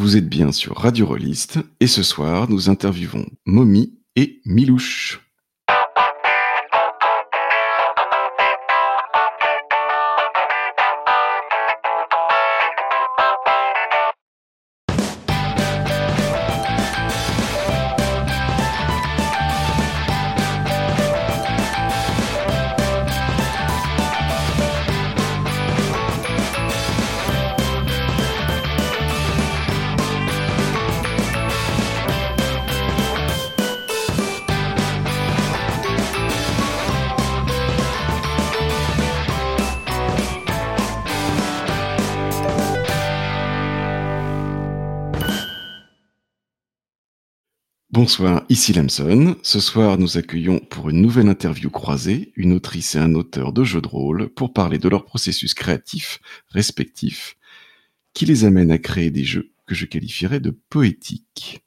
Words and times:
Vous 0.00 0.16
êtes 0.16 0.30
bien 0.30 0.50
sur 0.50 0.78
Radio 0.78 1.04
Rolliste 1.04 1.58
et 1.78 1.86
ce 1.86 2.02
soir 2.02 2.48
nous 2.48 2.70
interviewons 2.70 3.26
Momi 3.44 3.98
et 4.16 4.40
Milouche. 4.46 5.29
Bonsoir, 48.02 48.44
ici 48.48 48.72
Lamson. 48.72 49.36
Ce 49.42 49.60
soir, 49.60 49.98
nous 49.98 50.16
accueillons 50.16 50.58
pour 50.58 50.88
une 50.88 51.02
nouvelle 51.02 51.28
interview 51.28 51.68
croisée 51.68 52.32
une 52.34 52.54
autrice 52.54 52.94
et 52.94 52.98
un 52.98 53.14
auteur 53.14 53.52
de 53.52 53.62
jeux 53.62 53.82
de 53.82 53.88
rôle 53.88 54.30
pour 54.30 54.54
parler 54.54 54.78
de 54.78 54.88
leur 54.88 55.04
processus 55.04 55.52
créatif 55.52 56.18
respectif 56.48 57.36
qui 58.14 58.24
les 58.24 58.46
amène 58.46 58.70
à 58.70 58.78
créer 58.78 59.10
des 59.10 59.24
jeux 59.24 59.52
que 59.66 59.74
je 59.74 59.84
qualifierais 59.84 60.40
de 60.40 60.58
poétiques. 60.70 61.62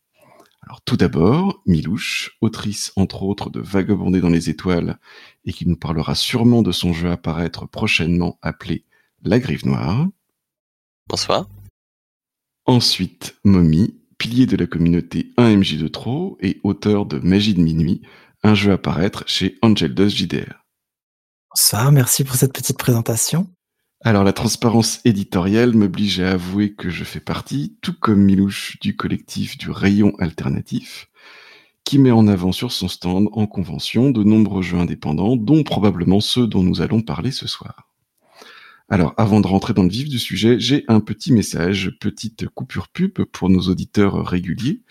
Alors 0.64 0.82
tout 0.82 0.98
d'abord, 0.98 1.62
Milouche, 1.68 2.36
autrice 2.42 2.94
entre 2.96 3.22
autres 3.22 3.52
de 3.52 3.60
Vagabonder 3.60 4.20
dans 4.20 4.30
les 4.30 4.50
étoiles 4.50 4.98
et 5.46 5.54
qui 5.54 5.68
nous 5.68 5.78
parlera 5.78 6.16
sûrement 6.16 6.64
de 6.64 6.72
son 6.72 6.94
jeu 6.94 7.12
à 7.12 7.18
paraître 7.18 7.68
prochainement 7.68 8.40
appelé 8.42 8.86
La 9.22 9.38
Grive 9.38 9.68
Noire. 9.68 10.08
Bonsoir. 11.08 11.48
Ensuite, 12.66 13.36
Mommy, 13.44 13.94
pilier 14.24 14.46
de 14.46 14.56
la 14.56 14.68
communauté 14.68 15.34
1MJ 15.38 15.78
de 15.78 15.90
trop 15.90 16.38
et 16.40 16.62
auteur 16.64 17.06
de 17.06 17.20
Magie 17.20 17.54
de 17.54 17.60
minuit, 17.60 18.02
un 18.42 18.56
jeu 18.56 18.72
à 18.72 18.78
paraître 18.78 19.26
chez 19.28 19.58
Angel 19.62 19.94
Dust 19.94 20.16
JDR. 20.16 20.64
Bonsoir, 21.54 21.92
merci 21.92 22.24
pour 22.24 22.36
cette 22.36 22.54
petite 22.54 22.78
présentation. 22.78 23.48
Alors 24.00 24.24
la 24.24 24.32
transparence 24.32 25.02
éditoriale 25.04 25.74
m'oblige 25.74 26.22
à 26.22 26.32
avouer 26.32 26.74
que 26.74 26.90
je 26.90 27.04
fais 27.04 27.20
partie, 27.20 27.78
tout 27.82 27.96
comme 28.00 28.24
Milouche, 28.24 28.80
du 28.80 28.96
collectif 28.96 29.58
du 29.58 29.70
Rayon 29.70 30.14
Alternatif, 30.20 31.10
qui 31.84 32.00
met 32.00 32.12
en 32.12 32.30
avant 32.30 32.54
sur 32.54 32.72
son 32.72 32.88
stand 32.88 33.28
en 33.34 33.46
convention 33.46 34.10
de 34.10 34.24
nombreux 34.24 34.62
jeux 34.62 34.78
indépendants, 34.78 35.36
dont 35.36 35.64
probablement 35.64 36.22
ceux 36.22 36.48
dont 36.48 36.64
nous 36.64 36.80
allons 36.80 37.02
parler 37.02 37.32
ce 37.32 37.46
soir. 37.46 37.93
Alors, 38.94 39.16
avant 39.18 39.40
de 39.42 39.48
rentrer 39.48 39.74
dans 39.74 39.82
le 39.82 39.90
vif 39.90 40.08
du 40.08 40.20
sujet, 40.20 40.60
j'ai 40.60 40.86
un 40.88 41.00
petit 41.00 41.34
message, 41.34 41.98
petite 42.00 42.48
coupure 42.50 42.90
pub 42.90 43.24
pour 43.24 43.50
nos 43.50 43.62
auditeurs 43.62 44.24
réguliers. 44.24 44.84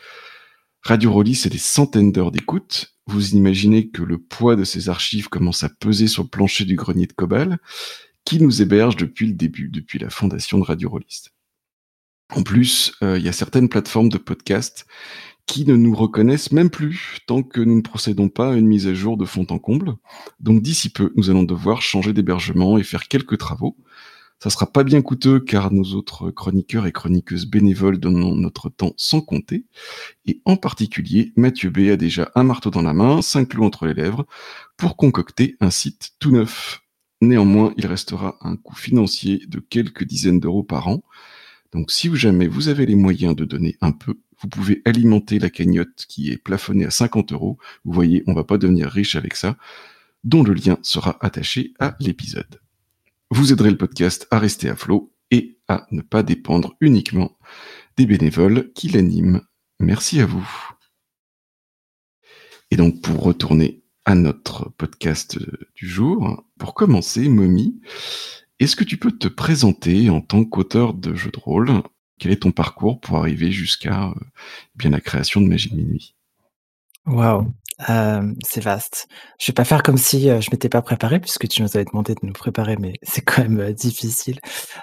Radio 0.83 1.13
Rolly, 1.13 1.37
c'est 1.37 1.51
des 1.51 1.57
centaines 1.57 2.11
d'heures 2.11 2.33
d'écoute. 2.33 2.97
Vous 3.07 3.37
imaginez 3.37 3.91
que 3.91 4.03
le 4.03 4.19
poids 4.19 4.57
de 4.57 4.65
ces 4.65 4.89
archives 4.89 5.29
commence 5.29 5.63
à 5.63 5.69
peser 5.69 6.09
sur 6.09 6.25
le 6.25 6.29
plancher 6.29 6.65
du 6.65 6.75
grenier 6.75 7.07
de 7.07 7.13
Cobal, 7.13 7.59
qui 8.25 8.43
nous 8.43 8.61
héberge 8.61 8.97
depuis 8.97 9.29
le 9.29 9.35
début, 9.35 9.69
depuis 9.69 10.01
la 10.01 10.11
fondation 10.11 10.59
de 10.59 10.65
Radio 10.65 10.91
Rollist. 10.91 11.31
En 12.35 12.43
plus, 12.43 12.95
euh, 13.05 13.21
il 13.21 13.25
y 13.25 13.29
a 13.29 13.33
certaines 13.33 13.69
plateformes 13.69 14.09
de 14.09 14.19
podcast 14.19 14.85
qui 15.47 15.67
ne 15.67 15.77
nous 15.77 15.95
reconnaissent 15.95 16.53
même 16.53 16.71
plus 16.71 17.19
tant 17.27 17.43
que 17.43 17.61
nous 17.61 17.77
ne 17.77 17.83
procédons 17.83 18.29
pas 18.29 18.53
à 18.53 18.57
une 18.57 18.67
mise 18.67 18.87
à 18.87 18.95
jour 18.95 19.17
de 19.17 19.25
fond 19.25 19.47
en 19.51 19.59
comble. 19.59 19.95
Donc 20.41 20.63
d'ici 20.63 20.91
peu, 20.91 21.13
nous 21.17 21.31
allons 21.31 21.43
devoir 21.43 21.83
changer 21.83 22.13
d'hébergement 22.13 22.79
et 22.79 22.83
faire 22.83 23.09
quelques 23.09 23.39
travaux. 23.39 23.77
Ça 24.43 24.51
sera 24.51 24.67
pas 24.67 24.83
bien 24.83 25.03
coûteux 25.03 25.39
car 25.39 25.73
nos 25.73 25.95
autres 25.95 26.33
chroniqueurs 26.33 26.87
et 26.87 26.91
chroniqueuses 26.91 27.47
bénévoles 27.47 28.01
donnent 28.01 28.41
notre 28.41 28.71
temps 28.71 28.93
sans 28.97 29.21
compter. 29.21 29.67
Et 30.27 30.43
en 30.45 30.57
particulier, 30.57 31.33
Mathieu 31.37 31.71
B 31.71 31.91
a 31.93 31.97
déjà 31.97 32.33
un 32.35 32.43
marteau 32.43 32.71
dans 32.71 32.83
la 32.83 32.93
main, 32.93 33.23
cinq 33.23 33.51
clous 33.51 33.65
entre 33.65 33.87
les 33.87 33.95
lèvres, 33.95 34.27
pour 34.77 34.97
concocter 34.97 35.57
un 35.61 35.71
site 35.71 36.15
tout 36.19 36.33
neuf. 36.33 36.83
Néanmoins, 37.21 37.73
il 37.77 37.87
restera 37.87 38.37
un 38.41 38.57
coût 38.57 38.75
financier 38.75 39.45
de 39.47 39.61
quelques 39.61 40.03
dizaines 40.03 40.41
d'euros 40.41 40.65
par 40.65 40.89
an. 40.89 41.05
Donc 41.73 41.91
si 41.91 42.15
jamais 42.15 42.47
vous 42.47 42.69
avez 42.69 42.87
les 42.87 42.95
moyens 42.95 43.35
de 43.35 43.45
donner 43.45 43.77
un 43.81 43.93
peu, 43.93 44.21
vous 44.41 44.49
pouvez 44.49 44.83
alimenter 44.85 45.39
la 45.39 45.51
cagnotte 45.51 46.05
qui 46.09 46.31
est 46.31 46.37
plafonnée 46.37 46.85
à 46.85 46.91
50 46.91 47.33
euros. 47.33 47.59
Vous 47.85 47.93
voyez, 47.93 48.23
on 48.27 48.35
va 48.35 48.45
pas 48.45 48.59
devenir 48.59 48.89
riche 48.89 49.17
avec 49.17 49.37
ça, 49.37 49.57
dont 50.25 50.43
le 50.43 50.53
lien 50.53 50.79
sera 50.83 51.17
attaché 51.25 51.73
à 51.79 51.97
l'épisode. 52.01 52.61
Vous 53.31 53.53
aiderez 53.53 53.71
le 53.71 53.79
podcast 53.79 54.27
à 54.31 54.39
rester 54.39 54.69
à 54.69 54.77
flot 54.77 55.15
et 55.31 55.59
à 55.69 55.87
ne 55.91 56.03
pas 56.03 56.23
dépendre 56.23 56.77
uniquement 56.81 57.39
des 57.97 58.05
bénévoles 58.05 58.73
qui 58.75 58.89
l'animent. 58.89 59.41
Merci 59.81 60.21
à 60.21 60.27
vous. 60.27 60.47
Et 62.71 62.77
donc 62.77 63.01
pour 63.01 63.23
retourner 63.23 63.83
à 64.05 64.15
notre 64.15 64.71
podcast 64.71 65.39
du 65.75 65.89
jour, 65.89 66.45
pour 66.59 66.75
commencer, 66.75 67.29
Momi, 67.29 67.81
est-ce 68.63 68.77
que 68.77 68.85
tu 68.85 68.97
peux 68.97 69.11
te 69.11 69.29
présenter 69.29 70.09
en 70.09 70.21
tant 70.21 70.45
qu'auteur 70.45 70.95
de 70.95 71.15
jeux 71.15 71.33
de 71.33 71.39
rôle? 71.39 71.83
Quel 72.19 72.31
est 72.31 72.43
ton 72.43 72.53
parcours 72.53 73.01
pour 73.01 73.17
arriver 73.19 73.51
jusqu'à 73.51 74.05
euh, 74.05 74.15
bien 74.77 74.91
la 74.91 75.01
création 75.01 75.41
de 75.41 75.49
Magie 75.49 75.71
de 75.71 75.77
minuit? 75.77 76.15
Waouh, 77.07 77.53
euh, 77.91 78.33
c'est 78.45 78.63
vaste. 78.63 79.09
Je 79.41 79.51
vais 79.51 79.55
pas 79.55 79.65
faire 79.65 79.83
comme 79.83 79.97
si 79.97 80.31
euh, 80.31 80.41
je 80.41 80.51
m'étais 80.53 80.69
pas 80.69 80.83
préparé 80.83 81.19
puisque 81.19 81.49
tu 81.49 81.63
nous 81.63 81.77
avais 81.77 81.85
demandé 81.85 82.15
de 82.15 82.21
nous 82.23 82.33
préparer, 82.33 82.77
mais 82.77 82.93
c'est 83.03 83.23
quand 83.23 83.43
même 83.43 83.73
difficile. 83.73 84.39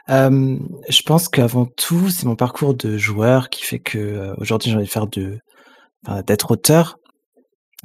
je 0.09 1.01
pense 1.05 1.29
qu'avant 1.29 1.65
tout, 1.65 2.09
c'est 2.09 2.25
mon 2.25 2.35
parcours 2.35 2.73
de 2.73 2.97
joueur 2.97 3.49
qui 3.49 3.63
fait 3.63 3.79
que 3.79 4.33
aujourd'hui 4.37 4.71
j'ai 4.71 4.75
envie 4.75 4.87
de 4.87 4.91
faire 4.91 5.07
de 5.07 5.39
d'être 6.25 6.51
auteur. 6.51 6.97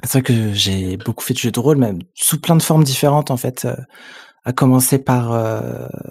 C'est 0.03 0.19
vrai 0.19 0.23
que 0.23 0.51
j'ai 0.51 0.97
beaucoup 0.97 1.23
fait 1.23 1.33
de 1.33 1.39
jeux 1.39 1.51
de 1.51 1.59
rôle, 1.59 1.77
même 1.77 1.99
sous 2.15 2.41
plein 2.41 2.57
de 2.57 2.61
formes 2.61 2.83
différentes 2.83 3.31
en 3.31 3.37
fait. 3.37 3.65
À 4.45 4.53
commencer 4.53 4.99
par 4.99 5.31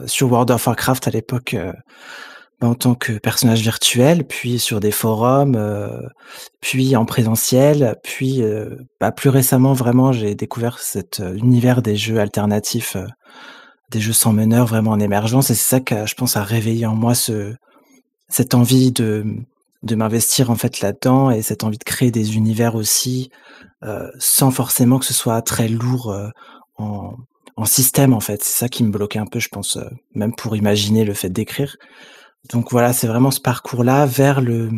sur 0.07 0.31
World 0.31 0.51
of 0.51 0.67
Warcraft 0.67 1.09
à 1.09 1.11
l'époque 1.11 1.57
en 2.65 2.75
tant 2.75 2.95
que 2.95 3.13
personnage 3.13 3.61
virtuel, 3.61 4.25
puis 4.25 4.59
sur 4.59 4.81
des 4.81 4.91
forums, 4.91 5.57
euh, 5.57 6.09
puis 6.61 6.97
en 6.97 7.05
présentiel, 7.05 7.97
puis 8.03 8.43
euh, 8.43 8.77
bah, 9.01 9.13
plus 9.13 9.31
récemment 9.31 9.73
vraiment 9.73 10.13
j'ai 10.13 10.35
découvert 10.35 10.79
cet 10.79 11.21
euh, 11.21 11.35
univers 11.35 11.83
des 11.83 11.97
jeux 11.97 12.19
alternatifs, 12.19 12.97
des 13.91 14.01
jeux 14.01 14.13
sans 14.13 14.33
meneur 14.33 14.67
vraiment 14.67 14.93
en 14.93 15.01
émergence. 15.01 15.51
Et 15.51 15.55
c'est 15.55 15.69
ça 15.69 15.81
qui 15.81 15.95
je 16.07 16.15
pense 16.15 16.37
a 16.37 16.43
réveillé 16.43 16.87
en 16.87 16.95
moi 16.95 17.15
ce 17.15 17.55
cette 18.29 18.55
envie 18.55 18.93
de 18.93 19.25
de 19.83 19.95
m'investir 19.95 20.51
en 20.51 20.57
fait 20.57 20.81
là-dedans 20.81 21.31
et 21.31 21.43
cette 21.43 21.63
envie 21.63 21.79
de 21.79 21.85
créer 21.85 22.11
des 22.11 22.37
univers 22.37 22.75
aussi 22.75 23.31
sans 24.19 24.51
forcément 24.51 24.99
que 24.99 25.05
ce 25.05 25.13
soit 25.13 25.43
très 25.43 25.69
lourd 25.69 26.17
en 26.79 27.13
en 27.57 27.65
système 27.65 28.13
en 28.13 28.21
fait. 28.21 28.43
C'est 28.43 28.59
ça 28.59 28.69
qui 28.69 28.85
me 28.85 28.91
bloquait 28.91 29.19
un 29.19 29.27
peu 29.27 29.39
je 29.41 29.49
pense 29.49 29.79
même 30.15 30.35
pour 30.35 30.57
imaginer 30.57 31.05
le 31.05 31.15
fait 31.15 31.31
d'écrire. 31.31 31.77
Donc 32.53 32.71
voilà, 32.71 32.93
c'est 32.93 33.07
vraiment 33.07 33.31
ce 33.31 33.41
parcours-là 33.41 34.07
vers 34.07 34.41
le 34.41 34.71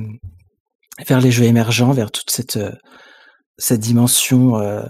vers 1.06 1.20
les 1.20 1.30
jeux 1.30 1.44
émergents, 1.44 1.92
vers 1.92 2.10
toute 2.10 2.30
cette 2.30 2.56
euh, 2.56 2.72
cette 3.58 3.80
dimension 3.80 4.58
euh, 4.58 4.82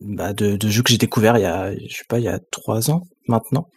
bah, 0.00 0.32
de, 0.32 0.56
de 0.56 0.68
jeux 0.68 0.82
que 0.82 0.90
j'ai 0.90 0.98
découvert 0.98 1.38
il 1.38 1.42
y 1.42 1.46
a 1.46 1.72
je 1.74 1.96
sais 1.96 2.04
pas 2.08 2.18
il 2.18 2.24
y 2.24 2.28
a 2.28 2.38
trois 2.50 2.90
ans 2.90 3.02
maintenant, 3.26 3.68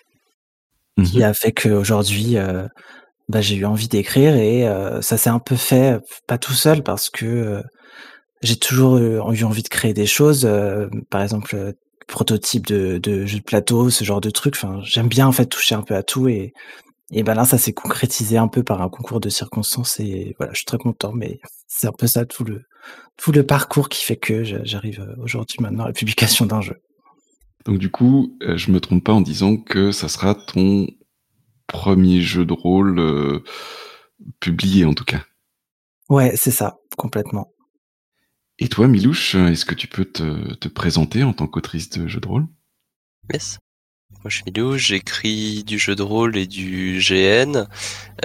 qui 1.06 1.20
mmh 1.20 1.24
a 1.24 1.34
fait 1.34 1.52
qu'aujourd'hui 1.54 2.38
euh, 2.38 2.68
bah, 3.30 3.42
j'ai 3.42 3.56
eu 3.56 3.66
envie 3.66 3.88
d'écrire 3.88 4.36
et 4.36 4.68
ça 5.02 5.18
s'est 5.18 5.30
un 5.30 5.40
peu 5.40 5.56
fait 5.56 6.00
pas 6.28 6.38
tout 6.38 6.54
seul 6.54 6.84
parce 6.84 7.10
que 7.10 7.62
j'ai 8.42 8.58
toujours 8.58 8.98
eu 8.98 9.44
envie 9.44 9.64
de 9.64 9.68
créer 9.68 9.94
des 9.94 10.06
choses, 10.06 10.50
par 11.10 11.22
exemple 11.22 11.74
prototype 12.08 12.68
de, 12.68 12.98
de 12.98 13.26
jeux 13.26 13.40
de 13.40 13.44
plateau, 13.44 13.90
ce 13.90 14.04
genre 14.04 14.22
de 14.22 14.30
trucs. 14.30 14.56
Enfin, 14.56 14.80
j'aime 14.84 15.08
bien 15.08 15.28
en 15.28 15.32
fait 15.32 15.46
toucher 15.46 15.76
un 15.76 15.82
peu 15.82 15.96
à 15.96 16.04
tout 16.04 16.28
et 16.28 16.54
et 17.12 17.24
ben 17.24 17.36
là, 17.36 17.46
ça 17.46 17.58
s'est 17.58 17.74
concrétisé 17.74 18.38
un 18.38 18.50
peu 18.50 18.64
par 18.64 18.82
un 18.82 18.90
concours 18.90 19.22
de 19.22 19.30
circonstances 19.30 20.00
et 20.00 20.36
voilà, 20.38 20.52
je 20.52 20.58
suis 20.58 20.66
très 20.66 20.78
content, 20.78 21.14
mais 21.14 21.40
c'est 21.66 21.88
un 21.88 21.94
peu 21.94 22.08
ça 22.08 22.26
tout 22.26 22.44
le 22.44 22.64
tout 23.16 23.32
le 23.32 23.46
parcours 23.46 23.90
qui 23.90 24.04
fait 24.04 24.18
que 24.18 24.44
j'arrive 24.44 25.02
euh, 25.02 25.16
aujourd'hui 25.22 25.58
maintenant 25.62 25.86
à 25.86 25.88
la 25.88 25.94
publication 25.94 26.46
d'un 26.46 26.62
jeu. 26.62 26.82
Donc 27.66 27.80
du 27.80 27.90
coup, 27.90 28.38
euh, 28.44 28.58
je 28.58 28.72
me 28.72 28.80
trompe 28.80 29.04
pas 29.04 29.14
en 29.14 29.22
disant 29.22 29.58
que 29.58 29.92
ça 29.92 30.10
sera 30.10 30.36
ton 30.36 30.88
premier 31.66 32.22
jeu 32.22 32.46
de 32.46 32.54
rôle 32.54 33.00
euh, 33.00 33.44
publié 34.40 34.86
en 34.86 34.94
tout 34.94 35.06
cas. 35.06 35.24
Ouais, 36.10 36.34
c'est 36.36 36.52
ça, 36.52 36.78
complètement. 36.98 37.52
Et 38.60 38.70
toi, 38.70 38.88
Milouche, 38.88 39.36
est-ce 39.36 39.66
que 39.66 39.76
tu 39.76 39.88
peux 39.88 40.06
te, 40.06 40.54
te 40.56 40.68
présenter 40.68 41.24
en 41.24 41.34
tant 41.34 41.48
qu'autrice 41.48 41.90
de 41.90 42.08
jeu 42.08 42.20
de 42.20 42.28
rôle? 42.28 42.48
Yes. 43.32 43.60
Moi, 44.24 44.30
je 44.30 44.38
suis 44.38 44.44
Milou, 44.46 44.78
j'écris 44.78 45.64
du 45.64 45.78
jeu 45.78 45.96
de 45.96 46.02
rôle 46.02 46.38
et 46.38 46.48
du 46.48 47.00
GN, 47.00 47.68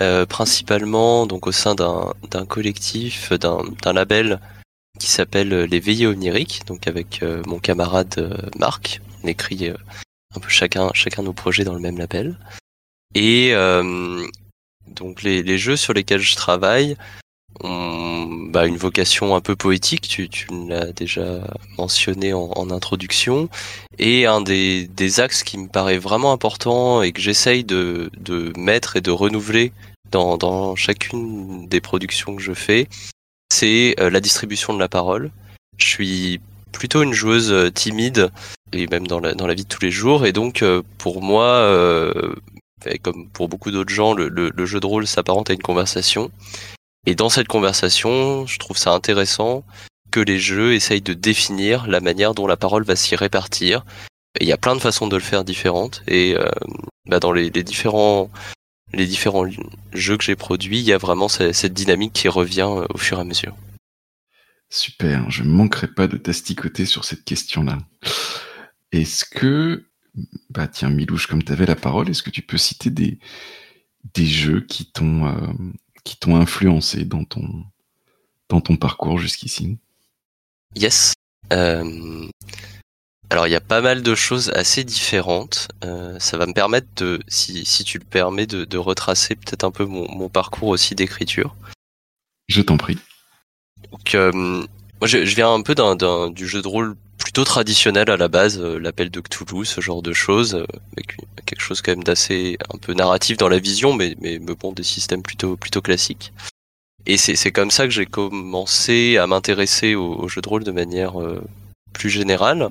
euh, 0.01 0.25
principalement 0.27 1.27
donc 1.27 1.47
au 1.47 1.53
sein 1.53 1.75
d'un 1.75 2.47
collectif, 2.47 3.33
d'un 3.33 3.93
label 3.93 4.41
qui 4.99 5.11
s'appelle 5.11 5.65
Les 5.65 5.81
Veillées 5.81 6.07
Oniriques, 6.07 6.63
donc 6.67 6.87
avec 6.87 7.23
euh, 7.23 7.43
mon 7.47 7.59
camarade 7.59 8.15
euh, 8.19 8.37
Marc. 8.59 9.01
On 9.23 9.29
écrit 9.29 9.71
un 10.35 10.41
peu 10.41 10.49
chacun, 10.49 10.91
chacun 10.95 11.23
nos 11.23 11.33
projets 11.33 11.65
dans 11.65 11.75
le 11.75 11.81
même 11.81 11.99
label. 11.99 12.39
Et 13.15 13.53
donc 14.87 15.23
les, 15.23 15.43
les, 15.43 15.59
jeux 15.59 15.77
sur 15.77 15.93
lesquels 15.93 16.21
je 16.21 16.35
travaille, 16.35 16.97
bah, 17.61 18.67
une 18.67 18.77
vocation 18.77 19.35
un 19.35 19.41
peu 19.41 19.57
poétique, 19.57 20.09
tu, 20.09 20.29
l'as 20.69 20.93
déjà 20.93 21.41
mentionné 21.79 22.33
en, 22.33 22.71
introduction, 22.71 23.49
et 23.99 24.27
un 24.27 24.41
des, 24.41 25.21
axes 25.21 25.43
qui 25.43 25.59
me 25.59 25.69
paraît 25.69 25.99
vraiment 25.99 26.33
important 26.33 27.03
et 27.03 27.13
que 27.13 27.21
j'essaye 27.21 27.65
de, 27.65 28.11
mettre 28.57 28.97
et 28.97 29.01
de 29.01 29.11
renouveler 29.11 29.73
dans, 30.11 30.77
chacune 30.77 31.67
des 31.69 31.81
productions 31.81 32.37
que 32.37 32.43
je 32.43 32.53
fais, 32.53 32.89
c'est 33.51 33.95
euh, 34.01 34.11
la 34.11 34.21
distribution 34.21 34.75
de 34.75 34.79
la 34.79 34.89
parole. 34.89 35.31
Je 35.79 35.87
suis 35.87 36.41
plutôt 36.73 37.03
une 37.03 37.15
joueuse 37.15 37.51
euh, 37.53 37.71
timide, 37.71 38.31
et 38.73 38.87
même 38.87 39.07
dans 39.07 39.21
la, 39.21 39.55
vie 39.55 39.65
de 39.65 39.69
tous 39.69 39.83
les 39.83 39.91
jours, 39.91 40.27
et 40.27 40.33
donc 40.33 40.63
euh, 40.63 40.83
pour 40.99 41.23
moi, 41.23 41.73
comme 43.03 43.29
pour 43.31 43.49
beaucoup 43.49 43.71
d'autres 43.71 43.93
gens, 43.93 44.15
le 44.15 44.67
jeu 44.67 44.81
de 44.81 44.87
rôle 44.87 45.07
s'apparente 45.07 45.51
à 45.51 45.55
une 45.55 45.63
conversation. 45.63 46.31
Et 47.07 47.15
dans 47.15 47.29
cette 47.29 47.49
conversation, 47.49 48.47
je 48.47 48.59
trouve 48.59 48.77
ça 48.77 48.93
intéressant 48.93 49.65
que 50.11 50.21
les 50.21 50.39
jeux 50.39 50.75
essayent 50.75 51.01
de 51.01 51.15
définir 51.15 51.89
la 51.89 52.01
manière 52.01 52.35
dont 52.35 52.47
la 52.47 52.57
parole 52.57 52.85
va 52.85 52.97
s'y 52.97 53.17
répartir. 53.17 53.85
il 54.41 54.47
y 54.47 54.53
a 54.53 54.59
plein 54.59 54.77
de 54.77 54.81
façons 54.81 55.09
de 55.09 55.17
le 55.17 55.23
faire 55.23 55.45
différentes. 55.45 56.03
Et 56.07 56.37
euh, 56.37 56.49
bah 57.07 57.19
dans 57.19 57.33
les, 57.33 57.51
différents 57.51 58.31
les 58.93 59.07
différents 59.07 59.47
jeux 59.93 60.17
que 60.17 60.25
j'ai 60.25 60.37
produits, 60.37 60.79
il 60.79 60.85
y 60.85 60.93
a 60.93 60.99
vraiment 60.99 61.29
cette, 61.29 61.73
dynamique 61.73 62.13
qui 62.13 62.29
revient 62.29 62.69
euh, 62.69 62.87
au 62.91 62.99
fur 62.99 63.19
et 63.19 63.23
à 63.23 63.25
mesure. 63.25 63.57
Super, 64.71 65.29
je 65.31 65.43
ne 65.43 65.49
manquerai 65.49 65.89
pas 65.89 66.07
de 66.07 66.17
t'asticoter 66.17 66.87
sur 66.87 67.05
cette 67.05 67.25
question-là. 67.25 67.79
Est-ce 68.93 69.25
que, 69.25 69.87
bah 70.51 70.69
tiens, 70.69 70.91
Milouche, 70.91 71.27
comme 71.27 71.43
tu 71.43 71.53
avais 71.53 71.67
la 71.67 71.77
parole, 71.77 72.09
est-ce 72.09 72.23
que 72.23 72.31
tu 72.31 72.43
peux 72.43 72.59
citer 72.59 72.91
des, 72.91 73.19
des 74.15 74.27
jeux 74.27 74.61
qui 74.61 74.91
t'ont 74.91 75.27
euh, 75.27 75.53
qui 76.05 76.17
t'ont 76.17 76.37
influencé 76.37 77.05
dans 77.05 77.25
ton, 77.25 77.65
dans 78.49 78.61
ton 78.61 78.77
parcours 78.77 79.19
jusqu'ici 79.19 79.79
Yes. 80.75 81.15
Euh, 81.53 82.29
alors 83.31 83.47
il 83.47 83.51
y 83.51 83.57
a 83.57 83.61
pas 83.61 83.81
mal 83.81 84.03
de 84.03 84.15
choses 84.15 84.51
assez 84.51 84.85
différentes. 84.85 85.69
Euh, 85.85 86.19
ça 86.19 86.37
va 86.37 86.47
me 86.47 86.53
permettre 86.53 86.89
de, 86.97 87.21
si, 87.29 87.65
si 87.65 87.85
tu 87.85 87.99
le 87.99 88.05
permets, 88.05 88.47
de, 88.47 88.65
de 88.65 88.79
retracer 88.79 89.35
peut-être 89.35 89.65
un 89.65 89.71
peu 89.71 89.85
mon, 89.85 90.11
mon 90.11 90.29
parcours 90.29 90.69
aussi 90.69 90.95
d'écriture. 90.95 91.55
Je 92.49 92.61
t'en 92.63 92.77
prie. 92.77 92.99
Donc, 93.91 94.15
euh, 94.15 94.33
moi 94.33 95.07
je, 95.07 95.25
je, 95.25 95.35
viens 95.35 95.53
un 95.53 95.63
peu 95.63 95.75
d'un, 95.75 96.31
du 96.31 96.47
jeu 96.47 96.63
de 96.63 96.69
rôle 96.69 96.97
plutôt 97.33 97.45
traditionnel 97.47 98.11
à 98.11 98.19
la 98.19 98.29
base, 98.29 98.61
euh, 98.61 98.79
l'appel 98.79 99.11
de 99.11 99.21
Cthulhu, 99.21 99.65
ce 99.65 99.81
genre 99.81 100.03
de 100.03 100.13
choses, 100.13 100.55
euh, 100.55 100.67
avec 100.93 101.17
quelque 101.47 101.63
chose 101.63 101.81
quand 101.81 101.93
même 101.93 102.05
d'assez 102.05 102.59
un 102.75 102.77
peu 102.77 102.93
narratif 102.93 103.39
dans 103.39 103.49
la 103.49 103.59
vision, 103.59 103.95
mais, 103.95 104.15
mais, 104.21 104.39
bon, 104.39 104.73
des 104.73 104.83
systèmes 104.83 105.23
plutôt, 105.23 105.57
plutôt 105.57 105.81
classiques. 105.81 106.35
Et 107.07 107.17
c'est 107.17 107.51
comme 107.51 107.71
ça 107.71 107.85
que 107.85 107.91
j'ai 107.91 108.05
commencé 108.05 109.17
à 109.17 109.27
m'intéresser 109.27 109.95
au, 109.95 110.29
jeu 110.29 110.43
de 110.43 110.49
rôle 110.49 110.63
de 110.63 110.73
manière 110.73 111.21
euh, 111.21 111.43
plus 111.95 112.11
générale, 112.11 112.69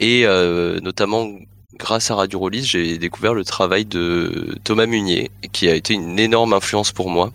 et 0.00 0.26
notamment 0.82 1.30
grâce 1.78 2.10
à 2.10 2.16
Radio 2.16 2.40
Rollis, 2.40 2.64
j'ai 2.64 2.98
découvert 2.98 3.34
le 3.34 3.44
travail 3.44 3.84
de 3.84 4.58
Thomas 4.64 4.86
Munier, 4.86 5.30
qui 5.52 5.68
a 5.68 5.74
été 5.74 5.94
une 5.94 6.18
énorme 6.18 6.52
influence 6.52 6.92
pour 6.92 7.08
moi 7.08 7.32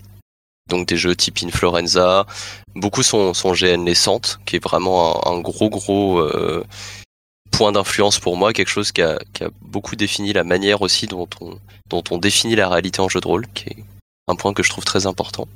donc 0.67 0.87
des 0.87 0.97
jeux 0.97 1.15
type 1.15 1.39
Inflorenza. 1.43 2.25
Beaucoup 2.75 3.03
sont, 3.03 3.33
sont 3.33 3.53
GN 3.53 3.83
naissante, 3.83 4.39
qui 4.45 4.55
est 4.57 4.63
vraiment 4.63 5.27
un, 5.27 5.39
gros 5.39 5.69
gros 5.69 6.19
euh, 6.19 6.63
point 7.51 7.71
d'influence 7.71 8.19
pour 8.19 8.37
moi, 8.37 8.53
quelque 8.53 8.69
chose 8.69 8.91
qui 8.91 9.01
a, 9.01 9.19
beaucoup 9.61 9.95
défini 9.95 10.33
la 10.33 10.43
manière 10.43 10.81
aussi 10.81 11.07
dont 11.07 11.29
on, 11.41 11.57
dont 11.89 12.03
on 12.11 12.17
définit 12.17 12.55
la 12.55 12.69
réalité 12.69 12.99
en 12.99 13.09
jeu 13.09 13.19
de 13.19 13.27
rôle, 13.27 13.47
qui 13.53 13.69
est 13.69 13.77
un 14.27 14.35
point 14.35 14.53
que 14.53 14.63
je 14.63 14.69
trouve 14.69 14.85
très 14.85 15.05
important. 15.05 15.47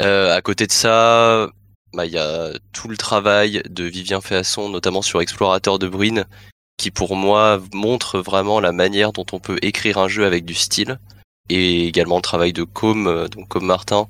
Euh, 0.00 0.34
à 0.34 0.40
côté 0.40 0.66
de 0.66 0.72
ça, 0.72 1.48
bah, 1.92 2.06
il 2.06 2.12
y 2.12 2.18
a 2.18 2.50
tout 2.72 2.88
le 2.88 2.96
travail 2.96 3.62
de 3.68 3.84
Vivien 3.84 4.20
Féasson, 4.20 4.68
notamment 4.68 5.02
sur 5.02 5.20
Explorateur 5.20 5.78
de 5.78 5.88
Brune, 5.88 6.24
qui 6.76 6.90
pour 6.90 7.16
moi 7.16 7.60
montre 7.74 8.20
vraiment 8.20 8.60
la 8.60 8.72
manière 8.72 9.12
dont 9.12 9.26
on 9.32 9.40
peut 9.40 9.58
écrire 9.60 9.98
un 9.98 10.08
jeu 10.08 10.24
avec 10.24 10.44
du 10.44 10.54
style 10.54 10.98
et 11.50 11.86
également 11.86 12.16
le 12.16 12.22
travail 12.22 12.52
de 12.52 12.64
Com, 12.64 13.06
euh, 13.06 13.28
donc 13.28 13.48
comme 13.48 13.66
Martin, 13.66 14.06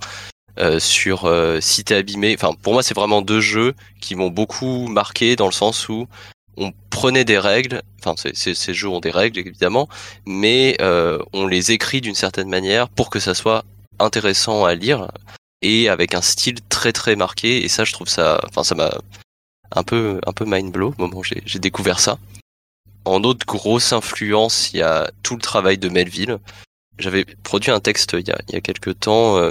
euh, 0.59 0.79
sur 0.79 1.25
euh, 1.25 1.61
Cité 1.61 1.95
abîmée. 1.95 2.35
Enfin, 2.35 2.53
pour 2.61 2.73
moi, 2.75 2.83
c'est 2.83 2.95
vraiment 2.95 3.23
deux 3.23 3.41
jeux 3.41 3.75
qui 4.01 4.15
m'ont 4.15 4.31
beaucoup 4.31 4.89
marqué 4.89 5.37
dans 5.37 5.47
le 5.47 5.53
sens 5.53 5.89
où 5.89 6.07
on 6.57 6.73
prenait 6.91 7.25
des 7.25 7.39
règles, 7.39 7.83
enfin 8.05 8.15
ces 8.35 8.75
jeux 8.75 8.89
ont 8.89 9.01
des 9.01 9.11
règles 9.11 9.39
évidemment, 9.39 9.89
mais 10.27 10.77
euh, 10.81 11.19
on 11.33 11.47
les 11.47 11.73
écrit 11.73 12.03
d'une 12.03 12.15
certaine 12.15 12.49
manière 12.49 12.89
pour 12.89 13.09
que 13.09 13.21
ça 13.21 13.33
soit 13.35 13.65
intéressant 13.99 14.65
à 14.65 14.75
lire 14.75 15.11
et 15.63 15.89
avec 15.89 16.15
un 16.15 16.21
style 16.21 16.59
très 16.69 16.93
très 16.93 17.17
marqué. 17.17 17.65
Et 17.65 17.69
ça, 17.69 17.85
je 17.85 17.93
trouve 17.93 18.09
ça, 18.09 18.41
enfin 18.49 18.65
ça 18.65 18.75
m'a 18.75 18.93
un 19.71 19.83
peu 19.83 20.21
un 20.27 20.33
peu 20.33 20.45
mind 20.47 20.73
blow 20.73 20.89
au 20.99 21.03
moment 21.03 21.19
où 21.19 21.25
j'ai 21.25 21.59
découvert 21.59 22.01
ça. 22.01 22.19
En 23.07 23.25
autre 23.25 23.47
grosse 23.47 23.95
influence, 23.95 24.73
il 24.75 24.81
y 24.81 24.83
a 24.83 25.11
tout 25.23 25.37
le 25.37 25.43
travail 25.43 25.79
de 25.79 25.89
Melville 25.89 26.39
j'avais 27.01 27.25
produit 27.43 27.71
un 27.71 27.81
texte 27.81 28.17
il 28.19 28.27
y 28.27 28.31
a, 28.31 28.39
il 28.49 28.55
y 28.55 28.57
a 28.57 28.61
quelques 28.61 28.99
temps 29.01 29.37
euh, 29.37 29.51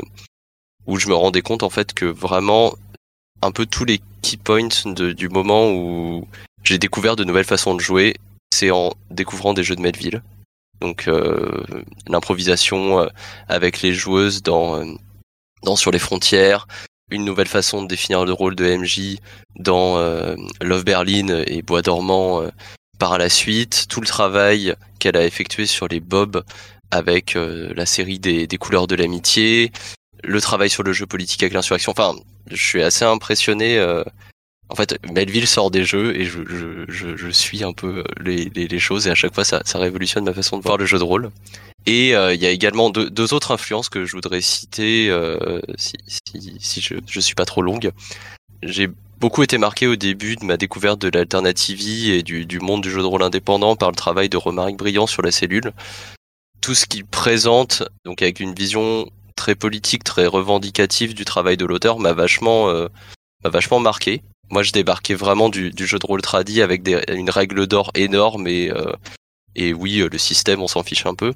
où 0.88 0.98
je 0.98 1.08
me 1.08 1.16
rendais 1.16 1.42
compte 1.42 1.64
en 1.64 1.70
fait 1.70 1.94
que 1.94 2.06
vraiment 2.06 2.74
un 3.42 3.52
peu 3.52 3.66
tous 3.66 3.86
les 3.86 4.00
key 4.22 4.38
points 4.38 4.68
de, 4.86 5.12
du 5.12 5.30
moment 5.30 5.72
où 5.72 6.28
j'ai 6.64 6.78
découvert 6.78 7.16
de 7.16 7.24
nouvelles 7.24 7.46
façons 7.46 7.76
de 7.76 7.80
jouer, 7.80 8.16
c'est 8.54 8.72
en 8.72 8.94
découvrant 9.12 9.54
des 9.54 9.64
jeux 9.64 9.76
de 9.76 9.82
Melville. 9.82 10.22
Donc 10.82 11.08
euh, 11.08 11.64
l'improvisation 12.08 13.02
euh, 13.02 13.08
avec 13.48 13.82
les 13.82 13.94
joueuses 13.94 14.44
dans, 14.44 14.84
dans 15.64 15.76
Sur 15.76 15.92
les 15.92 16.00
frontières, 16.00 16.68
une 17.12 17.26
nouvelle 17.26 17.48
façon 17.48 17.82
de 17.82 17.88
définir 17.88 18.26
le 18.26 18.34
rôle 18.34 18.56
de 18.56 18.76
MJ 18.76 19.18
dans 19.58 19.98
Love 20.62 20.84
Berlin 20.86 21.44
et 21.48 21.64
Bois 21.64 21.82
dormant 21.82 22.44
par 23.00 23.18
la 23.18 23.30
suite, 23.30 23.88
tout 23.90 24.02
le 24.02 24.08
travail 24.08 24.76
qu'elle 25.00 25.18
a 25.18 25.26
effectué 25.26 25.66
sur 25.66 25.88
les 25.88 26.02
bobs 26.02 26.44
avec 26.92 27.36
euh, 27.36 27.72
la 27.76 27.86
série 27.86 28.20
des, 28.20 28.48
des 28.48 28.58
couleurs 28.58 28.88
de 28.88 28.96
l'amitié, 28.96 29.72
le 30.24 30.42
travail 30.42 30.70
sur 30.70 30.84
le 30.84 30.94
jeu 30.94 31.06
politique 31.06 31.44
avec 31.44 31.54
l'insurrection. 31.54 31.92
Enfin, 31.92 32.16
je 32.50 32.64
suis 32.64 32.82
assez 32.82 33.06
impressionné. 33.06 33.78
Euh, 33.78 34.04
en 34.70 34.76
fait, 34.76 35.00
Melville 35.12 35.48
sort 35.48 35.72
des 35.72 35.84
jeux 35.84 36.16
et 36.16 36.26
je, 36.26 36.40
je, 36.48 36.86
je, 36.88 37.16
je 37.16 37.30
suis 37.30 37.64
un 37.64 37.74
peu 37.74 38.00
euh, 38.00 38.04
les, 38.24 38.46
les, 38.46 38.80
choses 38.80 39.08
et 39.08 39.10
à 39.10 39.16
chaque 39.16 39.34
fois 39.34 39.44
ça, 39.44 39.62
ça, 39.66 39.80
révolutionne 39.80 40.24
ma 40.24 40.34
façon 40.34 40.58
de 40.58 40.64
voir 40.64 40.78
le 40.78 40.86
jeu 40.86 41.00
de 41.00 41.04
rôle. 41.04 41.32
Et 41.86 42.10
il 42.10 42.42
y 42.42 42.46
a 42.46 42.52
également 42.52 42.90
deux, 42.90 43.10
deux, 43.10 43.34
autres 43.34 43.52
influences 43.52 43.90
que 43.90 44.06
je 44.06 44.12
voudrais 44.12 44.42
citer 44.42 45.10
euh, 45.10 45.60
si, 45.78 45.94
si, 46.08 46.58
si, 46.60 46.82
je, 46.82 46.96
je 47.08 47.20
suis 47.20 47.36
pas 47.36 47.46
trop 47.46 47.62
longue. 47.62 47.92
J'ai 48.62 48.90
beaucoup 49.20 49.44
été 49.44 49.58
marqué 49.58 49.88
au 49.88 49.96
début 49.96 50.36
de 50.36 50.46
ma 50.46 50.58
découverte 50.58 51.00
de 51.02 51.10
l'alternative 51.10 51.82
et 52.10 52.22
du, 52.22 52.46
du, 52.46 52.60
monde 52.60 52.82
du 52.82 52.92
jeu 52.92 53.02
de 53.02 53.06
rôle 53.06 53.24
indépendant 53.24 53.76
par 53.76 53.90
le 53.90 53.96
travail 53.96 54.30
de 54.30 54.38
Romaric 54.38 54.78
Brillant 54.78 55.08
sur 55.08 55.22
la 55.22 55.32
cellule 55.32 55.74
tout 56.62 56.76
ce 56.76 56.86
qu'il 56.86 57.06
présente, 57.06 57.84
donc 58.06 58.22
avec 58.22 58.40
une 58.40 58.54
vision 58.54 59.10
très 59.36 59.56
politique, 59.56 60.04
très 60.04 60.28
revendicative 60.28 61.14
du 61.14 61.26
travail 61.26 61.58
de 61.58 61.66
l'auteur, 61.66 62.00
m'a 62.00 62.14
vachement, 62.14 62.70
euh, 62.70 62.88
m'a 63.44 63.50
vachement 63.50 63.80
marqué. 63.80 64.22
Moi, 64.50 64.64
je 64.64 64.72
débarquais 64.72 65.14
vraiment 65.14 65.50
du, 65.50 65.72
du 65.72 65.86
jeu 65.86 66.00
de 66.00 66.06
rôle 66.06 66.22
tradi 66.22 66.62
avec 66.62 66.84
des, 66.84 67.00
une 67.10 67.30
règle 67.30 67.68
d'or 67.68 67.92
énorme 67.96 68.48
et, 68.48 68.72
euh, 68.72 68.92
et 69.56 69.74
oui, 69.74 70.00
euh, 70.00 70.10
le 70.12 70.18
système, 70.18 70.62
on 70.62 70.68
s'en 70.68 70.84
fiche 70.84 71.06
un 71.06 71.16
peu. 71.16 71.34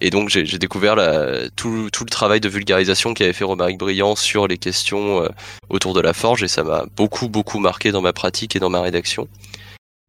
Et 0.00 0.10
donc, 0.10 0.28
j'ai 0.28 0.58
découvert 0.58 0.94
la, 0.94 1.50
tout, 1.50 1.90
tout, 1.92 2.04
le 2.04 2.10
travail 2.10 2.40
de 2.40 2.48
vulgarisation 2.48 3.14
qu'avait 3.14 3.32
fait 3.32 3.44
Romaric 3.44 3.78
Brillant 3.78 4.14
sur 4.14 4.46
les 4.46 4.58
questions 4.58 5.24
euh, 5.24 5.28
autour 5.70 5.92
de 5.92 6.00
la 6.00 6.12
forge 6.12 6.44
et 6.44 6.48
ça 6.48 6.62
m'a 6.62 6.86
beaucoup, 6.96 7.28
beaucoup 7.28 7.58
marqué 7.58 7.90
dans 7.90 8.00
ma 8.00 8.12
pratique 8.12 8.54
et 8.54 8.60
dans 8.60 8.70
ma 8.70 8.80
rédaction. 8.80 9.28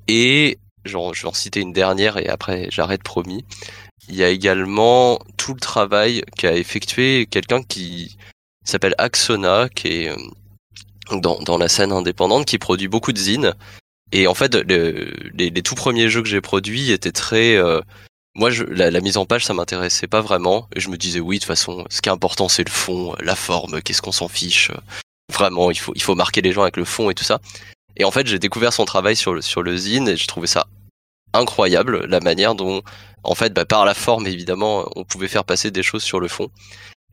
Et 0.08 0.60
je 0.86 0.96
vais 0.96 1.28
en 1.28 1.34
citer 1.34 1.60
une 1.60 1.74
dernière 1.74 2.18
et 2.18 2.28
après 2.28 2.68
j'arrête 2.72 3.04
promis 3.04 3.46
il 4.10 4.16
y 4.16 4.24
a 4.24 4.30
également 4.30 5.20
tout 5.38 5.54
le 5.54 5.60
travail 5.60 6.24
qu'a 6.38 6.56
effectué 6.56 7.28
quelqu'un 7.30 7.62
qui 7.64 8.18
s'appelle 8.66 8.96
Axona, 8.98 9.70
qui 9.70 9.88
est 9.88 10.10
euh, 10.10 10.16
dans, 11.20 11.40
dans, 11.40 11.58
la 11.58 11.70
scène 11.70 11.92
indépendante, 11.92 12.46
qui 12.46 12.58
produit 12.58 12.88
beaucoup 12.88 13.14
de 13.14 13.18
zines. 13.18 13.54
Et 14.12 14.28
en 14.28 14.34
fait, 14.34 14.56
les, 14.56 15.52
tout 15.62 15.76
premiers 15.76 16.10
jeux 16.10 16.22
que 16.22 16.30
j'ai 16.30 16.42
produits 16.42 16.92
étaient 16.92 17.12
très... 17.12 17.56
Euh, 17.56 17.82
moi, 18.36 18.50
la, 18.70 19.02
mise 19.02 19.18
en 19.18 19.26
page, 19.26 19.46
ça 19.46 19.54
m'intéressait 19.54 20.08
pas 20.08 20.22
vraiment. 20.22 20.68
Et 20.76 20.80
je 20.80 20.90
me 20.90 20.98
disais, 20.98 21.20
oui, 21.20 21.38
de 21.38 21.42
toute 21.42 21.48
façon, 21.48 21.86
ce 21.90 22.02
qui 22.02 22.10
est 22.10 22.12
important, 22.12 22.50
c'est 22.50 22.64
le 22.64 22.72
fond, 22.72 23.16
la 23.22 23.36
forme, 23.36 23.82
qu'est-ce 23.82 24.02
qu'on 24.02 24.12
s'en 24.12 24.28
fiche. 24.28 24.72
Vraiment, 25.32 25.70
il 25.72 25.78
faut, 25.78 25.94
il 25.96 26.02
faut 26.02 26.16
marquer 26.16 26.42
les 26.42 26.52
gens 26.52 26.64
avec 26.64 26.78
le 26.78 26.86
fond 26.86 27.10
et 27.10 27.16
tout 27.16 27.24
ça. 27.24 27.40
Et 27.98 28.06
en 28.06 28.12
fait, 28.12 28.26
j'ai 28.28 28.40
découvert 28.40 28.72
son 28.74 28.86
travail 28.86 29.16
sur 29.16 29.34
le, 29.34 29.42
sur 29.42 29.62
le 29.62 29.76
zine 29.78 30.08
et 30.08 30.18
je 30.18 30.28
trouvais 30.28 30.48
ça 30.48 30.68
incroyable 31.34 32.06
la 32.06 32.20
manière 32.20 32.56
dont, 32.56 32.82
en 33.24 33.36
fait, 33.36 33.54
bah, 33.54 33.66
par 33.66 33.86
la 33.86 33.94
forme 33.94 34.28
évidemment, 34.28 34.90
on 34.96 35.04
pouvait 35.04 35.28
faire 35.28 35.46
passer 35.46 35.72
des 35.72 35.84
choses 35.84 36.04
sur 36.04 36.20
le 36.20 36.28
fond. 36.28 36.50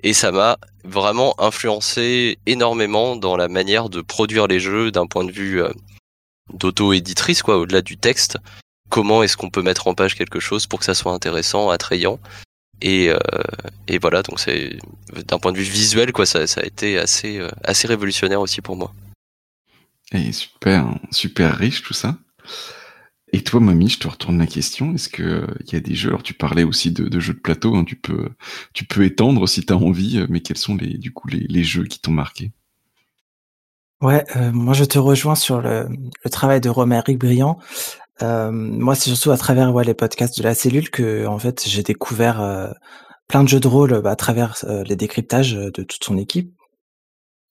Et 0.03 0.13
ça 0.13 0.31
m'a 0.31 0.59
vraiment 0.85 1.35
influencé 1.41 2.39
énormément 2.47 3.17
dans 3.17 3.37
la 3.37 3.49
manière 3.49 3.89
de 3.89 4.01
produire 4.03 4.47
les 4.47 4.61
jeux 4.61 4.91
d'un 4.91 5.07
point 5.07 5.25
de 5.25 5.33
vue 5.33 5.63
euh, 5.63 5.73
d'auto-éditrice, 6.53 7.43
quoi, 7.43 7.59
au-delà 7.59 7.83
du 7.83 7.97
texte. 7.97 8.39
Comment 8.89 9.23
est-ce 9.23 9.37
qu'on 9.37 9.51
peut 9.51 9.63
mettre 9.63 9.89
en 9.89 9.95
page 9.95 10.15
quelque 10.15 10.39
chose 10.39 10.67
pour 10.67 10.79
que 10.79 10.85
ça 10.85 10.95
soit 10.95 11.13
intéressant, 11.13 11.71
attrayant 11.71 12.21
et, 12.83 13.09
euh, 13.09 13.19
et 13.89 13.99
voilà, 13.99 14.23
donc 14.23 14.39
c'est 14.39 14.77
d'un 15.27 15.39
point 15.39 15.53
de 15.53 15.57
vue 15.57 15.65
visuel, 15.65 16.13
quoi, 16.13 16.27
ça, 16.27 16.41
a 16.41 16.63
été 16.63 16.99
assez, 16.99 17.39
euh, 17.39 17.51
assez 17.65 17.89
révolutionnaire 17.89 18.41
aussi 18.41 18.61
pour 18.61 18.77
moi. 18.77 18.93
Et 20.13 20.31
super, 20.33 20.87
super 21.11 21.57
riche 21.57 21.83
tout 21.83 21.95
ça. 21.95 22.17
Et 23.33 23.42
toi, 23.42 23.61
Mamie, 23.61 23.88
je 23.88 23.99
te 23.99 24.09
retourne 24.09 24.38
la 24.38 24.47
question. 24.47 24.95
Est-ce 24.95 25.09
que 25.09 25.47
il 25.66 25.73
y 25.73 25.76
a 25.76 25.80
des 25.80 25.95
jeux 25.95 26.11
Alors, 26.11 26.23
tu 26.23 26.35
parlais 26.35 26.62
aussi 26.62 26.92
de, 26.92 27.21
jeux 27.21 27.35
de 27.35 27.40
plateau. 27.40 27.75
Hein, 27.75 27.85
tu 27.85 27.97
peux, 27.97 28.28
tu 28.73 28.85
peux 28.85 29.04
étendre 29.04 29.49
si 29.49 29.64
tu 29.64 29.73
as 29.73 29.76
envie. 29.76 30.25
Mais 30.28 30.40
quels 30.40 30.56
sont 30.56 30.76
les, 30.76 30.97
du 30.97 31.12
coup, 31.12 31.28
les, 31.28 31.64
jeux 31.64 31.85
qui 31.85 32.00
t'ont 32.00 32.12
marqué? 32.12 32.52
Ouais, 34.02 34.25
euh, 34.37 34.52
moi 34.52 34.75
je 34.75 34.85
te 34.85 34.99
rejoins 34.99 35.35
sur 35.35 35.61
le, 35.61 35.88
travail 36.30 36.61
de 36.61 36.68
Romaric 36.68 37.18
Briand. 37.18 37.59
Euh, 38.23 38.50
moi, 38.52 38.95
c'est 38.95 39.11
surtout 39.11 39.33
à 39.33 39.37
travers 39.37 39.75
ouais, 39.75 39.85
les 39.85 39.95
podcasts 39.95 40.38
de 40.38 40.45
la 40.45 40.54
cellule 40.54 40.90
que 40.90 41.26
en 41.26 41.38
fait 41.38 41.64
j'ai 41.66 41.83
découvert 41.83 42.40
euh, 42.40 42.71
plein 43.26 43.42
de 43.42 43.49
jeux 43.49 43.61
de 43.61 43.68
rôle 43.68 44.00
bah, 44.02 44.12
à 44.12 44.16
travers 44.16 44.64
les 44.87 44.97
décryptages 44.97 45.54
de 45.54 45.83
toute 45.83 46.04
son 46.04 46.16
équipe. 46.16 46.52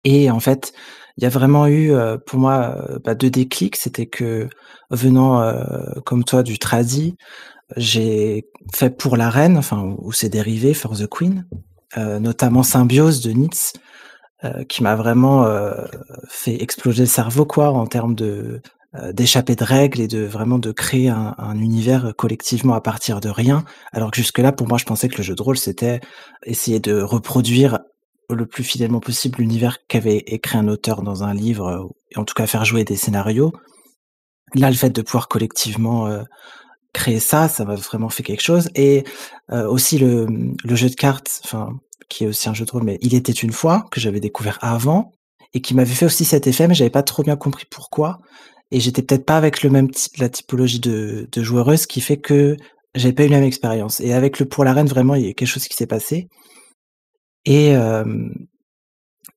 Et 0.05 0.29
en 0.29 0.39
fait, 0.39 0.73
il 1.17 1.23
y 1.23 1.27
a 1.27 1.29
vraiment 1.29 1.67
eu 1.67 1.93
pour 2.25 2.39
moi 2.39 2.99
bah, 3.03 3.15
deux 3.15 3.29
déclics. 3.29 3.77
C'était 3.77 4.05
que 4.05 4.49
venant 4.89 5.53
comme 6.05 6.23
toi 6.23 6.43
du 6.43 6.59
tradi, 6.59 7.15
j'ai 7.77 8.45
fait 8.73 8.89
pour 8.89 9.17
la 9.17 9.29
reine, 9.29 9.57
enfin 9.57 9.95
où 9.99 10.11
c'est 10.11 10.29
dérivé, 10.29 10.73
For 10.73 10.97
the 10.97 11.07
Queen, 11.07 11.47
notamment 11.95 12.63
Symbiose 12.63 13.21
de 13.21 13.31
Nietzsche, 13.31 13.73
qui 14.67 14.83
m'a 14.83 14.95
vraiment 14.95 15.47
fait 16.29 16.61
exploser 16.61 17.03
le 17.03 17.09
cerveau 17.09 17.45
quoi 17.45 17.69
en 17.71 17.87
termes 17.87 18.15
de 18.15 18.61
d'échapper 19.11 19.55
de 19.55 19.63
règles 19.65 19.99
et 19.99 20.07
de 20.07 20.23
vraiment 20.23 20.57
de 20.57 20.71
créer 20.71 21.09
un, 21.09 21.35
un, 21.37 21.59
univers 21.59 22.13
collectivement 22.15 22.75
à 22.75 22.81
partir 22.81 23.19
de 23.19 23.27
rien. 23.27 23.65
Alors 23.91 24.09
que 24.09 24.15
jusque 24.15 24.37
là, 24.37 24.53
pour 24.53 24.69
moi, 24.69 24.77
je 24.77 24.85
pensais 24.85 25.09
que 25.09 25.17
le 25.17 25.23
jeu 25.23 25.35
de 25.35 25.41
rôle, 25.41 25.57
c'était 25.57 25.99
essayer 26.45 26.79
de 26.79 27.01
reproduire 27.01 27.79
le 28.29 28.45
plus 28.45 28.63
fidèlement 28.63 28.99
possible 28.99 29.39
l'univers 29.39 29.79
qu'avait 29.87 30.17
écrit 30.17 30.57
un 30.57 30.67
auteur 30.67 31.01
dans 31.01 31.23
un 31.23 31.33
livre, 31.33 31.91
et 32.11 32.17
en 32.17 32.25
tout 32.25 32.33
cas 32.33 32.47
faire 32.47 32.65
jouer 32.65 32.83
des 32.83 32.95
scénarios. 32.95 33.53
Là, 34.53 34.69
le 34.69 34.75
fait 34.75 34.89
de 34.89 35.01
pouvoir 35.01 35.27
collectivement 35.27 36.07
euh, 36.07 36.23
créer 36.93 37.19
ça, 37.19 37.47
ça 37.47 37.65
m'a 37.65 37.75
vraiment 37.75 38.09
fait 38.09 38.23
quelque 38.23 38.41
chose. 38.41 38.69
Et 38.75 39.03
euh, 39.51 39.67
aussi 39.67 39.97
le, 39.97 40.27
jeu 40.63 40.89
de 40.89 40.95
cartes, 40.95 41.41
enfin, 41.43 41.77
qui 42.09 42.23
est 42.23 42.27
aussi 42.27 42.47
un 42.49 42.53
jeu 42.53 42.65
de 42.65 42.71
rôle, 42.71 42.83
mais 42.83 42.97
il 43.01 43.13
était 43.13 43.33
une 43.33 43.51
fois 43.51 43.85
que 43.91 43.99
j'avais 43.99 44.19
découvert 44.19 44.57
avant 44.61 45.11
et 45.53 45.61
qui 45.61 45.73
m'avait 45.75 45.93
fait 45.93 46.05
aussi 46.05 46.25
cet 46.25 46.47
effet, 46.47 46.67
mais 46.67 46.73
j'avais 46.73 46.89
pas 46.89 47.03
trop 47.03 47.23
bien 47.23 47.35
compris 47.35 47.65
pourquoi. 47.69 48.19
Et 48.71 48.79
j'étais 48.79 49.01
peut-être 49.01 49.25
pas 49.25 49.37
avec 49.37 49.61
le 49.61 49.69
même 49.69 49.89
la 50.17 50.29
typologie 50.29 50.79
de, 50.79 51.27
de 51.31 51.85
qui 51.85 52.01
fait 52.01 52.17
que 52.17 52.57
j'avais 52.95 53.13
pas 53.13 53.25
eu 53.25 53.27
la 53.27 53.37
même 53.37 53.47
expérience. 53.47 53.99
Et 53.99 54.13
avec 54.13 54.39
le 54.39 54.45
pour 54.45 54.63
la 54.63 54.73
reine, 54.73 54.87
vraiment, 54.87 55.15
il 55.15 55.25
y 55.25 55.29
a 55.29 55.33
quelque 55.33 55.47
chose 55.47 55.67
qui 55.67 55.75
s'est 55.75 55.87
passé. 55.87 56.27
Et 57.45 57.75
euh, 57.75 58.03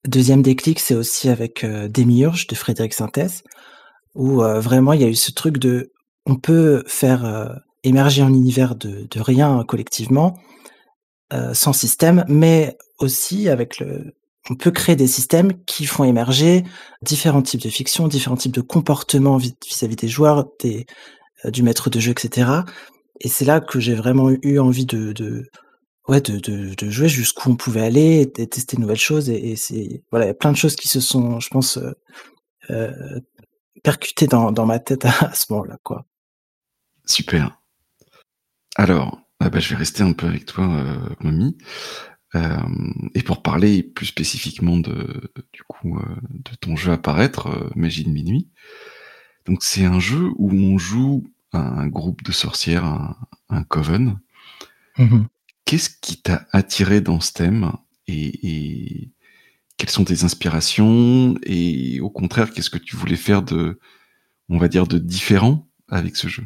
deuxième 0.06 0.42
déclic, 0.42 0.80
c'est 0.80 0.94
aussi 0.94 1.28
avec 1.28 1.64
euh, 1.64 1.88
Démiurge 1.88 2.46
de 2.46 2.54
Frédéric 2.54 2.94
Sintès, 2.94 3.42
où 4.14 4.42
euh, 4.42 4.60
vraiment 4.60 4.92
il 4.92 5.02
y 5.02 5.04
a 5.04 5.08
eu 5.08 5.14
ce 5.14 5.30
truc 5.30 5.58
de 5.58 5.92
on 6.26 6.36
peut 6.36 6.82
faire 6.86 7.58
émerger 7.84 8.20
un 8.20 8.34
univers 8.34 8.74
de, 8.74 9.06
de 9.10 9.20
rien 9.20 9.64
collectivement, 9.66 10.38
sans 11.54 11.72
système, 11.72 12.22
mais 12.28 12.76
aussi 12.98 13.48
avec 13.48 13.78
le, 13.78 14.12
on 14.50 14.56
peut 14.56 14.70
créer 14.70 14.94
des 14.94 15.06
systèmes 15.06 15.64
qui 15.64 15.86
font 15.86 16.04
émerger 16.04 16.64
différents 17.00 17.40
types 17.40 17.62
de 17.62 17.70
fiction, 17.70 18.06
différents 18.06 18.36
types 18.36 18.52
de 18.52 18.60
comportements 18.60 19.38
vis-à-vis 19.38 19.96
des 19.96 20.08
joueurs, 20.08 20.48
des, 20.60 20.84
du 21.46 21.62
maître 21.62 21.88
de 21.88 21.98
jeu, 21.98 22.10
etc. 22.10 22.50
Et 23.22 23.28
c'est 23.28 23.46
là 23.46 23.60
que 23.60 23.80
j'ai 23.80 23.94
vraiment 23.94 24.28
eu 24.42 24.58
envie 24.58 24.84
de, 24.84 25.14
de, 25.14 25.48
ouais, 26.08 26.20
de, 26.20 26.38
de, 26.38 26.74
de 26.74 26.90
jouer 26.90 27.08
jusqu'où 27.08 27.50
on 27.50 27.56
pouvait 27.56 27.82
aller, 27.82 28.22
et 28.22 28.46
tester 28.48 28.76
de 28.76 28.80
nouvelles 28.80 28.96
choses. 28.96 29.28
Et, 29.28 29.56
c'est 29.56 30.02
voilà, 30.10 30.26
il 30.26 30.28
y 30.28 30.32
a 30.32 30.34
plein 30.34 30.52
de 30.52 30.56
choses 30.56 30.76
qui 30.76 30.88
se 30.88 31.00
sont, 31.00 31.38
je 31.38 31.48
pense, 31.48 31.76
euh, 31.76 31.92
euh, 32.70 33.20
percutées 33.82 34.26
dans, 34.26 34.50
dans 34.50 34.66
ma 34.66 34.78
tête 34.78 35.04
à, 35.04 35.32
ce 35.34 35.52
moment-là, 35.52 35.78
quoi. 35.82 36.06
Super. 37.06 37.60
Alors, 38.76 39.20
ah 39.40 39.50
bah, 39.50 39.60
je 39.60 39.70
vais 39.70 39.76
rester 39.76 40.02
un 40.02 40.12
peu 40.12 40.26
avec 40.26 40.46
toi, 40.46 40.64
euh, 40.64 41.14
Mommy. 41.20 41.56
Euh, 42.34 42.58
et 43.14 43.22
pour 43.22 43.42
parler 43.42 43.82
plus 43.82 44.06
spécifiquement 44.06 44.76
de, 44.76 45.32
du 45.52 45.62
coup, 45.62 45.98
de 46.28 46.54
ton 46.56 46.76
jeu 46.76 46.92
à 46.92 46.98
paraître, 46.98 47.70
Magie 47.74 48.04
de 48.04 48.10
minuit. 48.10 48.50
Donc, 49.46 49.62
c'est 49.62 49.86
un 49.86 49.98
jeu 49.98 50.30
où 50.36 50.52
on 50.52 50.76
joue 50.76 51.24
un 51.52 51.86
groupe 51.86 52.22
de 52.22 52.32
sorcières, 52.32 52.84
un, 52.84 53.16
un 53.48 53.62
coven. 53.62 54.18
Mmh 54.98 55.24
Qu'est-ce 55.68 55.90
qui 56.00 56.22
t'a 56.22 56.46
attiré 56.52 57.02
dans 57.02 57.20
ce 57.20 57.30
thème 57.30 57.72
et, 58.06 59.10
quelles 59.76 59.90
sont 59.90 60.06
tes 60.06 60.24
inspirations 60.24 61.34
et 61.42 62.00
au 62.00 62.08
contraire, 62.08 62.52
qu'est-ce 62.52 62.70
que 62.70 62.78
tu 62.78 62.96
voulais 62.96 63.16
faire 63.16 63.42
de, 63.42 63.78
on 64.48 64.56
va 64.56 64.68
dire, 64.68 64.86
de 64.86 64.96
différent 64.96 65.68
avec 65.90 66.16
ce 66.16 66.26
jeu? 66.26 66.44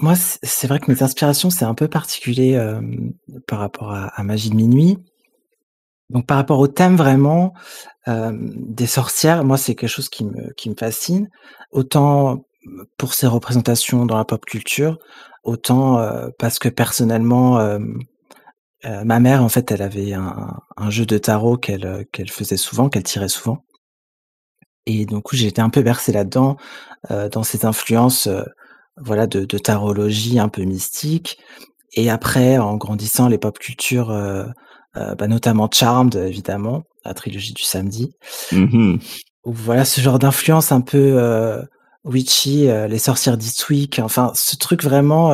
Moi, 0.00 0.16
c'est 0.16 0.66
vrai 0.66 0.80
que 0.80 0.90
mes 0.90 1.04
inspirations, 1.04 1.50
c'est 1.50 1.66
un 1.66 1.74
peu 1.74 1.86
particulier 1.86 2.56
euh, 2.56 2.82
par 3.46 3.60
rapport 3.60 3.92
à, 3.92 4.22
Magie 4.24 4.50
de 4.50 4.56
minuit. 4.56 4.98
Donc 6.10 6.26
par 6.26 6.36
rapport 6.36 6.58
au 6.58 6.66
thème 6.66 6.96
vraiment 6.96 7.54
euh, 8.08 8.32
des 8.36 8.86
sorcières, 8.86 9.44
moi 9.44 9.56
c'est 9.56 9.76
quelque 9.76 9.88
chose 9.88 10.08
qui 10.08 10.24
me, 10.24 10.52
qui 10.54 10.68
me 10.68 10.74
fascine. 10.74 11.30
Autant 11.70 12.44
pour 12.96 13.14
ses 13.14 13.28
représentations 13.28 14.04
dans 14.04 14.16
la 14.16 14.24
pop 14.24 14.44
culture, 14.44 14.98
autant 15.44 16.00
euh, 16.00 16.28
parce 16.40 16.58
que 16.58 16.68
personnellement, 16.68 17.78
ma 18.84 19.20
mère, 19.20 19.42
en 19.42 19.48
fait, 19.48 19.70
elle 19.70 19.82
avait 19.82 20.12
un, 20.12 20.60
un 20.76 20.90
jeu 20.90 21.04
de 21.06 21.18
tarot 21.18 21.56
qu'elle 21.56 21.86
euh, 21.86 22.04
qu'elle 22.12 22.30
faisait 22.30 22.56
souvent, 22.56 22.88
qu'elle 22.88 23.02
tirait 23.02 23.28
souvent. 23.28 23.64
Et 24.86 25.04
donc, 25.04 25.34
j'ai 25.34 25.48
été 25.48 25.60
un 25.60 25.68
peu 25.70 25.82
bercé 25.82 26.12
là-dedans, 26.12 26.56
euh, 27.10 27.28
dans 27.28 27.42
ces 27.42 27.66
influences, 27.66 28.28
voilà, 28.96 29.26
de, 29.26 29.44
de, 29.44 29.58
tarologie 29.58 30.38
un 30.38 30.48
peu 30.48 30.62
mystique. 30.62 31.38
Et 31.92 32.08
après, 32.08 32.58
en 32.58 32.76
grandissant, 32.76 33.28
les 33.28 33.36
pop 33.36 33.58
cultures, 33.58 34.08
bah, 34.94 35.28
notamment 35.28 35.68
Charmed, 35.70 36.14
évidemment, 36.14 36.84
la 37.04 37.12
trilogie 37.12 37.52
du 37.52 37.62
samedi. 37.62 38.14
Mmh 38.52 38.96
voilà, 39.44 39.86
ce 39.86 40.00
genre 40.00 40.18
d'influence 40.18 40.72
un 40.72 40.82
peu 40.82 41.18
witchy, 42.04 42.66
les 42.88 42.98
sorcières 42.98 43.36
d'Eastwick, 43.38 43.98
enfin, 43.98 44.32
ce 44.34 44.56
truc 44.56 44.82
vraiment 44.82 45.32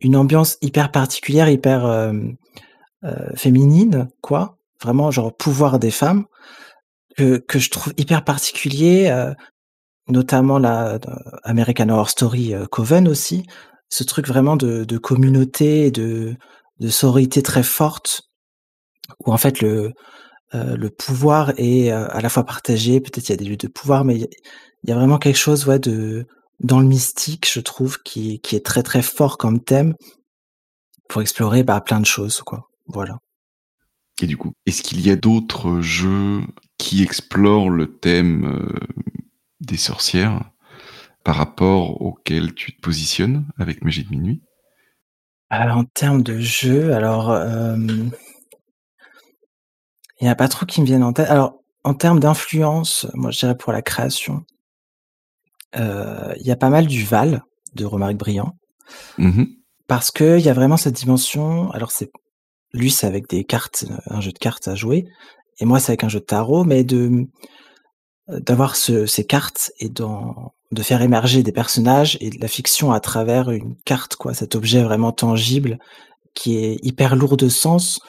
une 0.00 0.16
ambiance 0.16 0.56
hyper 0.62 0.90
particulière, 0.90 1.48
hyper 1.48 1.84
euh, 1.84 2.12
euh, 2.12 2.32
féminine, 3.34 4.08
quoi. 4.20 4.58
Vraiment, 4.82 5.10
genre 5.10 5.34
pouvoir 5.36 5.78
des 5.78 5.90
femmes 5.90 6.24
que, 7.16 7.38
que 7.38 7.58
je 7.58 7.70
trouve 7.70 7.92
hyper 7.96 8.24
particulier, 8.24 9.08
euh, 9.10 9.32
notamment 10.08 10.58
la 10.58 10.98
American 11.44 11.88
Horror 11.88 12.10
Story 12.10 12.54
Coven 12.70 13.08
aussi. 13.08 13.46
Ce 13.88 14.04
truc 14.04 14.26
vraiment 14.26 14.56
de, 14.56 14.84
de 14.84 14.98
communauté, 14.98 15.90
de, 15.90 16.36
de 16.78 16.88
sororité 16.88 17.42
très 17.42 17.62
forte, 17.62 18.22
où 19.24 19.32
en 19.32 19.36
fait 19.36 19.60
le 19.60 19.92
le 20.52 20.88
pouvoir 20.88 21.52
est 21.58 21.90
à 21.90 22.20
la 22.20 22.28
fois 22.28 22.44
partagé. 22.44 23.00
Peut-être 23.00 23.28
il 23.28 23.32
y 23.32 23.34
a 23.34 23.36
des 23.36 23.44
luttes 23.44 23.66
de 23.66 23.72
pouvoir, 23.72 24.04
mais 24.04 24.16
il 24.16 24.28
y, 24.88 24.92
a 24.92 24.96
vraiment 24.96 25.18
quelque 25.18 25.38
chose, 25.38 25.64
ouais, 25.68 25.78
de 25.78 26.26
dans 26.58 26.80
le 26.80 26.86
mystique, 26.86 27.48
je 27.50 27.60
trouve, 27.60 27.98
qui, 28.02 28.40
qui 28.40 28.56
est 28.56 28.64
très 28.64 28.82
très 28.82 29.02
fort 29.02 29.38
comme 29.38 29.62
thème 29.62 29.94
pour 31.08 31.22
explorer 31.22 31.62
bah, 31.62 31.80
plein 31.80 32.00
de 32.00 32.06
choses, 32.06 32.42
quoi. 32.42 32.69
Voilà. 32.92 33.18
Et 34.22 34.26
du 34.26 34.36
coup, 34.36 34.52
est-ce 34.66 34.82
qu'il 34.82 35.00
y 35.00 35.10
a 35.10 35.16
d'autres 35.16 35.80
jeux 35.80 36.42
qui 36.78 37.02
explorent 37.02 37.70
le 37.70 37.96
thème 37.98 38.44
euh, 38.44 38.78
des 39.60 39.76
sorcières 39.76 40.50
par 41.24 41.36
rapport 41.36 42.02
auxquels 42.02 42.54
tu 42.54 42.74
te 42.74 42.80
positionnes 42.80 43.46
avec 43.58 43.82
Magie 43.82 44.04
de 44.04 44.10
minuit 44.10 44.42
alors, 45.48 45.78
En 45.78 45.84
termes 45.84 46.22
de 46.22 46.38
jeux, 46.38 46.92
alors 46.92 47.30
euh, 47.30 47.76
il 47.76 48.10
n'y 50.22 50.28
a 50.28 50.34
pas 50.34 50.48
trop 50.48 50.66
qui 50.66 50.80
me 50.80 50.86
viennent 50.86 51.02
en 51.02 51.12
tête. 51.12 51.30
Alors, 51.30 51.60
en 51.82 51.94
termes 51.94 52.20
d'influence, 52.20 53.06
moi 53.14 53.30
je 53.30 53.38
dirais 53.38 53.56
pour 53.56 53.72
la 53.72 53.82
création, 53.82 54.44
euh, 55.76 56.34
il 56.38 56.46
y 56.46 56.50
a 56.50 56.56
pas 56.56 56.68
mal 56.68 56.86
du 56.86 57.04
Val 57.04 57.42
de 57.74 57.84
Romaric 57.84 58.18
Briand. 58.18 58.56
Mmh 59.18 59.44
parce 59.90 60.12
qu'il 60.12 60.38
y 60.38 60.48
a 60.48 60.52
vraiment 60.52 60.76
cette 60.76 60.94
dimension. 60.94 61.68
Alors 61.72 61.90
c'est 61.90 62.12
lui, 62.72 62.90
c'est 62.90 63.06
avec 63.06 63.28
des 63.28 63.44
cartes, 63.44 63.84
un 64.06 64.20
jeu 64.20 64.32
de 64.32 64.38
cartes 64.38 64.68
à 64.68 64.74
jouer, 64.74 65.06
et 65.58 65.64
moi 65.64 65.80
c'est 65.80 65.92
avec 65.92 66.04
un 66.04 66.08
jeu 66.08 66.20
de 66.20 66.24
tarot, 66.24 66.64
mais 66.64 66.84
de 66.84 67.26
d'avoir 68.28 68.76
ce, 68.76 69.06
ces 69.06 69.26
cartes 69.26 69.72
et 69.80 69.88
de 69.88 70.82
faire 70.82 71.02
émerger 71.02 71.42
des 71.42 71.50
personnages 71.50 72.16
et 72.20 72.30
de 72.30 72.40
la 72.40 72.46
fiction 72.46 72.92
à 72.92 73.00
travers 73.00 73.50
une 73.50 73.74
carte, 73.84 74.14
quoi, 74.14 74.34
cet 74.34 74.54
objet 74.54 74.84
vraiment 74.84 75.10
tangible 75.10 75.78
qui 76.34 76.56
est 76.58 76.78
hyper 76.84 77.16
lourd 77.16 77.36
de 77.36 77.48
sens 77.48 78.00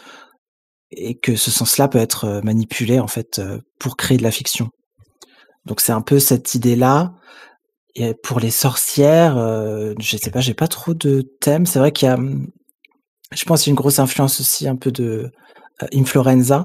et 0.91 1.17
que 1.17 1.35
ce 1.35 1.51
sens-là 1.51 1.87
peut 1.87 1.97
être 1.99 2.25
euh, 2.25 2.41
manipulé 2.41 2.99
en 2.99 3.07
fait 3.07 3.39
euh, 3.39 3.59
pour 3.79 3.97
créer 3.97 4.17
de 4.17 4.23
la 4.23 4.31
fiction. 4.31 4.69
Donc 5.65 5.81
c'est 5.81 5.93
un 5.93 6.01
peu 6.01 6.19
cette 6.19 6.53
idée-là. 6.55 7.13
Et 7.95 8.13
pour 8.13 8.39
les 8.39 8.51
sorcières, 8.51 9.37
euh, 9.37 9.93
je 9.99 10.17
sais 10.17 10.31
pas, 10.31 10.39
j'ai 10.39 10.53
pas 10.53 10.67
trop 10.67 10.93
de 10.93 11.21
thèmes. 11.41 11.65
C'est 11.65 11.79
vrai 11.79 11.91
qu'il 11.91 12.07
y 12.07 12.09
a, 12.09 12.15
hum, 12.15 12.47
je 13.33 13.45
pense, 13.45 13.67
une 13.67 13.75
grosse 13.75 13.99
influence 13.99 14.39
aussi 14.39 14.67
un 14.67 14.75
peu 14.75 14.91
de 14.91 15.31
Influenza, 15.93 16.63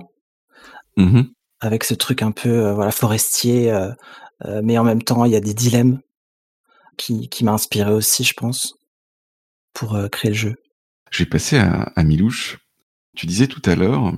mmh 0.96 1.22
avec 1.60 1.84
ce 1.84 1.94
truc 1.94 2.20
un 2.20 2.32
peu 2.32 2.70
voilà 2.72 2.90
forestier, 2.90 3.72
mais 4.62 4.76
en 4.76 4.84
même 4.84 5.02
temps 5.02 5.24
il 5.24 5.32
y 5.32 5.36
a 5.36 5.40
des 5.40 5.54
dilemmes 5.54 6.00
qui, 6.98 7.30
qui 7.30 7.44
m'a 7.44 7.52
inspiré 7.52 7.90
aussi, 7.90 8.24
je 8.24 8.34
pense, 8.34 8.74
pour 9.72 9.98
créer 10.12 10.32
le 10.32 10.36
jeu. 10.36 10.54
Je 11.10 11.22
vais 11.22 11.30
passer 11.30 11.56
à, 11.56 11.92
à 11.96 12.02
Milouche. 12.02 12.58
Tu 13.16 13.24
disais 13.24 13.46
tout 13.46 13.62
à 13.64 13.74
l'heure 13.74 14.12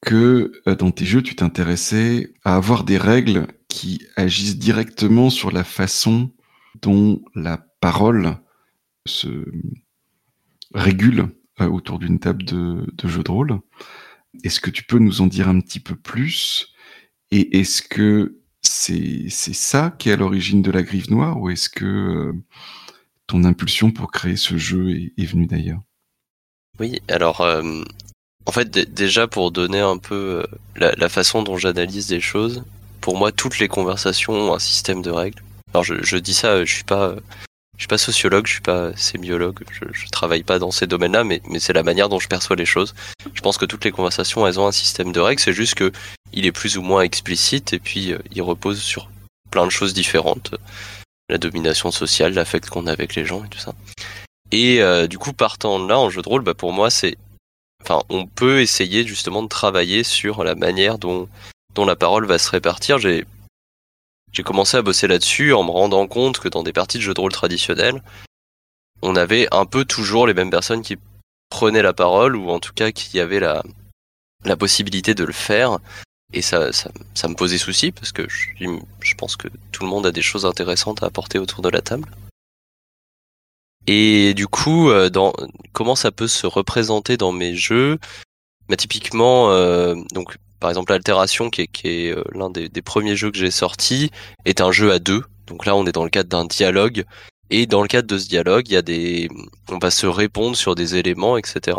que 0.00 0.52
euh, 0.66 0.74
dans 0.74 0.90
tes 0.90 1.04
jeux, 1.04 1.22
tu 1.22 1.36
t'intéressais 1.36 2.32
à 2.44 2.56
avoir 2.56 2.84
des 2.84 2.98
règles 2.98 3.46
qui 3.68 4.06
agissent 4.16 4.58
directement 4.58 5.30
sur 5.30 5.50
la 5.50 5.64
façon 5.64 6.32
dont 6.82 7.22
la 7.34 7.58
parole 7.80 8.36
se 9.06 9.44
régule 10.74 11.20
euh, 11.20 11.39
autour 11.68 11.98
d'une 11.98 12.18
table 12.18 12.44
de, 12.44 12.86
de 12.92 13.08
jeu 13.08 13.22
de 13.22 13.30
rôle. 13.30 13.60
Est-ce 14.44 14.60
que 14.60 14.70
tu 14.70 14.84
peux 14.84 14.98
nous 14.98 15.20
en 15.20 15.26
dire 15.26 15.48
un 15.48 15.60
petit 15.60 15.80
peu 15.80 15.96
plus? 15.96 16.74
Et 17.30 17.58
est-ce 17.58 17.82
que 17.82 18.40
c'est 18.62 19.28
ça 19.30 19.94
qui 19.98 20.10
est 20.10 20.12
à 20.12 20.16
l'origine 20.16 20.62
de 20.62 20.70
la 20.70 20.82
Grive 20.82 21.10
Noire 21.10 21.40
ou 21.40 21.50
est-ce 21.50 21.68
que 21.68 21.84
euh, 21.84 22.32
ton 23.26 23.44
impulsion 23.44 23.90
pour 23.90 24.10
créer 24.10 24.36
ce 24.36 24.58
jeu 24.58 24.90
est, 25.16 25.24
venue 25.24 25.46
d'ailleurs? 25.46 25.80
Oui, 26.78 27.00
alors 27.08 27.40
euh, 27.40 27.82
en 28.46 28.52
fait, 28.52 28.70
déjà 28.70 29.26
pour 29.26 29.50
donner 29.50 29.80
un 29.80 29.98
peu 29.98 30.44
euh, 30.80 30.94
la, 30.96 31.08
façon 31.08 31.42
dont 31.42 31.56
j'analyse 31.56 32.08
des 32.08 32.20
choses, 32.20 32.64
pour 33.00 33.16
moi, 33.16 33.32
toutes 33.32 33.58
les 33.58 33.68
conversations 33.68 34.32
ont 34.32 34.54
un 34.54 34.58
système 34.58 35.02
de 35.02 35.10
règles. 35.10 35.42
Alors 35.72 35.84
je, 35.84 36.16
dis 36.16 36.34
ça, 36.34 36.64
je 36.64 36.74
suis 36.74 36.84
pas, 36.84 37.14
je 37.80 37.84
suis 37.84 37.88
pas 37.88 37.96
sociologue, 37.96 38.46
je 38.46 38.52
suis 38.52 38.60
pas 38.60 38.94
sémiologue, 38.94 39.60
je, 39.72 39.86
je 39.90 40.06
travaille 40.08 40.42
pas 40.42 40.58
dans 40.58 40.70
ces 40.70 40.86
domaines-là, 40.86 41.24
mais, 41.24 41.40
mais 41.48 41.58
c'est 41.60 41.72
la 41.72 41.82
manière 41.82 42.10
dont 42.10 42.18
je 42.18 42.28
perçois 42.28 42.54
les 42.54 42.66
choses. 42.66 42.94
Je 43.32 43.40
pense 43.40 43.56
que 43.56 43.64
toutes 43.64 43.86
les 43.86 43.90
conversations, 43.90 44.46
elles 44.46 44.60
ont 44.60 44.66
un 44.66 44.72
système 44.72 45.12
de 45.12 45.20
règles. 45.20 45.40
C'est 45.40 45.54
juste 45.54 45.76
que 45.76 45.90
il 46.34 46.44
est 46.44 46.52
plus 46.52 46.76
ou 46.76 46.82
moins 46.82 47.00
explicite 47.00 47.72
et 47.72 47.78
puis 47.78 48.12
euh, 48.12 48.18
il 48.32 48.42
repose 48.42 48.82
sur 48.82 49.08
plein 49.50 49.64
de 49.64 49.70
choses 49.70 49.94
différentes, 49.94 50.54
la 51.30 51.38
domination 51.38 51.90
sociale, 51.90 52.34
l'affect 52.34 52.68
qu'on 52.68 52.86
a 52.86 52.92
avec 52.92 53.14
les 53.14 53.24
gens 53.24 53.44
et 53.44 53.48
tout 53.48 53.58
ça. 53.58 53.72
Et 54.52 54.82
euh, 54.82 55.06
du 55.06 55.16
coup, 55.16 55.32
partant 55.32 55.80
de 55.80 55.88
là, 55.88 55.98
en 55.98 56.10
jeu 56.10 56.20
de 56.20 56.28
rôle, 56.28 56.42
bah, 56.42 56.52
pour 56.52 56.74
moi, 56.74 56.90
c'est 56.90 57.16
enfin, 57.82 58.02
on 58.10 58.26
peut 58.26 58.60
essayer 58.60 59.06
justement 59.06 59.42
de 59.42 59.48
travailler 59.48 60.04
sur 60.04 60.44
la 60.44 60.54
manière 60.54 60.98
dont, 60.98 61.30
dont 61.74 61.86
la 61.86 61.96
parole 61.96 62.26
va 62.26 62.36
se 62.36 62.50
répartir. 62.50 62.98
J'ai, 62.98 63.24
j'ai 64.32 64.42
commencé 64.42 64.76
à 64.76 64.82
bosser 64.82 65.06
là-dessus 65.06 65.52
en 65.52 65.62
me 65.62 65.70
rendant 65.70 66.06
compte 66.06 66.38
que 66.38 66.48
dans 66.48 66.62
des 66.62 66.72
parties 66.72 66.98
de 66.98 67.02
jeux 67.02 67.14
de 67.14 67.20
rôle 67.20 67.32
traditionnels, 67.32 68.02
on 69.02 69.16
avait 69.16 69.48
un 69.52 69.66
peu 69.66 69.84
toujours 69.84 70.26
les 70.26 70.34
mêmes 70.34 70.50
personnes 70.50 70.82
qui 70.82 70.96
prenaient 71.48 71.82
la 71.82 71.92
parole 71.92 72.36
ou 72.36 72.50
en 72.50 72.60
tout 72.60 72.72
cas 72.72 72.92
qui 72.92 73.18
avaient 73.18 73.40
la, 73.40 73.62
possibilité 74.56 75.14
de 75.14 75.24
le 75.24 75.32
faire. 75.32 75.78
Et 76.32 76.42
ça, 76.42 76.72
ça, 76.72 76.90
ça 77.14 77.28
me 77.28 77.34
posait 77.34 77.58
souci 77.58 77.90
parce 77.90 78.12
que 78.12 78.28
je, 78.28 78.46
je 79.00 79.14
pense 79.14 79.36
que 79.36 79.48
tout 79.72 79.82
le 79.82 79.88
monde 79.88 80.06
a 80.06 80.12
des 80.12 80.22
choses 80.22 80.46
intéressantes 80.46 81.02
à 81.02 81.06
apporter 81.06 81.38
autour 81.38 81.62
de 81.62 81.68
la 81.68 81.82
table. 81.82 82.08
Et 83.86 84.34
du 84.34 84.46
coup, 84.46 84.90
euh, 84.90 85.10
dans, 85.10 85.32
comment 85.72 85.96
ça 85.96 86.12
peut 86.12 86.28
se 86.28 86.46
représenter 86.46 87.16
dans 87.16 87.32
mes 87.32 87.56
jeux? 87.56 87.98
Bah, 88.68 88.76
Typiquement, 88.76 89.50
euh, 89.50 89.96
donc 90.12 90.36
par 90.60 90.70
exemple, 90.70 90.92
Altération, 90.92 91.50
qui 91.50 91.62
est, 91.62 92.12
euh, 92.12 92.22
l'un 92.32 92.50
des, 92.50 92.68
premiers 92.82 93.16
jeux 93.16 93.30
que 93.30 93.38
j'ai 93.38 93.50
sorti, 93.50 94.10
est 94.44 94.60
un 94.60 94.70
jeu 94.70 94.92
à 94.92 94.98
deux. 94.98 95.24
Donc 95.46 95.66
là, 95.66 95.74
on 95.74 95.86
est 95.86 95.92
dans 95.92 96.04
le 96.04 96.10
cadre 96.10 96.28
d'un 96.28 96.44
dialogue. 96.44 97.04
Et 97.48 97.66
dans 97.66 97.82
le 97.82 97.88
cadre 97.88 98.06
de 98.06 98.18
ce 98.18 98.28
dialogue, 98.28 98.68
il 98.68 98.74
y 98.74 98.76
a 98.76 98.82
des, 98.82 99.28
on 99.70 99.78
va 99.78 99.90
se 99.90 100.06
répondre 100.06 100.56
sur 100.56 100.76
des 100.76 100.96
éléments, 100.96 101.36
etc. 101.36 101.76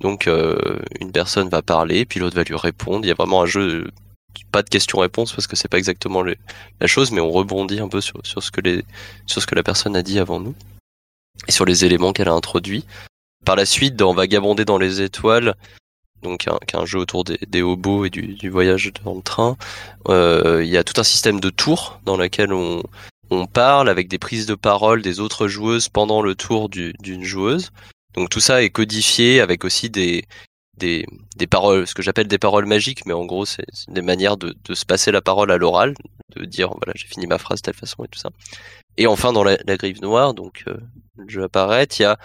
Donc 0.00 0.26
euh, 0.26 0.78
une 1.00 1.12
personne 1.12 1.48
va 1.48 1.62
parler, 1.62 2.04
puis 2.04 2.20
l'autre 2.20 2.36
va 2.36 2.42
lui 2.42 2.56
répondre. 2.56 3.06
Il 3.06 3.08
y 3.08 3.12
a 3.12 3.14
vraiment 3.14 3.42
un 3.42 3.46
jeu, 3.46 3.88
pas 4.52 4.62
de 4.62 4.68
question-réponse 4.68 5.32
parce 5.32 5.46
que 5.46 5.56
c'est 5.56 5.68
pas 5.68 5.78
exactement 5.78 6.22
la 6.22 6.86
chose, 6.86 7.12
mais 7.12 7.20
on 7.20 7.30
rebondit 7.30 7.80
un 7.80 7.88
peu 7.88 8.02
sur, 8.02 8.20
ce 8.24 8.50
que 8.50 8.82
sur 9.26 9.40
ce 9.40 9.46
que 9.46 9.54
la 9.54 9.62
personne 9.62 9.96
a 9.96 10.02
dit 10.02 10.18
avant 10.18 10.38
nous 10.38 10.54
et 11.48 11.52
sur 11.52 11.64
les 11.64 11.86
éléments 11.86 12.12
qu'elle 12.12 12.28
a 12.28 12.34
introduits. 12.34 12.84
Par 13.46 13.56
la 13.56 13.64
suite, 13.64 13.96
dans 13.96 14.12
Vagabonder 14.12 14.66
dans 14.66 14.78
les 14.78 15.00
étoiles, 15.00 15.54
donc 16.22 16.48
un, 16.48 16.58
un 16.74 16.84
jeu 16.84 16.98
autour 16.98 17.24
des, 17.24 17.38
des 17.46 17.62
hobos 17.62 18.04
et 18.04 18.10
du, 18.10 18.34
du, 18.34 18.48
voyage 18.48 18.92
dans 19.04 19.14
le 19.14 19.22
train, 19.22 19.56
euh, 20.08 20.62
il 20.64 20.70
y 20.70 20.76
a 20.76 20.84
tout 20.84 21.00
un 21.00 21.04
système 21.04 21.40
de 21.40 21.50
tours 21.50 22.00
dans 22.04 22.16
lequel 22.16 22.52
on, 22.52 22.82
on 23.30 23.46
parle 23.46 23.88
avec 23.88 24.08
des 24.08 24.18
prises 24.18 24.46
de 24.46 24.54
parole 24.54 25.02
des 25.02 25.20
autres 25.20 25.48
joueuses 25.48 25.88
pendant 25.88 26.22
le 26.22 26.34
tour 26.34 26.68
d'une 26.68 27.24
joueuse. 27.24 27.70
Donc 28.14 28.30
tout 28.30 28.40
ça 28.40 28.62
est 28.62 28.70
codifié 28.70 29.40
avec 29.40 29.64
aussi 29.64 29.90
des, 29.90 30.24
des, 30.76 31.06
des 31.36 31.46
paroles, 31.46 31.86
ce 31.86 31.94
que 31.94 32.02
j'appelle 32.02 32.28
des 32.28 32.38
paroles 32.38 32.66
magiques, 32.66 33.04
mais 33.06 33.12
en 33.12 33.24
gros 33.24 33.44
c'est 33.44 33.66
des 33.88 34.02
manières 34.02 34.36
de, 34.36 34.54
de, 34.64 34.74
se 34.74 34.86
passer 34.86 35.10
la 35.12 35.20
parole 35.20 35.50
à 35.50 35.58
l'oral, 35.58 35.94
de 36.34 36.44
dire 36.44 36.68
voilà 36.68 36.92
j'ai 36.94 37.06
fini 37.06 37.26
ma 37.26 37.38
phrase 37.38 37.60
de 37.60 37.66
telle 37.66 37.74
façon 37.74 38.04
et 38.04 38.08
tout 38.08 38.18
ça. 38.18 38.30
Et 38.96 39.06
enfin 39.06 39.32
dans 39.32 39.44
la, 39.44 39.58
la 39.66 39.76
griffe 39.76 40.00
noire, 40.00 40.32
donc 40.32 40.64
euh, 40.68 40.76
jeu 41.28 41.42
apparaît, 41.42 41.84
il 41.98 42.02
y 42.02 42.04
a 42.04 42.18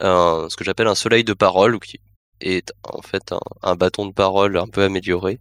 un, 0.00 0.48
ce 0.50 0.56
que 0.56 0.64
j'appelle 0.64 0.88
un 0.88 0.94
soleil 0.94 1.24
de 1.24 1.32
parole 1.32 1.78
qui 1.80 2.00
est 2.40 2.72
en 2.84 3.02
fait 3.02 3.34
un, 3.62 3.76
bâton 3.76 4.06
de 4.06 4.12
parole 4.12 4.56
un 4.56 4.68
peu 4.68 4.82
amélioré 4.82 5.38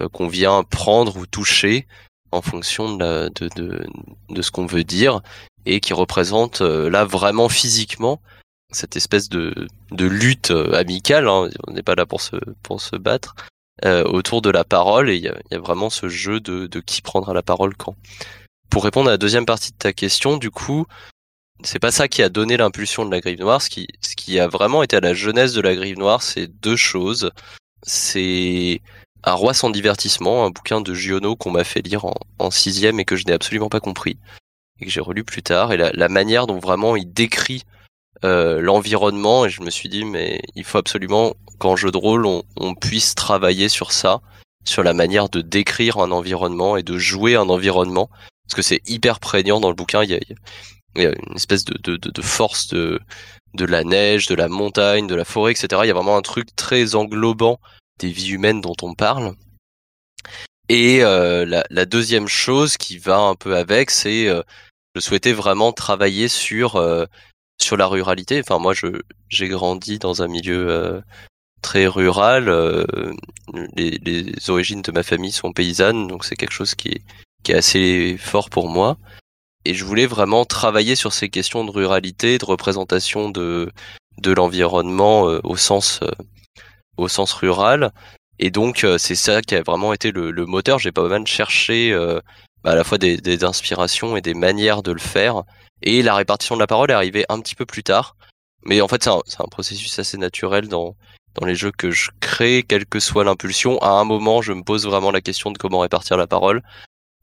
euh, 0.00 0.08
qu'on 0.08 0.28
vient 0.28 0.62
prendre 0.64 1.16
ou 1.16 1.26
toucher 1.26 1.86
en 2.30 2.42
fonction 2.42 2.94
de, 2.94 3.04
la, 3.04 3.28
de, 3.30 3.86
de, 4.28 4.42
ce 4.42 4.50
qu'on 4.50 4.66
veut 4.66 4.84
dire 4.84 5.20
et 5.66 5.80
qui 5.80 5.92
représente 5.92 6.60
euh, 6.60 6.90
là 6.90 7.04
vraiment 7.04 7.48
physiquement 7.48 8.20
cette 8.70 8.96
espèce 8.96 9.28
de, 9.28 9.66
de 9.90 10.06
lutte 10.06 10.50
euh, 10.50 10.74
amicale, 10.74 11.26
hein, 11.26 11.48
on 11.66 11.72
n'est 11.72 11.82
pas 11.82 11.94
là 11.94 12.04
pour 12.04 12.20
se, 12.20 12.36
pour 12.62 12.80
se 12.80 12.96
battre, 12.96 13.34
autour 14.06 14.42
de 14.42 14.50
la 14.50 14.64
parole 14.64 15.08
et 15.08 15.14
il 15.14 15.22
y 15.22 15.28
a, 15.28 15.38
y 15.52 15.54
a, 15.54 15.60
vraiment 15.60 15.88
ce 15.88 16.08
jeu 16.08 16.40
de, 16.40 16.66
de 16.66 16.80
qui 16.80 17.00
prendra 17.00 17.32
la 17.32 17.44
parole 17.44 17.76
quand. 17.76 17.94
Pour 18.70 18.82
répondre 18.82 19.08
à 19.08 19.12
la 19.12 19.18
deuxième 19.18 19.46
partie 19.46 19.70
de 19.70 19.76
ta 19.76 19.92
question, 19.92 20.36
du 20.36 20.50
coup, 20.50 20.84
c'est 21.64 21.78
pas 21.78 21.90
ça 21.90 22.08
qui 22.08 22.22
a 22.22 22.28
donné 22.28 22.56
l'impulsion 22.56 23.04
de 23.04 23.10
la 23.10 23.20
Grive 23.20 23.40
Noire. 23.40 23.62
Ce 23.62 23.70
qui, 23.70 23.88
ce 24.00 24.14
qui 24.14 24.38
a 24.38 24.48
vraiment 24.48 24.82
été 24.82 24.96
à 24.96 25.00
la 25.00 25.14
jeunesse 25.14 25.52
de 25.52 25.60
la 25.60 25.74
Grive 25.74 25.98
Noire, 25.98 26.22
c'est 26.22 26.46
deux 26.46 26.76
choses. 26.76 27.30
C'est 27.82 28.80
un 29.24 29.32
roi 29.32 29.54
sans 29.54 29.70
divertissement, 29.70 30.44
un 30.44 30.50
bouquin 30.50 30.80
de 30.80 30.94
Giono 30.94 31.36
qu'on 31.36 31.50
m'a 31.50 31.64
fait 31.64 31.82
lire 31.82 32.06
en, 32.38 32.50
sixième 32.50 33.00
et 33.00 33.04
que 33.04 33.16
je 33.16 33.26
n'ai 33.26 33.32
absolument 33.32 33.68
pas 33.68 33.80
compris 33.80 34.16
et 34.80 34.84
que 34.84 34.90
j'ai 34.90 35.00
relu 35.00 35.24
plus 35.24 35.42
tard 35.42 35.72
et 35.72 35.76
la, 35.76 36.08
manière 36.08 36.46
dont 36.46 36.58
vraiment 36.58 36.94
il 36.94 37.12
décrit 37.12 37.64
euh, 38.24 38.60
l'environnement 38.60 39.44
et 39.44 39.50
je 39.50 39.60
me 39.60 39.70
suis 39.70 39.88
dit 39.88 40.04
mais 40.04 40.40
il 40.54 40.64
faut 40.64 40.78
absolument 40.78 41.34
qu'en 41.58 41.74
jeu 41.74 41.90
de 41.90 41.96
rôle 41.96 42.26
on, 42.26 42.74
puisse 42.76 43.14
travailler 43.16 43.68
sur 43.68 43.90
ça, 43.90 44.20
sur 44.64 44.84
la 44.84 44.94
manière 44.94 45.28
de 45.28 45.40
décrire 45.40 45.98
un 45.98 46.12
environnement 46.12 46.76
et 46.76 46.84
de 46.84 46.96
jouer 46.96 47.34
un 47.34 47.48
environnement 47.48 48.08
parce 48.44 48.54
que 48.54 48.62
c'est 48.62 48.88
hyper 48.88 49.20
prégnant 49.20 49.60
dans 49.60 49.68
le 49.68 49.74
bouquin. 49.74 50.04
Il 50.04 50.20
il 50.98 51.04
y 51.04 51.06
a 51.06 51.14
une 51.28 51.36
espèce 51.36 51.64
de, 51.64 51.78
de, 51.82 51.96
de, 51.96 52.10
de 52.10 52.22
force 52.22 52.68
de 52.68 53.00
de 53.54 53.64
la 53.64 53.82
neige, 53.82 54.26
de 54.26 54.34
la 54.34 54.48
montagne, 54.48 55.06
de 55.06 55.14
la 55.14 55.24
forêt, 55.24 55.52
etc. 55.52 55.82
Il 55.84 55.88
y 55.88 55.90
a 55.90 55.94
vraiment 55.94 56.16
un 56.16 56.22
truc 56.22 56.54
très 56.54 56.94
englobant 56.94 57.58
des 57.98 58.10
vies 58.10 58.30
humaines 58.32 58.60
dont 58.60 58.76
on 58.82 58.94
parle. 58.94 59.34
Et 60.68 61.02
euh, 61.02 61.46
la, 61.46 61.64
la, 61.70 61.86
deuxième 61.86 62.28
chose 62.28 62.76
qui 62.76 62.98
va 62.98 63.18
un 63.18 63.34
peu 63.34 63.56
avec, 63.56 63.90
c'est 63.90 64.28
euh, 64.28 64.42
je 64.94 65.00
souhaitais 65.00 65.32
vraiment 65.32 65.72
travailler 65.72 66.28
sur 66.28 66.76
euh, 66.76 67.06
sur 67.60 67.76
la 67.76 67.86
ruralité. 67.86 68.40
Enfin, 68.40 68.58
moi, 68.58 68.74
je 68.74 69.00
j'ai 69.28 69.48
grandi 69.48 69.98
dans 69.98 70.22
un 70.22 70.28
milieu 70.28 70.68
euh, 70.68 71.00
très 71.62 71.86
rural. 71.86 72.48
Euh, 72.48 72.84
les, 73.76 73.98
les, 74.02 74.50
origines 74.50 74.82
de 74.82 74.92
ma 74.92 75.02
famille 75.02 75.32
sont 75.32 75.52
paysannes, 75.52 76.06
donc 76.08 76.24
c'est 76.24 76.36
quelque 76.36 76.52
chose 76.52 76.74
qui 76.74 76.88
est 76.88 77.02
qui 77.44 77.52
est 77.52 77.56
assez 77.56 78.16
fort 78.18 78.50
pour 78.50 78.68
moi. 78.68 78.98
Et 79.68 79.74
je 79.74 79.84
voulais 79.84 80.06
vraiment 80.06 80.46
travailler 80.46 80.96
sur 80.96 81.12
ces 81.12 81.28
questions 81.28 81.62
de 81.62 81.70
ruralité, 81.70 82.38
de 82.38 82.44
représentation 82.44 83.28
de 83.28 83.70
de 84.16 84.32
l'environnement 84.32 85.22
au 85.44 85.56
sens 85.56 86.00
au 86.96 87.08
sens 87.08 87.32
rural. 87.32 87.92
Et 88.38 88.50
donc 88.50 88.84
euh, 88.84 88.98
c'est 88.98 89.14
ça 89.14 89.42
qui 89.42 89.54
a 89.54 89.62
vraiment 89.62 89.92
été 89.92 90.12
le, 90.12 90.30
le 90.30 90.46
moteur. 90.46 90.78
J'ai 90.78 90.92
pas 90.92 91.08
mal 91.08 91.26
cherché 91.26 91.92
euh, 91.92 92.20
bah, 92.62 92.72
à 92.72 92.74
la 92.74 92.84
fois 92.84 92.98
des, 92.98 93.16
des, 93.18 93.44
inspirations 93.44 94.16
et 94.16 94.20
des 94.20 94.34
manières 94.34 94.82
de 94.82 94.92
le 94.92 95.00
faire. 95.00 95.42
Et 95.82 96.02
la 96.02 96.14
répartition 96.14 96.54
de 96.54 96.60
la 96.60 96.66
parole 96.66 96.90
est 96.90 96.94
arrivée 96.94 97.24
un 97.28 97.40
petit 97.40 97.54
peu 97.54 97.66
plus 97.66 97.82
tard. 97.82 98.16
Mais 98.64 98.80
en 98.80 98.88
fait 98.88 99.02
c'est 99.04 99.10
un, 99.10 99.20
un, 99.38 99.48
processus 99.50 99.98
assez 99.98 100.18
naturel 100.18 100.68
dans, 100.68 100.96
dans 101.34 101.46
les 101.46 101.54
jeux 101.54 101.72
que 101.72 101.90
je 101.90 102.10
crée, 102.20 102.64
quelle 102.66 102.86
que 102.86 103.00
soit 103.00 103.24
l'impulsion. 103.24 103.78
À 103.80 103.90
un 103.90 104.04
moment 104.04 104.42
je 104.42 104.52
me 104.52 104.62
pose 104.62 104.86
vraiment 104.86 105.10
la 105.10 105.20
question 105.20 105.50
de 105.50 105.58
comment 105.58 105.80
répartir 105.80 106.16
la 106.16 106.26
parole. 106.26 106.62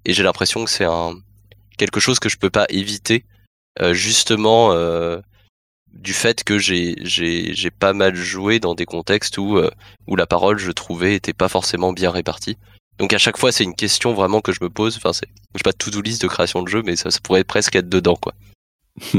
Et 0.05 0.13
j'ai 0.13 0.23
l'impression 0.23 0.63
que 0.63 0.69
c'est 0.69 0.86
un, 0.86 1.15
quelque 1.78 2.00
chose 2.00 2.20
que 2.20 2.30
je 2.30 2.38
peux 2.38 2.50
pas 2.50 2.66
éviter, 2.70 3.26
justement 3.92 4.74
du 5.96 6.14
fait 6.14 6.44
que 6.44 6.58
j'ai 6.60 7.72
pas 7.72 7.94
mal 7.94 8.16
joué 8.16 8.60
dans 8.60 8.76
des 8.76 8.86
contextes 8.86 9.38
où 9.38 9.60
où 10.08 10.16
la 10.16 10.28
parole 10.28 10.58
je 10.58 10.72
trouvais 10.72 11.16
était 11.16 11.34
pas 11.34 11.50
forcément 11.50 11.94
bien 11.94 12.12
répartie. 12.12 12.58
Donc 12.98 13.14
à 13.14 13.18
chaque 13.18 13.38
fois 13.38 13.52
c'est 13.52 13.64
une 13.64 13.76
question 13.76 14.14
vraiment 14.14 14.42
que 14.42 14.52
je 14.52 14.60
me 14.62 14.70
pose. 14.70 14.98
Enfin 14.98 15.14
c'est 15.14 15.28
je 15.56 15.64
pas 15.64 15.74
to-do 15.74 16.02
list 16.02 16.22
de 16.22 16.28
création 16.28 16.64
de 16.64 16.68
jeu, 16.70 16.82
mais 16.86 16.96
ça, 16.96 17.12
ça 17.12 17.20
pourrait 17.22 17.44
presque 17.44 17.76
être 17.76 17.90
dedans 17.90 18.16
quoi. 18.16 18.34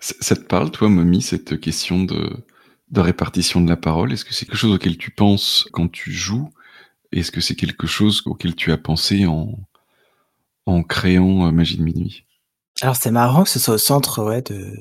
ça 0.00 0.36
te 0.36 0.42
parle 0.42 0.70
toi, 0.70 0.88
Mommy, 0.88 1.22
cette 1.22 1.60
question 1.60 2.04
de 2.04 2.44
de 2.90 3.00
répartition 3.00 3.60
de 3.60 3.68
la 3.68 3.76
parole? 3.76 4.12
Est-ce 4.12 4.24
que 4.24 4.34
c'est 4.34 4.44
quelque 4.44 4.58
chose 4.58 4.74
auquel 4.74 4.98
tu 4.98 5.10
penses 5.10 5.66
quand 5.72 5.90
tu 5.90 6.12
joues? 6.12 6.50
Est-ce 7.10 7.32
que 7.32 7.40
c'est 7.40 7.56
quelque 7.56 7.86
chose 7.86 8.22
auquel 8.26 8.54
tu 8.54 8.70
as 8.70 8.76
pensé 8.76 9.26
en, 9.26 9.58
en 10.66 10.82
créant 10.82 11.46
euh, 11.46 11.52
Magie 11.52 11.76
de 11.76 11.82
minuit 11.82 12.24
Alors 12.80 12.96
c'est 12.96 13.10
marrant 13.10 13.44
que 13.44 13.50
ce 13.50 13.58
soit 13.58 13.74
au 13.74 13.78
centre 13.78 14.22
ouais, 14.24 14.42
de, 14.42 14.72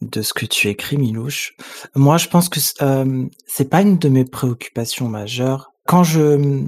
de 0.00 0.22
ce 0.22 0.34
que 0.34 0.46
tu 0.46 0.68
écris, 0.68 0.96
Milouche. 0.96 1.54
Moi, 1.94 2.16
je 2.16 2.28
pense 2.28 2.48
que 2.48 2.60
euh, 2.82 3.26
c'est 3.46 3.68
pas 3.68 3.82
une 3.82 3.98
de 3.98 4.08
mes 4.08 4.24
préoccupations 4.24 5.08
majeures. 5.08 5.72
Quand 5.86 6.04
je 6.04 6.64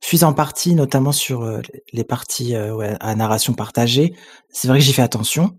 suis 0.00 0.24
en 0.24 0.32
partie, 0.32 0.74
notamment 0.74 1.12
sur 1.12 1.42
euh, 1.42 1.60
les 1.92 2.04
parties 2.04 2.56
ouais, 2.56 2.96
à 3.00 3.14
narration 3.14 3.52
partagée, 3.54 4.14
c'est 4.50 4.68
vrai 4.68 4.78
que 4.78 4.84
j'y 4.84 4.92
fais 4.92 5.02
attention 5.02 5.58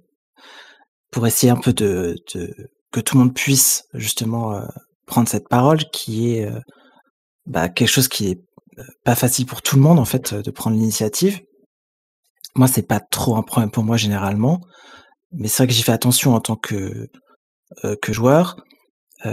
pour 1.12 1.26
essayer 1.28 1.52
un 1.52 1.58
peu 1.58 1.74
de, 1.74 2.16
de 2.34 2.54
que 2.96 3.02
tout 3.02 3.18
le 3.18 3.26
monde 3.26 3.34
puisse 3.34 3.84
justement 3.94 4.54
euh, 4.56 4.66
prendre 5.06 5.28
cette 5.28 5.50
parole 5.50 5.80
qui 5.92 6.34
est 6.34 6.46
euh, 6.46 6.62
bah, 7.46 7.68
quelque 7.68 7.90
chose 7.90 8.08
qui 8.08 8.30
est 8.30 8.42
euh, 8.80 8.84
pas 9.04 9.16
facile 9.16 9.46
pour 9.46 9.62
tout 9.62 9.76
le 9.76 9.82
monde 9.82 10.00
en 10.00 10.06
fait 10.06 10.34
de 10.34 10.52
prendre 10.52 10.78
l'initiative. 10.78 11.42
Moi, 12.56 12.68
c'est 12.68 12.88
pas 12.88 13.00
trop 13.00 13.36
un 13.36 13.44
problème 13.44 13.72
pour 13.72 13.84
moi 13.84 13.98
généralement, 13.98 14.62
mais 15.32 15.48
c'est 15.48 15.64
vrai 15.64 15.68
que 15.68 15.74
j'y 15.74 15.84
fais 15.84 15.92
attention 15.92 16.36
en 16.36 16.42
tant 16.42 16.56
que 16.56 17.10
que 18.02 18.14
joueur, 18.14 18.56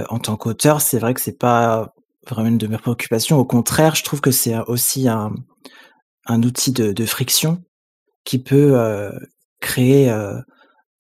en 0.09 0.19
tant 0.19 0.37
qu'auteur. 0.37 0.81
C'est 0.81 0.99
vrai 0.99 1.15
que 1.15 1.21
c'est 1.21 1.39
pas 1.39 1.93
vraiment 2.29 2.49
une 2.49 2.59
de 2.59 2.67
mes 2.67 2.79
préoccupations. 2.79 3.39
Au 3.39 3.45
contraire, 3.45 3.95
je 3.95 4.03
trouve 4.03 4.21
que 4.21 4.33
c'est 4.33 4.57
aussi 4.67 5.09
un, 5.09 5.33
un 6.27 6.43
outil 6.43 6.73
de, 6.73 6.93
de 6.93 7.07
friction 7.07 7.63
qui 8.25 8.39
peut 8.43 8.77
créer 9.61 10.11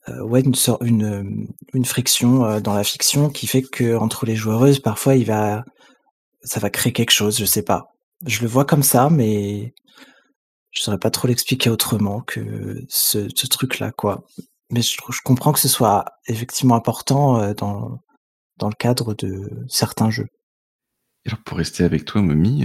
euh, 0.08 0.20
ouais, 0.22 0.40
une, 0.40 0.54
une, 0.80 1.04
euh, 1.04 1.22
une 1.74 1.84
friction 1.84 2.44
euh, 2.44 2.60
dans 2.60 2.74
la 2.74 2.82
fiction 2.84 3.30
qui 3.30 3.46
fait 3.46 3.62
que 3.62 3.96
entre 3.96 4.26
les 4.26 4.34
joueuses, 4.34 4.80
parfois, 4.80 5.14
il 5.14 5.26
va, 5.26 5.64
ça 6.42 6.60
va 6.60 6.70
créer 6.70 6.92
quelque 6.92 7.12
chose. 7.12 7.38
Je 7.38 7.44
sais 7.44 7.62
pas. 7.62 7.86
Je 8.26 8.40
le 8.42 8.48
vois 8.48 8.64
comme 8.64 8.82
ça, 8.82 9.10
mais 9.10 9.74
je 10.72 10.82
saurais 10.82 10.98
pas 10.98 11.10
trop 11.10 11.28
l'expliquer 11.28 11.70
autrement 11.70 12.20
que 12.20 12.84
ce, 12.88 13.46
truc-là, 13.46 13.92
quoi. 13.92 14.26
Mais 14.70 14.82
je, 14.82 14.96
comprends 15.22 15.52
que 15.52 15.60
ce 15.60 15.68
soit 15.68 16.04
effectivement 16.26 16.74
important 16.74 17.52
dans, 17.54 18.00
dans 18.56 18.68
le 18.68 18.74
cadre 18.74 19.14
de 19.14 19.50
certains 19.68 20.10
jeux. 20.10 20.28
Alors 21.26 21.38
pour 21.44 21.58
rester 21.58 21.84
avec 21.84 22.04
toi, 22.04 22.22
Mommy, 22.22 22.64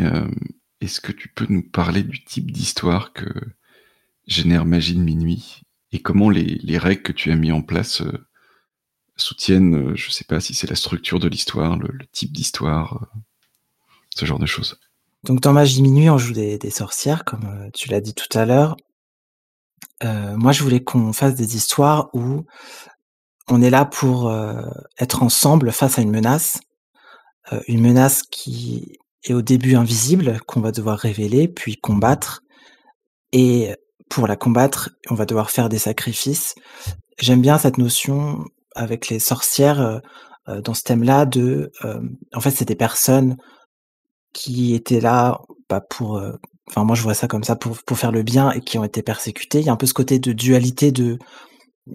est-ce 0.81 1.01
que 1.01 1.11
tu 1.11 1.29
peux 1.29 1.47
nous 1.49 1.63
parler 1.63 2.03
du 2.03 2.23
type 2.23 2.51
d'histoire 2.51 3.13
que 3.13 3.29
génère 4.27 4.65
Magie 4.65 4.95
de 4.95 5.01
Minuit 5.01 5.61
et 5.91 6.01
comment 6.01 6.29
les, 6.29 6.43
les, 6.43 6.77
règles 6.77 7.01
que 7.01 7.11
tu 7.11 7.31
as 7.31 7.35
mis 7.35 7.51
en 7.51 7.61
place 7.61 8.01
euh, 8.01 8.27
soutiennent, 9.15 9.91
euh, 9.91 9.95
je 9.95 10.11
sais 10.11 10.25
pas 10.25 10.41
si 10.41 10.53
c'est 10.53 10.69
la 10.69 10.75
structure 10.75 11.19
de 11.19 11.29
l'histoire, 11.29 11.77
le, 11.77 11.87
le, 11.93 12.05
type 12.07 12.33
d'histoire, 12.33 13.03
euh, 13.03 13.19
ce 14.13 14.25
genre 14.25 14.39
de 14.39 14.45
choses? 14.45 14.77
Donc 15.27 15.41
dans 15.41 15.53
Magie 15.53 15.83
Minuit, 15.83 16.09
on 16.09 16.17
joue 16.17 16.33
des, 16.33 16.69
sorcières, 16.71 17.25
comme 17.25 17.45
euh, 17.45 17.69
tu 17.73 17.89
l'as 17.89 18.01
dit 18.01 18.13
tout 18.13 18.35
à 18.35 18.45
l'heure. 18.45 18.75
Euh, 20.03 20.35
moi, 20.35 20.51
je 20.51 20.63
voulais 20.63 20.83
qu'on 20.83 21.13
fasse 21.13 21.35
des 21.35 21.55
histoires 21.55 22.09
où 22.13 22.43
on 23.47 23.61
est 23.61 23.69
là 23.69 23.85
pour 23.85 24.35
être 24.97 25.23
ensemble 25.23 25.71
face 25.71 25.97
à 25.97 26.01
une 26.01 26.11
menace, 26.11 26.59
une 27.69 27.79
menace 27.79 28.23
qui 28.23 28.99
est 29.23 29.33
au 29.33 29.41
début 29.41 29.75
invisible, 29.75 30.41
qu'on 30.47 30.59
va 30.59 30.73
devoir 30.73 30.97
révéler, 30.99 31.47
puis 31.47 31.77
combattre, 31.77 32.41
et 33.31 33.73
pour 34.09 34.27
la 34.27 34.35
combattre, 34.35 34.91
on 35.09 35.15
va 35.15 35.25
devoir 35.25 35.51
faire 35.51 35.69
des 35.69 35.79
sacrifices. 35.79 36.55
J'aime 37.19 37.41
bien 37.41 37.57
cette 37.57 37.77
notion 37.77 38.45
avec 38.75 39.09
les 39.09 39.19
sorcières 39.19 39.81
euh, 39.81 39.99
euh 40.49 40.61
dans 40.61 40.73
ce 40.73 40.83
thème-là 40.83 41.25
de, 41.25 41.71
euh, 41.83 41.99
en 42.33 42.39
fait, 42.39 42.51
c'est 42.51 42.67
des 42.67 42.75
personnes 42.75 43.37
qui 44.33 44.75
étaient 44.75 45.01
là 45.01 45.39
pas 45.67 45.81
pour, 45.81 46.17
euh, 46.17 46.33
enfin 46.69 46.83
moi 46.83 46.95
je 46.95 47.03
vois 47.03 47.13
ça 47.13 47.27
comme 47.27 47.43
ça 47.43 47.55
pour 47.55 47.77
pour 47.83 47.97
faire 47.97 48.11
le 48.11 48.23
bien 48.23 48.51
et 48.51 48.61
qui 48.61 48.77
ont 48.77 48.83
été 48.83 49.01
persécutées. 49.01 49.59
Il 49.59 49.65
y 49.65 49.69
a 49.69 49.73
un 49.73 49.77
peu 49.77 49.87
ce 49.87 49.93
côté 49.93 50.19
de 50.19 50.31
dualité 50.33 50.91
de 50.91 51.17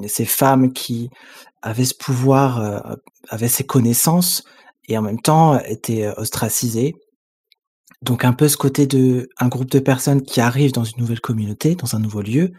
ces 0.06 0.24
femmes 0.24 0.72
qui 0.72 1.10
avaient 1.62 1.84
ce 1.84 1.94
pouvoir, 1.94 2.96
avaient 3.28 3.48
ces 3.48 3.64
connaissances 3.64 4.42
et 4.88 4.98
en 4.98 5.02
même 5.02 5.20
temps 5.20 5.58
étaient 5.60 6.08
ostracisées 6.16 6.94
donc 8.02 8.24
un 8.24 8.32
peu 8.32 8.48
ce 8.48 8.56
côté 8.56 8.86
de 8.86 9.28
un 9.38 9.48
groupe 9.48 9.70
de 9.70 9.78
personnes 9.78 10.22
qui 10.22 10.40
arrivent 10.40 10.72
dans 10.72 10.84
une 10.84 10.98
nouvelle 10.98 11.20
communauté, 11.20 11.76
dans 11.76 11.94
un 11.94 12.00
nouveau 12.00 12.20
lieu, 12.20 12.50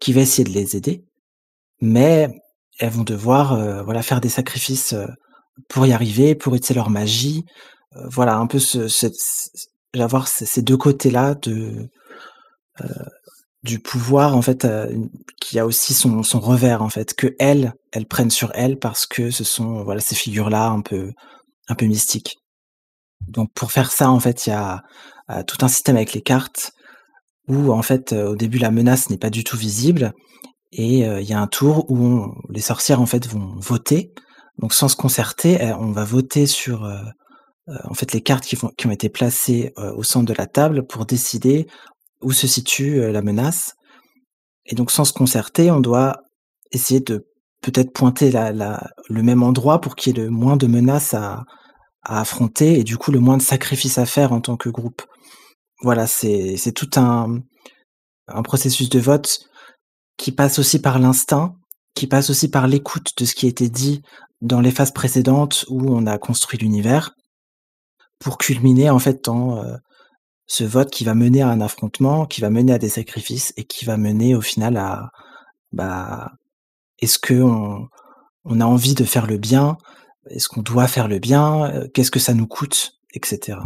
qui 0.00 0.12
va 0.12 0.22
essayer 0.22 0.44
de 0.44 0.50
les 0.50 0.76
aider, 0.76 1.04
mais 1.80 2.28
elles 2.80 2.90
vont 2.90 3.04
devoir 3.04 3.52
euh, 3.52 3.82
voilà 3.84 4.02
faire 4.02 4.20
des 4.20 4.28
sacrifices 4.28 4.92
euh, 4.92 5.06
pour 5.68 5.86
y 5.86 5.92
arriver, 5.92 6.34
pour 6.34 6.54
utiliser 6.54 6.74
leur 6.74 6.90
magie. 6.90 7.44
Euh, 7.96 8.08
voilà 8.10 8.36
un 8.36 8.46
peu 8.46 8.58
ce, 8.58 8.88
ce, 8.88 9.06
avoir 9.98 10.28
ces 10.28 10.62
deux 10.62 10.76
côtés-là 10.76 11.34
de 11.34 11.88
du 13.62 13.78
pouvoir 13.78 14.36
en 14.36 14.42
fait 14.42 14.66
qui 15.40 15.58
a 15.58 15.64
aussi 15.64 15.94
son, 15.94 16.22
son 16.24 16.40
revers 16.40 16.82
en 16.82 16.88
fait 16.88 17.14
que 17.14 17.36
elles 17.38 17.72
elles 17.92 18.06
prennent 18.06 18.30
sur 18.30 18.50
elles 18.54 18.78
parce 18.78 19.06
que 19.06 19.30
ce 19.30 19.44
sont 19.44 19.84
voilà 19.84 20.00
ces 20.00 20.16
figures 20.16 20.50
là 20.50 20.66
un 20.66 20.80
peu 20.80 21.12
un 21.68 21.74
peu 21.74 21.86
mystiques. 21.86 22.38
Donc 23.28 23.52
pour 23.54 23.72
faire 23.72 23.92
ça, 23.92 24.10
en 24.10 24.20
fait, 24.20 24.46
il 24.46 24.50
y 24.50 24.52
a 24.52 24.82
euh, 25.30 25.42
tout 25.42 25.58
un 25.62 25.68
système 25.68 25.96
avec 25.96 26.12
les 26.12 26.22
cartes 26.22 26.72
où 27.48 27.72
en 27.72 27.82
fait 27.82 28.12
euh, 28.12 28.30
au 28.30 28.36
début 28.36 28.58
la 28.58 28.70
menace 28.70 29.10
n'est 29.10 29.18
pas 29.18 29.30
du 29.30 29.44
tout 29.44 29.56
visible 29.56 30.12
et 30.72 31.06
euh, 31.06 31.20
il 31.20 31.28
y 31.28 31.34
a 31.34 31.40
un 31.40 31.46
tour 31.46 31.90
où 31.90 32.34
les 32.50 32.60
sorcières 32.60 33.00
en 33.00 33.06
fait 33.06 33.26
vont 33.26 33.54
voter. 33.58 34.12
Donc 34.58 34.72
sans 34.72 34.88
se 34.88 34.96
concerter, 34.96 35.58
on 35.80 35.90
va 35.90 36.04
voter 36.04 36.46
sur 36.46 36.88
en 37.66 37.94
fait 37.94 38.12
les 38.12 38.20
cartes 38.20 38.44
qui, 38.44 38.56
qui 38.76 38.86
ont 38.86 38.90
été 38.90 39.08
placées 39.08 39.72
au 39.76 40.02
centre 40.02 40.26
de 40.26 40.34
la 40.36 40.46
table 40.46 40.86
pour 40.86 41.06
décider 41.06 41.66
où 42.20 42.32
se 42.32 42.46
situe 42.46 43.10
la 43.10 43.22
menace. 43.22 43.74
Et 44.66 44.74
donc 44.74 44.90
sans 44.90 45.04
se 45.04 45.12
concerter, 45.12 45.70
on 45.70 45.80
doit 45.80 46.16
essayer 46.72 47.00
de 47.00 47.26
peut-être 47.60 47.92
pointer 47.92 48.30
la, 48.30 48.52
la, 48.52 48.90
le 49.08 49.22
même 49.22 49.42
endroit 49.42 49.80
pour 49.80 49.96
qu'il 49.96 50.16
y 50.16 50.20
ait 50.20 50.24
le 50.24 50.30
moins 50.30 50.56
de 50.56 50.66
menaces 50.66 51.14
à, 51.14 51.44
à 52.02 52.20
affronter 52.20 52.78
et 52.78 52.84
du 52.84 52.98
coup 52.98 53.10
le 53.10 53.20
moins 53.20 53.36
de 53.36 53.42
sacrifices 53.42 53.98
à 53.98 54.06
faire 54.06 54.32
en 54.32 54.40
tant 54.40 54.56
que 54.56 54.68
groupe. 54.68 55.02
Voilà, 55.82 56.06
c'est 56.06 56.56
c'est 56.56 56.72
tout 56.72 56.90
un 56.96 57.40
un 58.28 58.42
processus 58.42 58.88
de 58.88 59.00
vote 59.00 59.40
qui 60.16 60.32
passe 60.32 60.58
aussi 60.58 60.80
par 60.80 60.98
l'instinct, 60.98 61.56
qui 61.94 62.06
passe 62.06 62.30
aussi 62.30 62.48
par 62.48 62.68
l'écoute 62.68 63.10
de 63.18 63.24
ce 63.24 63.34
qui 63.34 63.46
a 63.46 63.48
été 63.48 63.68
dit 63.68 64.02
dans 64.40 64.60
les 64.60 64.70
phases 64.70 64.92
précédentes 64.92 65.64
où 65.68 65.94
on 65.94 66.06
a 66.06 66.18
construit 66.18 66.58
l'univers, 66.58 67.14
pour 68.24 68.38
culminer 68.38 68.88
en 68.88 68.98
fait 68.98 69.22
dans 69.22 69.62
euh, 69.62 69.76
ce 70.46 70.64
vote 70.64 70.90
qui 70.90 71.04
va 71.04 71.14
mener 71.14 71.42
à 71.42 71.48
un 71.48 71.60
affrontement, 71.60 72.24
qui 72.24 72.40
va 72.40 72.48
mener 72.48 72.72
à 72.72 72.78
des 72.78 72.88
sacrifices 72.88 73.52
et 73.58 73.64
qui 73.64 73.84
va 73.84 73.98
mener 73.98 74.34
au 74.34 74.40
final 74.40 74.78
à 74.78 75.10
bah 75.72 76.32
est-ce 77.00 77.18
que 77.18 77.34
on, 77.34 78.60
a 78.60 78.64
envie 78.64 78.94
de 78.94 79.04
faire 79.04 79.26
le 79.26 79.36
bien? 79.36 79.76
Est-ce 80.30 80.48
qu'on 80.48 80.62
doit 80.62 80.88
faire 80.88 81.06
le 81.06 81.18
bien? 81.18 81.66
Euh, 81.66 81.88
Qu'est-ce 81.92 82.10
que 82.10 82.18
ça 82.18 82.32
nous 82.32 82.46
coûte? 82.46 82.98
Etc. 83.12 83.58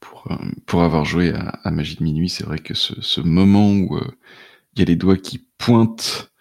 Pour, 0.00 0.26
euh, 0.30 0.36
pour 0.66 0.82
avoir 0.82 1.04
joué 1.04 1.32
à, 1.32 1.70
Magie 1.70 1.96
de 1.96 2.02
Minuit, 2.02 2.28
c'est 2.28 2.44
vrai 2.44 2.58
que 2.58 2.74
ce, 2.74 3.20
moment 3.20 3.70
où 3.70 4.00
il 4.74 4.80
y 4.80 4.82
a 4.82 4.84
les 4.84 4.96
doigts 4.96 5.16
qui 5.16 5.46
pointent 5.58 6.32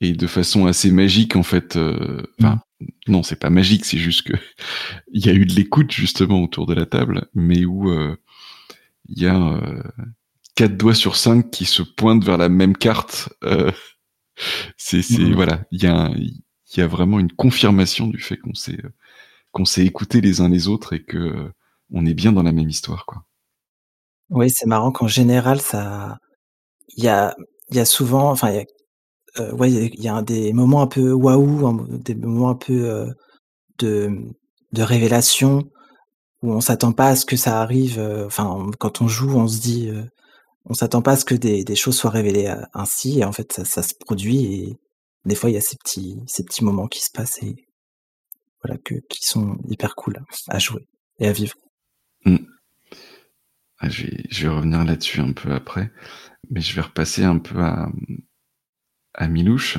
et 0.00 0.12
de 0.12 0.26
façon 0.26 0.66
assez 0.66 0.90
magique 0.90 1.36
en 1.36 1.42
fait. 1.42 1.76
Euh, 1.76 2.22
enfin, 2.40 2.60
mmh. 2.80 2.86
non, 3.08 3.22
c'est 3.22 3.38
pas 3.38 3.50
magique, 3.50 3.84
c'est 3.84 3.98
juste 3.98 4.22
que 4.22 4.32
il 5.12 5.24
y 5.24 5.28
a 5.28 5.34
eu 5.34 5.46
de 5.46 5.54
l'écoute 5.54 5.92
justement 5.92 6.42
autour 6.42 6.66
de 6.66 6.74
la 6.74 6.86
table, 6.86 7.28
mais 7.34 7.64
où 7.64 7.92
il 9.08 9.22
y 9.22 9.26
a 9.26 9.60
quatre 10.54 10.76
doigts 10.76 10.94
sur 10.94 11.16
cinq 11.16 11.50
qui 11.50 11.64
se 11.64 11.82
pointent 11.82 12.24
vers 12.24 12.38
la 12.38 12.48
même 12.48 12.76
carte. 12.76 13.30
c'est, 14.76 15.02
c'est 15.02 15.18
mmh. 15.18 15.34
voilà, 15.34 15.64
il 15.72 15.82
y 15.82 15.86
a 15.86 16.10
il 16.16 16.80
y 16.80 16.82
a 16.82 16.86
vraiment 16.86 17.18
une 17.18 17.32
confirmation 17.32 18.06
du 18.06 18.18
fait 18.18 18.36
qu'on 18.36 18.54
s'est 18.54 18.82
qu'on 19.52 19.64
s'est 19.64 19.84
écouté 19.84 20.20
les 20.20 20.40
uns 20.40 20.48
les 20.48 20.68
autres 20.68 20.92
et 20.92 21.02
que 21.02 21.50
on 21.92 22.06
est 22.06 22.14
bien 22.14 22.32
dans 22.32 22.42
la 22.42 22.52
même 22.52 22.68
histoire, 22.68 23.06
quoi. 23.06 23.24
Oui, 24.30 24.50
c'est 24.50 24.66
marrant 24.66 24.92
qu'en 24.92 25.08
général, 25.08 25.60
ça, 25.60 26.18
il 26.96 27.04
y 27.04 27.08
a, 27.08 27.34
il 27.70 27.76
y 27.76 27.80
a 27.80 27.84
souvent, 27.84 28.30
enfin, 28.30 28.50
il 28.50 28.56
y 28.56 28.58
a, 28.58 28.64
euh, 29.40 29.52
ouais, 29.52 29.70
il 29.70 30.02
y 30.02 30.08
a 30.08 30.22
des 30.22 30.52
moments 30.52 30.82
un 30.82 30.86
peu 30.86 31.12
waouh, 31.12 31.98
des 31.98 32.14
moments 32.14 32.50
un 32.50 32.54
peu 32.54 32.88
euh, 32.88 33.06
de, 33.78 34.10
de 34.72 34.82
révélation 34.82 35.70
où 36.42 36.52
on 36.52 36.60
s'attend 36.60 36.92
pas 36.92 37.08
à 37.08 37.16
ce 37.16 37.26
que 37.26 37.36
ça 37.36 37.60
arrive. 37.60 37.98
Euh, 37.98 38.26
enfin, 38.26 38.70
quand 38.78 39.00
on 39.02 39.08
joue, 39.08 39.30
on 39.30 39.48
se 39.48 39.60
dit, 39.60 39.90
on 40.64 40.74
s'attend 40.74 41.02
pas 41.02 41.12
à 41.12 41.16
ce 41.16 41.24
que 41.24 41.34
des, 41.34 41.64
des 41.64 41.76
choses 41.76 41.96
soient 41.96 42.10
révélées 42.10 42.54
ainsi, 42.74 43.20
et 43.20 43.24
en 43.24 43.32
fait, 43.32 43.64
ça, 43.64 43.82
se 43.82 43.94
produit, 43.94 44.44
et 44.44 44.76
des 45.24 45.34
fois, 45.34 45.50
il 45.50 45.54
y 45.54 45.58
a 45.58 45.62
ces 45.62 45.76
petits, 45.76 46.20
ces 46.26 46.44
petits 46.44 46.64
moments 46.64 46.86
qui 46.86 47.02
se 47.02 47.10
passent, 47.10 47.42
et 47.42 47.56
voilà, 48.62 48.78
que, 48.84 48.94
qui 49.08 49.24
sont 49.26 49.58
hyper 49.68 49.94
cool 49.94 50.22
à 50.48 50.58
jouer 50.58 50.86
et 51.18 51.28
à 51.28 51.32
vivre. 51.32 51.54
Mm. 52.24 52.36
Ah, 53.80 53.88
je 53.88 54.42
vais 54.42 54.48
revenir 54.48 54.84
là-dessus 54.84 55.20
un 55.20 55.32
peu 55.32 55.52
après, 55.52 55.92
mais 56.50 56.60
je 56.60 56.74
vais 56.74 56.82
repasser 56.82 57.22
un 57.24 57.38
peu 57.38 57.60
à, 57.60 57.88
à 59.18 59.28
Milouche. 59.28 59.78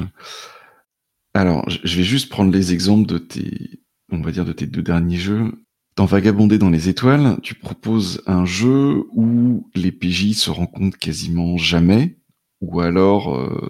Alors, 1.34 1.67
je 1.69 1.97
vais 1.97 2.04
juste 2.04 2.30
prendre 2.30 2.52
les 2.52 2.73
exemples 2.73 3.08
de 3.08 3.17
tes, 3.17 3.80
deux 4.12 4.84
derniers 4.84 5.17
jeux. 5.17 5.65
Dans 5.95 6.06
Vagabonder 6.06 6.58
dans 6.58 6.69
les 6.69 6.89
étoiles, 6.89 7.38
tu 7.41 7.56
proposes 7.56 8.21
un 8.28 8.45
jeu 8.45 9.06
où 9.12 9.69
les 9.75 9.91
PJ 9.91 10.34
se 10.34 10.49
rencontrent 10.49 10.97
quasiment 10.97 11.58
jamais, 11.58 12.19
ou 12.62 12.82
alors 12.82 13.36
euh, 13.36 13.69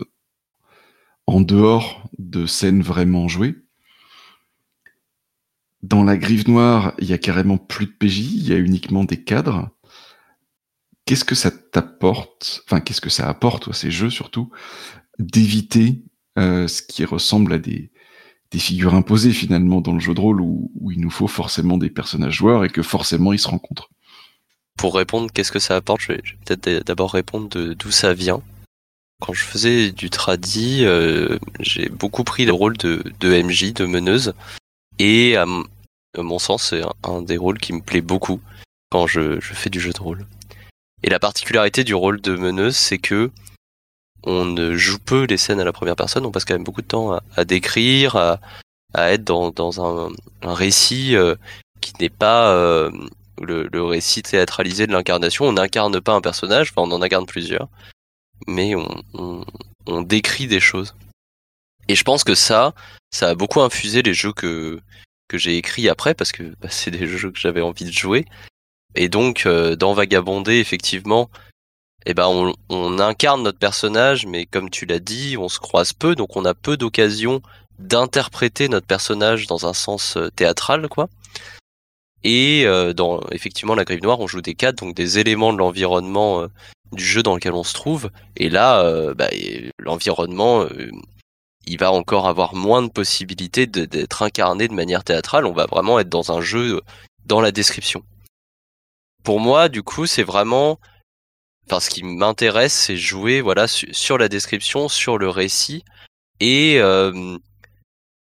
en 1.28 1.42
dehors 1.42 2.10
de 2.18 2.46
scènes 2.46 2.82
vraiment 2.82 3.28
jouées. 3.28 3.56
Dans 5.82 6.04
la 6.04 6.18
Grive 6.18 6.50
Noire, 6.50 6.94
il 7.00 7.08
y 7.08 7.14
a 7.14 7.18
carrément 7.18 7.58
plus 7.58 7.86
de 7.86 7.92
PJ, 7.92 8.20
il 8.20 8.48
y 8.48 8.54
a 8.54 8.58
uniquement 8.58 9.04
des 9.04 9.24
cadres. 9.24 9.70
Qu'est-ce 11.06 11.26
que 11.26 11.36
ça 11.36 11.52
t'apporte, 11.52 12.62
enfin 12.66 12.80
qu'est-ce 12.80 13.02
que 13.02 13.10
ça 13.10 13.28
apporte, 13.28 13.72
ces 13.74 13.90
jeux 13.90 14.10
surtout, 14.10 14.52
d'éviter 15.20 16.02
euh, 16.38 16.68
ce 16.68 16.82
qui 16.82 17.06
ressemble 17.06 17.54
à 17.54 17.58
des, 17.58 17.92
figures 18.56 18.96
imposées 18.96 19.32
finalement 19.32 19.80
dans 19.82 19.94
le 19.94 20.00
jeu 20.00 20.14
de 20.14 20.20
rôle 20.20 20.42
où, 20.42 20.72
il 20.92 21.00
nous 21.02 21.12
faut 21.12 21.28
forcément 21.28 21.78
des 21.78 21.90
personnages 21.90 22.34
joueurs 22.34 22.66
et 22.66 22.70
que 22.70 22.82
forcément 22.82 23.32
ils 23.32 23.40
se 23.40 23.48
rencontrent. 23.48 23.90
Pour 24.78 24.96
répondre 24.96 25.30
qu'est-ce 25.32 25.52
que 25.52 25.60
ça 25.60 25.76
apporte, 25.76 26.02
je 26.02 26.14
vais, 26.14 26.22
peut-être 26.46 26.86
d'abord 26.86 27.14
répondre 27.14 27.48
d'où 27.48 27.92
ça 27.92 28.14
vient. 28.14 28.42
Quand 29.22 29.34
je 29.34 29.44
faisais 29.44 29.92
du 29.92 30.10
tradi, 30.10 30.86
euh, 30.86 31.38
j'ai 31.60 31.90
beaucoup 31.90 32.24
pris 32.24 32.46
le 32.46 32.54
rôle 32.54 32.78
de, 32.78 33.04
de 33.20 33.42
MJ, 33.42 33.74
de 33.74 33.86
meneuse, 33.86 34.34
et 34.98 35.36
à, 35.36 35.46
mon 36.18 36.40
sens, 36.40 36.70
c'est 36.70 36.82
un, 37.04 37.22
des 37.22 37.38
rôles 37.38 37.60
qui 37.60 37.74
me 37.74 37.82
plaît 37.82 38.02
beaucoup 38.02 38.42
quand 38.90 39.06
je 39.06 39.40
fais 39.42 39.70
du 39.70 39.80
jeu 39.80 39.92
de 39.92 40.00
rôle. 40.00 40.26
Et 41.04 41.10
la 41.10 41.20
particularité 41.20 41.84
du 41.84 41.94
rôle 41.94 42.20
de 42.22 42.36
meneuse, 42.36 42.76
c'est 42.76 42.98
que 42.98 43.32
on 44.24 44.46
ne 44.46 44.76
joue 44.76 45.00
peu 45.00 45.26
les 45.26 45.38
scènes 45.38 45.60
à 45.60 45.64
la 45.66 45.74
première 45.74 45.96
personne, 45.96 46.26
on 46.26 46.32
passe 46.32 46.46
quand 46.46 46.54
même 46.54 46.64
beaucoup 46.64 46.82
de 46.82 46.88
temps 46.88 47.20
à, 47.36 47.46
décrire, 47.46 48.16
à, 48.16 48.40
être 48.94 49.24
dans, 49.24 50.08
un, 50.08 50.12
récit 50.44 51.16
euh, 51.16 51.36
qui 51.82 51.94
n'est 52.00 52.10
pas 52.10 52.52
euh, 52.54 52.92
le, 53.42 53.84
récit 53.84 54.22
théâtralisé 54.22 54.88
de 54.88 54.92
l'incarnation. 54.92 55.46
On 55.46 55.54
n'incarne 55.54 56.02
pas 56.02 56.14
un 56.14 56.22
personnage, 56.22 56.72
enfin 56.72 56.88
on 56.90 56.96
en 56.96 57.02
incarne 57.02 57.26
plusieurs, 57.26 57.70
mais 58.48 58.74
on, 58.76 59.46
décrit 60.04 60.48
des 60.48 60.60
choses. 60.60 60.96
Et 61.88 61.96
je 61.96 62.04
pense 62.04 62.24
que 62.24 62.36
ça, 62.36 62.74
ça 63.10 63.30
a 63.30 63.36
beaucoup 63.36 63.62
infusé 63.62 64.04
les 64.04 64.14
jeux 64.14 64.34
que, 64.34 64.80
que 65.28 65.38
j'ai 65.38 65.58
écrits 65.58 65.90
après, 65.90 66.14
parce 66.14 66.32
que 66.32 66.44
bah, 66.62 66.70
c'est 66.70 66.92
des 66.92 67.08
jeux 67.08 67.32
que 67.32 67.40
j'avais 67.40 67.62
envie 67.62 67.86
de 67.86 67.92
jouer. 67.92 68.26
Et 68.96 69.10
donc, 69.10 69.46
euh, 69.46 69.76
dans 69.76 69.94
Vagabonder, 69.94 70.60
effectivement, 70.60 71.30
eh 72.06 72.14
ben 72.14 72.54
on, 72.70 73.00
incarne 73.00 73.44
notre 73.44 73.60
personnage, 73.60 74.26
mais 74.26 74.46
comme 74.46 74.70
tu 74.70 74.86
l'as 74.86 75.00
dit, 75.00 75.38
on 75.38 75.50
se 75.50 75.60
croise 75.60 75.94
peu, 75.94 76.16
donc 76.16 76.36
on 76.38 76.46
a 76.46 76.54
peu 76.54 76.78
d'occasions 76.78 77.42
d'interpréter 77.78 78.68
notre 78.68 78.88
personnage 78.88 79.48
dans 79.48 79.66
un 79.66 79.74
sens 79.74 80.18
euh, 80.18 80.30
théâtral, 80.30 80.90
quoi. 80.90 81.08
Et 82.24 82.64
euh, 82.66 82.94
dans 82.94 83.22
effectivement 83.32 83.76
la 83.76 83.86
Grive 83.86 84.04
Noire, 84.04 84.20
on 84.20 84.28
joue 84.28 84.42
des 84.42 84.54
cadres, 84.54 84.86
donc 84.86 84.96
des 84.96 85.20
éléments 85.20 85.54
de 85.54 85.58
l'environnement 85.58 86.42
euh, 86.42 86.48
du 86.92 87.06
jeu 87.06 87.24
dans 87.24 87.36
lequel 87.36 87.54
on 87.54 87.64
se 87.64 87.74
trouve. 87.74 88.10
Et 88.36 88.50
là, 88.50 89.14
bah, 89.14 89.30
l'environnement, 89.78 90.66
il 91.68 91.78
va 91.78 91.92
encore 91.92 92.28
avoir 92.28 92.56
moins 92.56 92.82
de 92.82 92.90
possibilités 92.90 93.68
d'être 93.68 94.24
incarné 94.24 94.68
de 94.68 94.74
manière 94.74 95.04
théâtrale. 95.04 95.46
On 95.46 95.54
va 95.54 95.68
vraiment 95.68 96.00
être 96.00 96.10
dans 96.10 96.32
un 96.32 96.42
jeu 96.42 96.82
dans 97.26 97.42
la 97.42 97.52
description. 97.52 98.04
Pour 99.24 99.40
moi, 99.40 99.70
du 99.70 99.84
coup, 99.84 100.08
c'est 100.08 100.24
vraiment 100.24 100.80
Enfin, 101.70 101.80
ce 101.80 101.92
qui 101.92 102.04
m'intéresse, 102.04 102.74
c'est 102.74 102.98
jouer 102.98 103.42
voilà 103.42 103.68
sur 103.68 104.18
la 104.18 104.28
description, 104.28 104.90
sur 104.90 105.20
le 105.20 105.30
récit, 105.30 105.84
et 106.40 106.82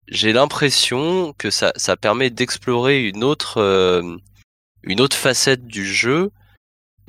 j'ai 0.09 0.33
l'impression 0.33 1.33
que 1.37 1.49
ça, 1.49 1.71
ça 1.77 1.95
permet 1.95 2.29
d'explorer 2.29 3.07
une 3.07 3.23
autre 3.23 3.61
une 4.83 4.99
autre 4.99 5.15
facette 5.15 5.65
du 5.65 5.85
jeu, 5.85 6.31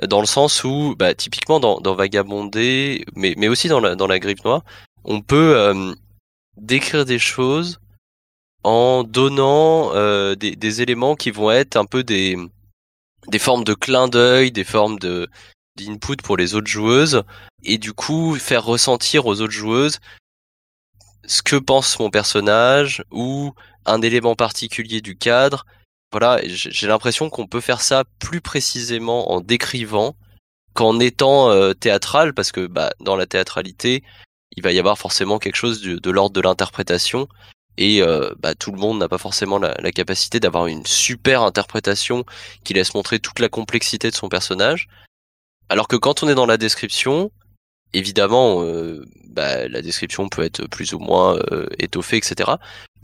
dans 0.06 0.20
le 0.20 0.26
sens 0.26 0.62
où, 0.62 0.94
bah, 0.96 1.14
typiquement 1.14 1.58
dans, 1.58 1.80
dans 1.80 1.94
Vagabondé, 1.96 3.04
mais, 3.16 3.34
mais 3.36 3.48
aussi 3.48 3.66
dans 3.66 3.80
la, 3.80 3.96
dans 3.96 4.06
la 4.06 4.20
grippe 4.20 4.44
noire, 4.44 4.62
on 5.02 5.22
peut 5.22 5.74
décrire 6.56 7.04
des 7.04 7.18
choses 7.18 7.80
en 8.62 9.02
donnant 9.02 9.90
des, 10.36 10.82
éléments 10.82 11.16
qui 11.16 11.32
vont 11.32 11.50
être 11.50 11.74
un 11.74 11.84
peu 11.84 12.04
des, 12.04 12.36
des 13.26 13.40
formes 13.40 13.64
de 13.64 13.74
clin 13.74 14.06
d'œil, 14.06 14.52
des 14.52 14.62
formes 14.62 15.00
de, 15.00 15.28
d'input 15.76 16.16
pour 16.22 16.36
les 16.36 16.54
autres 16.54 16.70
joueuses 16.70 17.22
et 17.64 17.78
du 17.78 17.92
coup 17.92 18.34
faire 18.36 18.64
ressentir 18.64 19.26
aux 19.26 19.40
autres 19.40 19.52
joueuses 19.52 19.98
ce 21.24 21.42
que 21.42 21.56
pense 21.56 21.98
mon 21.98 22.10
personnage 22.10 23.04
ou 23.10 23.54
un 23.86 24.02
élément 24.02 24.34
particulier 24.34 25.00
du 25.00 25.16
cadre. 25.16 25.66
Voilà, 26.10 26.40
j'ai 26.44 26.86
l'impression 26.86 27.30
qu'on 27.30 27.46
peut 27.46 27.60
faire 27.60 27.80
ça 27.80 28.04
plus 28.18 28.40
précisément 28.40 29.32
en 29.32 29.40
décrivant 29.40 30.14
qu'en 30.74 31.00
étant 31.00 31.50
euh, 31.50 31.72
théâtral 31.74 32.34
parce 32.34 32.52
que 32.52 32.66
bah, 32.66 32.92
dans 33.00 33.16
la 33.16 33.26
théâtralité, 33.26 34.02
il 34.56 34.62
va 34.62 34.72
y 34.72 34.78
avoir 34.78 34.98
forcément 34.98 35.38
quelque 35.38 35.56
chose 35.56 35.80
de, 35.80 36.10
l'ordre 36.10 36.34
de 36.34 36.40
l'interprétation 36.40 37.28
et 37.78 38.02
euh, 38.02 38.30
bah, 38.38 38.54
tout 38.54 38.72
le 38.72 38.78
monde 38.78 38.98
n'a 38.98 39.08
pas 39.08 39.18
forcément 39.18 39.58
la, 39.58 39.74
la 39.78 39.92
capacité 39.92 40.40
d'avoir 40.40 40.66
une 40.66 40.84
super 40.84 41.42
interprétation 41.42 42.24
qui 42.64 42.74
laisse 42.74 42.94
montrer 42.94 43.18
toute 43.18 43.38
la 43.38 43.48
complexité 43.48 44.10
de 44.10 44.16
son 44.16 44.28
personnage. 44.28 44.88
Alors 45.68 45.88
que 45.88 45.96
quand 45.96 46.22
on 46.22 46.28
est 46.28 46.34
dans 46.34 46.46
la 46.46 46.58
description, 46.58 47.30
évidemment, 47.92 48.62
euh, 48.62 49.04
bah, 49.28 49.68
la 49.68 49.82
description 49.82 50.28
peut 50.28 50.42
être 50.42 50.66
plus 50.66 50.92
ou 50.92 50.98
moins 50.98 51.38
euh, 51.50 51.66
étoffée, 51.78 52.16
etc. 52.16 52.52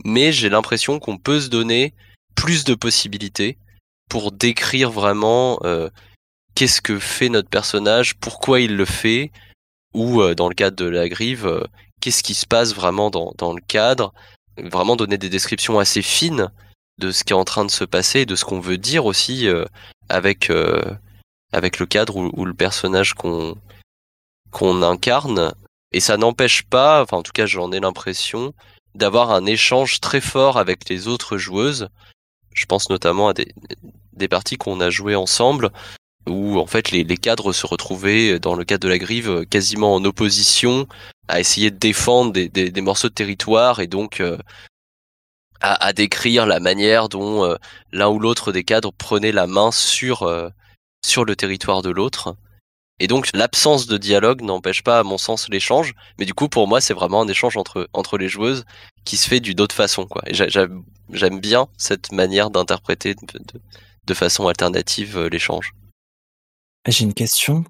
Mais 0.05 0.31
j'ai 0.31 0.49
l'impression 0.49 0.99
qu'on 0.99 1.17
peut 1.17 1.39
se 1.39 1.49
donner 1.49 1.93
plus 2.35 2.63
de 2.63 2.75
possibilités 2.75 3.57
pour 4.09 4.31
décrire 4.31 4.91
vraiment 4.91 5.59
euh, 5.63 5.89
qu'est-ce 6.55 6.81
que 6.81 6.99
fait 6.99 7.29
notre 7.29 7.49
personnage, 7.49 8.15
pourquoi 8.15 8.59
il 8.61 8.75
le 8.75 8.85
fait, 8.85 9.31
ou 9.93 10.23
dans 10.35 10.49
le 10.49 10.55
cadre 10.55 10.77
de 10.77 10.85
la 10.85 11.09
grive, 11.09 11.67
qu'est-ce 11.99 12.21
qui 12.21 12.35
se 12.35 12.45
passe 12.45 12.75
vraiment 12.75 13.09
dans, 13.09 13.33
dans 13.37 13.53
le 13.53 13.61
cadre, 13.61 14.13
vraiment 14.57 14.95
donner 14.95 15.17
des 15.17 15.29
descriptions 15.29 15.79
assez 15.79 16.03
fines 16.03 16.49
de 16.99 17.11
ce 17.11 17.23
qui 17.23 17.33
est 17.33 17.35
en 17.35 17.45
train 17.45 17.65
de 17.65 17.71
se 17.71 17.83
passer, 17.85 18.27
de 18.27 18.35
ce 18.35 18.45
qu'on 18.45 18.59
veut 18.59 18.77
dire 18.77 19.05
aussi 19.05 19.47
avec 20.09 20.51
avec 21.51 21.79
le 21.79 21.85
cadre 21.85 22.15
ou, 22.17 22.45
le 22.45 22.53
personnage 22.53 23.13
qu'on 23.13 23.55
qu'on 24.51 24.81
incarne. 24.81 25.53
Et 25.91 25.99
ça 25.99 26.17
n'empêche 26.17 26.63
pas, 26.63 27.01
enfin 27.03 27.17
en 27.17 27.23
tout 27.23 27.31
cas 27.31 27.45
j'en 27.45 27.71
ai 27.71 27.79
l'impression, 27.79 28.53
d'avoir 28.95 29.31
un 29.31 29.45
échange 29.45 29.99
très 30.01 30.21
fort 30.21 30.57
avec 30.57 30.89
les 30.89 31.07
autres 31.07 31.37
joueuses. 31.37 31.89
Je 32.53 32.65
pense 32.65 32.89
notamment 32.89 33.29
à 33.29 33.33
des, 33.33 33.53
des 34.13 34.27
parties 34.27 34.57
qu'on 34.57 34.81
a 34.81 34.89
jouées 34.89 35.15
ensemble, 35.15 35.71
où 36.27 36.59
en 36.59 36.67
fait 36.67 36.91
les, 36.91 37.03
les, 37.03 37.17
cadres 37.17 37.53
se 37.53 37.65
retrouvaient 37.65 38.39
dans 38.39 38.55
le 38.55 38.65
cadre 38.65 38.83
de 38.83 38.89
la 38.89 38.97
grive 38.97 39.45
quasiment 39.47 39.95
en 39.95 40.03
opposition 40.05 40.87
à 41.27 41.39
essayer 41.39 41.71
de 41.71 41.77
défendre 41.77 42.33
des, 42.33 42.49
des, 42.49 42.71
des 42.71 42.81
morceaux 42.81 43.09
de 43.09 43.13
territoire 43.13 43.79
et 43.79 43.87
donc 43.87 44.19
euh, 44.19 44.37
à, 45.61 45.85
à, 45.85 45.93
décrire 45.93 46.45
la 46.45 46.59
manière 46.59 47.09
dont 47.09 47.45
euh, 47.45 47.55
l'un 47.91 48.09
ou 48.09 48.19
l'autre 48.19 48.51
des 48.51 48.63
cadres 48.63 48.91
prenait 48.91 49.31
la 49.31 49.47
main 49.47 49.71
sur 49.71 50.23
euh, 50.23 50.49
sur 51.05 51.25
le 51.25 51.35
territoire 51.35 51.81
de 51.81 51.89
l'autre. 51.89 52.35
Et 52.99 53.07
donc 53.07 53.29
l'absence 53.33 53.87
de 53.87 53.97
dialogue 53.97 54.41
n'empêche 54.41 54.83
pas 54.83 54.99
à 54.99 55.03
mon 55.03 55.17
sens 55.17 55.47
l'échange, 55.49 55.93
mais 56.17 56.25
du 56.25 56.33
coup 56.33 56.49
pour 56.49 56.67
moi 56.67 56.81
c'est 56.81 56.93
vraiment 56.93 57.21
un 57.21 57.27
échange 57.27 57.55
entre, 57.55 57.89
entre 57.93 58.17
les 58.17 58.27
joueuses 58.27 58.65
qui 59.05 59.17
se 59.17 59.27
fait 59.27 59.39
d'une 59.39 59.61
autre 59.61 59.75
façon. 59.75 60.05
Quoi. 60.05 60.21
Et 60.27 60.33
j'aime 60.33 61.39
bien 61.39 61.67
cette 61.77 62.11
manière 62.11 62.49
d'interpréter 62.49 63.15
de, 63.15 64.13
façon 64.13 64.47
alternative 64.47 65.17
euh, 65.17 65.29
l'échange. 65.29 65.71
J'ai 66.87 67.03
une 67.03 67.13
question. 67.13 67.63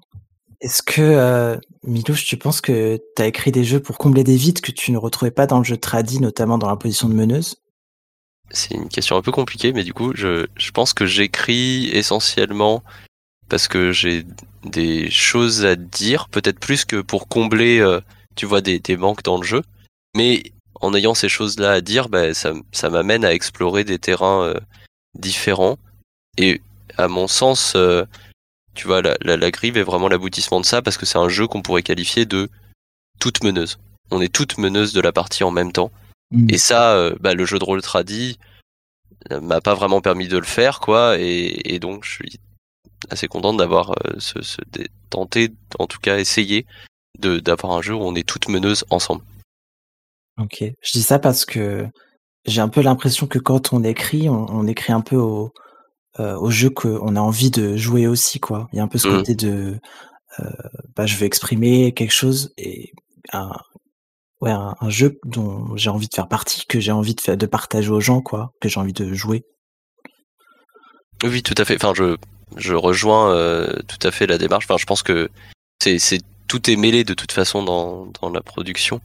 Est-ce 0.62 0.82
que, 0.82 1.02
euh, 1.02 1.58
Milouche, 1.84 2.24
tu 2.24 2.38
penses 2.38 2.62
que 2.62 2.98
tu 3.14 3.22
as 3.22 3.26
écrit 3.26 3.52
des 3.52 3.62
jeux 3.62 3.80
pour 3.80 3.98
combler 3.98 4.24
des 4.24 4.36
vides 4.36 4.62
que 4.62 4.72
tu 4.72 4.90
ne 4.90 4.96
retrouvais 4.96 5.30
pas 5.30 5.46
dans 5.46 5.58
le 5.58 5.64
jeu 5.64 5.76
tradi, 5.76 6.18
notamment 6.18 6.56
dans 6.56 6.68
la 6.68 6.76
position 6.76 7.08
de 7.08 7.14
meneuse? 7.14 7.56
C'est 8.50 8.74
une 8.74 8.88
question 8.88 9.16
un 9.16 9.22
peu 9.22 9.32
compliquée, 9.32 9.72
mais 9.74 9.84
du 9.84 9.92
coup, 9.92 10.12
je, 10.14 10.46
je 10.56 10.70
pense 10.70 10.94
que 10.94 11.04
j'écris 11.06 11.88
essentiellement 11.92 12.82
parce 13.50 13.68
que 13.68 13.92
j'ai 13.92 14.24
des 14.64 15.10
choses 15.10 15.66
à 15.66 15.76
dire, 15.76 16.28
peut-être 16.28 16.60
plus 16.60 16.84
que 16.84 17.00
pour 17.02 17.28
combler, 17.28 17.80
euh, 17.80 18.00
tu 18.36 18.46
vois, 18.46 18.60
des, 18.60 18.78
des, 18.78 18.96
manques 18.96 19.22
dans 19.22 19.36
le 19.36 19.42
jeu. 19.42 19.62
Mais 20.16 20.42
en 20.80 20.94
ayant 20.94 21.14
ces 21.14 21.28
choses-là 21.28 21.72
à 21.72 21.80
dire, 21.80 22.08
bah, 22.08 22.32
ça, 22.32 22.52
ça 22.72 22.88
m'amène 22.88 23.24
à 23.24 23.34
explorer 23.34 23.84
des 23.84 23.98
terrains 23.98 24.44
euh, 24.44 24.60
différents. 25.18 25.78
Et 26.38 26.62
à 26.96 27.08
mon 27.08 27.28
sens, 27.28 27.74
euh, 27.76 28.04
tu 28.74 28.86
vois, 28.86 29.02
la, 29.02 29.16
la, 29.20 29.36
la 29.36 29.50
grive 29.50 29.76
est 29.76 29.82
vraiment 29.82 30.08
l'aboutissement 30.08 30.60
de 30.60 30.66
ça 30.66 30.80
parce 30.80 30.96
que 30.96 31.04
c'est 31.04 31.18
un 31.18 31.28
jeu 31.28 31.46
qu'on 31.46 31.62
pourrait 31.62 31.82
qualifier 31.82 32.24
de 32.24 32.48
toute 33.18 33.42
meneuse. 33.42 33.78
On 34.10 34.20
est 34.20 34.32
toute 34.32 34.58
meneuse 34.58 34.92
de 34.92 35.00
la 35.00 35.12
partie 35.12 35.44
en 35.44 35.50
même 35.50 35.72
temps. 35.72 35.90
Mm. 36.30 36.48
Et 36.50 36.58
ça, 36.58 36.94
euh, 36.94 37.14
bah, 37.20 37.34
le 37.34 37.44
jeu 37.44 37.58
de 37.58 37.64
rôle 37.64 37.82
tradi 37.82 38.38
euh, 39.32 39.40
m'a 39.40 39.60
pas 39.60 39.74
vraiment 39.74 40.00
permis 40.00 40.28
de 40.28 40.38
le 40.38 40.44
faire, 40.44 40.80
quoi. 40.80 41.18
Et, 41.18 41.74
et 41.74 41.78
donc, 41.78 42.04
je 42.04 42.10
suis 42.10 42.40
assez 43.08 43.28
content 43.28 43.54
d'avoir 43.54 43.90
euh, 44.06 44.14
ce, 44.18 44.42
ce- 44.42 44.60
dé- 44.72 44.88
tenté, 45.08 45.50
en 45.78 45.86
tout 45.86 45.98
cas 46.00 46.18
essayé, 46.18 46.66
de 47.18 47.38
d'avoir 47.40 47.72
un 47.76 47.82
jeu 47.82 47.94
où 47.94 48.00
on 48.02 48.14
est 48.14 48.28
toutes 48.28 48.48
meneuses 48.48 48.84
ensemble. 48.90 49.22
Ok. 50.38 50.62
Je 50.82 50.92
dis 50.92 51.02
ça 51.02 51.18
parce 51.18 51.44
que 51.44 51.86
j'ai 52.46 52.60
un 52.60 52.68
peu 52.68 52.80
l'impression 52.82 53.26
que 53.26 53.38
quand 53.38 53.72
on 53.72 53.82
écrit, 53.84 54.28
on, 54.28 54.46
on 54.50 54.66
écrit 54.66 54.92
un 54.92 55.00
peu 55.02 55.16
au, 55.16 55.52
euh, 56.18 56.36
au 56.38 56.50
jeu 56.50 56.70
qu'on 56.70 57.16
a 57.16 57.20
envie 57.20 57.50
de 57.50 57.76
jouer 57.76 58.06
aussi, 58.06 58.40
quoi. 58.40 58.68
Il 58.72 58.76
y 58.76 58.80
a 58.80 58.82
un 58.82 58.88
peu 58.88 58.98
ce 58.98 59.08
Mhm. 59.08 59.16
côté 59.18 59.34
de, 59.34 59.78
euh, 60.40 60.50
bah, 60.96 61.06
je 61.06 61.16
veux 61.16 61.26
exprimer 61.26 61.92
quelque 61.92 62.12
chose 62.12 62.52
et 62.56 62.92
un, 63.32 63.52
ouais, 64.40 64.50
un, 64.52 64.74
un 64.80 64.88
jeu 64.90 65.18
dont 65.24 65.76
j'ai 65.76 65.90
envie 65.90 66.08
de 66.08 66.14
faire 66.14 66.28
partie, 66.28 66.64
que 66.66 66.80
j'ai 66.80 66.92
envie 66.92 67.14
de 67.14 67.20
faire, 67.20 67.36
de 67.36 67.46
partager 67.46 67.90
aux 67.90 68.00
gens, 68.00 68.22
quoi, 68.22 68.52
que 68.60 68.68
j'ai 68.68 68.80
envie 68.80 68.94
de 68.94 69.12
jouer. 69.12 69.44
Oui, 71.22 71.42
tout 71.42 71.54
à 71.58 71.64
fait. 71.66 71.74
Enfin, 71.76 71.92
je, 71.94 72.16
je 72.56 72.74
rejoins 72.74 73.34
euh, 73.34 73.72
tout 73.88 74.06
à 74.06 74.10
fait 74.10 74.26
la 74.26 74.38
démarche. 74.38 74.64
Enfin, 74.66 74.78
je 74.78 74.86
pense 74.86 75.02
que 75.02 75.30
c'est, 75.82 75.98
tout 76.46 76.70
est 76.70 76.76
mêlé 76.76 77.04
de 77.04 77.14
toute 77.14 77.32
façon 77.32 77.62
dans, 77.62 78.30
la 78.30 78.40
production. 78.40 79.00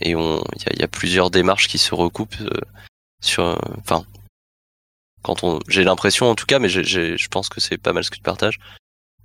Et 0.00 0.10
il 0.10 0.78
y 0.78 0.82
a, 0.82 0.88
plusieurs 0.88 1.30
démarches 1.30 1.68
qui 1.68 1.78
se 1.78 1.94
recoupent 1.94 2.40
euh, 2.40 2.60
sur. 3.22 3.58
Enfin, 3.78 4.04
quand 5.22 5.44
on, 5.44 5.60
j'ai 5.68 5.84
l'impression 5.84 6.26
en 6.26 6.34
tout 6.34 6.46
cas, 6.46 6.58
mais 6.58 6.68
je 6.68 7.28
pense 7.28 7.48
que 7.48 7.60
c'est 7.60 7.78
pas 7.78 7.92
mal 7.92 8.04
ce 8.04 8.10
que 8.10 8.16
tu 8.16 8.22
partages. 8.22 8.58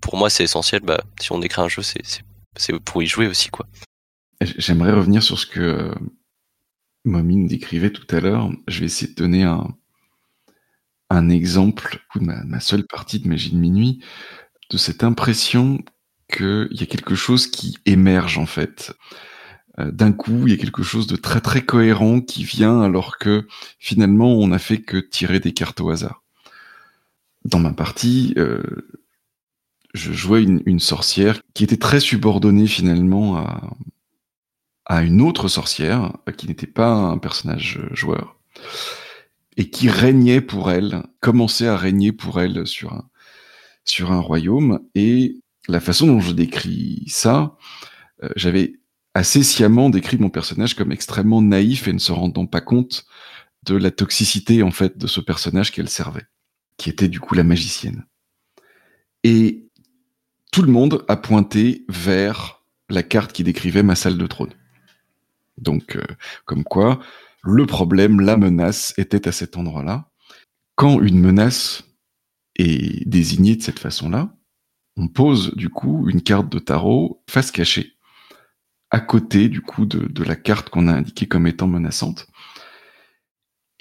Pour 0.01 0.17
moi, 0.17 0.29
c'est 0.29 0.43
essentiel. 0.43 0.81
Bah, 0.81 1.03
si 1.19 1.31
on 1.31 1.41
écrit 1.41 1.61
un 1.61 1.69
jeu, 1.69 1.81
c'est 1.81 2.79
pour 2.85 3.01
y 3.01 3.07
jouer 3.07 3.27
aussi, 3.27 3.49
quoi. 3.49 3.65
J'aimerais 4.41 4.93
revenir 4.93 5.23
sur 5.23 5.39
ce 5.39 5.47
que 5.47 5.59
euh, 5.59 5.95
Momine 7.05 7.47
décrivait 7.47 7.91
tout 7.91 8.05
à 8.15 8.19
l'heure. 8.19 8.51
Je 8.67 8.79
vais 8.79 8.85
essayer 8.85 9.11
de 9.11 9.17
donner 9.17 9.43
un, 9.43 9.75
un 11.09 11.29
exemple 11.29 11.99
de 12.15 12.21
ma, 12.21 12.59
seule 12.59 12.85
partie 12.85 13.19
de 13.19 13.27
Magie 13.27 13.51
de 13.51 13.57
minuit, 13.57 14.03
de 14.69 14.77
cette 14.77 15.03
impression 15.03 15.79
qu'il 16.31 16.67
y 16.71 16.83
a 16.83 16.85
quelque 16.85 17.15
chose 17.15 17.47
qui 17.47 17.77
émerge 17.85 18.37
en 18.37 18.45
fait. 18.45 18.93
Euh, 19.79 19.91
D'un 19.91 20.11
coup, 20.11 20.45
il 20.45 20.51
y 20.51 20.53
a 20.53 20.57
quelque 20.57 20.83
chose 20.83 21.07
de 21.07 21.15
très 21.15 21.39
très 21.39 21.61
cohérent 21.61 22.19
qui 22.19 22.43
vient 22.43 22.81
alors 22.81 23.17
que 23.17 23.47
finalement 23.79 24.33
on 24.33 24.47
n'a 24.47 24.59
fait 24.59 24.81
que 24.81 24.97
tirer 24.97 25.39
des 25.39 25.53
cartes 25.53 25.79
au 25.79 25.89
hasard. 25.89 26.23
Dans 27.45 27.59
ma 27.59 27.71
partie, 27.71 28.33
euh, 28.37 28.61
je 29.93 30.11
jouais 30.11 30.43
une, 30.43 30.79
sorcière 30.79 31.41
qui 31.53 31.63
était 31.63 31.77
très 31.77 32.01
subordonnée 32.01 32.67
finalement 32.67 33.37
à, 34.85 35.03
une 35.03 35.21
autre 35.21 35.47
sorcière 35.47 36.13
qui 36.37 36.47
n'était 36.47 36.67
pas 36.67 36.91
un 36.91 37.17
personnage 37.17 37.79
euh, 37.81 37.95
joueur 37.95 38.37
et 39.57 39.69
qui 39.69 39.89
régnait 39.89 40.41
pour 40.41 40.71
elle, 40.71 41.03
commençait 41.19 41.67
à 41.67 41.75
régner 41.75 42.11
pour 42.11 42.39
elle 42.39 42.65
sur 42.67 42.93
un, 42.93 43.09
sur 43.83 44.11
un 44.11 44.19
royaume. 44.19 44.79
Et 44.95 45.41
la 45.67 45.79
façon 45.79 46.07
dont 46.07 46.19
je 46.19 46.31
décris 46.31 47.03
ça, 47.07 47.57
euh, 48.23 48.29
j'avais 48.35 48.79
assez 49.15 49.41
sciemment 49.41 49.89
décrit 49.89 50.17
mon 50.17 50.29
personnage 50.29 50.75
comme 50.75 50.91
extrêmement 50.91 51.41
naïf 51.41 51.87
et 51.87 51.93
ne 51.93 51.97
se 51.97 52.11
rendant 52.11 52.45
pas 52.45 52.61
compte 52.61 53.05
de 53.63 53.75
la 53.75 53.89
toxicité 53.89 54.61
en 54.61 54.71
fait 54.71 54.97
de 54.97 55.07
ce 55.07 55.19
personnage 55.19 55.71
qu'elle 55.71 55.89
servait, 55.89 56.27
qui 56.77 56.89
était 56.89 57.07
du 57.07 57.19
coup 57.19 57.33
la 57.33 57.43
magicienne. 57.43 58.05
Et 59.23 59.67
tout 60.51 60.61
le 60.61 60.71
monde 60.71 61.03
a 61.07 61.17
pointé 61.17 61.83
vers 61.89 62.63
la 62.89 63.01
carte 63.03 63.33
qui 63.33 63.43
décrivait 63.43 63.83
ma 63.83 63.95
salle 63.95 64.17
de 64.17 64.27
trône. 64.27 64.53
Donc, 65.57 65.95
euh, 65.95 66.05
comme 66.45 66.63
quoi, 66.63 66.99
le 67.47 67.65
problème, 67.65 68.19
la 68.19 68.35
menace 68.35 68.93
était 68.97 69.27
à 69.27 69.31
cet 69.31 69.57
endroit-là. 69.57 70.09
Quand 70.75 71.01
une 71.01 71.19
menace 71.19 71.83
est 72.57 73.07
désignée 73.07 73.55
de 73.55 73.61
cette 73.61 73.79
façon-là, 73.79 74.35
on 74.97 75.07
pose 75.07 75.55
du 75.55 75.69
coup 75.69 76.09
une 76.09 76.21
carte 76.21 76.51
de 76.51 76.59
tarot 76.59 77.23
face 77.29 77.51
cachée, 77.51 77.93
à 78.89 78.99
côté 78.99 79.47
du 79.47 79.61
coup 79.61 79.85
de, 79.85 80.23
la 80.23 80.35
carte 80.35 80.69
qu'on 80.69 80.87
a 80.87 80.93
indiquée 80.93 81.27
comme 81.27 81.47
étant 81.47 81.67
menaçante, 81.67 82.27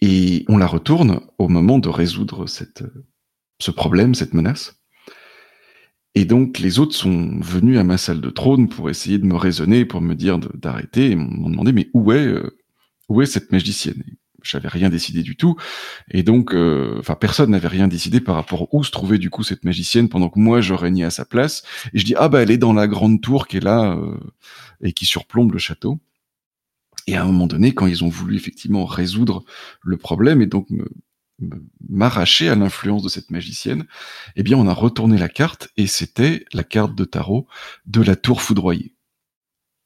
et 0.01 0.45
on 0.49 0.59
la 0.59 0.67
retourne 0.67 1.21
au 1.39 1.49
moment 1.49 1.79
de 1.79 1.89
résoudre 1.89 2.47
ce 2.47 3.71
problème, 3.71 4.15
cette 4.15 4.35
menace. 4.35 4.81
Et 6.15 6.25
donc 6.25 6.59
les 6.61 6.79
autres 6.79 6.95
sont 6.95 7.41
venus 7.41 7.79
à 7.79 7.85
ma 7.85 7.99
salle 7.99 8.21
de 8.21 8.31
trône 8.31 8.69
pour 8.69 8.91
essayer 8.91 9.19
de 9.19 9.27
me 9.27 9.37
raisonner, 9.37 9.85
pour 9.85 10.01
me 10.01 10.15
dire 10.15 10.39
d'arrêter, 10.39 11.11
et 11.11 11.17
m'ont 11.17 11.51
demandé 11.51 11.73
mais 11.73 11.91
où 11.95 12.13
est 12.13 12.27
euh, 12.27 12.57
où 13.09 13.23
est 13.23 13.27
cette 13.27 13.53
magicienne? 13.53 14.03
J'avais 14.43 14.69
rien 14.69 14.91
décidé 14.91 15.23
du 15.23 15.37
tout, 15.37 15.57
et 16.09 16.23
donc 16.23 16.55
euh, 16.55 16.97
enfin 17.01 17.17
personne 17.17 17.51
n'avait 17.51 17.67
rien 17.67 17.89
décidé 17.89 18.21
par 18.21 18.37
rapport 18.37 18.73
où 18.73 18.85
se 18.85 18.93
trouvait 18.93 19.19
du 19.19 19.29
coup 19.29 19.43
cette 19.43 19.65
magicienne 19.65 20.09
pendant 20.09 20.29
que 20.29 20.39
moi 20.39 20.61
je 20.61 20.73
régnais 20.73 21.05
à 21.05 21.11
sa 21.11 21.25
place. 21.25 21.65
Et 21.93 21.99
je 21.99 22.05
dis 22.05 22.15
ah 22.17 22.29
bah 22.29 22.43
elle 22.43 22.53
est 22.53 22.59
dans 22.59 22.73
la 22.73 22.87
grande 22.87 23.21
tour 23.21 23.49
qui 23.49 23.57
est 23.57 23.65
là 23.65 23.97
euh, 23.97 24.17
et 24.83 24.93
qui 24.93 25.05
surplombe 25.05 25.53
le 25.53 25.59
château. 25.59 25.99
Et 27.09 27.17
à 27.17 27.23
un 27.23 27.27
moment 27.27 27.47
donné, 27.47 27.73
quand 27.73 27.87
ils 27.87 28.05
ont 28.05 28.09
voulu 28.09 28.37
effectivement 28.37 28.85
résoudre 28.85 29.45
le 29.83 29.97
problème 29.97 30.43
et 30.43 30.47
donc 30.47 30.69
m'arracher 31.89 32.49
à 32.49 32.55
l'influence 32.55 33.03
de 33.03 33.09
cette 33.09 33.31
magicienne, 33.31 33.87
eh 34.37 34.43
bien, 34.43 34.57
on 34.57 34.67
a 34.67 34.73
retourné 34.73 35.19
la 35.19 35.29
carte 35.29 35.69
et 35.77 35.87
c'était 35.87 36.45
la 36.53 36.65
carte 36.65 36.95
de 36.95 37.05
tarot 37.05 37.47
de 37.87 38.03
la 38.03 38.17
tour 38.17 38.43
foudroyée. 38.43 38.95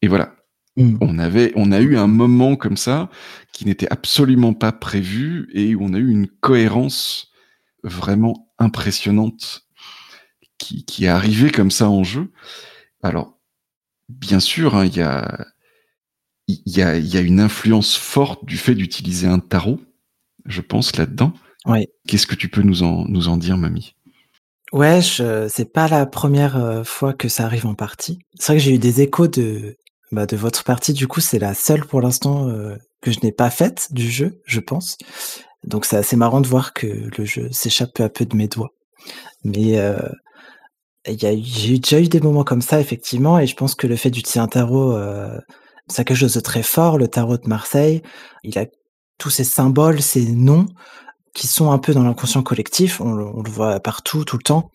Et 0.02 0.08
voilà. 0.08 0.34
Mm. 0.80 0.96
On 1.02 1.18
avait, 1.18 1.52
on 1.56 1.72
a 1.72 1.80
eu 1.80 1.96
un 1.96 2.06
moment 2.06 2.56
comme 2.56 2.78
ça 2.78 3.10
qui 3.52 3.66
n'était 3.66 3.90
absolument 3.92 4.54
pas 4.54 4.72
prévu 4.72 5.50
et 5.52 5.74
où 5.74 5.84
on 5.84 5.92
a 5.92 5.98
eu 5.98 6.10
une 6.10 6.26
cohérence 6.26 7.30
vraiment 7.82 8.50
impressionnante 8.58 9.66
qui, 10.58 10.84
qui 10.84 11.04
est 11.04 11.08
arrivée 11.08 11.50
comme 11.50 11.70
ça 11.70 11.90
en 11.90 12.02
jeu. 12.02 12.32
Alors, 13.02 13.38
bien 14.08 14.40
sûr, 14.40 14.74
hein, 14.74 14.86
il 14.86 14.96
y 14.96 15.02
a, 15.02 15.46
il 16.48 16.60
y 16.66 16.82
a, 16.82 16.96
il 16.96 17.06
y 17.06 17.16
a 17.16 17.20
une 17.20 17.40
influence 17.40 17.96
forte 17.96 18.44
du 18.46 18.56
fait 18.56 18.74
d'utiliser 18.74 19.26
un 19.26 19.38
tarot, 19.38 19.80
je 20.46 20.62
pense, 20.62 20.96
là-dedans. 20.96 21.34
Oui. 21.66 21.86
Qu'est-ce 22.08 22.26
que 22.26 22.34
tu 22.34 22.48
peux 22.48 22.62
nous 22.62 22.82
en, 22.82 23.04
nous 23.06 23.28
en 23.28 23.36
dire, 23.36 23.58
mamie? 23.58 23.94
Ouais, 24.72 25.02
je, 25.02 25.46
c'est 25.48 25.72
pas 25.72 25.88
la 25.88 26.06
première 26.06 26.56
euh, 26.56 26.84
fois 26.84 27.12
que 27.12 27.28
ça 27.28 27.44
arrive 27.44 27.66
en 27.66 27.74
partie. 27.74 28.20
C'est 28.38 28.52
vrai 28.52 28.58
que 28.58 28.64
j'ai 28.64 28.74
eu 28.74 28.78
des 28.78 29.00
échos 29.02 29.26
de, 29.26 29.76
bah, 30.12 30.26
de 30.26 30.36
votre 30.36 30.64
partie. 30.64 30.92
Du 30.92 31.06
coup, 31.06 31.20
c'est 31.20 31.38
la 31.38 31.54
seule 31.54 31.86
pour 31.86 32.00
l'instant 32.00 32.48
euh, 32.48 32.76
que 33.00 33.12
je 33.12 33.20
n'ai 33.22 33.32
pas 33.32 33.50
faite 33.50 33.88
du 33.92 34.10
jeu, 34.10 34.40
je 34.44 34.60
pense. 34.60 34.96
Donc 35.64 35.84
c'est 35.84 35.96
assez 35.96 36.16
marrant 36.16 36.40
de 36.40 36.48
voir 36.48 36.72
que 36.72 36.86
le 36.86 37.24
jeu 37.24 37.48
s'échappe 37.52 37.94
peu 37.94 38.02
à 38.02 38.08
peu 38.08 38.24
de 38.24 38.36
mes 38.36 38.48
doigts. 38.48 38.70
Mais 39.44 39.78
euh, 39.78 39.98
j'ai 41.06 41.78
déjà 41.78 42.00
eu 42.00 42.08
des 42.08 42.20
moments 42.20 42.44
comme 42.44 42.62
ça, 42.62 42.80
effectivement, 42.80 43.38
et 43.38 43.46
je 43.46 43.54
pense 43.54 43.74
que 43.74 43.86
le 43.86 43.96
fait 43.96 44.10
d'utiliser 44.10 44.40
un 44.40 44.48
tarot, 44.48 44.92
euh, 44.92 45.38
c'est 45.88 46.04
quelque 46.04 46.16
chose 46.16 46.34
de 46.34 46.40
très 46.40 46.62
fort. 46.62 46.98
Le 46.98 47.08
tarot 47.08 47.36
de 47.38 47.48
Marseille, 47.48 48.02
il 48.42 48.58
a 48.58 48.66
tous 49.18 49.30
ces 49.30 49.44
symboles, 49.44 50.02
ces 50.02 50.26
noms 50.32 50.66
qui 51.34 51.46
sont 51.46 51.70
un 51.70 51.78
peu 51.78 51.94
dans 51.94 52.02
l'inconscient 52.02 52.42
collectif. 52.42 53.00
On, 53.00 53.12
on 53.12 53.42
le 53.42 53.50
voit 53.50 53.80
partout, 53.80 54.24
tout 54.24 54.36
le 54.36 54.42
temps. 54.42 54.70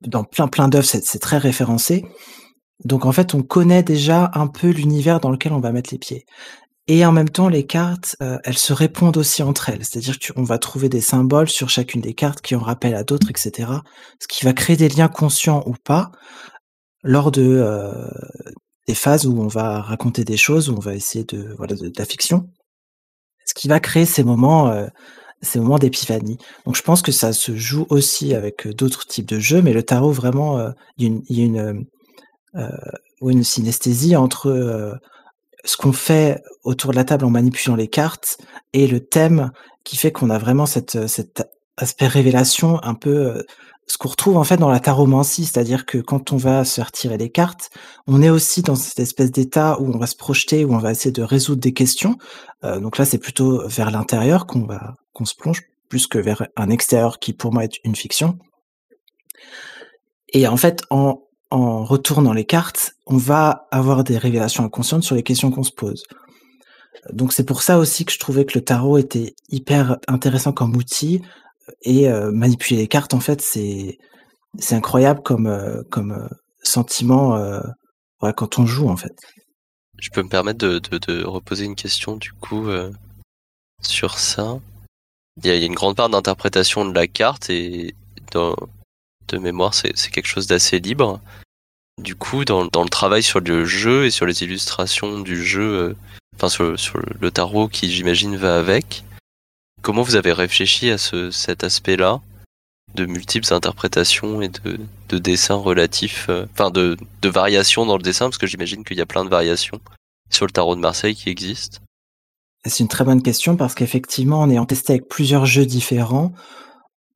Dans 0.00 0.24
plein 0.24 0.48
plein 0.48 0.68
d'œuvres, 0.68 0.86
c'est 0.86 1.18
très 1.18 1.38
référencé. 1.38 2.04
Donc 2.84 3.06
en 3.06 3.12
fait, 3.12 3.34
on 3.34 3.42
connaît 3.42 3.82
déjà 3.82 4.30
un 4.34 4.46
peu 4.46 4.70
l'univers 4.70 5.20
dans 5.20 5.30
lequel 5.30 5.52
on 5.52 5.60
va 5.60 5.72
mettre 5.72 5.90
les 5.92 5.98
pieds. 5.98 6.24
Et 6.86 7.06
en 7.06 7.12
même 7.12 7.30
temps, 7.30 7.48
les 7.48 7.66
cartes, 7.66 8.16
euh, 8.20 8.38
elles 8.44 8.58
se 8.58 8.72
répondent 8.74 9.16
aussi 9.16 9.42
entre 9.42 9.70
elles. 9.70 9.84
C'est-à-dire 9.84 10.18
qu'on 10.18 10.42
va 10.42 10.58
trouver 10.58 10.90
des 10.90 11.00
symboles 11.00 11.48
sur 11.48 11.70
chacune 11.70 12.02
des 12.02 12.12
cartes 12.12 12.42
qui 12.42 12.54
en 12.54 12.60
rappellent 12.60 12.94
à 12.94 13.04
d'autres, 13.04 13.30
etc. 13.30 13.70
Ce 14.20 14.28
qui 14.28 14.44
va 14.44 14.52
créer 14.52 14.76
des 14.76 14.90
liens 14.90 15.08
conscients 15.08 15.62
ou 15.66 15.74
pas 15.82 16.10
lors 17.02 17.30
de 17.30 17.42
euh, 17.42 18.08
des 18.86 18.94
phases 18.94 19.26
où 19.26 19.40
on 19.40 19.46
va 19.46 19.80
raconter 19.80 20.24
des 20.24 20.36
choses, 20.36 20.68
où 20.68 20.74
on 20.74 20.80
va 20.80 20.94
essayer 20.94 21.24
de 21.24 21.54
voilà 21.56 21.74
de, 21.74 21.90
la 21.96 22.04
fiction. 22.04 22.48
Ce 23.46 23.54
qui 23.54 23.68
va 23.68 23.80
créer 23.80 24.06
ces 24.06 24.24
moments, 24.24 24.68
euh, 24.68 24.86
ces 25.42 25.60
moments 25.60 25.78
d'épiphanie. 25.78 26.38
Donc 26.66 26.76
je 26.76 26.82
pense 26.82 27.02
que 27.02 27.12
ça 27.12 27.32
se 27.32 27.56
joue 27.56 27.86
aussi 27.90 28.34
avec 28.34 28.66
euh, 28.66 28.74
d'autres 28.74 29.06
types 29.06 29.26
de 29.26 29.38
jeux, 29.38 29.62
mais 29.62 29.72
le 29.72 29.82
tarot 29.82 30.12
vraiment, 30.12 30.58
euh, 30.58 30.70
il 30.98 31.04
y 31.04 31.06
a 31.06 31.08
une, 31.08 31.22
y 31.28 31.40
a 31.42 31.44
une, 31.44 31.86
euh, 32.56 32.60
euh, 32.62 32.68
ouais, 33.20 33.32
une 33.32 33.44
synesthésie 33.44 34.16
entre 34.16 34.48
euh, 34.48 34.94
ce 35.64 35.76
qu'on 35.76 35.92
fait 35.92 36.42
autour 36.62 36.90
de 36.90 36.96
la 36.96 37.04
table 37.04 37.24
en 37.24 37.30
manipulant 37.30 37.76
les 37.76 37.88
cartes 37.88 38.38
et 38.72 38.86
le 38.86 39.00
thème 39.00 39.50
qui 39.82 39.96
fait 39.96 40.12
qu'on 40.12 40.30
a 40.30 40.38
vraiment 40.38 40.66
cette, 40.66 41.06
cet 41.06 41.42
aspect 41.76 42.06
révélation 42.06 42.82
un 42.82 42.94
peu 42.94 43.26
euh, 43.26 43.42
ce 43.86 43.98
qu'on 43.98 44.08
retrouve 44.08 44.36
en 44.36 44.44
fait 44.44 44.56
dans 44.56 44.70
la 44.70 44.80
taromancie, 44.80 45.44
c'est-à-dire 45.44 45.84
que 45.84 45.98
quand 45.98 46.32
on 46.32 46.36
va 46.36 46.64
se 46.64 46.74
faire 46.74 46.90
tirer 46.90 47.18
les 47.18 47.30
cartes, 47.30 47.70
on 48.06 48.22
est 48.22 48.30
aussi 48.30 48.62
dans 48.62 48.76
cette 48.76 48.98
espèce 48.98 49.30
d'état 49.30 49.78
où 49.80 49.92
on 49.94 49.98
va 49.98 50.06
se 50.06 50.16
projeter, 50.16 50.64
où 50.64 50.74
on 50.74 50.78
va 50.78 50.92
essayer 50.92 51.12
de 51.12 51.22
résoudre 51.22 51.60
des 51.60 51.74
questions. 51.74 52.16
Euh, 52.64 52.80
donc 52.80 52.96
là, 52.96 53.04
c'est 53.04 53.18
plutôt 53.18 53.66
vers 53.68 53.90
l'intérieur 53.90 54.46
qu'on 54.46 54.64
va 54.64 54.94
qu'on 55.12 55.26
se 55.26 55.34
plonge, 55.34 55.62
plus 55.88 56.06
que 56.06 56.18
vers 56.18 56.46
un 56.56 56.70
extérieur 56.70 57.18
qui 57.18 57.32
pour 57.32 57.52
moi 57.52 57.64
est 57.64 57.78
une 57.84 57.94
fiction. 57.94 58.38
Et 60.32 60.48
en 60.48 60.56
fait, 60.56 60.82
en, 60.90 61.23
en 61.54 61.84
retournant 61.84 62.32
les 62.32 62.44
cartes, 62.44 62.96
on 63.06 63.16
va 63.16 63.68
avoir 63.70 64.02
des 64.02 64.18
révélations 64.18 64.64
inconscientes 64.64 65.04
sur 65.04 65.14
les 65.14 65.22
questions 65.22 65.52
qu'on 65.52 65.62
se 65.62 65.70
pose. 65.72 66.02
Donc 67.12 67.32
c'est 67.32 67.44
pour 67.44 67.62
ça 67.62 67.78
aussi 67.78 68.04
que 68.04 68.12
je 68.12 68.18
trouvais 68.18 68.44
que 68.44 68.58
le 68.58 68.64
tarot 68.64 68.98
était 68.98 69.34
hyper 69.50 69.98
intéressant 70.08 70.52
comme 70.52 70.74
outil 70.74 71.22
et 71.82 72.08
euh, 72.08 72.32
manipuler 72.32 72.76
les 72.80 72.88
cartes 72.88 73.14
en 73.14 73.20
fait 73.20 73.40
c'est 73.40 73.98
incroyable 74.72 75.22
comme 75.22 75.46
euh, 75.46 75.82
comme 75.90 76.12
euh, 76.12 76.28
sentiment 76.62 77.38
quand 78.20 78.58
on 78.58 78.66
joue 78.66 78.88
en 78.88 78.96
fait. 78.96 79.14
Je 80.00 80.10
peux 80.10 80.22
me 80.22 80.28
permettre 80.28 80.58
de, 80.58 80.78
de, 80.78 81.24
reposer 81.24 81.66
une 81.66 81.76
question 81.76 82.16
du 82.16 82.32
coup 82.32 82.68
sur 83.82 84.18
ça. 84.18 84.58
Il 85.36 85.46
y, 85.46 85.50
a, 85.50 85.56
une 85.56 85.74
grande 85.74 85.96
part 85.96 86.08
d'interprétation 86.08 86.86
de 86.86 86.94
la 86.94 87.06
carte 87.06 87.50
et 87.50 87.94
de 88.32 89.38
mémoire 89.38 89.74
c'est 89.74 89.92
quelque 90.10 90.26
chose 90.26 90.46
d'assez 90.46 90.80
libre. 90.80 91.20
Du 92.02 92.16
coup, 92.16 92.44
dans, 92.44 92.64
le 92.64 92.88
travail 92.88 93.22
sur 93.22 93.40
le 93.40 93.64
jeu 93.64 94.06
et 94.06 94.10
sur 94.10 94.26
les 94.26 94.42
illustrations 94.42 95.20
du 95.20 95.44
jeu, 95.44 95.96
enfin 96.34 96.48
sur, 96.48 96.78
sur, 96.78 97.00
le 97.20 97.30
tarot 97.30 97.68
qui 97.68 97.90
j'imagine 97.90 98.36
va 98.36 98.58
avec, 98.58 99.04
comment 99.82 100.02
vous 100.02 100.16
avez 100.16 100.32
réfléchi 100.32 100.90
à 100.90 100.98
ce, 100.98 101.30
cet 101.30 101.62
aspect-là 101.62 102.20
de 102.94 103.06
multiples 103.06 103.52
interprétations 103.52 104.40
et 104.40 104.48
de, 104.48 104.78
de 105.08 105.18
dessins 105.18 105.56
relatifs, 105.56 106.26
euh, 106.28 106.46
enfin 106.52 106.70
de, 106.70 106.96
de 107.22 107.28
variations 107.28 107.86
dans 107.86 107.96
le 107.96 108.02
dessin, 108.02 108.26
parce 108.26 108.38
que 108.38 108.46
j'imagine 108.46 108.84
qu'il 108.84 108.96
y 108.96 109.00
a 109.00 109.06
plein 109.06 109.24
de 109.24 109.30
variations 109.30 109.80
sur 110.30 110.46
le 110.46 110.52
tarot 110.52 110.76
de 110.76 110.80
Marseille 110.80 111.14
qui 111.14 111.28
existent. 111.28 111.78
C'est 112.66 112.82
une 112.82 112.88
très 112.88 113.04
bonne 113.04 113.22
question 113.22 113.56
parce 113.56 113.74
qu'effectivement, 113.74 114.40
en 114.40 114.50
ayant 114.50 114.64
testé 114.64 114.94
avec 114.94 115.08
plusieurs 115.08 115.44
jeux 115.44 115.66
différents, 115.66 116.32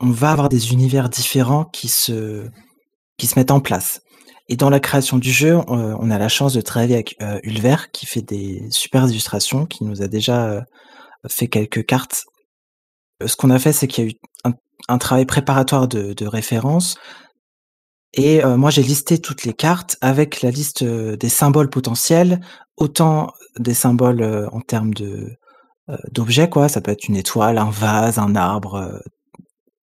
on 0.01 0.11
va 0.11 0.33
avoir 0.33 0.49
des 0.49 0.73
univers 0.73 1.09
différents 1.09 1.65
qui 1.65 1.89
se, 1.89 2.49
qui 3.17 3.27
se 3.27 3.39
mettent 3.39 3.51
en 3.51 3.61
place. 3.61 4.03
Et 4.49 4.57
dans 4.57 4.71
la 4.71 4.81
création 4.81 5.19
du 5.19 5.31
jeu, 5.31 5.59
on 5.69 6.11
a 6.11 6.19
la 6.19 6.29
chance 6.29 6.55
de 6.55 6.63
travailler 6.63 6.95
avec 6.95 7.17
euh, 7.21 7.39
Ulver 7.43 7.77
qui 7.93 8.07
fait 8.07 8.23
des 8.23 8.67
super 8.71 9.07
illustrations, 9.07 9.67
qui 9.67 9.85
nous 9.85 10.01
a 10.01 10.09
déjà 10.09 10.47
euh, 10.47 10.61
fait 11.29 11.49
quelques 11.49 11.85
cartes. 11.85 12.25
Ce 13.25 13.37
qu'on 13.37 13.51
a 13.51 13.59
fait, 13.59 13.73
c'est 13.73 13.87
qu'il 13.87 14.05
y 14.05 14.07
a 14.07 14.11
eu 14.11 14.53
un, 14.89 14.99
travail 14.99 15.27
préparatoire 15.27 15.87
de, 15.87 16.27
référence. 16.27 16.97
Et 18.15 18.43
euh, 18.43 18.57
moi, 18.57 18.71
j'ai 18.71 18.83
listé 18.83 19.19
toutes 19.19 19.45
les 19.45 19.53
cartes 19.53 19.99
avec 20.01 20.41
la 20.41 20.51
liste 20.51 20.83
des 20.83 21.29
symboles 21.29 21.69
potentiels, 21.69 22.41
autant 22.79 23.33
des 23.59 23.75
symboles 23.75 24.49
en 24.51 24.61
termes 24.61 24.95
de 24.95 25.37
d'objets, 26.13 26.51
quoi. 26.51 26.69
Ça 26.69 26.83
peut 26.83 26.91
être 26.91 27.09
une 27.09 27.17
étoile, 27.17 27.57
un 27.57 27.71
vase, 27.71 28.19
un 28.19 28.37
arbre, 28.37 29.01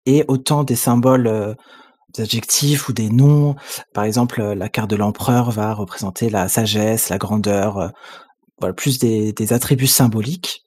et 0.06 0.24
autant 0.28 0.64
des 0.64 0.76
symboles 0.76 1.56
adjectifs 2.18 2.88
ou 2.88 2.92
des 2.92 3.10
noms. 3.10 3.56
Par 3.94 4.04
exemple, 4.04 4.42
la 4.42 4.68
carte 4.68 4.90
de 4.90 4.96
l'empereur 4.96 5.50
va 5.50 5.74
représenter 5.74 6.30
la 6.30 6.48
sagesse, 6.48 7.08
la 7.08 7.18
grandeur, 7.18 7.78
euh, 7.78 7.88
voilà, 8.58 8.74
plus 8.74 8.98
des, 8.98 9.52
attributs 9.52 9.86
symboliques. 9.86 10.64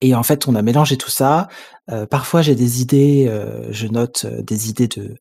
Et 0.00 0.14
en 0.14 0.22
fait, 0.22 0.48
on 0.48 0.54
a 0.54 0.62
mélangé 0.62 0.96
tout 0.96 1.10
ça. 1.10 1.48
Euh, 1.90 2.06
parfois, 2.06 2.42
j'ai 2.42 2.54
des 2.54 2.82
idées, 2.82 3.26
euh, 3.28 3.68
je 3.70 3.86
note 3.86 4.26
des 4.26 4.68
idées 4.68 4.88
de 4.88 5.16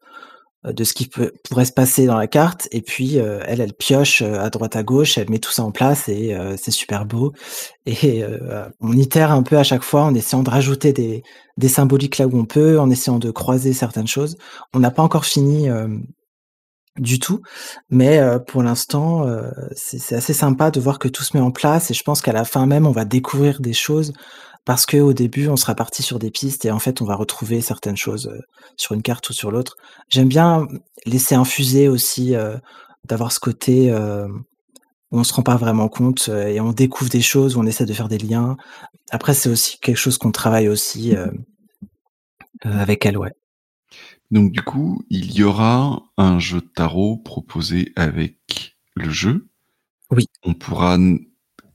de 0.66 0.84
ce 0.84 0.93
qui 0.93 1.07
peut, 1.07 1.34
pourrait 1.43 1.66
se 1.66 1.74
passer 1.74 2.05
dans 2.05 2.18
la 2.18 2.28
carte. 2.28 2.68
Et 2.72 2.82
puis, 2.82 3.20
euh, 3.20 3.41
elle, 3.45 3.59
elle 3.59 3.74
pioche 3.74 4.22
euh, 4.22 4.39
à 4.39 4.49
droite 4.49 4.76
à 4.76 4.84
gauche, 4.84 5.18
elle 5.18 5.30
met 5.30 5.39
tout 5.39 5.51
ça 5.51 5.64
en 5.64 5.72
place 5.72 6.07
et 6.07 6.34
euh, 6.34 6.55
c'est 6.57 6.72
super 6.72 7.05
beau. 7.05 7.34
Et 7.86 8.24
on 8.80 8.93
itère 8.93 9.34
un 9.34 9.43
peu 9.43 9.57
à 9.57 9.64
chaque 9.64 9.84
fois 9.84 10.03
en 10.03 10.16
essayant 10.16 10.41
de 10.41 10.49
rajouter 10.49 10.93
des, 10.93 11.22
des 11.57 11.68
symboliques 11.68 12.18
là 12.18 12.28
où 12.28 12.38
on 12.38 12.45
peut, 12.45 12.80
en 12.80 12.89
essayant 12.89 13.20
de 13.20 13.30
croiser 13.30 13.74
certaines 13.74 14.07
choses. 14.07 14.38
On 14.74 14.80
n'a 14.80 14.89
pas 14.89 15.03
encore 15.03 15.26
fini 15.26 15.68
du 16.97 17.20
tout, 17.20 17.41
mais 17.89 18.22
pour 18.47 18.64
l'instant, 18.64 19.28
c'est 19.76 20.16
assez 20.16 20.32
sympa 20.32 20.72
de 20.72 20.80
voir 20.80 20.97
que 20.97 21.09
tout 21.09 21.24
se 21.24 21.36
met 21.36 21.43
en 21.43 21.51
place. 21.51 21.91
Et 21.91 21.93
je 21.93 22.03
pense 22.03 22.22
qu'à 22.22 22.32
la 22.32 22.45
fin 22.45 22.68
même, 22.68 22.88
on 22.88 22.91
va 22.91 23.03
découvrir 23.03 23.59
des 23.59 23.74
choses 23.74 24.14
parce 24.66 24.86
que 24.86 24.97
au 24.97 25.14
début 25.14 25.47
on 25.47 25.55
sera 25.55 25.76
parti 25.76 26.03
sur 26.03 26.20
des 26.20 26.32
pistes 26.32 26.66
et 26.66 26.72
en 26.72 26.80
fait 26.80 27.01
on 27.01 27.05
va 27.05 27.16
retrouver 27.16 27.61
certaines 27.61 27.97
choses 27.97 28.28
euh, 28.28 28.39
sur 28.78 28.93
une 28.93 29.01
carte 29.01 29.30
ou 29.30 29.34
sur 29.34 29.51
l'autre. 29.51 29.78
J'aime 30.09 30.28
bien 30.28 30.68
laisser 31.05 31.36
infuser 31.36 31.88
aussi, 31.88 32.36
euh, 32.36 32.57
d'avoir 33.05 33.32
ce 33.32 33.39
côté 33.39 33.91
euh, 33.91 34.28
où 35.11 35.20
on 35.20 35.24
se 35.24 35.34
rend 35.34 35.43
pas 35.43 35.57
vraiment 35.57 35.89
compte 35.89 36.30
et 36.30 36.59
on 36.59 36.72
découvre 36.72 37.09
des 37.09 37.22
choses, 37.22 37.55
où 37.55 37.59
on 37.59 37.66
essaie 37.66 37.86
de 37.86 37.93
faire 37.93 38.07
des 38.07 38.18
liens. 38.18 38.57
Après 39.11 39.34
c'est 39.34 39.49
aussi 39.49 39.80
quelque 39.80 39.97
chose 39.97 40.18
qu'on 40.18 40.32
travaille 40.32 40.70
aussi 40.70 41.14
avec 42.61 43.05
elle, 43.05 43.18
ouais. 43.18 43.34
Donc 44.32 44.51
du 44.51 44.64
coup, 44.64 45.03
il 45.11 45.32
y 45.32 45.43
aura 45.43 46.01
un 46.18 46.39
jeu 46.39 46.61
de 46.61 46.66
tarot 46.66 47.18
proposé 47.18 47.91
avec 47.95 48.76
le 48.95 49.11
jeu. 49.11 49.47
Oui. 50.09 50.26
On 50.43 50.55
pourra 50.55 50.97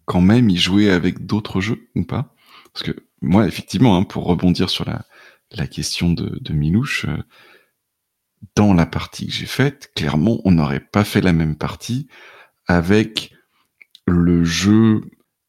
quand 0.07 0.20
même 0.20 0.51
y 0.51 0.57
jouer 0.57 0.91
avec 0.91 1.24
d'autres 1.24 1.61
jeux 1.61 1.89
ou 1.95 2.03
pas? 2.03 2.34
Parce 2.79 2.93
que 2.93 3.01
moi, 3.22 3.47
effectivement, 3.47 3.97
hein, 3.97 4.05
pour 4.05 4.24
rebondir 4.24 4.70
sur 4.70 4.85
la, 4.85 5.05
la 5.51 5.66
question 5.66 6.12
de, 6.12 6.39
de 6.41 6.53
Milouche, 6.53 7.07
euh, 7.07 7.16
dans 8.55 8.72
la 8.72 8.87
partie 8.87 9.26
que 9.26 9.33
j'ai 9.33 9.47
faite, 9.47 9.91
clairement, 9.97 10.41
on 10.45 10.53
n'aurait 10.53 10.79
pas 10.79 11.03
fait 11.03 11.20
la 11.20 11.33
même 11.33 11.57
partie 11.57 12.07
avec 12.68 13.35
le 14.07 14.45
jeu 14.45 15.01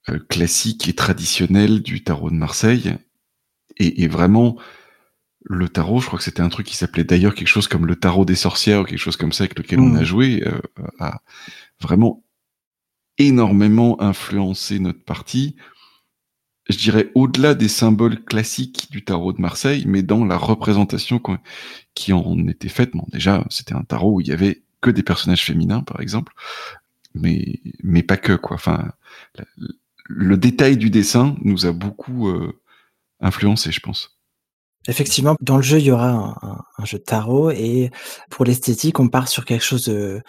euh, 0.09 0.17
classique 0.27 0.87
et 0.87 0.95
traditionnel 0.95 1.83
du 1.83 2.03
tarot 2.03 2.31
de 2.31 2.35
Marseille. 2.35 2.95
Et, 3.77 4.01
et, 4.01 4.07
vraiment, 4.07 4.57
le 5.43 5.69
tarot, 5.69 5.99
je 5.99 6.07
crois 6.07 6.17
que 6.17 6.25
c'était 6.25 6.41
un 6.41 6.49
truc 6.49 6.65
qui 6.65 6.75
s'appelait 6.75 7.03
d'ailleurs 7.03 7.35
quelque 7.35 7.47
chose 7.47 7.67
comme 7.67 7.85
le 7.85 7.95
tarot 7.95 8.25
des 8.25 8.33
sorcières 8.33 8.81
ou 8.81 8.85
quelque 8.85 8.97
chose 8.97 9.17
comme 9.17 9.33
ça 9.33 9.43
avec 9.43 9.55
lequel 9.55 9.79
on 9.79 9.93
a 9.95 10.01
mmh. 10.01 10.05
joué, 10.05 10.43
euh, 10.47 10.59
a 10.99 11.21
vraiment 11.79 12.23
énormément 13.19 14.01
influencé 14.01 14.79
notre 14.79 15.03
partie 15.03 15.55
je 16.69 16.77
dirais, 16.77 17.11
au-delà 17.15 17.55
des 17.55 17.67
symboles 17.67 18.23
classiques 18.23 18.89
du 18.91 19.03
tarot 19.03 19.33
de 19.33 19.41
Marseille, 19.41 19.83
mais 19.87 20.03
dans 20.03 20.23
la 20.23 20.37
représentation 20.37 21.19
qui 21.95 22.13
en 22.13 22.47
était 22.47 22.69
faite. 22.69 22.91
Bon, 22.93 23.05
déjà, 23.11 23.43
c'était 23.49 23.73
un 23.73 23.83
tarot 23.83 24.15
où 24.15 24.21
il 24.21 24.27
y 24.27 24.31
avait 24.31 24.63
que 24.79 24.91
des 24.91 25.03
personnages 25.03 25.43
féminins, 25.43 25.81
par 25.81 25.99
exemple, 25.99 26.33
mais, 27.15 27.59
mais 27.83 28.03
pas 28.03 28.17
que, 28.17 28.33
quoi. 28.33 28.55
Enfin, 28.55 28.91
le, 30.05 30.37
détail 30.37 30.77
du 30.77 30.91
dessin 30.91 31.35
nous 31.41 31.65
a 31.65 31.71
beaucoup 31.71 32.29
euh, 32.29 32.61
influencé, 33.19 33.71
je 33.71 33.79
pense. 33.79 34.19
Effectivement, 34.87 35.35
dans 35.41 35.57
le 35.57 35.63
jeu, 35.63 35.79
il 35.79 35.85
y 35.85 35.91
aura 35.91 36.39
un, 36.77 36.85
jeu 36.85 36.99
de 36.99 37.03
tarot, 37.03 37.49
et 37.49 37.89
pour 38.29 38.45
l'esthétique, 38.45 38.99
on 38.99 39.09
part 39.09 39.27
sur 39.27 39.43
quelque 39.43 39.65
chose 39.65 39.85
de, 39.85 40.21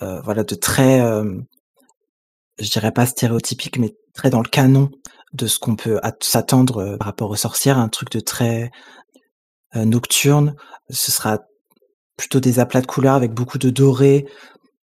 euh, 0.00 0.20
voilà, 0.22 0.42
de 0.42 0.54
très, 0.54 1.02
euh, 1.02 1.38
je 2.58 2.70
dirais 2.70 2.92
pas 2.92 3.04
stéréotypique, 3.04 3.78
mais 3.78 3.94
très 4.14 4.30
dans 4.30 4.42
le 4.42 4.48
canon 4.48 4.90
de 5.32 5.46
ce 5.46 5.58
qu'on 5.58 5.76
peut 5.76 6.00
s'attendre 6.20 6.78
euh, 6.78 6.96
par 6.96 7.06
rapport 7.06 7.30
aux 7.30 7.36
sorcières, 7.36 7.78
un 7.78 7.88
truc 7.88 8.10
de 8.10 8.20
très 8.20 8.70
euh, 9.76 9.84
nocturne. 9.84 10.54
Ce 10.90 11.10
sera 11.10 11.40
plutôt 12.16 12.40
des 12.40 12.58
aplats 12.58 12.82
de 12.82 12.86
couleurs 12.86 13.14
avec 13.14 13.32
beaucoup 13.32 13.58
de 13.58 13.70
doré. 13.70 14.26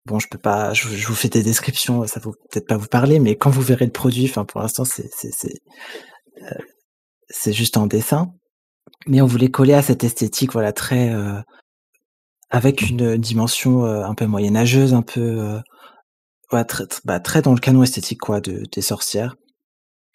Bon, 0.05 0.18
je 0.18 0.28
peux 0.28 0.39
pas, 0.39 0.72
je, 0.74 1.07
vous 1.07 1.14
fais 1.14 1.28
des 1.28 1.43
descriptions, 1.43 2.07
ça 2.07 2.20
va 2.20 2.30
peut-être 2.51 2.68
pas 2.68 2.76
vous 2.76 2.87
parler, 2.87 3.18
mais 3.18 3.37
quand 3.37 3.51
vous 3.51 3.62
verrez 3.62 3.87
le 3.87 3.93
produit, 3.93 4.26
enfin 4.26 4.45
pour 4.45 4.61
l'instant 4.61 4.84
c'est 4.84 5.11
c'est 5.12 5.61
euh, 6.43 7.53
juste 7.53 7.76
en 7.76 7.87
dessin. 7.87 8.30
Mais 9.09 9.20
on 9.20 9.26
voulait 9.26 9.51
coller 9.51 9.74
à 9.74 9.82
cette 9.82 10.05
esthétique, 10.05 10.53
voilà, 10.53 10.72
très 10.72 11.12
avec 12.51 12.82
une 12.82 13.16
dimension 13.16 13.84
un 13.84 14.14
peu 14.14 14.26
moyenâgeuse, 14.26 14.95
un 14.95 15.03
peu 15.03 15.61
ouais, 16.53 16.64
très, 16.64 16.84
bah, 17.05 17.20
très 17.20 17.43
dans 17.43 17.53
le 17.53 17.61
canon 17.61 17.82
esthétique 17.82 18.20
quoi 18.20 18.41
de, 18.41 18.62
des 18.72 18.82
sorcières. 18.82 19.37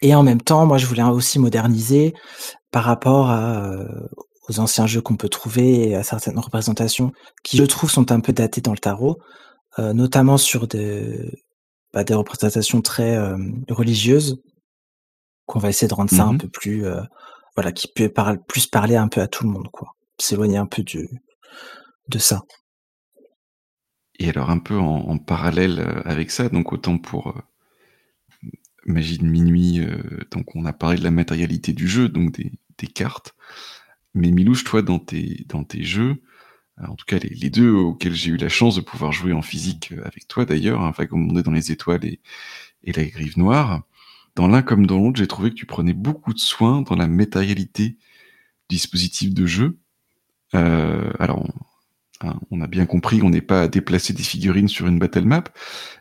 Et 0.01 0.15
en 0.15 0.23
même 0.23 0.41
temps, 0.41 0.65
moi, 0.65 0.77
je 0.77 0.85
voulais 0.87 1.03
aussi 1.03 1.39
moderniser 1.39 2.13
par 2.71 2.83
rapport 2.83 3.29
à, 3.29 3.71
euh, 3.71 4.07
aux 4.47 4.59
anciens 4.59 4.87
jeux 4.87 5.01
qu'on 5.01 5.15
peut 5.15 5.29
trouver 5.29 5.89
et 5.89 5.95
à 5.95 6.03
certaines 6.03 6.39
représentations 6.39 7.11
qui, 7.43 7.57
je 7.57 7.63
trouve, 7.63 7.91
sont 7.91 8.11
un 8.11 8.19
peu 8.19 8.33
datées 8.33 8.61
dans 8.61 8.71
le 8.71 8.79
tarot, 8.79 9.19
euh, 9.79 9.93
notamment 9.93 10.37
sur 10.37 10.67
des, 10.67 11.31
bah, 11.93 12.03
des 12.03 12.15
représentations 12.15 12.81
très 12.81 13.15
euh, 13.15 13.37
religieuses, 13.69 14.41
qu'on 15.45 15.59
va 15.59 15.69
essayer 15.69 15.87
de 15.87 15.93
rendre 15.93 16.09
ça 16.09 16.23
un 16.23 16.33
mmh 16.33 16.37
peu 16.37 16.47
plus, 16.47 16.85
voilà, 17.55 17.71
qui 17.73 17.89
peut 17.93 18.07
par 18.07 18.37
plus 18.47 18.67
parler 18.67 18.95
un 18.95 19.09
peu 19.09 19.19
à 19.19 19.27
tout 19.27 19.43
le 19.43 19.49
monde, 19.49 19.67
quoi. 19.71 19.89
S'éloigner 20.17 20.57
un 20.57 20.65
peu 20.65 20.81
du, 20.81 21.09
de 22.07 22.17
ça. 22.17 22.43
Et 24.17 24.29
alors 24.29 24.49
un 24.49 24.59
peu 24.59 24.77
en, 24.77 25.09
en 25.09 25.17
parallèle 25.17 26.03
avec 26.05 26.31
ça, 26.31 26.47
donc 26.47 26.71
autant 26.71 26.97
pour 26.97 27.41
Magie 28.85 29.17
de 29.19 29.25
minuit, 29.25 29.79
euh, 29.79 30.01
donc 30.31 30.55
on 30.55 30.65
a 30.65 30.73
parlé 30.73 30.97
de 30.97 31.03
la 31.03 31.11
matérialité 31.11 31.73
du 31.73 31.87
jeu, 31.87 32.09
donc 32.09 32.31
des, 32.31 32.87
cartes. 32.87 33.35
Mais 34.15 34.31
Milouche, 34.31 34.63
toi, 34.63 34.81
dans 34.81 34.97
tes, 34.97 35.45
dans 35.47 35.63
tes 35.63 35.83
jeux, 35.83 36.23
euh, 36.79 36.87
en 36.87 36.95
tout 36.95 37.05
cas 37.05 37.19
les, 37.19 37.49
deux 37.51 37.71
auxquels 37.71 38.15
j'ai 38.15 38.31
eu 38.31 38.37
la 38.37 38.49
chance 38.49 38.75
de 38.75 38.81
pouvoir 38.81 39.11
jouer 39.11 39.33
en 39.33 39.43
physique 39.43 39.91
euh, 39.91 40.01
avec 40.05 40.27
toi 40.27 40.45
d'ailleurs, 40.45 40.81
hein, 40.81 40.93
est 40.99 41.43
dans 41.43 41.51
les 41.51 41.71
étoiles 41.71 42.05
et, 42.05 42.19
la 42.83 43.05
grive 43.05 43.37
noire, 43.37 43.83
dans 44.35 44.47
l'un 44.47 44.63
comme 44.63 44.87
dans 44.87 44.97
l'autre, 44.97 45.19
j'ai 45.19 45.27
trouvé 45.27 45.51
que 45.51 45.55
tu 45.55 45.67
prenais 45.67 45.93
beaucoup 45.93 46.33
de 46.33 46.39
soin 46.39 46.81
dans 46.81 46.95
la 46.95 47.07
matérialité 47.07 47.89
du 47.89 47.97
dispositif 48.69 49.33
de 49.33 49.45
jeu. 49.45 49.77
Alors, 50.53 51.45
Hein, 52.23 52.39
on 52.51 52.61
a 52.61 52.67
bien 52.67 52.85
compris, 52.85 53.21
on 53.23 53.29
n'est 53.29 53.41
pas 53.41 53.63
à 53.63 53.67
déplacer 53.67 54.13
des 54.13 54.23
figurines 54.23 54.67
sur 54.67 54.87
une 54.87 54.99
battle 54.99 55.25
map, 55.25 55.45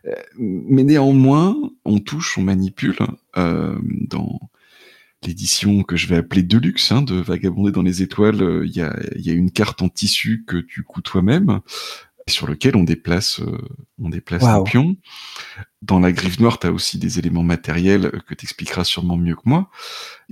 euh, 0.06 0.14
mais 0.38 0.84
néanmoins, 0.84 1.56
on 1.84 1.98
touche, 1.98 2.36
on 2.36 2.42
manipule 2.42 2.96
euh, 3.36 3.78
dans 3.82 4.40
l'édition 5.24 5.82
que 5.82 5.96
je 5.96 6.06
vais 6.08 6.16
appeler 6.16 6.42
Deluxe 6.42 6.92
hein, 6.92 7.02
de 7.02 7.14
Vagabonder 7.14 7.72
dans 7.72 7.82
les 7.82 8.02
étoiles. 8.02 8.42
Euh, 8.42 8.66
il 8.66 8.74
y, 8.74 8.82
a, 8.82 9.32
une 9.32 9.50
carte 9.50 9.82
en 9.82 9.88
tissu 9.88 10.44
que 10.46 10.56
tu 10.56 10.82
couds 10.82 11.02
toi-même, 11.02 11.60
sur 12.28 12.46
lequel 12.46 12.76
on 12.76 12.84
déplace, 12.84 13.40
on 13.98 14.08
déplace 14.08 14.44
un 14.44 14.62
pion. 14.62 14.96
Dans 15.82 16.00
la 16.00 16.12
griffe 16.12 16.38
noire, 16.38 16.58
tu 16.58 16.66
as 16.66 16.72
aussi 16.72 16.98
des 16.98 17.18
éléments 17.18 17.42
matériels 17.42 18.12
que 18.26 18.34
tu 18.34 18.44
expliqueras 18.44 18.84
sûrement 18.84 19.16
mieux 19.16 19.34
que 19.34 19.42
moi. 19.46 19.70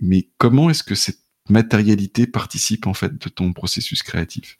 Mais 0.00 0.28
comment 0.38 0.70
est-ce 0.70 0.84
que 0.84 0.94
cette 0.94 1.20
matérialité 1.48 2.26
participe 2.26 2.86
en 2.86 2.94
fait 2.94 3.18
de 3.18 3.28
ton 3.28 3.52
processus 3.52 4.02
créatif? 4.02 4.58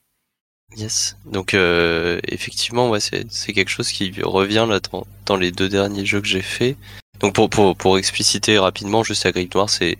Yes. 0.77 1.17
Donc 1.25 1.55
euh, 1.55 2.21
effectivement, 2.29 2.91
ouais, 2.91 3.01
c'est, 3.01 3.53
quelque 3.53 3.71
chose 3.71 3.91
qui 3.91 4.13
revient 4.23 4.67
là 4.69 4.81
dans, 4.81 5.07
dans 5.27 5.37
les 5.37 5.51
deux 5.51 5.69
derniers 5.69 6.05
jeux 6.05 6.21
que 6.21 6.29
j'ai 6.29 6.43
fait. 6.43 6.77
Donc 7.21 7.35
pour, 7.35 7.51
pour, 7.51 7.77
pour 7.77 7.99
expliciter 7.99 8.59
rapidement, 8.59 9.03
juste 9.03 9.25
la 9.25 9.33
grille 9.33 9.49
noire, 9.53 9.71
c'est 9.71 9.99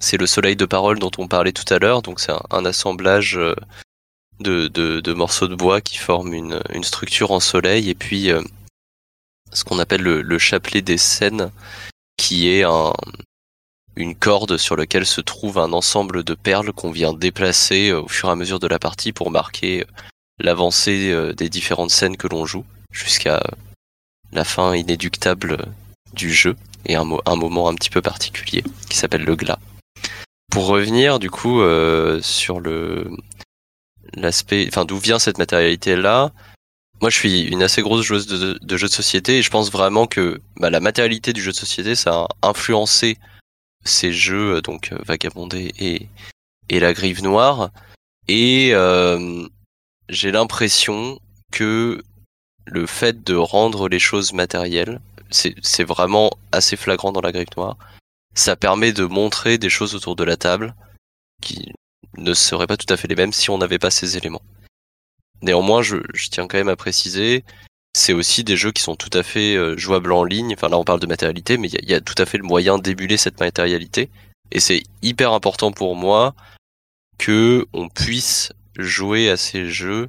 c'est 0.00 0.16
le 0.16 0.26
soleil 0.26 0.56
de 0.56 0.64
parole 0.64 0.98
dont 0.98 1.10
on 1.18 1.28
parlait 1.28 1.52
tout 1.52 1.72
à 1.72 1.78
l'heure. 1.78 2.02
Donc 2.02 2.20
c'est 2.20 2.32
un, 2.50 2.64
assemblage 2.64 3.36
euh, 3.36 3.54
de, 4.40 4.68
de, 4.68 5.00
de, 5.00 5.12
morceaux 5.12 5.48
de 5.48 5.54
bois 5.54 5.80
qui 5.80 5.98
forment 5.98 6.34
une, 6.34 6.62
une 6.70 6.84
structure 6.84 7.32
en 7.32 7.40
soleil 7.40 7.90
et 7.90 7.94
puis 7.94 8.30
euh, 8.30 8.42
ce 9.52 9.64
qu'on 9.64 9.78
appelle 9.78 10.02
le, 10.02 10.22
le 10.22 10.38
chapelet 10.38 10.82
des 10.82 10.98
scènes 10.98 11.50
qui 12.16 12.48
est 12.48 12.62
un, 12.62 12.92
une 13.98 14.14
corde 14.14 14.56
sur 14.56 14.76
laquelle 14.76 15.04
se 15.04 15.20
trouve 15.20 15.58
un 15.58 15.72
ensemble 15.72 16.22
de 16.22 16.34
perles 16.34 16.72
qu'on 16.72 16.92
vient 16.92 17.12
déplacer 17.12 17.90
euh, 17.90 18.02
au 18.02 18.08
fur 18.08 18.28
et 18.28 18.32
à 18.32 18.36
mesure 18.36 18.60
de 18.60 18.68
la 18.68 18.78
partie 18.78 19.12
pour 19.12 19.30
marquer 19.30 19.80
euh, 19.80 19.84
l'avancée 20.38 21.10
euh, 21.10 21.34
des 21.34 21.48
différentes 21.48 21.90
scènes 21.90 22.16
que 22.16 22.28
l'on 22.28 22.46
joue 22.46 22.64
jusqu'à 22.92 23.42
la 24.32 24.44
fin 24.44 24.74
inéductable 24.74 25.66
du 26.14 26.32
jeu 26.32 26.56
et 26.86 26.94
un, 26.94 27.04
moment 27.04 27.68
un 27.68 27.74
petit 27.74 27.90
peu 27.90 28.00
particulier 28.00 28.62
qui 28.88 28.96
s'appelle 28.96 29.24
le 29.24 29.36
glas. 29.36 29.58
Pour 30.50 30.66
revenir 30.66 31.18
du 31.18 31.28
coup 31.28 31.60
sur 32.22 32.60
le 32.60 33.10
l'aspect, 34.14 34.66
enfin 34.68 34.86
d'où 34.86 34.98
vient 34.98 35.18
cette 35.18 35.38
matérialité 35.38 35.96
là, 35.96 36.32
moi, 37.00 37.10
je 37.10 37.16
suis 37.16 37.42
une 37.42 37.62
assez 37.62 37.82
grosse 37.82 38.04
joueuse 38.04 38.26
de, 38.26 38.58
de, 38.60 38.76
jeux 38.76 38.88
de 38.88 38.92
société 38.92 39.38
et 39.38 39.42
je 39.42 39.50
pense 39.50 39.70
vraiment 39.70 40.06
que 40.06 40.40
bah, 40.56 40.70
la 40.70 40.80
matérialité 40.80 41.32
du 41.32 41.42
jeu 41.42 41.52
de 41.52 41.56
société, 41.56 41.94
ça 41.94 42.26
a 42.42 42.48
influencé 42.48 43.18
ces 43.88 44.12
jeux, 44.12 44.56
euh, 44.56 44.60
donc 44.60 44.92
euh, 44.92 44.98
Vagabondé 45.04 45.72
et, 45.78 46.08
et 46.68 46.80
La 46.80 46.92
Grive 46.92 47.22
Noire. 47.22 47.70
Et 48.28 48.70
euh, 48.72 49.46
j'ai 50.08 50.30
l'impression 50.30 51.18
que 51.50 52.02
le 52.66 52.86
fait 52.86 53.24
de 53.24 53.34
rendre 53.34 53.88
les 53.88 53.98
choses 53.98 54.32
matérielles, 54.32 55.00
c'est 55.30 55.84
vraiment 55.84 56.30
assez 56.52 56.76
flagrant 56.76 57.12
dans 57.12 57.20
La 57.20 57.32
Grive 57.32 57.48
Noire, 57.56 57.76
ça 58.34 58.56
permet 58.56 58.92
de 58.92 59.04
montrer 59.04 59.58
des 59.58 59.70
choses 59.70 59.94
autour 59.94 60.16
de 60.16 60.24
la 60.24 60.36
table 60.36 60.74
qui 61.42 61.72
ne 62.16 62.34
seraient 62.34 62.66
pas 62.66 62.76
tout 62.76 62.92
à 62.92 62.96
fait 62.96 63.08
les 63.08 63.14
mêmes 63.14 63.32
si 63.32 63.50
on 63.50 63.58
n'avait 63.58 63.78
pas 63.78 63.90
ces 63.90 64.16
éléments. 64.16 64.42
Néanmoins, 65.42 65.82
je, 65.82 65.96
je, 66.14 66.28
tiens 66.28 66.46
quand 66.46 66.58
même 66.58 66.68
à 66.68 66.76
préciser, 66.76 67.44
c'est 67.98 68.12
aussi 68.12 68.44
des 68.44 68.56
jeux 68.56 68.72
qui 68.72 68.82
sont 68.82 68.96
tout 68.96 69.10
à 69.12 69.22
fait 69.22 69.56
euh, 69.56 69.76
jouables 69.76 70.12
en 70.12 70.24
ligne. 70.24 70.54
Enfin 70.54 70.68
là 70.68 70.78
on 70.78 70.84
parle 70.84 71.00
de 71.00 71.06
matérialité, 71.06 71.58
mais 71.58 71.68
il 71.68 71.90
y, 71.90 71.94
a 71.94 72.00
tout 72.00 72.14
à 72.18 72.26
fait 72.26 72.38
le 72.38 72.44
moyen 72.44 72.78
d'émuler 72.78 73.16
cette 73.16 73.40
matérialité. 73.40 74.08
Et 74.52 74.60
c'est 74.60 74.82
hyper 75.02 75.32
important 75.32 75.72
pour 75.72 75.96
moi 75.96 76.34
que 77.18 77.66
on 77.72 77.88
puisse 77.88 78.52
jouer 78.78 79.28
à 79.28 79.36
ces 79.36 79.68
jeux 79.68 80.08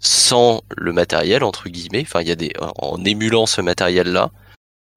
sans 0.00 0.62
le 0.76 0.92
matériel 0.92 1.42
entre 1.42 1.68
guillemets. 1.68 2.02
Enfin 2.02 2.22
il 2.22 2.28
y 2.28 2.32
a 2.32 2.72
en 2.78 3.04
émulant 3.04 3.46
ce 3.46 3.60
matériel 3.60 4.12
là 4.12 4.30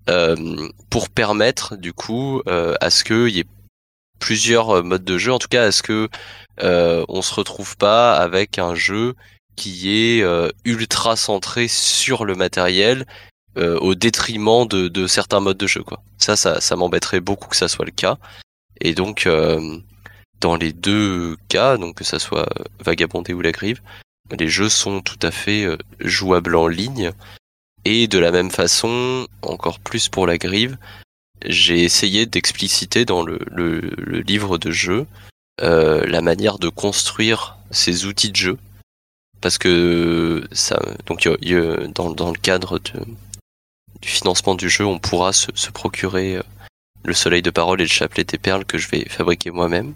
euh, 0.10 0.70
pour 0.90 1.10
permettre 1.10 1.76
du 1.76 1.94
coup 1.94 2.42
euh, 2.48 2.76
à 2.80 2.90
ce 2.90 3.04
qu'il 3.04 3.30
y 3.30 3.40
ait 3.40 3.48
plusieurs 4.20 4.84
modes 4.84 5.04
de 5.04 5.18
jeu. 5.18 5.34
En 5.34 5.40
tout 5.40 5.48
cas 5.48 5.64
à 5.64 5.72
ce 5.72 5.82
que 5.82 6.10
on 6.62 7.22
se 7.22 7.34
retrouve 7.34 7.76
pas 7.78 8.16
avec 8.16 8.60
un 8.60 8.76
jeu 8.76 9.16
qui 9.56 9.90
est 9.92 10.22
euh, 10.22 10.50
ultra 10.64 11.16
centré 11.16 11.68
sur 11.68 12.24
le 12.24 12.36
matériel 12.36 13.06
euh, 13.58 13.78
au 13.80 13.94
détriment 13.94 14.66
de, 14.66 15.08
certains 15.08 15.42
modes 15.42 15.58
de 15.58 15.68
jeu 15.68 15.84
quoi. 15.84 16.02
Ça 16.18 16.36
ça, 16.36 16.76
m'embêterait 16.76 17.20
beaucoup 17.20 17.50
que 17.50 17.58
ça 17.58 17.68
soit 17.68 17.86
le 17.86 17.92
cas. 17.92 18.18
Et 18.80 18.94
donc 18.94 19.28
euh, 19.28 19.78
dans 20.40 20.56
les 20.56 20.72
deux 20.72 21.36
cas, 21.50 21.78
donc 21.78 21.96
que 21.96 22.04
ça 22.06 22.20
soit 22.20 22.48
Vagabondé 22.80 23.34
ou 23.34 23.42
La 23.42 23.52
Grive, 23.52 23.82
les 24.38 24.48
jeux 24.48 24.70
sont 24.70 25.02
tout 25.02 25.20
à 25.22 25.32
fait 25.32 25.68
jouables 26.00 26.56
en 26.56 26.68
ligne. 26.68 27.12
Et 27.86 28.08
de 28.08 28.20
la 28.20 28.32
même 28.32 28.52
façon, 28.52 29.28
encore 29.42 29.80
plus 29.80 30.08
pour 30.08 30.28
La 30.28 30.38
Grive, 30.38 30.78
j'ai 31.46 31.84
essayé 31.84 32.26
d'expliciter 32.26 33.06
dans 33.06 33.24
le, 33.24 33.40
livre 34.22 34.58
de 34.58 34.72
jeu 34.72 35.08
la 35.60 36.22
manière 36.22 36.60
de 36.60 36.70
construire 36.70 37.58
ces 37.72 38.06
outils 38.06 38.32
de 38.32 38.38
jeu 38.38 38.58
parce 39.42 39.58
que 39.58 40.48
ça, 40.52 40.80
donc 41.06 41.28
dans, 41.96 42.12
dans, 42.12 42.32
le 42.32 42.38
cadre 42.38 42.80
de, 42.80 43.06
du 44.02 44.10
financement 44.10 44.56
du 44.56 44.70
jeu, 44.70 44.86
on 44.86 45.00
pourra 45.00 45.34
se, 45.34 45.48
se, 45.56 45.70
procurer 45.72 46.38
euh, 46.38 46.44
le 47.04 47.14
soleil 47.14 47.42
de 47.42 47.50
parole 47.50 47.82
et 47.82 47.86
le 47.86 47.90
chapelet 47.90 48.24
des 48.24 48.38
perles 48.38 48.66
que 48.66 48.78
je 48.78 48.90
vais 48.90 49.06
fabriquer 49.10 49.52
moi-même. 49.52 49.94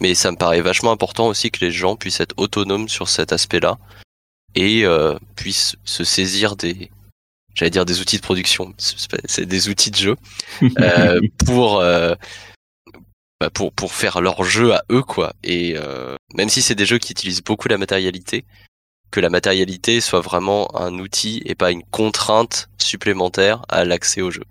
Mais 0.00 0.14
ça 0.14 0.30
me 0.30 0.36
paraît 0.36 0.60
vachement 0.60 0.92
important 0.92 1.28
aussi 1.28 1.50
que 1.50 1.64
les 1.64 1.70
gens 1.70 1.96
puissent 1.96 2.20
être 2.20 2.34
autonomes 2.36 2.88
sur 2.88 3.08
cet 3.08 3.32
aspect-là 3.32 3.78
et 4.54 4.84
euh, 4.84 5.16
puissent 5.36 5.76
se 5.84 6.04
saisir 6.04 6.56
des, 6.56 6.90
j'allais 7.54 7.70
dire 7.70 7.84
des 7.84 8.00
outils 8.00 8.16
de 8.16 8.22
production, 8.22 8.74
c'est 8.78 9.46
des 9.46 9.68
outils 9.68 9.90
de 9.90 9.96
jeu 9.96 10.16
euh, 10.78 11.20
pour 11.46 11.80
euh, 11.80 12.14
bah 13.40 13.50
pour 13.50 13.72
pour 13.72 13.92
faire 13.92 14.20
leur 14.20 14.44
jeu 14.44 14.74
à 14.74 14.84
eux 14.90 15.02
quoi. 15.02 15.34
Et 15.42 15.74
euh, 15.76 16.16
même 16.34 16.48
si 16.48 16.62
c'est 16.62 16.74
des 16.74 16.86
jeux 16.86 16.98
qui 16.98 17.12
utilisent 17.12 17.42
beaucoup 17.42 17.68
la 17.68 17.78
matérialité, 17.78 18.44
que 19.10 19.20
la 19.20 19.30
matérialité 19.30 20.00
soit 20.00 20.20
vraiment 20.20 20.74
un 20.76 20.98
outil 20.98 21.40
et 21.44 21.54
pas 21.54 21.70
une 21.70 21.84
contrainte 21.84 22.68
supplémentaire 22.78 23.62
à 23.68 23.84
l'accès 23.84 24.22
au 24.22 24.30
jeu. 24.30 24.42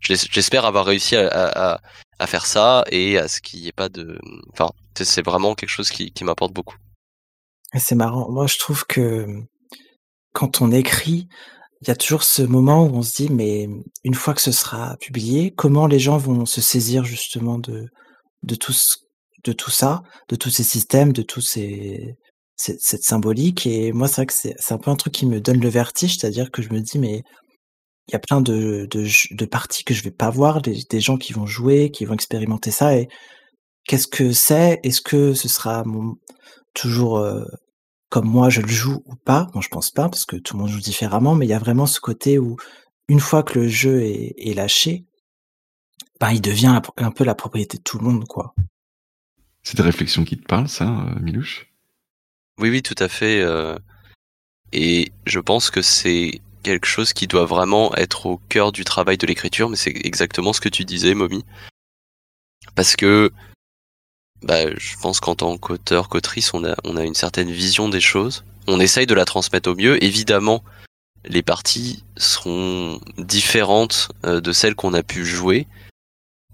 J'espère 0.00 0.64
avoir 0.64 0.86
réussi 0.86 1.16
à, 1.16 1.80
faire 2.26 2.46
ça 2.46 2.84
et 2.90 3.18
à 3.18 3.26
ce 3.28 3.40
qu'il 3.40 3.60
n'y 3.60 3.68
ait 3.68 3.72
pas 3.72 3.88
de... 3.88 4.18
Enfin, 4.52 4.70
c'est 4.94 5.24
vraiment 5.24 5.54
quelque 5.54 5.70
chose 5.70 5.90
qui, 5.90 6.12
m'apporte 6.22 6.52
beaucoup. 6.52 6.76
C'est 7.74 7.96
marrant. 7.96 8.30
Moi, 8.30 8.46
je 8.46 8.58
trouve 8.58 8.86
que 8.86 9.26
quand 10.32 10.62
on 10.62 10.70
écrit, 10.70 11.28
il 11.82 11.88
y 11.88 11.90
a 11.90 11.96
toujours 11.96 12.22
ce 12.22 12.42
moment 12.42 12.84
où 12.84 12.96
on 12.96 13.02
se 13.02 13.16
dit, 13.16 13.30
mais 13.30 13.68
une 14.04 14.14
fois 14.14 14.34
que 14.34 14.40
ce 14.40 14.52
sera 14.52 14.96
publié, 14.98 15.52
comment 15.52 15.86
les 15.86 15.98
gens 15.98 16.18
vont 16.18 16.46
se 16.46 16.60
saisir 16.60 17.04
justement 17.04 17.58
de 17.58 17.88
tout 18.54 18.72
ça, 18.72 20.02
de 20.28 20.36
tous 20.36 20.50
ces 20.50 20.64
systèmes, 20.64 21.12
de 21.12 21.22
tous 21.22 21.40
ces, 21.40 22.16
cette, 22.58 23.04
symbolique. 23.04 23.66
Et 23.66 23.92
moi, 23.92 24.08
c'est 24.08 24.16
vrai 24.16 24.26
que 24.26 24.32
c'est 24.32 24.72
un 24.72 24.78
peu 24.78 24.90
un 24.90 24.96
truc 24.96 25.14
qui 25.14 25.26
me 25.26 25.40
donne 25.40 25.60
le 25.60 25.68
vertige, 25.68 26.18
c'est-à-dire 26.18 26.50
que 26.50 26.62
je 26.62 26.70
me 26.70 26.80
dis, 26.80 26.98
mais 26.98 27.22
il 28.08 28.12
y 28.12 28.16
a 28.16 28.18
plein 28.18 28.40
de, 28.40 28.86
de, 28.90 29.06
de, 29.30 29.44
parties 29.46 29.84
que 29.84 29.94
je 29.94 30.02
vais 30.02 30.10
pas 30.10 30.30
voir, 30.30 30.62
des, 30.62 30.82
des, 30.88 31.00
gens 31.00 31.18
qui 31.18 31.32
vont 31.32 31.46
jouer, 31.46 31.90
qui 31.90 32.04
vont 32.04 32.14
expérimenter 32.14 32.70
ça. 32.70 32.96
Et 32.96 33.08
qu'est-ce 33.84 34.08
que 34.08 34.32
c'est? 34.32 34.80
Est-ce 34.82 35.00
que 35.00 35.34
ce 35.34 35.48
sera 35.48 35.84
toujours 36.74 37.18
euh, 37.18 37.44
comme 38.08 38.26
moi 38.26 38.48
je 38.50 38.62
le 38.62 38.68
joue 38.68 39.02
ou 39.06 39.14
pas? 39.14 39.48
Bon, 39.52 39.60
je 39.60 39.68
pense 39.68 39.90
pas, 39.90 40.08
parce 40.08 40.24
que 40.24 40.36
tout 40.36 40.56
le 40.56 40.62
monde 40.62 40.70
joue 40.70 40.80
différemment, 40.80 41.34
mais 41.34 41.46
il 41.46 41.50
y 41.50 41.54
a 41.54 41.58
vraiment 41.58 41.86
ce 41.86 42.00
côté 42.00 42.38
où, 42.38 42.56
une 43.08 43.20
fois 43.20 43.42
que 43.42 43.58
le 43.58 43.68
jeu 43.68 44.02
est, 44.02 44.34
est 44.38 44.54
lâché, 44.54 45.04
ben, 46.20 46.30
il 46.30 46.40
devient 46.40 46.80
un 46.96 47.10
peu 47.10 47.24
la 47.24 47.34
propriété 47.34 47.78
de 47.78 47.82
tout 47.82 47.98
le 47.98 48.04
monde, 48.04 48.26
quoi. 48.26 48.54
C'est 49.62 49.76
des 49.76 49.82
réflexions 49.82 50.24
qui 50.24 50.38
te 50.38 50.46
parlent, 50.46 50.68
ça, 50.68 50.88
euh, 50.88 51.20
Milouche? 51.20 51.67
Oui, 52.58 52.70
oui, 52.70 52.82
tout 52.82 52.96
à 52.98 53.08
fait. 53.08 53.40
Euh, 53.40 53.76
et 54.72 55.12
je 55.26 55.38
pense 55.38 55.70
que 55.70 55.82
c'est 55.82 56.40
quelque 56.62 56.86
chose 56.86 57.12
qui 57.12 57.26
doit 57.26 57.46
vraiment 57.46 57.94
être 57.96 58.26
au 58.26 58.40
cœur 58.48 58.72
du 58.72 58.84
travail 58.84 59.16
de 59.16 59.26
l'écriture, 59.26 59.68
mais 59.68 59.76
c'est 59.76 59.94
exactement 60.04 60.52
ce 60.52 60.60
que 60.60 60.68
tu 60.68 60.84
disais, 60.84 61.14
Momi. 61.14 61.44
Parce 62.74 62.96
que 62.96 63.32
bah, 64.42 64.70
je 64.76 64.96
pense 65.00 65.20
qu'en 65.20 65.34
tant 65.34 65.56
qu'auteur, 65.58 66.08
qu'autrice, 66.08 66.54
on 66.54 66.64
a, 66.64 66.74
on 66.84 66.96
a 66.96 67.04
une 67.04 67.14
certaine 67.14 67.50
vision 67.50 67.88
des 67.88 68.00
choses. 68.00 68.44
On 68.66 68.80
essaye 68.80 69.06
de 69.06 69.14
la 69.14 69.24
transmettre 69.24 69.70
au 69.70 69.74
mieux. 69.74 70.02
Évidemment, 70.04 70.62
les 71.24 71.42
parties 71.42 72.04
seront 72.16 73.00
différentes 73.16 74.10
euh, 74.24 74.40
de 74.40 74.52
celles 74.52 74.74
qu'on 74.74 74.94
a 74.94 75.02
pu 75.02 75.24
jouer. 75.24 75.66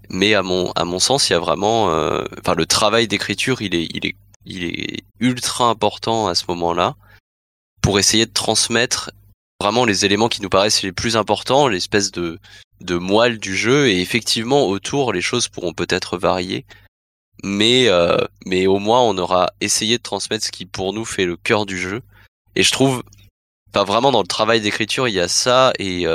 Mais 0.09 0.33
à 0.35 0.43
mon, 0.43 0.71
à 0.73 0.85
mon 0.85 0.99
sens, 0.99 1.29
il 1.29 1.33
y 1.33 1.35
a 1.35 1.39
vraiment, 1.39 1.89
euh, 1.91 2.23
enfin, 2.39 2.53
le 2.55 2.65
travail 2.65 3.07
d'écriture, 3.07 3.61
il 3.61 3.73
est, 3.75 3.87
il 3.93 4.05
est 4.05 4.15
il 4.45 4.63
est 4.63 5.03
ultra 5.19 5.69
important 5.69 6.27
à 6.27 6.35
ce 6.35 6.45
moment-là 6.49 6.95
pour 7.81 7.99
essayer 7.99 8.25
de 8.25 8.33
transmettre 8.33 9.11
vraiment 9.59 9.85
les 9.85 10.05
éléments 10.05 10.29
qui 10.29 10.41
nous 10.41 10.49
paraissent 10.49 10.83
les 10.83 10.91
plus 10.91 11.17
importants, 11.17 11.67
l'espèce 11.67 12.11
de, 12.11 12.39
de 12.81 12.95
moelle 12.95 13.39
du 13.39 13.55
jeu, 13.55 13.87
et 13.87 14.01
effectivement 14.01 14.67
autour 14.67 15.13
les 15.13 15.21
choses 15.21 15.47
pourront 15.47 15.73
peut-être 15.73 16.17
varier, 16.17 16.65
mais, 17.43 17.87
euh, 17.87 18.17
mais 18.45 18.67
au 18.67 18.79
moins 18.79 19.01
on 19.01 19.17
aura 19.17 19.51
essayé 19.61 19.97
de 19.97 20.03
transmettre 20.03 20.45
ce 20.45 20.51
qui 20.51 20.65
pour 20.65 20.93
nous 20.93 21.05
fait 21.05 21.25
le 21.25 21.37
cœur 21.37 21.65
du 21.65 21.77
jeu, 21.77 22.01
Et 22.55 22.63
je 22.63 22.71
trouve, 22.71 23.03
pas 23.71 23.83
vraiment 23.83 24.11
dans 24.11 24.21
le 24.21 24.27
travail 24.27 24.61
d'écriture, 24.61 25.07
il 25.07 25.13
y 25.13 25.19
a 25.19 25.27
ça. 25.27 25.73
Et 25.79 26.07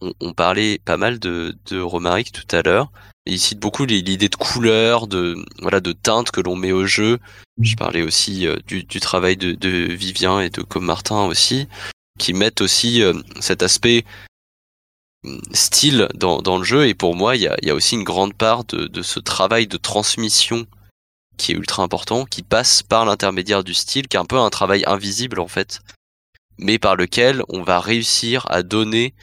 on, 0.00 0.32
parlait 0.32 0.78
pas 0.84 0.96
mal 0.96 1.18
de, 1.18 1.56
de 1.66 1.80
Romaric 1.80 2.30
tout 2.30 2.56
à 2.56 2.62
l'heure. 2.62 2.92
Il 3.28 3.38
cite 3.38 3.58
beaucoup 3.58 3.84
l'idée 3.84 4.28
de 4.28 4.36
couleur, 4.36 5.06
de 5.06 5.36
voilà, 5.60 5.80
de 5.80 5.92
teinte 5.92 6.30
que 6.30 6.40
l'on 6.40 6.56
met 6.56 6.72
au 6.72 6.86
jeu. 6.86 7.18
Je 7.60 7.76
parlais 7.76 8.02
aussi 8.02 8.46
euh, 8.46 8.56
du, 8.66 8.84
du, 8.84 9.00
travail 9.00 9.36
de, 9.36 9.52
de, 9.52 9.68
Vivien 9.92 10.40
et 10.40 10.50
de 10.50 10.62
Com 10.62 10.84
Martin 10.84 11.26
aussi, 11.26 11.68
qui 12.18 12.32
mettent 12.32 12.62
aussi 12.62 13.02
euh, 13.02 13.12
cet 13.40 13.62
aspect 13.62 14.04
hum, 15.24 15.40
style 15.52 16.08
dans, 16.14 16.40
dans 16.40 16.56
le 16.56 16.64
jeu. 16.64 16.86
Et 16.88 16.94
pour 16.94 17.14
moi, 17.14 17.36
il 17.36 17.42
y 17.42 17.48
a, 17.48 17.56
y 17.62 17.70
a 17.70 17.74
aussi 17.74 17.96
une 17.96 18.04
grande 18.04 18.34
part 18.34 18.64
de, 18.64 18.86
de 18.86 19.02
ce 19.02 19.20
travail 19.20 19.66
de 19.66 19.76
transmission 19.76 20.66
qui 21.36 21.52
est 21.52 21.54
ultra 21.54 21.82
important, 21.82 22.24
qui 22.24 22.42
passe 22.42 22.82
par 22.82 23.04
l'intermédiaire 23.04 23.62
du 23.62 23.74
style, 23.74 24.08
qui 24.08 24.16
est 24.16 24.20
un 24.20 24.24
peu 24.24 24.38
un 24.38 24.50
travail 24.50 24.84
invisible 24.86 25.38
en 25.38 25.48
fait, 25.48 25.80
mais 26.58 26.78
par 26.78 26.96
lequel 26.96 27.42
on 27.48 27.62
va 27.62 27.80
réussir 27.80 28.44
à 28.50 28.62
donner 28.62 29.14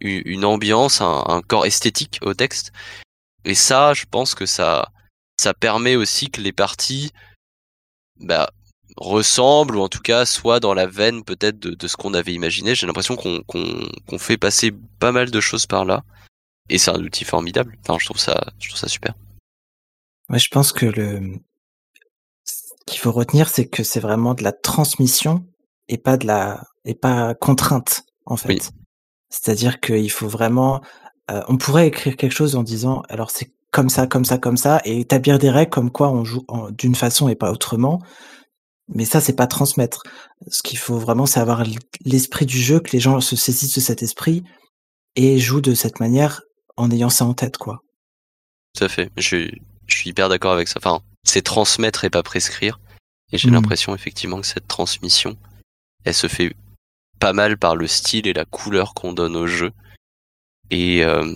une 0.00 0.44
ambiance, 0.44 1.00
un, 1.00 1.42
corps 1.46 1.66
esthétique 1.66 2.18
au 2.22 2.34
texte. 2.34 2.72
Et 3.46 3.54
ça, 3.54 3.94
je 3.94 4.04
pense 4.10 4.34
que 4.34 4.44
ça, 4.44 4.90
ça 5.40 5.54
permet 5.54 5.96
aussi 5.96 6.30
que 6.30 6.40
les 6.40 6.52
parties 6.52 7.12
bah, 8.20 8.50
ressemblent, 8.96 9.76
ou 9.76 9.80
en 9.80 9.88
tout 9.88 10.00
cas 10.00 10.26
soient 10.26 10.60
dans 10.60 10.74
la 10.74 10.86
veine 10.86 11.24
peut-être 11.24 11.58
de, 11.58 11.86
ce 11.86 11.96
qu'on 11.96 12.12
avait 12.12 12.34
imaginé. 12.34 12.74
J'ai 12.74 12.86
l'impression 12.86 13.16
qu'on 13.16 14.18
fait 14.18 14.36
passer 14.36 14.72
pas 14.98 15.12
mal 15.12 15.30
de 15.30 15.40
choses 15.40 15.66
par 15.66 15.84
là. 15.84 16.02
Et 16.68 16.78
c'est 16.78 16.90
un 16.90 17.00
outil 17.00 17.24
formidable. 17.24 17.78
Enfin, 17.82 17.96
je 18.00 18.06
trouve 18.06 18.18
ça, 18.18 18.44
je 18.58 18.68
trouve 18.68 18.80
ça 18.80 18.88
super. 18.88 19.14
Ouais, 20.28 20.40
je 20.40 20.48
pense 20.48 20.72
que 20.72 20.86
le 20.86 21.38
ce 22.44 22.74
qu'il 22.86 22.98
faut 22.98 23.12
retenir, 23.12 23.48
c'est 23.48 23.68
que 23.68 23.84
c'est 23.84 24.00
vraiment 24.00 24.34
de 24.34 24.42
la 24.42 24.52
transmission 24.52 25.46
et 25.88 25.98
pas 25.98 26.16
de 26.16 26.26
la 26.26 26.64
et 26.84 26.94
pas 26.94 27.34
contrainte 27.34 28.02
en 28.24 28.36
fait. 28.36 28.72
C'est-à-dire 29.28 29.80
qu'il 29.80 30.10
faut 30.10 30.28
vraiment, 30.28 30.80
euh, 31.30 31.42
on 31.48 31.56
pourrait 31.56 31.88
écrire 31.88 32.16
quelque 32.16 32.34
chose 32.34 32.56
en 32.56 32.62
disant, 32.62 33.02
alors 33.08 33.30
c'est 33.30 33.52
comme 33.72 33.88
ça, 33.88 34.06
comme 34.06 34.24
ça, 34.24 34.38
comme 34.38 34.56
ça, 34.56 34.80
et 34.84 35.00
établir 35.00 35.38
des 35.38 35.50
règles 35.50 35.70
comme 35.70 35.90
quoi 35.90 36.10
on 36.10 36.24
joue 36.24 36.44
d'une 36.78 36.94
façon 36.94 37.28
et 37.28 37.34
pas 37.34 37.50
autrement. 37.50 38.00
Mais 38.88 39.04
ça, 39.04 39.20
c'est 39.20 39.34
pas 39.34 39.48
transmettre. 39.48 40.04
Ce 40.48 40.62
qu'il 40.62 40.78
faut 40.78 40.98
vraiment, 40.98 41.26
c'est 41.26 41.40
avoir 41.40 41.64
l'esprit 42.04 42.46
du 42.46 42.58
jeu, 42.58 42.78
que 42.78 42.92
les 42.92 43.00
gens 43.00 43.20
se 43.20 43.34
saisissent 43.34 43.74
de 43.74 43.80
cet 43.80 44.02
esprit 44.02 44.44
et 45.16 45.38
jouent 45.38 45.60
de 45.60 45.74
cette 45.74 45.98
manière 45.98 46.42
en 46.76 46.90
ayant 46.90 47.10
ça 47.10 47.24
en 47.24 47.34
tête, 47.34 47.56
quoi. 47.56 47.80
Tout 48.76 48.84
à 48.84 48.88
fait. 48.88 49.10
Je, 49.16 49.50
je 49.86 49.94
suis 49.94 50.10
hyper 50.10 50.28
d'accord 50.28 50.52
avec 50.52 50.68
ça. 50.68 50.78
Enfin, 50.78 51.00
c'est 51.24 51.42
transmettre 51.42 52.04
et 52.04 52.10
pas 52.10 52.22
prescrire. 52.22 52.78
Et 53.32 53.38
j'ai 53.38 53.50
mmh. 53.50 53.54
l'impression 53.54 53.94
effectivement 53.94 54.40
que 54.40 54.46
cette 54.46 54.68
transmission, 54.68 55.36
elle 56.04 56.14
se 56.14 56.28
fait 56.28 56.54
pas 57.18 57.32
mal 57.32 57.56
par 57.58 57.74
le 57.74 57.86
style 57.86 58.28
et 58.28 58.32
la 58.32 58.44
couleur 58.44 58.94
qu'on 58.94 59.12
donne 59.12 59.36
au 59.36 59.46
jeu. 59.46 59.72
Et 60.70 61.04
euh, 61.04 61.34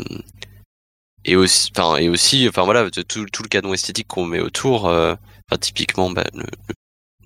et 1.25 1.37
aussi, 1.37 1.71
enfin 1.77 1.97
et 1.97 2.09
aussi, 2.09 2.49
enfin 2.49 2.63
voilà, 2.65 2.91
tout, 2.91 3.27
tout 3.27 3.43
le 3.43 3.49
canon 3.49 3.75
esthétique 3.75 4.09
qu'on 4.09 4.27
met 4.27 4.41
autour. 4.41 4.89
Euh, 4.89 5.15
typiquement, 5.61 6.11
bah, 6.11 6.25
le, 6.33 6.47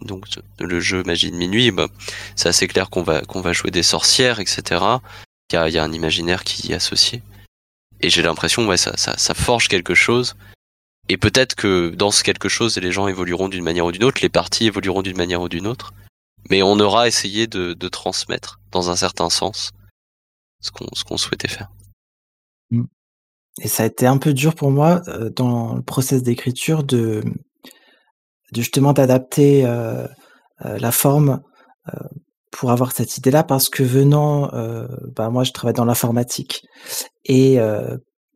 donc 0.00 0.26
le 0.58 0.80
jeu 0.80 1.02
Magie 1.04 1.30
de 1.30 1.36
minuit, 1.36 1.70
bah, 1.70 1.88
c'est 2.36 2.48
assez 2.48 2.66
clair 2.68 2.90
qu'on 2.90 3.02
va 3.02 3.22
qu'on 3.22 3.40
va 3.40 3.52
jouer 3.52 3.70
des 3.70 3.82
sorcières, 3.82 4.40
etc. 4.40 4.84
Il 5.50 5.54
y 5.54 5.56
a, 5.56 5.68
y 5.68 5.78
a 5.78 5.84
un 5.84 5.92
imaginaire 5.92 6.44
qui 6.44 6.68
y 6.68 6.72
est 6.72 6.76
associé. 6.76 7.22
Et 8.00 8.10
j'ai 8.10 8.22
l'impression, 8.22 8.66
ouais, 8.66 8.76
ça, 8.76 8.96
ça, 8.96 9.16
ça 9.16 9.34
forge 9.34 9.68
quelque 9.68 9.94
chose. 9.94 10.34
Et 11.08 11.16
peut-être 11.16 11.54
que 11.54 11.90
dans 11.90 12.10
ce 12.10 12.24
quelque 12.24 12.48
chose, 12.48 12.76
les 12.78 12.92
gens 12.92 13.08
évolueront 13.08 13.48
d'une 13.48 13.62
manière 13.62 13.86
ou 13.86 13.92
d'une 13.92 14.04
autre, 14.04 14.20
les 14.22 14.30
parties 14.30 14.66
évolueront 14.66 15.02
d'une 15.02 15.16
manière 15.16 15.42
ou 15.42 15.48
d'une 15.48 15.66
autre 15.66 15.92
mais 16.50 16.62
on 16.62 16.78
aura 16.78 17.08
essayé 17.08 17.46
de, 17.46 17.72
de 17.72 17.88
transmettre 17.88 18.60
dans 18.70 18.90
un 18.90 18.96
certain 18.96 19.30
sens 19.30 19.72
ce 20.60 20.70
qu'on 20.70 20.86
ce 20.94 21.04
qu'on 21.04 21.16
souhaitait 21.16 21.48
faire. 21.48 21.68
Mmh. 22.70 22.84
Et 23.62 23.68
ça 23.68 23.84
a 23.84 23.86
été 23.86 24.06
un 24.06 24.18
peu 24.18 24.32
dur 24.32 24.54
pour 24.54 24.70
moi 24.70 25.02
euh, 25.08 25.30
dans 25.30 25.74
le 25.74 25.82
process 25.82 26.22
d'écriture 26.22 26.82
de, 26.82 27.22
de 28.52 28.60
justement 28.60 28.92
d'adapter 28.92 29.64
euh, 29.64 30.06
euh, 30.64 30.78
la 30.78 30.92
forme 30.92 31.42
euh, 31.88 31.98
pour 32.50 32.70
avoir 32.70 32.92
cette 32.92 33.16
idée-là 33.18 33.44
parce 33.44 33.68
que 33.68 33.82
venant, 33.82 34.52
euh, 34.54 34.86
bah 35.16 35.30
moi 35.30 35.44
je 35.44 35.52
travaille 35.52 35.74
dans 35.74 35.84
l'informatique 35.84 36.62
et 37.24 37.58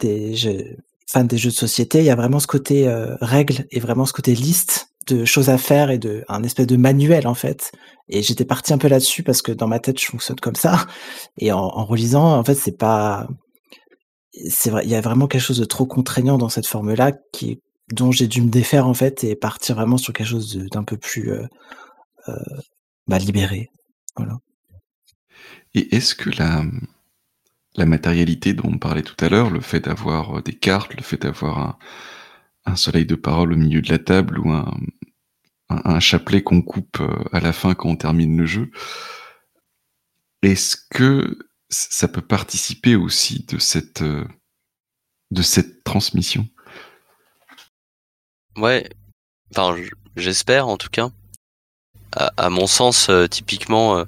des 0.01 0.35
jeux, 0.35 0.77
enfin 1.09 1.25
des 1.25 1.39
jeux 1.39 1.51
de 1.51 1.55
société, 1.55 1.99
il 1.99 2.05
y 2.05 2.11
a 2.11 2.17
vraiment 2.17 2.41
ce 2.41 2.47
côté 2.47 2.89
règle 3.21 3.67
et 3.71 3.79
vraiment 3.81 4.07
ce 4.07 4.13
côté 4.13 4.35
liste 4.35 4.89
de 5.07 5.25
choses 5.25 5.51
à 5.51 5.59
faire 5.59 5.91
et 5.91 5.99
de 5.99 6.25
un 6.29 6.43
espèce 6.43 6.67
de 6.67 6.77
manuel 6.77 7.27
en 7.29 7.35
fait. 7.35 7.71
Et 8.09 8.23
j'étais 8.23 8.45
parti 8.45 8.73
un 8.73 8.79
peu 8.79 8.89
là-dessus 8.89 9.23
parce 9.23 9.43
que 9.43 9.53
dans 9.53 9.69
ma 9.69 9.79
tête 9.79 10.01
je 10.01 10.07
fonctionne 10.07 10.41
comme 10.41 10.57
ça. 10.57 10.87
Et 11.39 11.53
en, 11.53 11.59
en 11.59 11.85
relisant, 11.85 12.39
en 12.39 12.45
fait, 12.45 12.55
c'est 12.55 12.77
pas, 12.77 13.29
c'est 14.49 14.71
vrai, 14.71 14.85
il 14.85 14.91
y 14.91 14.95
a 14.95 15.01
vraiment 15.01 15.27
quelque 15.27 15.43
chose 15.43 15.59
de 15.59 15.65
trop 15.65 15.87
contraignant 15.87 16.39
dans 16.39 16.49
cette 16.49 16.67
forme-là 16.67 17.13
qui 17.33 17.61
dont 17.93 18.13
j'ai 18.13 18.27
dû 18.27 18.43
me 18.43 18.51
défaire 18.51 18.87
en 18.87 18.95
fait 18.95 19.25
et 19.25 19.35
partir 19.35 19.77
vraiment 19.77 19.97
sur 19.97 20.13
quelque 20.13 20.27
chose 20.27 20.57
d'un 20.71 20.85
peu 20.85 20.97
plus 20.97 21.31
euh, 21.33 21.47
euh, 22.29 22.35
bah, 23.07 23.19
libéré. 23.19 23.71
Et 25.75 25.97
est-ce 25.97 26.15
que 26.15 26.31
la 26.31 27.87
matérialité 27.87 28.53
dont 28.53 28.71
on 28.73 28.79
parlait 28.79 29.03
tout 29.03 29.17
à 29.25 29.29
l'heure, 29.29 29.51
le 29.51 29.61
fait 29.61 29.81
d'avoir 29.81 30.43
des 30.43 30.55
cartes, 30.55 30.95
le 30.95 31.03
fait 31.03 31.23
d'avoir 31.23 31.79
un, 32.67 32.77
soleil 32.77 33.07
de 33.07 33.15
parole 33.15 33.53
au 33.53 33.57
milieu 33.57 33.81
de 33.81 33.91
la 33.91 33.99
table 33.99 34.39
ou 34.39 34.51
un, 34.51 34.75
un, 35.71 36.01
chapelet 36.01 36.43
qu'on 36.43 36.61
coupe 36.61 37.01
euh, 37.01 37.25
à 37.33 37.41
la 37.41 37.53
fin 37.53 37.75
quand 37.75 37.89
on 37.89 37.97
termine 37.97 38.37
le 38.37 38.47
jeu. 38.47 38.71
Est-ce 40.43 40.77
que 40.91 41.39
ça 41.71 42.09
peut 42.09 42.23
participer 42.23 42.97
aussi 42.97 43.45
de 43.45 43.59
cette, 43.59 44.03
euh, 44.03 44.27
de 45.31 45.43
cette 45.43 45.85
transmission? 45.85 46.47
Ouais, 48.57 48.89
enfin 49.51 49.77
j'espère 50.17 50.69
en 50.69 50.77
tout 50.77 50.91
cas. 50.91 51.11
À, 52.13 52.51
mon 52.51 52.67
sens, 52.67 53.11
euh, 53.11 53.27
typiquement, 53.27 54.05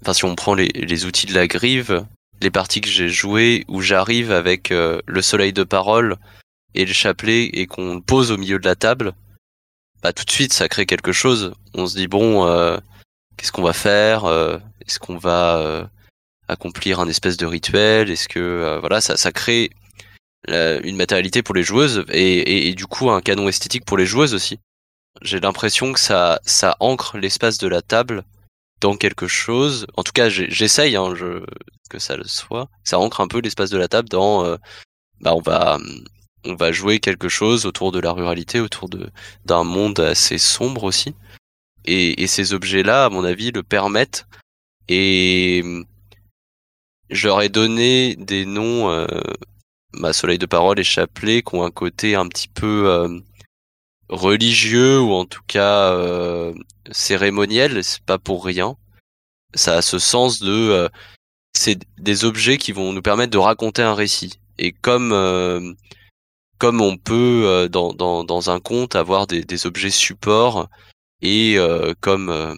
enfin 0.00 0.14
si 0.14 0.24
on 0.24 0.36
prend 0.36 0.54
les, 0.54 0.68
les, 0.68 1.04
outils 1.04 1.26
de 1.26 1.34
la 1.34 1.48
grive, 1.48 2.06
les 2.40 2.50
parties 2.50 2.80
que 2.80 2.88
j'ai 2.88 3.08
jouées 3.08 3.64
où 3.68 3.80
j'arrive 3.82 4.30
avec 4.30 4.70
le 4.70 5.20
soleil 5.20 5.52
de 5.52 5.64
parole 5.64 6.16
et 6.74 6.84
le 6.84 6.92
chapelet 6.92 7.44
et 7.52 7.66
qu'on 7.66 7.96
le 7.96 8.00
pose 8.00 8.30
au 8.30 8.36
milieu 8.36 8.58
de 8.58 8.66
la 8.66 8.76
table, 8.76 9.14
bah 10.02 10.12
tout 10.12 10.24
de 10.24 10.30
suite 10.30 10.52
ça 10.52 10.68
crée 10.68 10.86
quelque 10.86 11.12
chose. 11.12 11.54
On 11.72 11.86
se 11.86 11.96
dit 11.96 12.08
bon, 12.08 12.46
euh, 12.46 12.76
qu'est-ce 13.36 13.52
qu'on 13.52 13.62
va 13.62 13.72
faire 13.72 14.26
euh, 14.26 14.58
Est-ce 14.86 14.98
qu'on 14.98 15.16
va 15.16 15.56
euh, 15.56 15.86
accomplir 16.48 17.00
un 17.00 17.08
espèce 17.08 17.36
de 17.36 17.46
rituel 17.46 18.10
Est-ce 18.10 18.28
que 18.28 18.78
voilà 18.80 19.00
ça, 19.00 19.16
ça 19.16 19.32
crée 19.32 19.70
une 20.48 20.96
matérialité 20.96 21.42
pour 21.42 21.54
les 21.54 21.62
joueuses 21.62 22.04
et, 22.10 22.68
et, 22.68 22.74
du 22.74 22.86
coup 22.86 23.10
un 23.10 23.22
canon 23.22 23.48
esthétique 23.48 23.86
pour 23.86 23.96
les 23.96 24.06
joueuses 24.06 24.34
aussi. 24.34 24.58
J'ai 25.22 25.40
l'impression 25.40 25.92
que 25.92 26.00
ça 26.00 26.40
ça 26.44 26.76
ancre 26.80 27.16
l'espace 27.16 27.58
de 27.58 27.68
la 27.68 27.82
table 27.82 28.24
dans 28.80 28.96
quelque 28.96 29.26
chose. 29.26 29.86
En 29.96 30.02
tout 30.02 30.12
cas, 30.12 30.28
j'essaye 30.28 30.96
hein, 30.96 31.14
je, 31.14 31.44
que 31.88 31.98
ça 31.98 32.16
le 32.16 32.24
soit. 32.24 32.68
Ça 32.82 32.98
ancre 32.98 33.20
un 33.20 33.28
peu 33.28 33.40
l'espace 33.40 33.70
de 33.70 33.78
la 33.78 33.88
table 33.88 34.08
dans 34.08 34.58
bah 35.20 35.34
on 35.34 35.40
va 35.40 35.78
on 36.44 36.54
va 36.54 36.72
jouer 36.72 37.00
quelque 37.00 37.28
chose 37.28 37.66
autour 37.66 37.92
de 37.92 38.00
la 38.00 38.12
ruralité, 38.12 38.60
autour 38.60 38.88
de 38.88 39.10
d'un 39.44 39.64
monde 39.64 40.00
assez 40.00 40.38
sombre 40.38 40.84
aussi. 40.84 41.14
Et, 41.86 42.26
ces 42.26 42.54
objets-là, 42.54 43.06
à 43.06 43.10
mon 43.10 43.24
avis, 43.24 43.50
le 43.52 43.62
permettent. 43.62 44.26
Et 44.88 45.62
je 47.10 47.28
leur 47.28 47.42
ai 47.42 47.48
donné 47.48 48.16
des 48.16 48.46
noms, 48.46 48.90
euh, 48.90 49.06
ma 49.92 50.12
Soleil 50.12 50.38
de 50.38 50.46
Parole 50.46 50.78
et 50.80 50.84
Chapelet, 50.84 51.42
qui 51.42 51.54
ont 51.54 51.64
un 51.64 51.70
côté 51.70 52.14
un 52.14 52.28
petit 52.28 52.48
peu 52.48 52.88
euh, 52.88 53.20
religieux 54.08 55.00
ou 55.00 55.12
en 55.12 55.24
tout 55.24 55.42
cas 55.46 55.92
euh, 55.92 56.54
cérémoniel. 56.90 57.82
C'est 57.84 58.02
pas 58.02 58.18
pour 58.18 58.44
rien. 58.44 58.76
Ça 59.54 59.76
a 59.76 59.82
ce 59.82 59.98
sens 59.98 60.40
de, 60.40 60.50
euh, 60.50 60.88
c'est 61.52 61.78
des 61.98 62.24
objets 62.24 62.58
qui 62.58 62.72
vont 62.72 62.92
nous 62.92 63.02
permettre 63.02 63.32
de 63.32 63.38
raconter 63.38 63.82
un 63.82 63.94
récit. 63.94 64.40
Et 64.58 64.72
comme 64.72 65.12
comme 66.58 66.80
on 66.80 66.96
peut 66.96 67.42
euh, 67.44 67.68
dans, 67.68 67.92
dans, 67.92 68.24
dans, 68.24 68.50
un 68.50 68.60
conte 68.60 68.96
avoir 68.96 69.26
des, 69.26 69.44
des 69.44 69.66
objets 69.66 69.90
supports 69.90 70.68
et 71.22 71.58
euh, 71.58 71.94
comme 72.00 72.30
euh, 72.30 72.54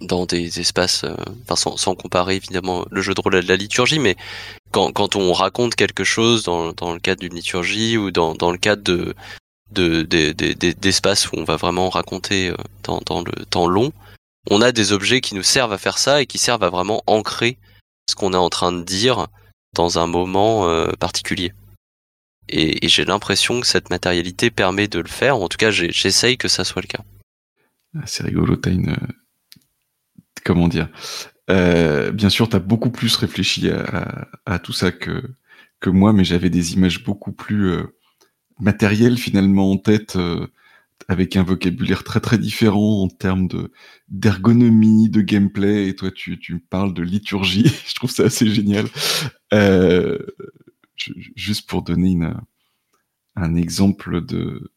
dans 0.00 0.26
des 0.26 0.60
espaces, 0.60 1.04
enfin 1.42 1.56
sans, 1.56 1.76
sans, 1.76 1.94
comparer 1.94 2.36
évidemment 2.36 2.84
le 2.90 3.00
jeu 3.00 3.14
de 3.14 3.20
rôle 3.20 3.36
à 3.36 3.42
de 3.42 3.48
la 3.48 3.56
liturgie, 3.56 3.98
mais 3.98 4.16
quand, 4.72 4.92
quand 4.92 5.16
on 5.16 5.32
raconte 5.32 5.76
quelque 5.76 6.04
chose 6.04 6.42
dans, 6.42 6.72
dans 6.72 6.92
le 6.92 6.98
cadre 6.98 7.20
d'une 7.20 7.34
liturgie 7.34 7.96
ou 7.96 8.10
dans, 8.10 8.34
dans 8.34 8.50
le 8.50 8.58
cadre 8.58 8.82
de 8.82 9.14
d'espaces 9.70 11.24
de, 11.24 11.36
où 11.36 11.40
on 11.40 11.44
va 11.44 11.56
vraiment 11.56 11.90
raconter 11.90 12.52
dans, 12.82 13.00
dans 13.06 13.22
le 13.22 13.32
temps 13.46 13.66
long, 13.66 13.92
on 14.50 14.62
a 14.62 14.72
des 14.72 14.92
objets 14.92 15.20
qui 15.20 15.34
nous 15.34 15.42
servent 15.42 15.72
à 15.72 15.78
faire 15.78 15.98
ça 15.98 16.22
et 16.22 16.26
qui 16.26 16.38
servent 16.38 16.64
à 16.64 16.70
vraiment 16.70 17.02
ancrer 17.06 17.58
ce 18.08 18.14
qu'on 18.14 18.34
est 18.34 18.36
en 18.36 18.50
train 18.50 18.72
de 18.72 18.82
dire 18.82 19.26
dans 19.74 19.98
un 19.98 20.06
moment 20.06 20.68
particulier. 20.98 21.52
Et, 22.48 22.88
j'ai 22.88 23.04
l'impression 23.04 23.60
que 23.60 23.66
cette 23.66 23.90
matérialité 23.90 24.50
permet 24.50 24.88
de 24.88 25.00
le 25.00 25.08
faire, 25.08 25.36
en 25.36 25.48
tout 25.48 25.56
cas 25.56 25.70
j'essaye 25.70 26.36
que 26.36 26.48
ça 26.48 26.64
soit 26.64 26.82
le 26.82 26.88
cas. 26.88 27.02
Ah, 27.96 28.02
c'est 28.06 28.24
rigolo, 28.24 28.56
t'as 28.56 28.70
une... 28.70 28.96
comment 30.44 30.68
dire 30.68 30.88
euh, 31.50 32.12
Bien 32.12 32.30
sûr, 32.30 32.48
tu 32.48 32.56
as 32.56 32.60
beaucoup 32.60 32.90
plus 32.90 33.16
réfléchi 33.16 33.68
à, 33.70 34.58
tout 34.58 34.72
ça 34.72 34.92
que, 34.92 35.22
moi, 35.86 36.12
mais 36.12 36.24
j'avais 36.24 36.50
des 36.50 36.74
images 36.74 37.04
beaucoup 37.04 37.32
plus 37.32 37.68
euh, 37.70 37.84
matérielles 38.58 39.18
finalement 39.18 39.70
en 39.70 39.76
tête, 39.76 40.16
euh, 40.16 40.46
avec 41.08 41.36
un 41.36 41.42
vocabulaire 41.42 42.04
très 42.04 42.20
très 42.20 42.38
différent 42.38 43.02
en 43.02 43.08
termes 43.08 43.48
de 43.48 43.70
d'ergonomie, 44.08 45.10
de 45.10 45.20
gameplay. 45.20 45.88
Et 45.88 45.96
toi, 45.96 46.10
tu, 46.10 46.38
tu 46.38 46.58
parles 46.58 46.94
de 46.94 47.02
liturgie. 47.02 47.70
Je 47.86 47.94
trouve 47.94 48.10
ça 48.10 48.24
assez 48.24 48.46
génial. 48.48 48.86
Juste 51.36 51.68
pour 51.68 51.82
donner 51.82 52.12
une, 52.12 52.34
un 53.36 53.54
exemple 53.54 54.24
de 54.24 54.72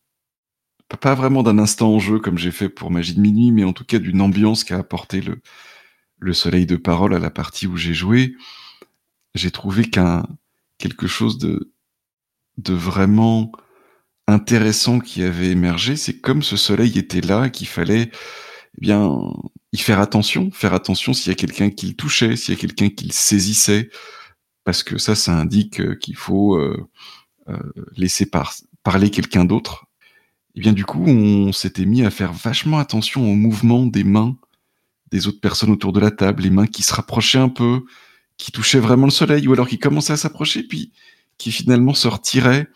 pas 0.87 1.15
vraiment 1.15 1.43
d'un 1.43 1.59
instant 1.59 1.93
en 1.93 1.99
jeu 1.99 2.19
comme 2.19 2.37
j'ai 2.37 2.51
fait 2.51 2.69
pour 2.69 2.91
Magie 2.91 3.15
de 3.15 3.21
minuit, 3.21 3.51
mais 3.51 3.63
en 3.63 3.73
tout 3.73 3.85
cas 3.85 3.99
d'une 3.99 4.21
ambiance 4.21 4.63
qu'a 4.63 4.77
apporté 4.77 5.21
le, 5.21 5.41
le 6.19 6.33
soleil 6.33 6.65
de 6.65 6.77
parole 6.77 7.13
à 7.13 7.19
la 7.19 7.29
partie 7.29 7.67
où 7.67 7.75
j'ai 7.77 7.93
joué. 7.93 8.35
J'ai 9.35 9.51
trouvé 9.51 9.89
qu'un 9.89 10.25
quelque 10.77 11.07
chose 11.07 11.37
de 11.37 11.71
vraiment 12.73 13.51
intéressant 14.27 14.99
qui 14.99 15.23
avait 15.23 15.51
émergé, 15.51 15.95
c'est 15.95 16.19
comme 16.19 16.43
ce 16.43 16.57
soleil 16.57 16.97
était 16.97 17.21
là, 17.21 17.49
qu'il 17.49 17.67
fallait 17.67 18.11
eh 18.77 18.81
bien 18.81 19.19
y 19.71 19.77
faire 19.77 19.99
attention, 19.99 20.51
faire 20.51 20.73
attention 20.73 21.13
s'il 21.13 21.29
y 21.29 21.31
a 21.31 21.35
quelqu'un 21.35 21.69
qui 21.69 21.87
le 21.87 21.93
touchait, 21.95 22.35
s'il 22.35 22.53
y 22.53 22.57
a 22.57 22.59
quelqu'un 22.59 22.89
qui 22.89 23.05
le 23.05 23.13
saisissait, 23.13 23.89
parce 24.63 24.83
que 24.83 24.97
ça, 24.97 25.15
ça 25.15 25.33
indique 25.33 25.79
euh, 25.79 25.95
qu'il 25.95 26.15
faut 26.15 26.57
euh, 26.57 26.89
euh, 27.49 27.57
laisser 27.95 28.25
par 28.25 28.53
parler 28.83 29.09
quelqu'un 29.09 29.45
d'autre. 29.45 29.86
Et 30.57 30.59
eh 30.59 30.63
bien 30.63 30.73
du 30.73 30.85
coup, 30.85 31.03
on 31.05 31.53
s'était 31.53 31.85
mis 31.85 32.03
à 32.03 32.09
faire 32.09 32.33
vachement 32.33 32.79
attention 32.79 33.21
au 33.21 33.35
mouvement 33.35 33.85
des 33.85 34.03
mains 34.03 34.35
des 35.11 35.27
autres 35.27 35.39
personnes 35.39 35.69
autour 35.69 35.93
de 35.93 35.99
la 35.99 36.09
table, 36.09 36.41
les 36.41 36.49
mains 36.49 36.65
qui 36.65 36.81
se 36.81 36.95
rapprochaient 36.95 37.37
un 37.37 37.47
peu, 37.47 37.85
qui 38.37 38.51
touchaient 38.51 38.79
vraiment 38.79 39.05
le 39.05 39.11
soleil, 39.11 39.47
ou 39.47 39.53
alors 39.53 39.67
qui 39.67 39.77
commençaient 39.77 40.13
à 40.13 40.17
s'approcher, 40.17 40.63
puis 40.63 40.91
qui 41.37 41.51
finalement 41.51 41.93
se 41.93 42.07
retiraient. 42.07 42.67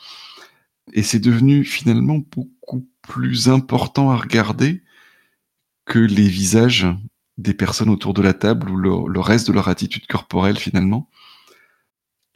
Et 0.93 1.01
c'est 1.01 1.17
devenu 1.17 1.63
finalement 1.63 2.19
beaucoup 2.19 2.87
plus 3.01 3.49
important 3.49 4.11
à 4.11 4.15
regarder 4.15 4.83
que 5.85 5.97
les 5.97 6.27
visages 6.27 6.85
des 7.39 7.55
personnes 7.55 7.89
autour 7.89 8.13
de 8.13 8.21
la 8.21 8.35
table 8.35 8.69
ou 8.69 8.75
le, 8.77 9.19
reste 9.19 9.47
de 9.47 9.53
leur 9.53 9.69
attitude 9.69 10.05
corporelle 10.05 10.59
finalement. 10.59 11.09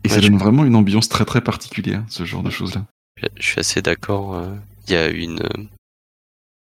Et 0.04 0.10
ça 0.10 0.22
donne 0.22 0.38
vraiment 0.38 0.66
une 0.66 0.76
ambiance 0.76 1.08
très 1.08 1.24
très 1.24 1.42
particulière, 1.42 2.04
ce 2.10 2.26
genre 2.26 2.42
de 2.42 2.50
choses-là. 2.50 2.88
Je 3.38 3.46
suis 3.46 3.60
assez 3.60 3.84
d'accord. 3.84 4.36
Euh, 4.36 4.56
il 4.88 4.94
y 4.94 4.98
a 4.98 5.08
une, 5.08 5.42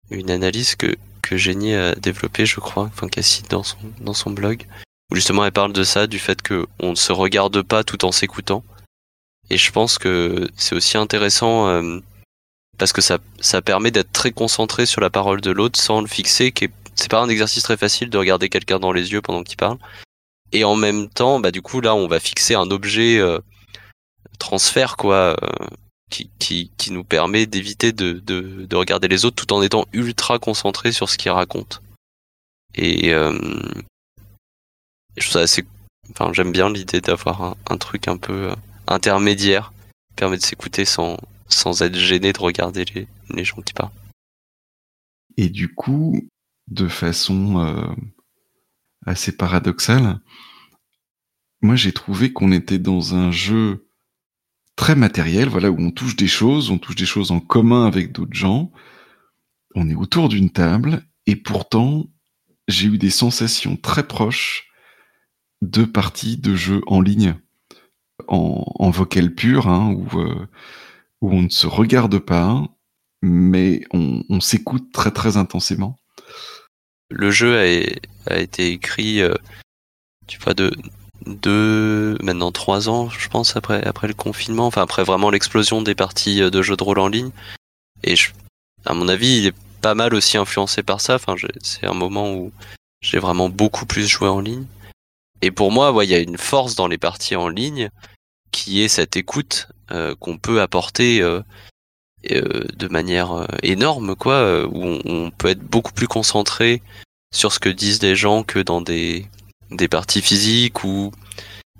une 0.09 0.31
analyse 0.31 0.75
que, 0.75 0.95
que 1.21 1.37
Génie 1.37 1.73
a 1.73 1.95
développée, 1.95 2.45
je 2.45 2.59
crois, 2.59 2.83
enfin 2.83 3.07
qu'elle 3.07 3.23
cite 3.23 3.49
dans 3.49 3.63
son, 3.63 3.77
dans 3.99 4.13
son 4.13 4.31
blog, 4.31 4.65
où 5.11 5.15
justement 5.15 5.45
elle 5.45 5.51
parle 5.51 5.73
de 5.73 5.83
ça, 5.83 6.07
du 6.07 6.19
fait 6.19 6.41
qu'on 6.41 6.89
ne 6.91 6.95
se 6.95 7.11
regarde 7.11 7.61
pas 7.61 7.83
tout 7.83 8.05
en 8.05 8.11
s'écoutant. 8.11 8.63
Et 9.49 9.57
je 9.57 9.71
pense 9.71 9.97
que 9.97 10.49
c'est 10.55 10.75
aussi 10.75 10.97
intéressant 10.97 11.67
euh, 11.67 11.99
parce 12.77 12.93
que 12.93 13.01
ça, 13.01 13.19
ça 13.39 13.61
permet 13.61 13.91
d'être 13.91 14.11
très 14.11 14.31
concentré 14.31 14.85
sur 14.85 15.01
la 15.01 15.09
parole 15.09 15.41
de 15.41 15.51
l'autre 15.51 15.79
sans 15.79 16.01
le 16.01 16.07
fixer, 16.07 16.51
qui 16.51 16.65
est, 16.65 16.71
c'est 16.95 17.11
pas 17.11 17.21
un 17.21 17.29
exercice 17.29 17.63
très 17.63 17.77
facile 17.77 18.09
de 18.09 18.17
regarder 18.17 18.49
quelqu'un 18.49 18.79
dans 18.79 18.91
les 18.91 19.11
yeux 19.11 19.21
pendant 19.21 19.43
qu'il 19.43 19.57
parle. 19.57 19.77
Et 20.51 20.63
en 20.63 20.75
même 20.75 21.09
temps, 21.09 21.39
bah 21.39 21.51
du 21.51 21.61
coup 21.61 21.81
là, 21.81 21.95
on 21.95 22.07
va 22.07 22.19
fixer 22.19 22.55
un 22.55 22.71
objet 22.71 23.19
euh, 23.19 23.39
transfert 24.39 24.95
quoi, 24.97 25.35
euh, 25.43 25.67
qui, 26.09 26.29
qui, 26.39 26.71
qui, 26.77 26.91
nous 26.91 27.03
permet 27.03 27.45
d'éviter 27.45 27.91
de, 27.91 28.13
de, 28.13 28.65
de, 28.65 28.75
regarder 28.75 29.07
les 29.07 29.25
autres 29.25 29.43
tout 29.43 29.53
en 29.53 29.61
étant 29.61 29.85
ultra 29.93 30.39
concentré 30.39 30.91
sur 30.91 31.09
ce 31.09 31.17
qu'il 31.17 31.31
raconte. 31.31 31.81
Et 32.75 33.13
euh, 33.13 33.37
je 35.17 35.29
trouve 35.29 35.41
assez, 35.41 35.65
enfin 36.11 36.31
j'aime 36.33 36.51
bien 36.51 36.69
l'idée 36.69 37.01
d'avoir 37.01 37.41
un, 37.41 37.57
un, 37.69 37.77
truc 37.77 38.07
un 38.07 38.17
peu 38.17 38.53
intermédiaire 38.87 39.73
permet 40.15 40.37
de 40.37 40.43
s'écouter 40.43 40.85
sans, 40.85 41.17
sans 41.47 41.81
être 41.81 41.95
gêné 41.95 42.33
de 42.33 42.39
regarder 42.39 42.85
les, 42.93 43.07
les 43.29 43.43
gens 43.43 43.61
qui 43.61 43.73
parlent. 43.73 43.91
Et 45.37 45.49
du 45.49 45.73
coup, 45.73 46.27
de 46.67 46.87
façon 46.87 47.59
euh, 47.59 47.95
assez 49.05 49.35
paradoxale, 49.35 50.19
moi 51.61 51.75
j'ai 51.75 51.91
trouvé 51.91 52.31
qu'on 52.31 52.51
était 52.51 52.79
dans 52.79 53.15
un 53.15 53.31
jeu 53.31 53.84
très 54.75 54.95
matériel, 54.95 55.49
voilà, 55.49 55.71
où 55.71 55.79
on 55.79 55.91
touche 55.91 56.15
des 56.15 56.27
choses, 56.27 56.69
on 56.69 56.77
touche 56.77 56.95
des 56.95 57.05
choses 57.05 57.31
en 57.31 57.39
commun 57.39 57.85
avec 57.85 58.11
d'autres 58.11 58.35
gens, 58.35 58.71
on 59.75 59.89
est 59.89 59.95
autour 59.95 60.29
d'une 60.29 60.49
table, 60.49 61.03
et 61.27 61.35
pourtant 61.35 62.05
j'ai 62.67 62.87
eu 62.87 62.97
des 62.97 63.09
sensations 63.09 63.77
très 63.77 64.07
proches 64.07 64.69
de 65.61 65.83
parties 65.85 66.37
de 66.37 66.55
jeux 66.55 66.81
en 66.87 67.01
ligne 67.01 67.35
en, 68.27 68.89
vocal 68.89 69.33
pur, 69.33 69.67
hein, 69.67 69.93
où, 69.93 70.19
euh, 70.19 70.47
où 71.21 71.31
on 71.31 71.43
ne 71.43 71.49
se 71.49 71.67
regarde 71.67 72.17
pas, 72.19 72.63
mais 73.21 73.83
on, 73.91 74.39
s'écoute 74.39 74.91
très 74.91 75.11
très 75.11 75.37
intensément. 75.37 75.99
Le 77.09 77.31
jeu 77.31 77.57
a, 77.57 78.37
été 78.39 78.71
écrit, 78.71 79.21
euh, 79.21 79.33
tu 80.27 80.39
vois, 80.39 80.53
de 80.53 80.71
deux, 81.25 82.17
maintenant 82.21 82.51
trois 82.51 82.89
ans, 82.89 83.09
je 83.09 83.27
pense, 83.29 83.55
après, 83.55 83.83
après 83.85 84.07
le 84.07 84.13
confinement, 84.13 84.67
enfin 84.67 84.81
après 84.81 85.03
vraiment 85.03 85.29
l'explosion 85.29 85.81
des 85.81 85.95
parties 85.95 86.41
euh, 86.41 86.49
de 86.49 86.61
jeux 86.61 86.77
de 86.77 86.83
rôle 86.83 86.99
en 86.99 87.07
ligne. 87.07 87.31
Et 88.03 88.15
à 88.85 88.93
mon 88.93 89.07
avis, 89.07 89.39
il 89.39 89.47
est 89.47 89.55
pas 89.81 89.95
mal 89.95 90.13
aussi 90.13 90.37
influencé 90.37 90.83
par 90.83 91.01
ça. 91.01 91.15
Enfin, 91.15 91.35
c'est 91.61 91.85
un 91.85 91.93
moment 91.93 92.33
où 92.33 92.51
j'ai 93.01 93.19
vraiment 93.19 93.49
beaucoup 93.49 93.85
plus 93.85 94.07
joué 94.07 94.27
en 94.27 94.39
ligne. 94.39 94.65
Et 95.41 95.51
pour 95.51 95.71
moi, 95.71 95.93
il 96.03 96.09
y 96.09 96.15
a 96.15 96.19
une 96.19 96.37
force 96.37 96.75
dans 96.75 96.87
les 96.87 96.97
parties 96.97 97.35
en 97.35 97.49
ligne 97.49 97.89
qui 98.51 98.81
est 98.81 98.87
cette 98.87 99.17
écoute 99.17 99.67
euh, 99.91 100.15
qu'on 100.15 100.37
peut 100.37 100.61
apporter 100.61 101.21
euh, 101.21 101.41
de 102.29 102.87
manière 102.87 103.47
énorme, 103.61 104.15
quoi, 104.15 104.65
où 104.65 104.99
on, 105.05 105.29
peut 105.31 105.49
être 105.49 105.63
beaucoup 105.63 105.91
plus 105.91 106.07
concentré 106.07 106.81
sur 107.33 107.51
ce 107.51 107.59
que 107.59 107.69
disent 107.69 108.01
les 108.01 108.15
gens 108.15 108.43
que 108.43 108.59
dans 108.59 108.81
des, 108.81 109.27
des 109.75 109.87
parties 109.87 110.21
physiques 110.21 110.83
où 110.83 111.11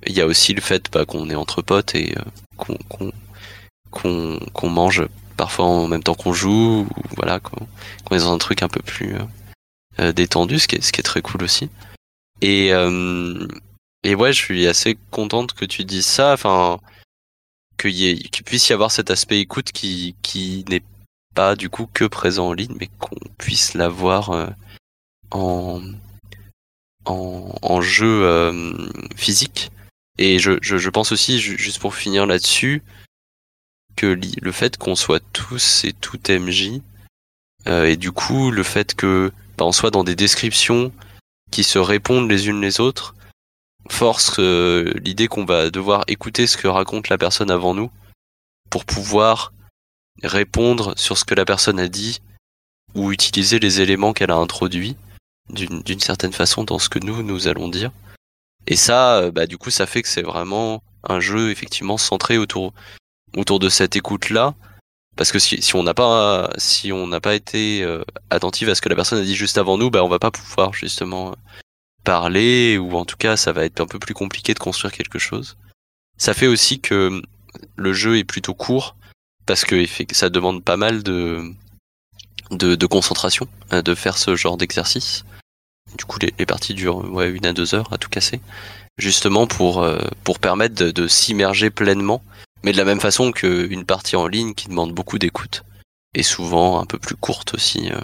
il 0.06 0.14
y 0.14 0.22
a 0.22 0.26
aussi 0.26 0.54
le 0.54 0.62
fait 0.62 0.92
bah, 0.92 1.06
qu'on 1.06 1.30
est 1.30 1.36
entre 1.36 1.62
potes 1.62 1.96
et 1.96 2.16
qu'on 2.58 2.78
qu'on 3.92 4.70
mange 4.70 5.08
parfois 5.38 5.66
en 5.66 5.88
même 5.88 6.04
temps 6.04 6.16
qu'on 6.16 6.34
joue, 6.34 6.82
ou 6.82 7.16
voilà, 7.16 7.40
qu'on 7.40 8.16
est 8.16 8.20
dans 8.20 8.34
un 8.34 8.38
truc 8.38 8.62
un 8.62 8.68
peu 8.68 8.82
plus 8.82 9.16
détendu, 10.14 10.60
ce 10.60 10.68
qui, 10.68 10.76
est, 10.76 10.82
ce 10.82 10.92
qui 10.92 11.00
est 11.00 11.04
très 11.04 11.22
cool 11.22 11.44
aussi. 11.44 11.70
Et, 12.42 12.74
euh, 12.74 13.48
et 14.04 14.16
ouais, 14.16 14.34
je 14.34 14.40
suis 14.40 14.68
assez 14.68 14.98
contente 15.12 15.54
que 15.54 15.66
tu 15.66 15.84
dises 15.86 16.06
ça, 16.06 16.34
enfin, 16.34 16.80
qu'il 17.78 18.30
puisse 18.46 18.70
y 18.70 18.74
avoir 18.74 18.92
cet 18.92 19.10
aspect 19.10 19.40
écoute 19.40 19.72
qui, 19.72 20.16
qui 20.22 20.66
n'est 20.70 20.84
pas 21.34 21.56
du 21.56 21.70
coup 21.70 21.88
que 21.94 22.06
présent 22.06 22.50
en 22.50 22.54
ligne, 22.54 22.76
mais 22.80 22.90
qu'on 23.00 23.16
puisse 23.38 23.74
l'avoir 23.74 24.32
euh, 24.32 24.48
en, 25.32 25.82
en, 27.06 27.82
jeu 27.82 28.24
euh, 28.24 28.74
physique. 29.16 29.72
Et 30.18 30.40
je, 30.40 30.54
je, 30.62 30.90
pense 30.90 31.12
aussi, 31.12 31.40
juste 31.40 31.80
pour 31.80 31.96
finir 31.96 32.26
là-dessus, 32.26 32.84
que 33.96 34.18
le 34.42 34.52
fait 34.52 34.78
qu'on 34.78 34.96
soit 34.96 35.24
tous 35.34 35.84
et 35.84 35.94
toutes 35.94 36.30
MJ, 36.30 36.82
euh, 37.68 37.86
et 37.86 37.96
du 37.96 38.12
coup 38.12 38.52
le 38.52 38.64
fait 38.64 38.94
que 38.94 39.32
bah, 39.58 39.66
on 39.66 39.72
soit 39.72 39.92
dans 39.92 40.04
des 40.04 40.16
descriptions 40.16 40.92
qui 41.52 41.64
se 41.64 41.80
répondent 41.80 42.30
les 42.30 42.48
unes 42.48 42.62
les 42.62 42.80
autres 42.80 43.16
force 43.90 44.36
euh, 44.40 44.94
l'idée 45.04 45.28
qu'on 45.28 45.46
va 45.46 45.70
devoir 45.70 46.04
écouter 46.08 46.48
ce 46.48 46.58
que 46.58 46.68
raconte 46.68 47.10
la 47.10 47.18
personne 47.18 47.52
avant 47.52 47.74
nous 47.74 47.92
pour 48.70 48.86
pouvoir 48.86 49.52
répondre 50.24 50.94
sur 50.98 51.18
ce 51.18 51.26
que 51.26 51.36
la 51.36 51.46
personne 51.46 51.80
a 51.80 51.88
dit 51.88 52.22
ou 52.94 53.12
utiliser 53.12 53.60
les 53.60 53.82
éléments 53.82 54.14
qu'elle 54.14 54.32
a 54.32 54.36
introduits 54.36 54.96
d'une 55.50 56.00
certaine 56.00 56.34
façon 56.34 56.64
dans 56.64 56.80
ce 56.80 56.90
que 56.90 57.00
nous 57.00 57.24
nous 57.24 57.48
allons 57.48 57.70
dire. 57.70 57.92
Et 58.68 58.76
ça, 58.76 59.18
euh, 59.18 59.32
bah, 59.32 59.46
du 59.46 59.58
coup, 59.58 59.70
ça 59.70 59.86
fait 59.86 60.02
que 60.02 60.08
c'est 60.08 60.24
vraiment 60.24 60.82
un 61.04 61.20
jeu 61.20 61.52
effectivement 61.52 61.98
centré 61.98 62.38
autour 62.38 62.74
autour 63.38 63.60
de 63.60 63.70
cette 63.70 63.96
écoute 63.96 64.30
là 64.30 64.56
parce 65.16 65.32
que 65.32 65.40
si, 65.40 65.62
si 65.62 65.76
on 65.76 65.84
n'a 65.84 65.94
pas 65.94 66.50
si 66.58 66.92
on 66.92 67.08
n'a 67.08 67.22
pas 67.22 67.36
été 67.36 67.84
euh, 67.84 68.04
attentif 68.30 68.68
à 68.70 68.76
ce 68.76 68.82
que 68.82 68.90
la 68.90 68.96
personne 68.96 69.20
a 69.20 69.24
dit 69.24 69.36
juste 69.36 69.58
avant 69.58 69.78
nous, 69.78 69.90
bah 69.90 70.04
on 70.04 70.10
va 70.10 70.20
pas 70.20 70.32
pouvoir 70.32 70.74
justement 70.74 71.36
parler 72.04 72.78
ou 72.78 72.96
en 72.96 73.06
tout 73.06 73.18
cas 73.18 73.38
ça 73.38 73.52
va 73.52 73.66
être 73.66 73.82
un 73.82 73.88
peu 73.88 74.00
plus 74.00 74.14
compliqué 74.14 74.54
de 74.54 74.60
construire 74.60 74.94
quelque 74.94 75.20
chose. 75.20 75.58
Ça 76.18 76.34
fait 76.34 76.48
aussi 76.48 76.80
que 76.80 77.22
le 77.76 77.94
jeu 77.94 78.18
est 78.18 78.24
plutôt 78.24 78.54
court 78.54 78.96
parce 79.46 79.64
que 79.64 79.86
ça 80.12 80.30
demande 80.30 80.64
pas 80.64 80.78
mal 80.78 81.04
de 81.04 81.54
de, 82.52 82.76
de 82.76 82.86
concentration 82.86 83.48
euh, 83.74 83.82
de 83.82 83.96
faire 83.96 84.18
ce 84.18 84.36
genre 84.36 84.58
d'exercice. 84.58 85.24
Du 85.98 86.06
coup 86.06 86.20
les, 86.20 86.46
parties 86.46 86.74
durent 86.74 87.22
une 87.22 87.46
à 87.46 87.54
deux 87.54 87.76
heures 87.76 87.92
à 87.94 87.98
tout 87.98 88.10
casser, 88.10 88.40
justement 88.98 89.48
pour 89.48 89.86
pour 90.24 90.40
permettre 90.40 90.76
de, 90.76 91.08
s'immerger 91.08 91.70
pleinement 91.70 92.22
mais 92.66 92.72
de 92.72 92.78
la 92.78 92.86
même 92.86 93.00
façon 93.00 93.32
qu'une 93.32 93.86
partie 93.86 94.16
en 94.16 94.28
ligne 94.28 94.56
qui 94.56 94.68
demande 94.68 94.92
beaucoup 94.92 95.20
d'écoute, 95.20 95.64
et 96.16 96.24
souvent 96.24 96.82
un 96.82 96.86
peu 96.86 96.98
plus 96.98 97.16
courte 97.16 97.54
aussi, 97.54 97.92
euh, 97.92 98.02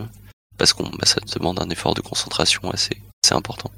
parce 0.58 0.72
qu'on 0.74 0.88
bah, 0.88 1.06
ça 1.06 1.20
demande 1.36 1.60
un 1.60 1.70
effort 1.72 1.96
de 1.96 2.02
concentration 2.02 2.70
assez, 2.70 3.02
assez 3.24 3.34
important. 3.34 3.72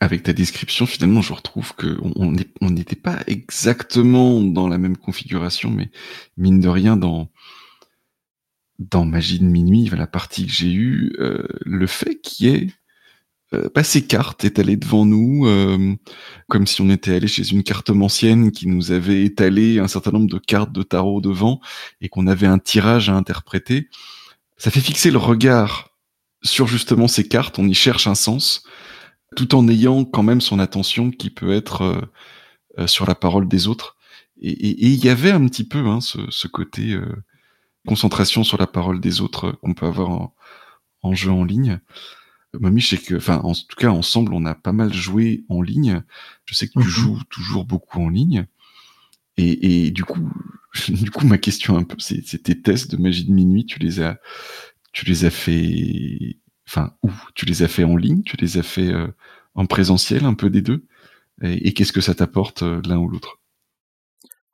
avec 0.00 0.22
ta 0.22 0.34
description, 0.34 0.84
finalement, 0.84 1.22
je 1.22 1.32
retrouve 1.32 1.74
que 1.76 1.98
on 2.02 2.70
n'était 2.70 2.94
pas 2.96 3.20
exactement 3.26 4.42
dans 4.42 4.68
la 4.68 4.76
même 4.76 4.98
configuration, 4.98 5.70
mais 5.70 5.90
mine 6.36 6.60
de 6.60 6.68
rien, 6.68 6.98
dans 6.98 7.30
dans 8.78 9.06
Magie 9.06 9.38
de 9.38 9.44
minuit, 9.44 9.88
la 9.90 10.06
partie 10.06 10.44
que 10.44 10.52
j'ai 10.52 10.72
eue, 10.72 11.14
euh, 11.20 11.46
le 11.64 11.86
fait 11.86 12.20
qu'il 12.20 12.46
y 12.46 12.50
ait 12.54 12.66
euh, 13.54 13.68
bah, 13.74 13.84
ces 13.84 14.06
cartes 14.06 14.44
étalées 14.44 14.76
devant 14.76 15.04
nous, 15.04 15.46
euh, 15.46 15.94
comme 16.48 16.66
si 16.66 16.80
on 16.80 16.90
était 16.90 17.14
allé 17.14 17.28
chez 17.28 17.48
une 17.50 17.62
cartomancienne 17.62 18.50
qui 18.50 18.66
nous 18.66 18.92
avait 18.92 19.24
étalé 19.24 19.78
un 19.78 19.88
certain 19.88 20.12
nombre 20.12 20.30
de 20.30 20.38
cartes 20.38 20.72
de 20.72 20.82
tarot 20.82 21.20
devant 21.20 21.60
et 22.00 22.08
qu'on 22.08 22.26
avait 22.26 22.46
un 22.46 22.58
tirage 22.58 23.08
à 23.08 23.14
interpréter, 23.14 23.88
ça 24.56 24.70
fait 24.70 24.80
fixer 24.80 25.10
le 25.10 25.18
regard 25.18 25.92
sur 26.42 26.66
justement 26.66 27.08
ces 27.08 27.26
cartes, 27.26 27.58
on 27.58 27.68
y 27.68 27.74
cherche 27.74 28.06
un 28.06 28.14
sens, 28.14 28.64
tout 29.36 29.54
en 29.54 29.68
ayant 29.68 30.04
quand 30.04 30.22
même 30.22 30.40
son 30.40 30.58
attention 30.58 31.10
qui 31.10 31.30
peut 31.30 31.52
être 31.52 31.82
euh, 31.82 32.00
euh, 32.78 32.86
sur 32.86 33.06
la 33.06 33.14
parole 33.14 33.48
des 33.48 33.68
autres. 33.68 33.96
Et 34.44 34.88
il 34.88 35.04
y 35.04 35.08
avait 35.08 35.30
un 35.30 35.46
petit 35.46 35.62
peu 35.62 35.86
hein, 35.86 36.00
ce, 36.00 36.48
côté 36.48 36.94
euh, 36.94 37.22
concentration 37.86 38.42
sur 38.42 38.58
la 38.58 38.66
parole 38.66 39.00
des 39.00 39.20
autres 39.20 39.52
qu'on 39.62 39.72
peut 39.72 39.86
avoir 39.86 40.32
en, 41.02 41.14
jeu 41.14 41.30
en 41.30 41.44
ligne. 41.44 41.78
Mamie, 42.60 42.82
sais 42.82 42.98
que, 42.98 43.14
enfin, 43.14 43.38
en 43.38 43.54
tout 43.54 43.76
cas, 43.76 43.88
ensemble, 43.88 44.34
on 44.34 44.44
a 44.44 44.54
pas 44.54 44.72
mal 44.72 44.92
joué 44.92 45.44
en 45.48 45.62
ligne. 45.62 46.02
Je 46.44 46.54
sais 46.54 46.66
que 46.66 46.72
tu 46.72 46.78
mhm. 46.80 46.84
joues 46.84 47.22
toujours 47.30 47.64
beaucoup 47.64 48.00
en 48.00 48.08
ligne. 48.08 48.46
Et, 49.38 49.86
et, 49.86 49.90
du 49.90 50.04
coup, 50.04 50.30
du 50.88 51.10
coup, 51.10 51.26
ma 51.26 51.38
question 51.38 51.76
un 51.76 51.84
peu, 51.84 51.96
c'est 51.98 52.42
tes 52.42 52.60
tests 52.60 52.90
de 52.90 52.96
magie 52.96 53.24
de 53.24 53.32
minuit, 53.32 53.64
tu 53.64 53.78
les 53.78 54.00
as, 54.00 54.18
tu 54.92 55.06
les 55.06 55.24
as 55.24 55.30
fait 55.30 56.36
enfin, 56.68 56.94
où? 57.02 57.10
Tu 57.34 57.46
les 57.46 57.62
as 57.62 57.68
fait 57.68 57.84
en 57.84 57.96
ligne? 57.96 58.22
Tu 58.22 58.36
les 58.36 58.58
as 58.58 58.62
fait 58.62 58.88
euh, 58.88 59.08
en 59.54 59.66
présentiel, 59.66 60.24
un 60.24 60.34
peu 60.34 60.50
des 60.50 60.62
deux? 60.62 60.84
Et, 61.42 61.72
qu'est-ce 61.72 61.92
que 61.92 62.00
ça 62.00 62.14
t'apporte 62.14 62.62
euh, 62.62 62.80
l'un 62.86 62.98
ou 62.98 63.08
l'autre? 63.08 63.40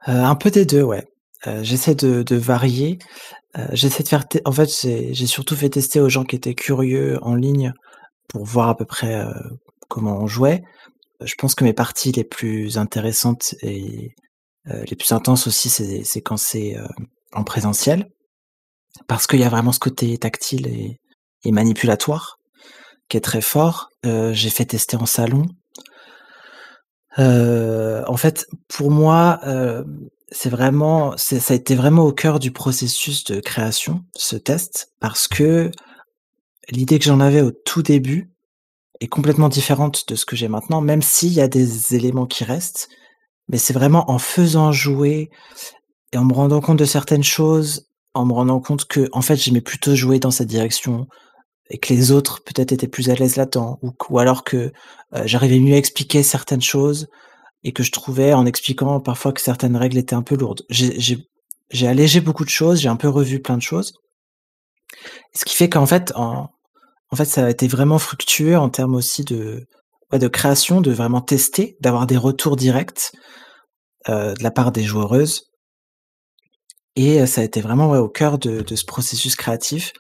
Euh, 0.09 0.25
Un 0.25 0.35
peu 0.35 0.51
des 0.51 0.65
deux, 0.65 0.83
ouais. 0.83 1.07
j'essaie 1.63 1.95
de, 1.95 2.37
varier. 2.37 2.99
j'essaie 3.73 4.03
de 4.03 4.09
faire. 4.09 4.25
En 4.45 4.53
fait, 4.53 4.71
j'ai 5.13 5.27
surtout 5.27 5.57
fait 5.57 5.69
tester 5.69 6.01
aux 6.01 6.09
gens 6.09 6.25
qui 6.25 6.37
étaient 6.37 6.55
curieux 6.55 7.19
en 7.23 7.35
ligne 7.35 7.73
pour 8.29 8.45
voir 8.45 8.69
à 8.69 8.77
peu 8.77 8.85
près 8.85 9.25
comment 9.89 10.19
on 10.19 10.27
jouait. 10.27 10.63
Je 11.21 11.35
pense 11.37 11.55
que 11.55 11.65
mes 11.65 11.73
parties 11.73 12.13
les 12.13 12.25
plus 12.25 12.79
intéressantes 12.79 13.55
et 13.63 14.15
les 14.65 14.97
plus 14.97 15.13
intenses 15.13 15.47
aussi, 15.47 15.69
c'est 15.71 16.21
quand 16.21 16.37
c'est 16.37 16.77
en 17.33 17.45
présentiel, 17.45 18.09
parce 19.07 19.27
qu'il 19.27 19.41
y 19.41 19.45
a 19.45 19.49
vraiment 19.49 19.73
ce 19.73 19.81
côté 19.81 20.17
tactile 20.19 20.67
et, 20.67 21.01
et 21.45 21.53
manipulatoire, 21.53 22.39
qui 23.09 23.17
est 23.17 23.23
très 23.23 23.41
fort. 23.41 23.91
Euh, 24.07 24.33
j'ai 24.33 24.51
fait 24.51 24.67
tester 24.67 24.97
en 24.97 25.07
salon. 25.07 25.47
Euh, 27.19 28.05
en 28.07 28.17
fait, 28.17 28.47
pour 28.69 28.91
moi, 28.91 29.41
euh, 29.47 29.85
c'est 30.31 30.51
vraiment, 30.51 31.17
ça 31.17 31.37
a 31.49 31.57
été 31.57 31.75
vraiment 31.75 32.05
au 32.05 32.13
cœur 32.13 32.39
du 32.39 32.53
processus 32.53 33.25
de 33.25 33.41
création, 33.41 34.05
ce 34.15 34.37
test, 34.37 34.93
parce 35.01 35.27
que 35.27 35.71
l'idée 36.71 36.99
que 36.99 37.05
j'en 37.05 37.21
avais 37.21 37.43
au 37.43 37.51
tout 37.51 37.83
début 37.83 38.31
est 39.01 39.07
complètement 39.07 39.49
différente 39.49 40.09
de 40.09 40.15
ce 40.15 40.27
que 40.27 40.37
j'ai 40.37 40.49
maintenant, 40.49 40.81
même 40.81 41.03
s'il 41.03 41.33
y 41.33 41.41
a 41.41 41.49
des 41.49 41.95
éléments 41.95 42.27
qui 42.27 42.45
restent. 42.45 42.89
Mais 43.49 43.59
c'est 43.59 43.73
vraiment 43.73 44.11
en 44.11 44.19
faisant 44.19 44.73
jouer 44.73 45.31
et 46.13 46.19
en 46.19 46.25
me 46.25 46.33
rendant 46.33 46.61
compte 46.61 46.79
de 46.79 46.85
certaines 46.85 47.23
choses, 47.23 47.89
en 48.15 48.27
me 48.27 48.33
rendant 48.33 48.61
compte 48.61 48.87
que, 48.87 49.09
en 49.13 49.23
fait, 49.23 49.37
j'aimais 49.37 49.61
plutôt 49.61 49.95
jouer 49.95 50.19
dans 50.19 50.31
cette 50.31 50.49
direction, 50.49 51.07
et 51.71 51.79
que 51.79 51.93
les 51.93 52.13
autres 52.13 52.43
peut-être 52.43 52.73
étaient 52.73 52.89
plus 52.89 53.11
à 53.11 53.15
l'aise 53.15 53.37
là-dedans, 53.37 53.79
ou, 53.83 54.19
alors 54.19 54.45
que 54.45 54.73
euh, 55.15 55.23
j'arrivais 55.27 55.59
mieux 55.59 55.75
à 55.75 55.79
expliquer 55.79 56.23
certaines 56.23 56.63
choses 56.63 57.09
et 57.63 57.73
que 57.73 57.83
je 57.83 57.93
trouvais 57.93 58.33
en 58.33 58.47
expliquant 58.47 59.01
parfois 59.01 59.33
que 59.33 59.41
certaines 59.41 59.77
règles 59.77 59.99
étaient 59.99 60.15
un 60.15 60.23
peu 60.23 60.37
lourdes. 60.37 60.63
J'ai 60.71 61.87
allégé 61.87 62.21
beaucoup 62.21 62.45
de 62.45 62.51
choses, 62.51 62.81
j'ai 62.81 62.89
un 62.89 62.97
peu 62.97 63.09
revu 63.09 63.41
plein 63.41 63.57
de 63.57 63.63
choses, 63.63 63.93
ce 65.35 65.45
qui 65.45 65.55
fait 65.55 65.69
qu'en 65.69 65.87
fait, 65.87 66.13
en, 66.15 66.51
en 67.11 67.17
fait, 67.17 67.25
ça 67.25 67.47
a 67.47 67.51
été 67.51 67.69
vraiment 67.69 67.99
fructueux 67.99 68.57
en 68.59 68.69
termes 68.69 68.95
aussi 68.95 69.25
de, 69.25 69.67
de 70.13 70.29
création, 70.29 70.81
de 70.81 70.93
vraiment 70.93 71.21
tester, 71.21 71.77
d'avoir 71.81 72.07
des 72.07 72.17
retours 72.17 72.57
directs 72.57 73.13
euh, 74.09 74.35
de 74.35 74.43
la 74.43 74.51
part 74.51 74.73
des 74.73 74.83
joueuses. 74.83 75.51
Et 76.97 77.21
euh, 77.21 77.27
ça 77.27 77.41
a 77.41 77.45
été 77.45 77.61
vraiment 77.61 77.93
au 77.93 78.09
cœur 78.09 78.39
de, 78.39 78.65
ce 78.75 78.85
processus 78.85 79.37
créatif. 79.37 79.93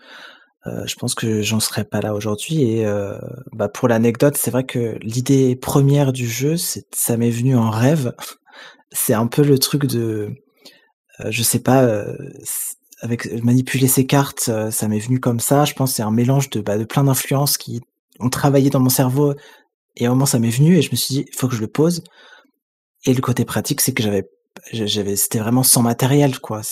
Euh, 0.67 0.87
je 0.87 0.97
pense 0.97 1.15
que 1.15 1.41
j'en 1.43 1.61
serais 1.61 1.85
pas 1.85 2.01
là 2.01 2.15
aujourd'hui. 2.15 2.63
Et 2.63 2.87
bah 3.53 3.69
pour 3.69 3.89
l'anecdote, 3.89 4.37
c'est 4.37 4.51
vrai 4.51 4.65
que 4.65 4.99
l'idée 5.01 5.57
première 5.57 6.13
du 6.13 6.29
jeu, 6.29 6.57
ça 6.57 7.17
m'est 7.17 7.31
venu 7.31 7.57
en 7.57 7.71
rêve. 7.71 8.13
c'est 8.93 9.15
un 9.15 9.27
peu 9.27 9.43
le 9.43 9.59
truc 9.59 9.87
de, 9.87 10.31
je 11.29 11.43
sais 11.43 11.61
pas, 11.61 12.05
avec 13.01 13.33
manipuler 13.45 13.87
ces 13.89 14.07
cartes, 14.07 14.51
ça 14.71 14.89
m'est 14.89 14.99
venu 14.99 15.21
comme 15.21 15.41
ça. 15.41 15.65
Je 15.65 15.75
pense 15.75 15.91
que 15.91 15.97
c'est 15.97 16.03
un 16.03 16.11
mélange 16.11 16.51
de, 16.51 16.61
bah, 16.61 16.79
de 16.79 16.85
plein 16.85 17.05
d'influences 17.05 17.57
qui 17.57 17.81
ont 18.19 18.31
travaillé 18.31 18.71
dans 18.71 18.81
mon 18.81 18.89
cerveau. 18.89 19.35
Et 19.97 20.07
à 20.07 20.09
un 20.09 20.13
moment, 20.13 20.27
ça 20.27 20.39
m'est 20.39 20.51
venu 20.51 20.77
et 20.77 20.83
je 20.83 20.91
me 20.91 20.97
suis 20.97 21.15
dit, 21.15 21.25
il 21.29 21.35
faut 21.35 21.49
que 21.49 21.55
je 21.55 21.61
le 21.61 21.69
pose. 21.69 22.03
Et 23.05 23.15
le 23.15 23.21
côté 23.21 23.45
pratique, 23.45 23.81
c'est 23.81 23.93
que 23.93 24.03
j'avais 24.03 24.29
j'avais 24.73 25.17
c'était 25.17 25.39
vraiment 25.39 25.63
sans 25.63 25.83
matériel 25.83 26.41
quoi 26.41 26.63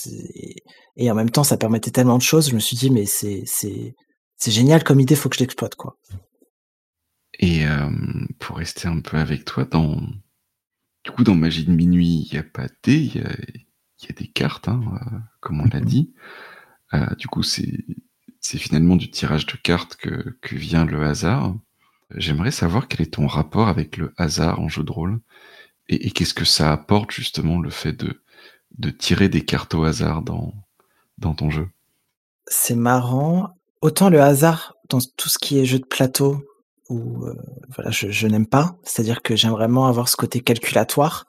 et 0.96 1.10
en 1.10 1.14
même 1.14 1.30
temps 1.30 1.44
ça 1.44 1.56
permettait 1.56 1.90
tellement 1.90 2.18
de 2.18 2.22
choses 2.22 2.50
je 2.50 2.54
me 2.54 2.60
suis 2.60 2.76
dit 2.76 2.90
mais 2.90 3.06
c'est 3.06 3.42
c'est 3.46 3.94
c'est 4.36 4.50
génial 4.50 4.84
comme 4.84 5.00
idée 5.00 5.14
faut 5.14 5.28
que 5.28 5.36
je 5.36 5.40
l'exploite 5.40 5.74
quoi 5.74 5.96
et 7.38 7.66
euh, 7.66 7.90
pour 8.38 8.56
rester 8.56 8.88
un 8.88 9.00
peu 9.00 9.18
avec 9.18 9.44
toi 9.44 9.64
dans 9.64 10.00
du 11.04 11.10
coup 11.10 11.24
dans 11.24 11.34
magie 11.34 11.64
de 11.64 11.72
minuit 11.72 12.26
il 12.28 12.34
y 12.34 12.38
a 12.38 12.42
pas 12.42 12.66
de 12.66 12.92
il 12.92 13.22
y 14.02 14.08
a 14.10 14.14
des 14.14 14.26
cartes 14.26 14.68
hein, 14.68 14.80
euh, 14.94 15.18
comme 15.40 15.60
on 15.60 15.68
l'a 15.72 15.80
mmh 15.80 15.84
dit. 15.84 16.14
Euh, 16.94 17.14
du 17.16 17.26
coup 17.28 17.42
c'est 17.42 17.84
finalement 18.42 18.96
du 18.96 19.10
tirage 19.10 19.46
de 19.46 19.56
cartes 19.56 19.96
que, 19.96 20.36
que 20.40 20.54
vient 20.54 20.84
le 20.84 21.04
hasard. 21.04 21.54
J'aimerais 22.14 22.52
savoir 22.52 22.86
quel 22.86 23.02
est 23.02 23.14
ton 23.14 23.26
rapport 23.26 23.68
avec 23.68 23.96
le 23.96 24.14
hasard 24.16 24.60
en 24.60 24.68
jeu 24.68 24.84
de 24.84 24.92
rôle 24.92 25.20
et, 25.88 26.10
qu'est-ce 26.10 26.34
que 26.34 26.44
ça 26.44 26.72
apporte 26.72 27.10
justement 27.10 27.60
le 27.60 27.70
fait 27.70 27.92
de, 27.92 28.22
de 28.78 28.90
tirer 28.90 29.28
des 29.28 29.44
cartes 29.44 29.74
au 29.74 29.84
hasard 29.84 30.22
dans, 30.22 30.52
dans 31.18 31.34
ton 31.34 31.50
jeu? 31.50 31.68
C'est 32.46 32.74
marrant. 32.74 33.50
Autant 33.82 34.08
le 34.10 34.20
hasard 34.20 34.74
dans 34.88 34.98
tout 35.16 35.28
ce 35.28 35.38
qui 35.38 35.58
est 35.58 35.64
jeu 35.64 35.78
de 35.78 35.84
plateau, 35.84 36.44
où 36.88 37.24
euh, 37.24 37.34
voilà, 37.74 37.90
je, 37.90 38.10
je 38.10 38.26
n'aime 38.26 38.46
pas. 38.46 38.76
C'est-à-dire 38.84 39.22
que 39.22 39.36
j'aime 39.36 39.52
vraiment 39.52 39.86
avoir 39.86 40.08
ce 40.08 40.16
côté 40.16 40.40
calculatoire, 40.40 41.26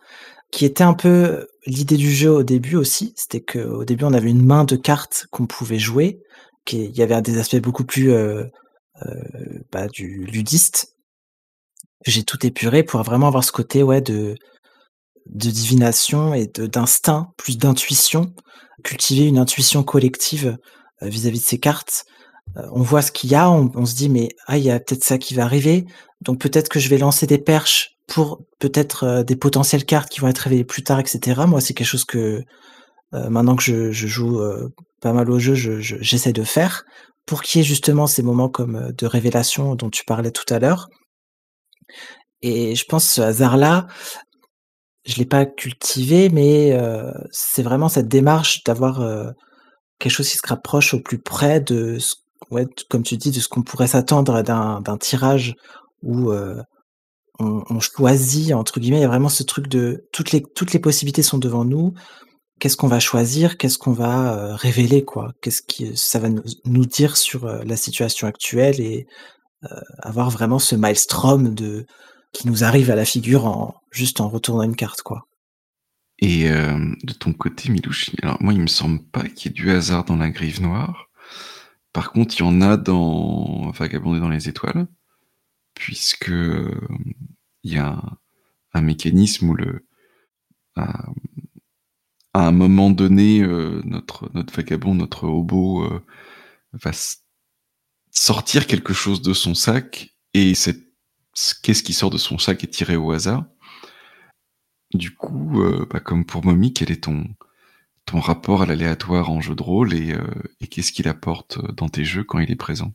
qui 0.51 0.65
était 0.65 0.83
un 0.83 0.93
peu 0.93 1.47
l'idée 1.65 1.97
du 1.97 2.11
jeu 2.11 2.31
au 2.31 2.43
début 2.43 2.75
aussi. 2.75 3.13
C'était 3.15 3.41
qu'au 3.41 3.83
début, 3.85 4.05
on 4.05 4.13
avait 4.13 4.29
une 4.29 4.45
main 4.45 4.63
de 4.63 4.75
cartes 4.75 5.27
qu'on 5.31 5.47
pouvait 5.47 5.79
jouer. 5.79 6.19
Il 6.71 6.95
y 6.97 7.01
avait 7.01 7.21
des 7.21 7.37
aspects 7.37 7.61
beaucoup 7.61 7.85
plus 7.85 8.11
euh, 8.11 8.45
euh, 9.05 9.13
bah, 9.71 9.87
du 9.87 10.25
ludiste 10.25 10.97
j'ai 12.05 12.23
tout 12.23 12.45
épuré 12.45 12.83
pour 12.83 13.01
vraiment 13.03 13.27
avoir 13.27 13.43
ce 13.43 13.51
côté 13.51 13.83
ouais 13.83 14.01
de 14.01 14.35
de 15.25 15.49
divination 15.49 16.33
et 16.33 16.47
d'instinct, 16.47 17.33
plus 17.35 17.57
d'intuition, 17.57 18.33
cultiver 18.85 19.25
une 19.25 19.37
intuition 19.37 19.83
collective 19.83 20.57
euh, 21.03 21.09
vis-à-vis 21.09 21.39
de 21.39 21.45
ces 21.45 21.59
cartes. 21.59 22.05
Euh, 22.55 22.61
on 22.71 22.81
voit 22.81 23.01
ce 23.01 23.11
qu'il 23.11 23.31
y 23.31 23.35
a, 23.35 23.51
on, 23.51 23.85
se 23.85 23.95
dit 23.95 24.07
mais 24.07 24.29
ah 24.45 24.57
il 24.57 24.63
y 24.63 24.71
a 24.71 24.79
peut-être 24.79 25.03
ça 25.03 25.17
qui 25.17 25.33
va 25.33 25.43
arriver, 25.43 25.85
donc 26.21 26.39
peut-être 26.39 26.69
que 26.69 26.79
je 26.79 26.87
vais 26.87 26.97
lancer 26.97 27.27
des 27.27 27.39
perches 27.39 27.96
pour 28.07 28.41
peut-être 28.59 29.03
euh, 29.03 29.23
des 29.23 29.35
potentielles 29.35 29.85
cartes 29.85 30.09
qui 30.09 30.19
vont 30.19 30.27
être 30.27 30.39
révélées 30.39 30.63
plus 30.63 30.83
tard, 30.83 30.99
etc. 30.99 31.41
Moi 31.47 31.61
c'est 31.61 31.73
quelque 31.73 31.87
chose 31.87 32.05
que 32.05 32.43
maintenant 33.13 33.55
que 33.55 33.63
je, 33.63 33.91
joue 33.91 34.41
pas 35.01 35.13
mal 35.13 35.31
au 35.31 35.39
jeu, 35.39 35.53
j'essaie 35.55 36.33
de 36.33 36.43
faire 36.43 36.83
pour 37.25 37.41
qu'il 37.41 37.59
y 37.59 37.63
ait 37.63 37.67
justement 37.67 38.05
ces 38.05 38.21
moments 38.21 38.49
comme 38.49 38.91
de 38.91 39.05
révélation 39.05 39.75
dont 39.75 39.89
tu 39.89 40.03
parlais 40.03 40.31
tout 40.31 40.53
à 40.53 40.59
l'heure 40.59 40.89
et 42.41 42.75
je 42.75 42.85
pense 42.85 43.09
ce 43.09 43.21
hasard-là, 43.21 43.87
je 45.05 45.15
l'ai 45.15 45.25
pas 45.25 45.45
cultivé, 45.45 46.29
mais 46.29 46.73
euh, 46.73 47.11
c'est 47.31 47.63
vraiment 47.63 47.89
cette 47.89 48.07
démarche 48.07 48.63
d'avoir 48.63 49.01
euh, 49.01 49.31
quelque 49.99 50.11
chose 50.11 50.29
qui 50.29 50.37
se 50.37 50.47
rapproche 50.47 50.93
au 50.93 50.99
plus 50.99 51.19
près 51.19 51.61
de, 51.61 51.97
ce, 51.97 52.15
ouais, 52.51 52.67
comme 52.89 53.03
tu 53.03 53.17
dis, 53.17 53.31
de 53.31 53.39
ce 53.39 53.47
qu'on 53.47 53.63
pourrait 53.63 53.87
s'attendre 53.87 54.41
d'un, 54.43 54.97
tirage 54.99 55.55
où 56.03 56.31
euh, 56.31 56.61
on, 57.39 57.79
choisit 57.79 58.53
entre 58.53 58.79
guillemets. 58.79 58.97
Il 58.97 59.01
y 59.01 59.05
a 59.05 59.09
vraiment 59.09 59.29
ce 59.29 59.43
truc 59.43 59.67
de 59.67 60.07
toutes 60.11 60.31
les 60.31 60.79
possibilités 60.79 61.23
sont 61.23 61.37
devant 61.37 61.65
nous. 61.65 61.93
Qu'est-ce 62.59 62.77
qu'on 62.77 62.87
va 62.87 62.99
choisir? 62.99 63.57
Qu'est-ce 63.57 63.77
qu'on 63.77 63.93
va 63.93 64.55
révéler 64.55 65.03
quoi? 65.05 65.33
Qu'est-ce 65.41 65.61
qui 65.61 65.95
ça 65.95 66.19
va 66.19 66.29
nous, 66.29 66.85
dire 66.85 67.17
sur 67.17 67.45
la 67.45 67.77
situation 67.77 68.27
actuelle 68.27 68.79
et 68.79 69.05
avoir 69.99 70.29
vraiment 70.31 70.59
ce 70.59 70.75
maelstrom 70.75 71.53
de 71.53 71.85
qui 72.33 72.47
nous 72.47 72.63
arrive 72.63 72.91
à 72.91 72.95
la 72.95 73.05
figure 73.05 73.45
en 73.45 73.75
juste 73.91 74.21
en 74.21 74.29
retournant 74.29 74.63
une 74.63 74.75
carte, 74.75 75.01
quoi. 75.01 75.27
Et 76.19 76.49
euh, 76.49 76.77
de 77.03 77.13
ton 77.13 77.33
côté, 77.33 77.69
Milouchi, 77.69 78.15
alors 78.23 78.37
moi, 78.41 78.53
il 78.53 78.61
me 78.61 78.67
semble 78.67 79.03
pas 79.03 79.23
qu'il 79.23 79.51
y 79.51 79.53
ait 79.53 79.55
du 79.55 79.71
hasard 79.71 80.03
dans 80.05 80.17
la 80.17 80.29
Grive 80.29 80.61
Noire. 80.61 81.07
Par 81.93 82.11
contre, 82.11 82.35
il 82.37 82.39
y 82.39 82.43
en 82.43 82.61
a 82.61 82.77
dans 82.77 83.71
Vagabonder 83.71 84.19
dans 84.19 84.29
les 84.29 84.49
étoiles, 84.49 84.87
puisque 85.77 86.31
il 87.63 87.73
y 87.73 87.77
a 87.77 88.01
un, 88.73 88.81
mécanisme 88.81 89.49
où 89.49 89.53
le, 89.55 89.85
à, 90.75 91.05
un 92.33 92.51
moment 92.51 92.91
donné, 92.91 93.41
euh, 93.41 93.81
notre, 93.85 94.29
vagabond, 94.53 94.95
notre 94.95 95.27
hobo, 95.27 95.83
euh, 95.83 96.03
va 96.73 96.91
sortir 98.11 98.67
quelque 98.67 98.93
chose 98.93 99.21
de 99.21 99.33
son 99.33 99.55
sac 99.55 100.15
et 100.33 100.53
qu'est-ce 100.53 101.83
qui 101.83 101.93
sort 101.93 102.09
de 102.09 102.17
son 102.17 102.37
sac 102.37 102.63
est 102.63 102.67
tiré 102.67 102.95
au 102.95 103.11
hasard. 103.11 103.45
Du 104.93 105.13
coup, 105.15 105.61
bah, 105.89 105.99
comme 105.99 106.25
pour 106.25 106.45
Mommy, 106.45 106.73
quel 106.73 106.91
est 106.91 107.03
ton, 107.03 107.25
rapport 108.13 108.61
à 108.61 108.65
l'aléatoire 108.65 109.29
en 109.31 109.41
jeu 109.41 109.55
de 109.55 109.63
rôle 109.63 109.93
et 109.93 110.15
qu'est-ce 110.69 110.91
qu'il 110.91 111.07
apporte 111.07 111.59
dans 111.73 111.89
tes 111.89 112.05
jeux 112.05 112.23
quand 112.23 112.39
il 112.39 112.51
est 112.51 112.55
présent? 112.55 112.93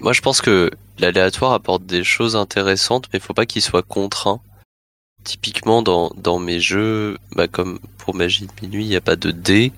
Moi, 0.00 0.12
je 0.12 0.20
pense 0.20 0.40
que 0.40 0.70
l'aléatoire 0.98 1.52
apporte 1.52 1.84
des 1.84 2.04
choses 2.04 2.36
intéressantes, 2.36 3.08
mais 3.12 3.18
il 3.18 3.22
faut 3.22 3.34
pas 3.34 3.46
qu'il 3.46 3.62
soit 3.62 3.82
contraint. 3.82 4.40
Typiquement, 5.24 5.82
dans, 5.82 6.10
dans 6.16 6.38
mes 6.38 6.60
jeux, 6.60 7.18
bah, 7.32 7.48
comme 7.48 7.78
pour 7.98 8.14
Magie 8.14 8.46
de 8.46 8.52
Minuit, 8.62 8.84
il 8.84 8.88
n'y 8.88 8.96
a 8.96 9.02
pas 9.02 9.16
de 9.16 9.30
dés, 9.30 9.72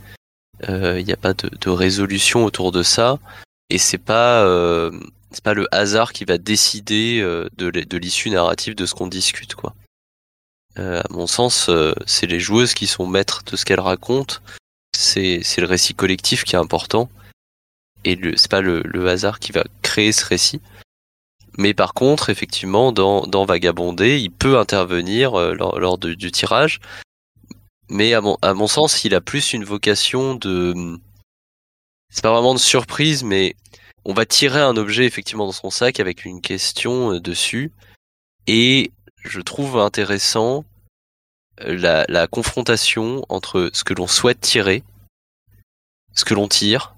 euh, 0.69 1.01
il 1.01 1.07
n'y 1.07 1.13
a 1.13 1.17
pas 1.17 1.35
de, 1.35 1.51
de, 1.61 1.71
résolution 1.71 2.45
autour 2.45 2.71
de 2.71 2.85
ça, 2.85 3.19
et 3.69 3.79
c'est 3.79 3.99
pas 3.99 4.45
euh, 4.45 4.93
pas 5.43 5.55
le 5.55 5.67
hasard 5.73 6.13
qui 6.13 6.25
va 6.25 6.39
décider 6.39 7.21
euh, 7.21 7.49
de 7.57 7.97
l'issue 7.97 8.31
narrative 8.31 8.77
de 8.77 8.87
ce 8.87 8.95
qu'on 8.95 9.09
discute, 9.09 9.57
quoi. 9.57 9.75
à 10.77 11.03
mon 11.11 11.27
sens, 11.27 11.69
c'est 12.07 12.27
les 12.27 12.39
joueuses 12.39 12.75
qui 12.75 12.87
sont 12.87 13.07
maîtres 13.07 13.43
de 13.45 13.57
ce 13.57 13.65
qu'elles 13.65 13.81
racontent. 13.81 14.37
C'est 14.95 15.43
le 15.59 15.67
récit 15.67 15.95
collectif 15.95 16.45
qui 16.45 16.55
est 16.55 16.59
important 16.59 17.09
et 18.05 18.19
c'est 18.37 18.51
pas 18.51 18.61
le, 18.61 19.09
hasard 19.09 19.39
qui 19.39 19.53
va 19.53 19.65
créer 19.83 20.13
ce 20.13 20.25
récit. 20.25 20.61
Mais 21.59 21.75
par 21.75 21.95
contre, 21.95 22.31
effectivement, 22.31 22.93
dans, 22.93 23.27
dans 23.27 23.45
Vagabondé, 23.45 24.19
il 24.19 24.31
peut 24.31 24.59
intervenir 24.59 25.39
euh, 25.39 25.55
lors, 25.55 25.99
du 25.99 26.31
tirage. 26.31 26.81
Mais 27.91 28.15
à 28.15 28.21
mon, 28.23 28.39
à 28.41 28.55
mon 28.55 28.67
sens, 28.67 29.05
il 29.05 29.15
a 29.15 29.21
plus 29.21 29.53
une 29.53 29.65
vocation 29.65 30.35
de. 30.35 30.99
C'est 32.11 32.23
pas 32.23 32.33
vraiment 32.33 32.55
de 32.55 32.59
surprise, 32.59 33.23
mais 33.23 33.55
on 34.05 34.15
va 34.15 34.27
tirer 34.27 34.61
un 34.61 34.77
objet 34.77 35.05
effectivement 35.05 35.47
dans 35.47 35.53
son 35.53 35.71
sac 35.71 36.01
avec 36.01 36.25
une 36.25 36.41
question 36.41 37.13
euh, 37.13 37.21
dessus. 37.21 37.71
Et 38.47 38.91
je 39.23 39.41
trouve 39.41 39.79
intéressant 39.79 40.65
euh, 41.61 41.77
la, 41.77 42.07
la 42.09 42.27
confrontation 42.27 43.25
entre 43.29 43.71
ce 43.75 43.85
que 43.85 43.95
l'on 43.95 44.07
souhaite 44.07 44.41
tirer, 44.41 44.83
ce 46.15 46.25
que 46.25 46.35
l'on 46.35 46.49
tire, 46.49 46.95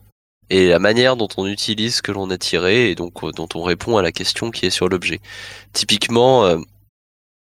et 0.51 0.69
la 0.69 0.79
manière 0.79 1.17
dont 1.17 1.29
on 1.37 1.47
utilise 1.47 1.97
ce 1.97 2.03
que 2.03 2.13
l'on 2.13 2.31
a 2.31 2.39
tiré 2.39 2.91
et 2.91 2.95
donc 2.95 3.25
euh, 3.25 3.33
dont 3.33 3.49
on 3.55 3.63
répond 3.63 3.97
à 3.97 4.03
la 4.03 4.13
question 4.13 4.51
qui 4.51 4.67
est 4.67 4.71
sur 4.71 4.89
l'objet. 4.89 5.21
Typiquement, 5.73 6.45
euh, 6.45 6.59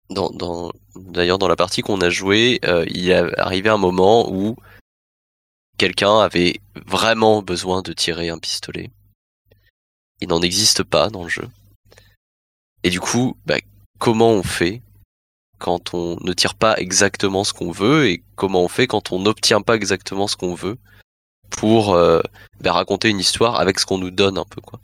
dans, 0.10 0.30
dans, 0.30 0.72
d'ailleurs 0.96 1.40
dans 1.40 1.48
la 1.48 1.56
partie 1.56 1.82
qu'on 1.82 2.02
a 2.02 2.10
jouée, 2.10 2.60
euh, 2.66 2.86
il 2.90 3.10
est 3.10 3.40
arrivé 3.40 3.70
un 3.70 3.78
moment 3.78 4.32
où 4.32 4.56
quelqu'un 5.78 6.20
avait 6.20 6.60
vraiment 6.86 7.42
besoin 7.42 7.82
de 7.82 7.94
tirer 7.94 8.30
un 8.30 8.38
pistolet. 8.38 8.90
Il 10.20 10.28
n'en 10.28 10.42
existe 10.42 10.84
pas 10.84 11.10
dans 11.10 11.24
le 11.24 11.30
jeu. 11.30 11.48
Et 12.84 12.90
du 12.90 13.00
coup, 13.00 13.38
bah, 13.46 13.58
comment 14.00 14.32
on 14.32 14.44
fait 14.44 14.82
quand 15.58 15.94
on 15.94 16.18
ne 16.22 16.34
tire 16.34 16.56
pas 16.56 16.76
exactement 16.78 17.44
ce 17.44 17.54
qu'on 17.54 17.72
veut 17.72 18.08
et 18.08 18.24
comment 18.36 18.64
on 18.64 18.68
fait 18.68 18.88
quand 18.88 19.12
on 19.12 19.20
n'obtient 19.20 19.62
pas 19.62 19.76
exactement 19.76 20.28
ce 20.28 20.36
qu'on 20.36 20.56
veut 20.56 20.78
pour 21.52 21.94
euh, 21.94 22.22
bah, 22.62 22.74
raconter 22.74 23.10
une 23.10 23.20
histoire 23.20 23.60
avec 23.60 23.80
ce 23.80 23.86
qu'on 23.86 23.98
nous 23.98 24.12
donne 24.12 24.38
un 24.38 24.46
peu 24.46 24.62
quoi. 24.62 24.80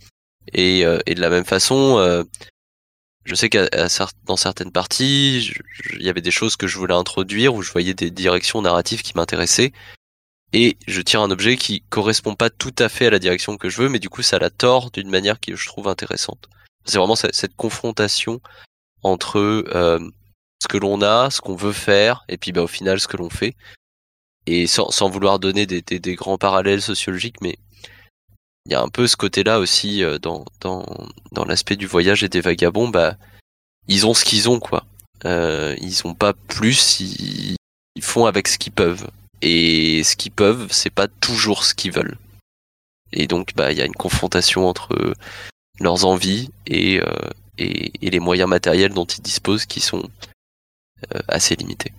Et, 0.53 0.86
euh, 0.86 0.99
et 1.05 1.15
de 1.15 1.22
la 1.22 1.30
même 1.30 1.45
façon, 1.45 1.97
euh, 1.97 2.24
je 3.26 3.36
sais 3.36 3.49
qu'à 3.49 3.68
dans 4.26 4.38
certaines 4.38 4.72
parties, 4.72 5.51
il 5.93 6.01
y 6.01 6.09
avait 6.09 6.22
des 6.22 6.32
choses 6.32 6.55
que 6.55 6.68
je 6.68 6.78
voulais 6.78 6.93
introduire 6.93 7.53
où 7.55 7.61
je 7.61 7.72
voyais 7.72 7.93
des 7.93 8.11
directions 8.11 8.61
narratives 8.61 9.01
qui 9.01 9.13
m'intéressaient 9.15 9.74
et 10.53 10.78
je 10.88 11.01
tire 11.01 11.22
un 11.22 11.32
objet 11.32 11.57
qui 11.57 11.82
correspond 11.89 12.36
pas 12.36 12.49
tout 12.49 12.76
à 12.80 12.88
fait 12.88 13.07
à 13.07 13.09
la 13.09 13.20
direction 13.20 13.57
que 13.57 13.70
je 13.70 13.82
veux, 13.82 13.89
mais 13.89 13.99
du 13.99 14.09
coup 14.09 14.22
ça 14.22 14.39
la 14.39 14.49
tord 14.49 14.91
d'une 14.91 15.09
manière 15.09 15.39
que 15.39 15.55
je 15.55 15.65
trouve 15.65 15.89
intéressante. 15.89 16.47
C'est 16.86 16.97
vraiment 16.97 17.15
cette 17.15 17.55
confrontation 17.57 18.39
entre 19.03 19.39
euh, 19.39 19.99
ce 20.61 20.68
que 20.70 20.78
l'on 20.78 21.01
a, 21.01 21.30
ce 21.30 21.41
qu'on 21.41 21.55
veut 21.55 21.74
faire, 21.74 22.24
et 22.30 22.38
puis 22.38 22.53
bah, 22.53 22.61
au 22.61 22.68
final 22.68 22.99
ce 22.99 23.09
que 23.09 23.18
l'on 23.18 23.30
fait 23.30 23.55
et 24.48 24.66
sans, 24.66 24.89
sans 24.89 25.10
vouloir 25.10 25.39
donner 25.39 25.66
des, 25.66 25.82
des, 25.82 26.16
grands 26.16 26.38
parallèles 26.38 26.82
sociologiques, 26.82 27.41
mais 27.41 27.58
il 28.66 28.72
y 28.72 28.76
a 28.76 28.82
un 28.82 28.88
peu 28.88 29.06
ce 29.06 29.18
côté-là 29.18 29.60
aussi 29.60 30.04
euh, 30.04 30.18
dans, 30.20 30.45
dans, 30.62 30.86
dans 31.34 31.45
l'aspect 31.45 31.76
du 31.76 31.86
voyage 31.86 32.24
et 32.24 32.30
des 32.30 32.41
vagabonds, 32.41 32.88
bah, 32.88 33.18
ils 33.88 34.08
ont 34.08 34.14
ce 34.14 34.24
qu'ils 34.24 34.50
ont, 34.50 34.60
quoi. 34.60 34.86
Euh, 35.26 35.76
ils 35.82 36.08
ont 36.08 36.14
pas 36.14 36.34
plus, 36.34 37.00
ils, 37.02 37.56
ils 37.95 38.04
font 38.04 38.26
avec 38.26 38.48
ce 38.48 38.58
qu'ils 38.58 38.72
peuvent. 38.72 39.10
Et 39.41 40.04
ce 40.04 40.16
qu'ils 40.16 40.32
peuvent, 40.32 40.68
c'est 40.72 40.89
pas 40.89 41.08
toujours 41.08 41.64
ce 41.64 41.74
qu'ils 41.74 41.91
veulent. 41.91 42.18
Et 43.12 43.28
donc, 43.28 43.54
bah, 43.56 43.72
il 43.72 43.78
y 43.78 43.82
a 43.82 43.86
une 43.86 43.93
confrontation 43.93 44.68
entre 44.68 45.14
leurs 45.80 46.06
envies 46.06 46.50
et, 46.66 47.02
euh, 47.02 47.30
et, 47.58 47.91
et, 48.06 48.10
les 48.10 48.20
moyens 48.20 48.50
matériels 48.50 48.93
dont 48.93 49.06
ils 49.06 49.22
disposent 49.22 49.66
qui 49.66 49.82
sont 49.82 50.10
assez 51.28 51.56
limités. 51.56 51.91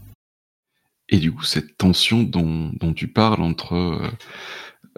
Et 1.09 1.19
du 1.19 1.33
coup, 1.33 1.45
cette 1.45 1.77
tension 1.77 2.23
dont, 2.23 2.71
dont 2.75 2.93
tu 2.93 3.09
parles 3.09 3.43
entre 3.43 3.75
euh, 3.75 4.11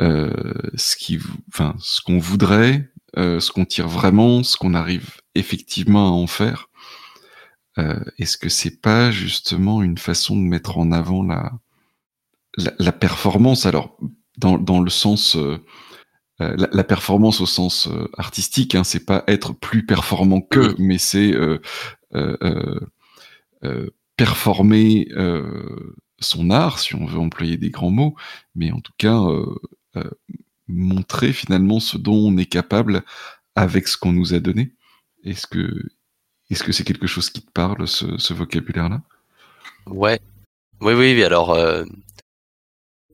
euh 0.00 0.52
ce 0.74 0.96
qui, 0.96 1.18
enfin, 1.48 1.74
ce 1.78 2.00
qu'on 2.00 2.18
voudrait, 2.18 2.90
euh, 3.16 3.40
ce 3.40 3.50
qu'on 3.52 3.64
tire 3.64 3.88
vraiment, 3.88 4.42
ce 4.42 4.56
qu'on 4.56 4.74
arrive 4.74 5.20
effectivement 5.34 6.08
à 6.08 6.10
en 6.10 6.26
faire, 6.26 6.68
euh, 7.78 8.00
est-ce 8.18 8.36
que 8.36 8.48
c'est 8.48 8.80
pas 8.80 9.10
justement 9.10 9.82
une 9.82 9.98
façon 9.98 10.36
de 10.36 10.42
mettre 10.42 10.78
en 10.78 10.90
avant 10.90 11.22
la, 11.22 11.52
la, 12.56 12.72
la 12.78 12.92
performance? 12.92 13.66
Alors, 13.66 13.96
dans, 14.38 14.58
dans 14.58 14.80
le 14.80 14.90
sens 14.90 15.36
euh, 15.36 15.58
la, 16.40 16.68
la, 16.72 16.84
performance 16.84 17.40
au 17.40 17.46
sens 17.46 17.88
artistique, 18.16 18.74
hein, 18.74 18.82
c'est 18.82 19.04
pas 19.04 19.24
être 19.28 19.52
plus 19.52 19.84
performant 19.84 20.40
que, 20.40 20.74
mais 20.78 20.98
c'est 20.98 21.32
euh, 21.34 21.60
euh, 23.62 23.90
performer 24.16 25.08
euh, 25.12 25.94
son 26.20 26.50
art, 26.50 26.78
si 26.78 26.94
on 26.94 27.06
veut 27.06 27.18
employer 27.18 27.56
des 27.56 27.70
grands 27.70 27.90
mots, 27.90 28.14
mais 28.54 28.70
en 28.72 28.80
tout 28.80 28.92
cas 28.98 29.20
euh, 29.20 29.54
euh, 29.96 30.10
montrer 30.68 31.32
finalement 31.32 31.80
ce 31.80 31.98
dont 31.98 32.16
on 32.16 32.36
est 32.36 32.46
capable 32.46 33.02
avec 33.56 33.88
ce 33.88 33.96
qu'on 33.96 34.12
nous 34.12 34.34
a 34.34 34.40
donné. 34.40 34.74
Est-ce 35.24 35.46
que 35.46 35.90
est-ce 36.50 36.64
que 36.64 36.72
c'est 36.72 36.84
quelque 36.84 37.06
chose 37.06 37.30
qui 37.30 37.42
te 37.42 37.50
parle, 37.52 37.86
ce, 37.86 38.32
vocabulaire-là? 38.32 39.02
Ouais, 39.86 40.20
oui, 40.80 40.94
oui, 40.94 41.22
alors 41.22 41.56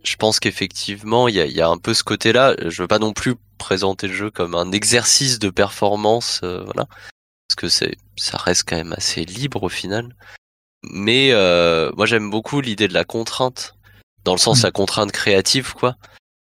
je 0.02 0.16
pense 0.16 0.40
qu'effectivement, 0.40 1.28
il 1.28 1.34
y 1.34 1.60
a, 1.60 1.68
un 1.68 1.76
peu 1.76 1.92
ce 1.92 2.02
côté-là. 2.02 2.56
Je 2.66 2.80
veux 2.80 2.88
pas 2.88 2.98
non 2.98 3.12
plus 3.12 3.34
présenter 3.58 4.08
le 4.08 4.14
jeu 4.14 4.30
comme 4.30 4.54
un 4.54 4.72
exercice 4.72 5.38
de 5.38 5.50
performance, 5.50 6.40
voilà, 6.42 6.86
parce 7.48 7.56
que 7.56 7.68
ça 7.68 8.38
reste 8.38 8.66
quand 8.66 8.76
même 8.76 8.94
assez 8.94 9.26
libre 9.26 9.64
au 9.64 9.68
final. 9.68 10.14
Mais 10.90 11.30
euh, 11.32 11.90
moi 11.96 12.06
j'aime 12.06 12.30
beaucoup 12.30 12.60
l'idée 12.60 12.88
de 12.88 12.94
la 12.94 13.04
contrainte, 13.04 13.74
dans 14.24 14.32
le 14.32 14.38
sens 14.38 14.60
de 14.60 14.66
la 14.66 14.70
contrainte 14.70 15.12
créative, 15.12 15.74
quoi. 15.74 15.96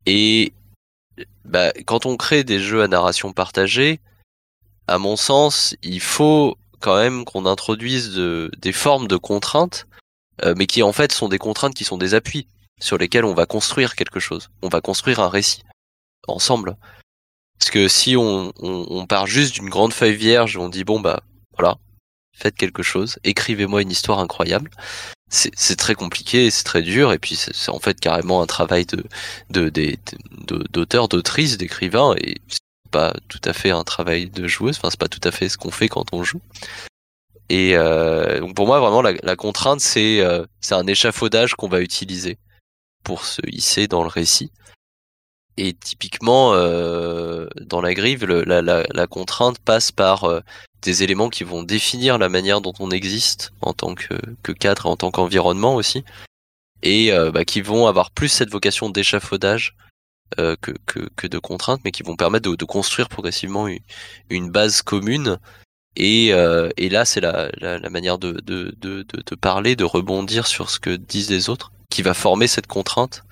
Et 0.06 0.54
bah, 1.46 1.72
quand 1.86 2.06
on 2.06 2.18
crée 2.18 2.44
des 2.44 2.60
jeux 2.60 2.82
à 2.84 2.88
narration 2.88 3.34
partagée, 3.34 4.00
à 4.88 4.98
mon 4.98 5.16
sens, 5.16 5.76
il 5.82 6.02
faut 6.02 6.58
quand 6.80 6.96
même 6.98 7.26
qu'on 7.26 7.46
introduise 7.46 8.14
de, 8.14 8.52
des 8.58 8.74
formes 8.74 9.08
de 9.08 9.16
contraintes, 9.18 9.88
euh, 10.44 10.54
mais 10.58 10.68
qui 10.68 10.84
en 10.84 10.92
fait 10.92 11.12
sont 11.12 11.30
des 11.30 11.38
contraintes 11.38 11.74
qui 11.74 11.86
sont 11.86 11.98
des 11.98 12.14
appuis 12.14 12.48
sur 12.82 12.98
lesquels 12.98 13.24
on 13.26 13.34
va 13.34 13.46
construire 13.46 13.96
quelque 13.96 14.20
chose. 14.20 14.50
On 14.62 14.70
va 14.70 14.82
construire 14.82 15.20
un 15.20 15.30
récit 15.30 15.64
ensemble. 16.28 16.76
Parce 17.60 17.72
que 17.72 17.88
si 17.88 18.18
on, 18.18 18.52
on, 18.60 18.88
on 18.90 19.06
part 19.06 19.28
juste 19.28 19.54
d'une 19.54 19.70
grande 19.70 19.94
feuille 19.94 20.16
vierge, 20.16 20.58
on 20.58 20.68
dit 20.70 20.84
bon 20.84 21.00
bah 21.00 21.22
voilà, 21.58 21.78
faites 22.34 22.56
quelque 22.56 22.84
chose, 22.84 23.20
écrivez-moi 23.24 23.82
une 23.82 23.92
histoire 23.92 24.20
incroyable. 24.20 24.72
C'est 25.30 25.78
très 25.78 25.96
compliqué, 25.96 26.52
c'est 26.52 26.64
très 26.64 26.84
dur, 26.84 27.12
et 27.12 27.18
puis 27.18 27.36
c'est 27.36 27.70
en 27.70 27.80
fait 27.80 28.00
carrément 28.00 28.44
un 28.44 28.46
travail 28.46 28.86
de 28.86 29.04
d'auteur, 29.50 31.08
de, 31.08 31.18
d'autrice, 31.18 31.58
d'écrivain, 31.58 32.14
et 32.20 32.36
c'est 32.48 32.60
pas 32.92 33.16
tout 33.30 33.42
à 33.44 33.54
fait 33.54 33.72
un 33.72 33.84
travail 33.84 34.30
de 34.30 34.48
joueuse. 34.48 34.78
Enfin, 34.78 34.92
c'est 34.92 35.00
pas 35.00 35.08
tout 35.08 35.28
à 35.28 35.32
fait 35.32 35.50
ce 35.50 35.58
qu'on 35.58 35.72
fait 35.72 35.90
quand 35.90 36.06
on 36.14 36.24
joue. 36.24 36.42
Et 37.50 37.72
euh, 37.76 38.40
donc 38.42 38.56
pour 38.56 38.68
moi, 38.68 38.80
vraiment, 38.80 39.02
la, 39.02 39.14
la 39.24 39.36
contrainte, 39.36 39.80
c'est 39.80 40.22
euh, 40.22 40.46
c'est 40.62 40.76
un 40.76 40.86
échafaudage 40.86 41.56
qu'on 41.56 41.68
va 41.68 41.82
utiliser 41.82 42.38
pour 43.04 43.26
se 43.26 43.42
hisser 43.48 43.88
dans 43.88 44.04
le 44.04 44.10
récit. 44.10 44.52
Et 45.58 45.74
typiquement, 45.74 46.54
euh, 46.54 47.48
dans 47.62 47.82
la 47.82 47.94
grive, 47.94 48.26
le, 48.26 48.44
la, 48.44 48.62
la, 48.62 48.84
la, 48.92 49.08
contrainte 49.08 49.60
passe 49.60 49.92
par 49.92 50.24
euh, 50.24 50.42
des 50.82 51.04
éléments 51.04 51.30
qui 51.30 51.44
vont 51.44 51.64
définir 51.64 52.18
la 52.18 52.30
manière 52.30 52.62
dont 52.62 52.74
on 52.80 52.90
existe 52.90 53.52
en 53.62 53.74
tant 53.74 53.94
que, 53.96 54.16
que 54.42 54.52
cadre 54.52 54.88
et 54.88 54.90
en 54.90 54.98
tant 54.98 55.12
qu'environnement 55.12 55.76
aussi, 55.76 56.04
et 56.82 57.12
euh, 57.12 57.32
bah, 57.32 57.46
qui 57.46 57.62
vont 57.62 57.88
avoir 57.88 58.12
plus 58.12 58.30
cette 58.30 58.50
vocation 58.50 58.90
d'échafaudage 58.90 59.76
euh, 60.40 60.56
que, 60.62 60.72
que, 60.86 61.08
que, 61.16 61.28
de 61.28 61.40
contrainte, 61.40 61.82
mais 61.86 61.92
qui 61.92 62.04
vont 62.04 62.16
permettre 62.16 62.50
de, 62.50 62.56
de 62.56 62.66
construire 62.66 63.08
progressivement 63.08 63.68
une, 63.68 63.80
une, 64.30 64.50
base 64.50 64.82
commune. 64.82 65.38
Et, 65.96 66.34
euh, 66.34 66.70
et 66.78 66.90
là, 66.90 67.06
c'est 67.06 67.22
la, 67.22 67.50
la, 67.60 67.90
manière 67.90 68.18
de, 68.18 68.32
de, 68.42 68.76
de 68.82 69.36
parler, 69.36 69.76
de 69.76 69.84
rebondir 69.84 70.48
sur 70.48 70.72
ce 70.72 70.80
que 70.80 70.96
disent 70.96 71.30
les 71.30 71.50
autres, 71.50 71.72
qui 71.92 72.02
va 72.02 72.16
former 72.16 72.48
cette 72.48 72.66
contrainte 72.66 73.24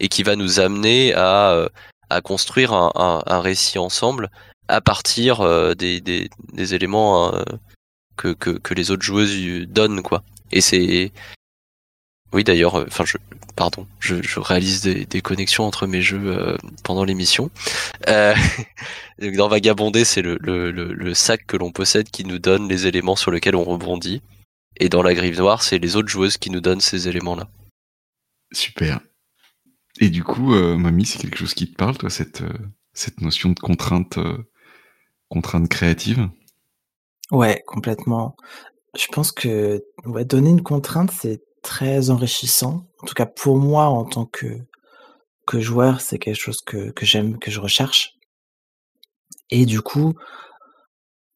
et 0.00 0.08
qui 0.08 0.22
va 0.22 0.34
nous 0.34 0.58
amener 0.58 1.14
à, 1.14 1.52
euh, 1.52 1.68
à 2.08 2.20
construire 2.20 2.72
un, 2.72 2.90
un, 2.96 3.22
un 3.26 3.40
récit 3.40 3.78
ensemble 3.78 4.30
à 4.68 4.80
partir 4.80 5.40
euh, 5.40 5.74
des, 5.74 6.00
des, 6.00 6.30
des, 6.52 6.74
éléments 6.74 7.34
euh, 7.34 7.42
que, 8.16 8.32
que, 8.32 8.50
que, 8.50 8.74
les 8.74 8.90
autres 8.90 9.02
joueuses 9.02 9.36
donnent, 9.68 10.02
quoi. 10.02 10.22
Et 10.52 10.60
c'est 10.60 11.12
oui, 12.32 12.44
d'ailleurs, 12.44 12.76
euh, 12.76 12.84
enfin, 12.86 13.04
je, 13.04 13.16
pardon, 13.56 13.86
je, 13.98 14.22
je 14.22 14.38
réalise 14.38 14.82
des, 14.82 15.04
des, 15.04 15.20
connexions 15.20 15.64
entre 15.64 15.86
mes 15.86 16.02
jeux 16.02 16.56
pendant 16.84 17.04
l'émission. 17.04 17.50
Euh, 18.08 18.34
dans 19.36 19.48
Vagabondé, 19.48 20.04
c'est 20.04 20.22
le, 20.22 20.38
le, 20.40 20.70
le, 20.70 21.14
sac 21.14 21.44
que 21.46 21.56
l'on 21.56 21.72
possède 21.72 22.08
qui 22.10 22.24
nous 22.24 22.38
donne 22.38 22.68
les 22.68 22.86
éléments 22.86 23.16
sur 23.16 23.32
lesquels 23.32 23.56
on 23.56 23.64
rebondit. 23.64 24.22
Et 24.76 24.88
dans 24.88 25.02
la 25.02 25.14
Grive 25.14 25.38
Noire, 25.38 25.62
c'est 25.62 25.78
les 25.78 25.96
autres 25.96 26.08
joueuses 26.08 26.38
qui 26.38 26.50
nous 26.50 26.60
donnent 26.60 26.80
ces 26.80 27.08
éléments-là. 27.08 27.48
Super. 28.52 29.00
Et 29.98 30.08
du 30.08 30.24
coup, 30.24 30.54
euh, 30.54 30.76
Mamie, 30.76 31.06
c'est 31.06 31.18
quelque 31.18 31.38
chose 31.38 31.54
qui 31.54 31.70
te 31.70 31.76
parle, 31.76 31.98
toi, 31.98 32.10
cette, 32.10 32.42
euh, 32.42 32.58
cette 32.92 33.20
notion 33.20 33.50
de 33.50 33.58
contrainte, 33.58 34.18
contrainte 35.28 35.68
créative? 35.68 36.28
Ouais, 37.30 37.62
complètement. 37.66 38.36
Je 38.96 39.06
pense 39.08 39.32
que 39.32 39.82
donner 40.24 40.50
une 40.50 40.62
contrainte, 40.62 41.10
c'est 41.10 41.42
très 41.62 42.10
enrichissant. 42.10 42.88
En 43.00 43.06
tout 43.06 43.14
cas, 43.14 43.26
pour 43.26 43.58
moi, 43.58 43.86
en 43.86 44.04
tant 44.04 44.26
que, 44.26 44.46
que 45.46 45.60
joueur, 45.60 46.00
c'est 46.00 46.18
quelque 46.18 46.40
chose 46.40 46.60
que, 46.60 46.90
que 46.90 47.06
j'aime, 47.06 47.38
que 47.38 47.50
je 47.50 47.60
recherche. 47.60 48.14
Et 49.50 49.66
du 49.66 49.80
coup, 49.80 50.14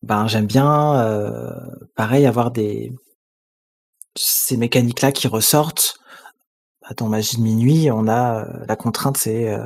ben, 0.03 0.27
j'aime 0.27 0.47
bien, 0.47 1.01
euh, 1.01 1.51
pareil, 1.95 2.27
avoir 2.27 2.51
des, 2.51 2.93
ces 4.17 4.57
mécaniques-là 4.57 5.13
qui 5.13 5.29
ressortent. 5.29 5.97
Dans 6.97 7.09
Magie 7.09 7.37
de 7.39 7.43
minuit, 7.43 7.91
on 7.91 8.09
a 8.09 8.47
la 8.69 8.77
contrainte, 8.77 9.17
c'est 9.17 9.53
euh, 9.53 9.65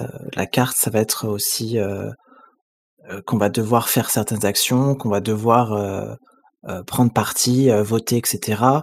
euh, 0.00 0.06
la 0.34 0.46
carte, 0.46 0.76
ça 0.76 0.90
va 0.90 1.00
être 1.00 1.26
aussi 1.26 1.78
euh, 1.78 2.10
qu'on 3.26 3.38
va 3.38 3.48
devoir 3.48 3.88
faire 3.88 4.10
certaines 4.10 4.44
actions, 4.44 4.94
qu'on 4.94 5.08
va 5.08 5.20
devoir 5.20 6.18
prendre 6.86 7.12
parti, 7.12 7.70
voter, 7.70 8.18
etc 8.18 8.82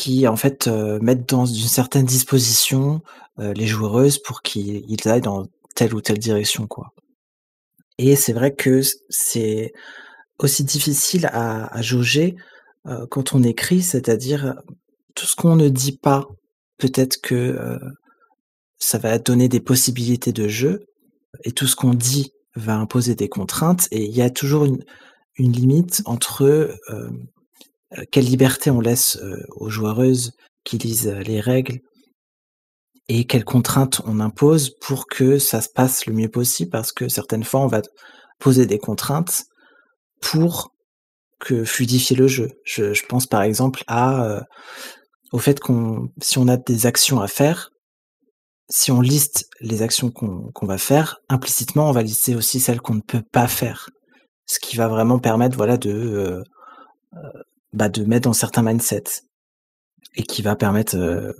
qui 0.00 0.26
en 0.26 0.36
fait 0.36 0.66
euh, 0.66 0.98
mettent 1.02 1.28
dans 1.28 1.44
une 1.44 1.68
certaine 1.68 2.06
disposition 2.06 3.02
euh, 3.38 3.52
les 3.52 3.66
joueuses 3.66 4.16
pour 4.16 4.40
qu'ils 4.40 4.96
aillent 5.04 5.20
dans 5.20 5.46
telle 5.74 5.94
ou 5.94 6.00
telle 6.00 6.18
direction 6.18 6.66
quoi. 6.66 6.88
Et 7.98 8.16
c'est 8.16 8.32
vrai 8.32 8.54
que 8.54 8.80
c'est 9.10 9.72
aussi 10.38 10.64
difficile 10.64 11.26
à, 11.34 11.82
jauger 11.82 12.34
euh, 12.86 13.06
quand 13.10 13.34
on 13.34 13.42
écrit, 13.42 13.82
c'est-à-dire 13.82 14.54
tout 15.14 15.26
ce 15.26 15.36
qu'on 15.36 15.54
ne 15.54 15.68
dit 15.68 15.98
pas, 15.98 16.24
peut-être 16.80 17.20
que 17.20 17.34
euh, 17.34 17.78
ça 18.78 18.98
va 18.98 19.18
donner 19.18 19.48
des 19.48 19.60
possibilités 19.60 20.32
de 20.32 20.48
jeu, 20.48 20.86
et 21.44 21.52
tout 21.52 21.68
ce 21.68 21.76
qu'on 21.76 21.94
dit 21.94 22.32
va 22.56 22.76
imposer 22.76 23.14
des 23.14 23.28
contraintes, 23.28 23.86
et 23.92 24.04
il 24.04 24.16
y 24.16 24.22
a 24.22 24.30
toujours 24.30 24.64
une, 24.64 24.82
limite 25.38 26.02
entre 26.04 26.44
euh, 26.44 26.76
euh, 26.90 28.04
quelle 28.10 28.26
liberté 28.26 28.70
on 28.70 28.80
laisse 28.80 29.18
aux 29.56 29.70
joueuses 29.70 30.32
qui 30.64 30.76
lisent 30.76 31.08
les 31.08 31.40
règles 31.40 31.78
et 33.08 33.24
quelles 33.26 33.46
contraintes 33.46 34.02
on 34.04 34.20
impose 34.20 34.76
pour 34.82 35.06
que 35.06 35.38
ça 35.38 35.62
se 35.62 35.70
passe 35.70 36.04
le 36.04 36.12
mieux 36.12 36.28
possible 36.28 36.70
parce 36.70 36.92
que 36.92 37.08
certaines 37.08 37.42
fois 37.42 37.60
on 37.60 37.68
va 37.68 37.80
poser 38.38 38.66
des 38.66 38.78
contraintes 38.78 39.44
pour 40.20 40.74
que 41.38 41.64
fluidifier 41.64 42.16
le 42.16 42.28
jeu. 42.28 42.50
Je, 42.64 43.06
pense 43.08 43.26
par 43.26 43.40
exemple 43.42 43.82
à 43.86 44.42
au 45.32 45.38
fait 45.38 45.60
qu'on 45.60 46.10
si 46.20 46.38
on 46.38 46.48
a 46.48 46.56
des 46.56 46.86
actions 46.86 47.20
à 47.20 47.28
faire, 47.28 47.70
si 48.68 48.90
on 48.92 49.00
liste 49.00 49.48
les 49.60 49.82
actions 49.82 50.10
qu'on 50.10 50.50
qu 50.52 50.66
va 50.66 50.78
faire, 50.78 51.18
implicitement 51.28 51.88
on 51.88 51.92
va 51.92 52.02
lister 52.02 52.34
aussi 52.34 52.60
celles 52.60 52.80
qu'on 52.80 52.94
ne 52.94 53.00
peut 53.00 53.22
pas 53.32 53.48
faire, 53.48 53.90
ce 54.46 54.58
qui 54.58 54.76
va 54.76 54.88
vraiment 54.88 55.18
permettre 55.18 55.56
voilà 55.56 55.76
de 55.76 55.90
euh, 55.90 56.42
bah, 57.72 57.88
de 57.88 58.04
mettre 58.04 58.24
dans 58.24 58.32
certains 58.32 58.62
mindsets. 58.62 59.22
Et 60.16 60.24
qui 60.24 60.42
va 60.42 60.56
permettre 60.56 60.96
euh, 60.96 61.32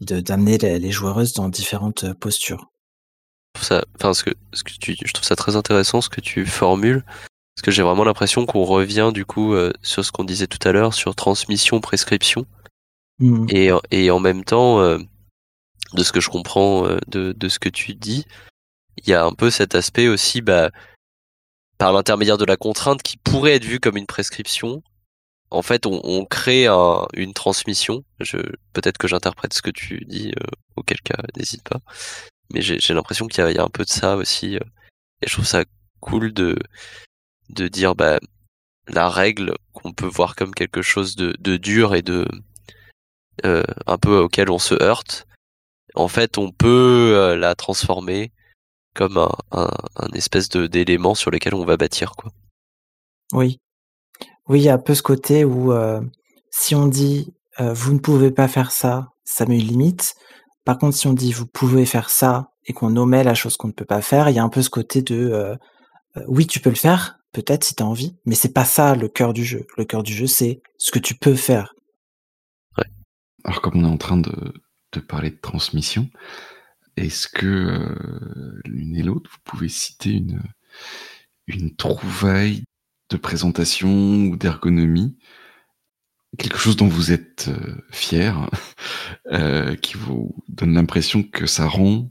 d'amener 0.00 0.58
les, 0.58 0.78
les, 0.78 0.92
joueuses 0.92 1.32
dans 1.32 1.48
différentes 1.48 2.04
euh, 2.04 2.14
postures. 2.14 2.70
Ça, 3.60 3.84
enfin, 3.96 4.14
ce 4.14 4.22
que, 4.22 4.30
ce 4.52 4.62
que 4.62 4.72
tu, 4.80 4.96
je 5.04 5.12
trouve 5.12 5.26
ça 5.26 5.34
très 5.34 5.56
intéressant 5.56 6.00
ce 6.00 6.08
que 6.08 6.20
tu 6.20 6.46
formules, 6.46 7.02
parce 7.56 7.64
que 7.64 7.72
j'ai 7.72 7.82
vraiment 7.82 8.04
l'impression 8.04 8.46
qu'on 8.46 8.62
revient 8.62 9.10
du 9.12 9.24
coup 9.24 9.54
euh, 9.54 9.72
sur 9.82 10.04
ce 10.04 10.12
qu'on 10.12 10.22
disait 10.22 10.46
tout 10.46 10.58
à 10.66 10.70
l'heure 10.70 10.94
sur 10.94 11.16
transmission, 11.16 11.80
prescription, 11.80 12.46
mmh. 13.18 13.46
et, 13.50 13.70
et 13.90 14.10
en 14.10 14.20
même 14.20 14.44
temps, 14.44 14.80
euh, 14.80 14.98
de 15.94 16.02
ce 16.02 16.12
que 16.12 16.20
je 16.20 16.28
comprends 16.28 16.86
euh, 16.86 16.98
de, 17.08 17.32
de 17.32 17.48
ce 17.48 17.58
que 17.58 17.68
tu 17.68 17.94
dis, 17.94 18.24
il 18.98 19.08
y 19.08 19.14
a 19.14 19.24
un 19.24 19.32
peu 19.32 19.50
cet 19.50 19.74
aspect 19.74 20.08
aussi, 20.08 20.40
bah, 20.40 20.70
par 21.78 21.92
l'intermédiaire 21.92 22.38
de 22.38 22.44
la 22.44 22.56
contrainte 22.56 23.02
qui 23.02 23.16
pourrait 23.16 23.54
être 23.54 23.64
vue 23.64 23.80
comme 23.80 23.96
une 23.96 24.06
prescription, 24.06 24.82
en 25.50 25.62
fait, 25.62 25.86
on, 25.86 26.00
on 26.04 26.24
crée 26.24 26.66
un, 26.66 27.06
une 27.14 27.32
transmission. 27.32 28.04
Je, 28.20 28.38
peut-être 28.72 28.98
que 28.98 29.08
j'interprète 29.08 29.54
ce 29.54 29.62
que 29.62 29.70
tu 29.70 30.04
dis, 30.06 30.32
euh, 30.40 30.46
auquel 30.76 31.00
cas, 31.02 31.22
n'hésite 31.36 31.62
pas. 31.62 31.80
Mais 32.52 32.60
j'ai 32.60 32.94
l'impression 32.94 33.26
qu'il 33.26 33.44
y, 33.48 33.54
y, 33.54 33.58
a 33.58 33.64
un 33.64 33.68
peu 33.68 33.84
de 33.84 33.90
ça 33.90 34.16
aussi. 34.16 34.56
Euh, 34.56 34.60
et 35.22 35.28
je 35.28 35.32
trouve 35.32 35.46
ça 35.46 35.64
cool 36.00 36.32
de, 36.32 36.58
de 37.50 37.68
dire, 37.68 37.94
bah, 37.94 38.18
la 38.88 39.08
règle 39.08 39.54
qu'on 39.72 39.92
peut 39.92 40.06
voir 40.06 40.34
comme 40.36 40.54
quelque 40.54 40.82
chose 40.82 41.16
de, 41.16 41.34
de 41.38 41.56
dur 41.56 41.94
et 41.94 42.02
de, 42.02 42.26
un 43.42 43.98
peu 43.98 44.18
auquel 44.18 44.50
on 44.50 44.58
se 44.58 44.80
heurte. 44.82 45.26
En 45.94 46.08
fait, 46.08 46.38
on 46.38 46.50
peut 46.50 47.12
euh, 47.14 47.36
la 47.36 47.54
transformer 47.54 48.32
comme 48.94 49.18
un, 49.18 49.30
un, 49.50 50.08
espèce 50.14 50.48
d'élément 50.48 51.14
sur 51.14 51.30
lequel 51.30 51.54
on 51.54 51.64
va 51.64 51.76
bâtir, 51.76 52.12
quoi. 52.16 52.30
Oui, 53.32 53.58
oui, 54.48 54.60
il 54.60 54.64
y 54.64 54.68
a 54.68 54.74
un 54.74 54.78
peu 54.78 54.94
ce 54.94 55.02
côté 55.02 55.44
où 55.44 55.72
euh, 55.72 56.00
si 56.50 56.74
on 56.74 56.86
dit 56.86 57.32
euh, 57.60 57.72
vous 57.72 57.94
ne 57.94 57.98
pouvez 57.98 58.30
pas 58.30 58.48
faire 58.48 58.70
ça, 58.70 59.08
ça 59.24 59.46
met 59.46 59.58
une 59.58 59.66
limite. 59.66 60.14
Par 60.64 60.78
contre, 60.78 60.96
si 60.96 61.06
on 61.06 61.12
dit 61.12 61.32
vous 61.32 61.46
pouvez 61.46 61.86
faire 61.86 62.10
ça 62.10 62.50
et 62.66 62.72
qu'on 62.72 62.96
omet 62.96 63.24
la 63.24 63.34
chose 63.34 63.56
qu'on 63.56 63.68
ne 63.68 63.72
peut 63.72 63.84
pas 63.84 64.02
faire, 64.02 64.28
il 64.28 64.36
y 64.36 64.38
a 64.38 64.44
un 64.44 64.48
peu 64.48 64.62
ce 64.62 64.70
côté 64.70 65.02
de 65.02 65.30
euh, 65.32 65.56
oui, 66.28 66.46
tu 66.46 66.60
peux 66.60 66.70
le 66.70 66.76
faire, 66.76 67.18
peut-être 67.32 67.64
si 67.64 67.74
tu 67.74 67.82
as 67.82 67.86
envie, 67.86 68.16
mais 68.26 68.34
c'est 68.34 68.52
pas 68.52 68.64
ça 68.64 68.94
le 68.94 69.08
cœur 69.08 69.32
du 69.32 69.44
jeu. 69.44 69.66
Le 69.76 69.84
cœur 69.84 70.02
du 70.02 70.12
jeu, 70.12 70.26
c'est 70.26 70.60
ce 70.78 70.90
que 70.92 70.98
tu 70.98 71.14
peux 71.14 71.34
faire. 71.34 71.73
Alors, 73.44 73.60
comme 73.60 73.76
on 73.76 73.84
est 73.84 73.92
en 73.92 73.98
train 73.98 74.16
de, 74.16 74.54
de 74.92 75.00
parler 75.00 75.30
de 75.30 75.40
transmission, 75.40 76.10
est-ce 76.96 77.28
que 77.28 78.60
l'une 78.64 78.96
et 78.96 79.02
l'autre, 79.02 79.30
vous 79.32 79.40
pouvez 79.44 79.68
citer 79.68 80.10
une, 80.10 80.42
une 81.46 81.74
trouvaille 81.74 82.64
de 83.10 83.16
présentation 83.16 84.26
ou 84.26 84.36
d'ergonomie, 84.36 85.16
quelque 86.38 86.58
chose 86.58 86.76
dont 86.76 86.88
vous 86.88 87.12
êtes 87.12 87.48
euh, 87.48 87.76
fier, 87.90 88.50
euh, 89.32 89.76
qui 89.76 89.94
vous 89.96 90.34
donne 90.48 90.74
l'impression 90.74 91.22
que 91.22 91.46
ça 91.46 91.66
rend 91.66 92.10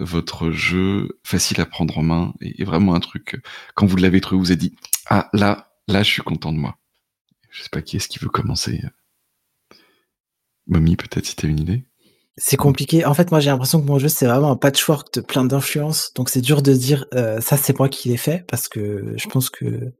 votre 0.00 0.50
jeu 0.52 1.18
facile 1.24 1.60
à 1.60 1.66
prendre 1.66 1.98
en 1.98 2.02
main 2.02 2.34
et, 2.40 2.62
et 2.62 2.64
vraiment 2.64 2.94
un 2.94 3.00
truc, 3.00 3.40
quand 3.74 3.86
vous 3.86 3.96
l'avez 3.96 4.20
trouvé, 4.20 4.38
vous 4.40 4.50
avez 4.50 4.56
dit 4.56 4.76
Ah, 5.06 5.28
là, 5.32 5.72
là, 5.88 6.02
je 6.02 6.10
suis 6.10 6.22
content 6.22 6.52
de 6.52 6.58
moi. 6.58 6.78
Je 7.50 7.62
sais 7.62 7.68
pas 7.70 7.82
qui 7.82 7.96
est-ce 7.96 8.08
qui 8.08 8.18
veut 8.18 8.28
commencer. 8.28 8.82
Mommy, 10.68 10.96
peut-être 10.96 11.26
si 11.26 11.36
tu 11.36 11.46
as 11.46 11.48
une 11.48 11.60
idée 11.60 11.84
c'est 12.38 12.56
compliqué. 12.56 13.04
En 13.04 13.14
fait, 13.14 13.30
moi, 13.30 13.40
j'ai 13.40 13.50
l'impression 13.50 13.80
que 13.80 13.86
mon 13.86 13.98
jeu, 13.98 14.08
c'est 14.08 14.26
vraiment 14.26 14.52
un 14.52 14.56
patchwork 14.56 15.12
de 15.12 15.20
plein 15.20 15.44
d'influences. 15.44 16.12
Donc, 16.14 16.28
c'est 16.30 16.40
dur 16.40 16.62
de 16.62 16.72
dire 16.72 17.04
euh, 17.14 17.40
ça, 17.40 17.56
c'est 17.56 17.76
moi 17.78 17.88
qui 17.88 18.08
l'ai 18.08 18.16
fait 18.16 18.44
parce 18.46 18.68
que 18.68 19.12
je 19.16 19.28
pense 19.28 19.50
que, 19.50 19.92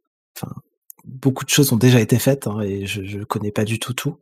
beaucoup 1.05 1.45
de 1.45 1.51
choses 1.51 1.73
ont 1.73 1.77
déjà 1.77 2.01
été 2.01 2.19
faites 2.19 2.47
hein, 2.47 2.61
et 2.61 2.87
je, 2.87 3.03
je 3.03 3.25
connais 3.25 3.51
pas 3.51 3.65
du 3.65 3.81
tout 3.81 3.93
tout. 3.93 4.19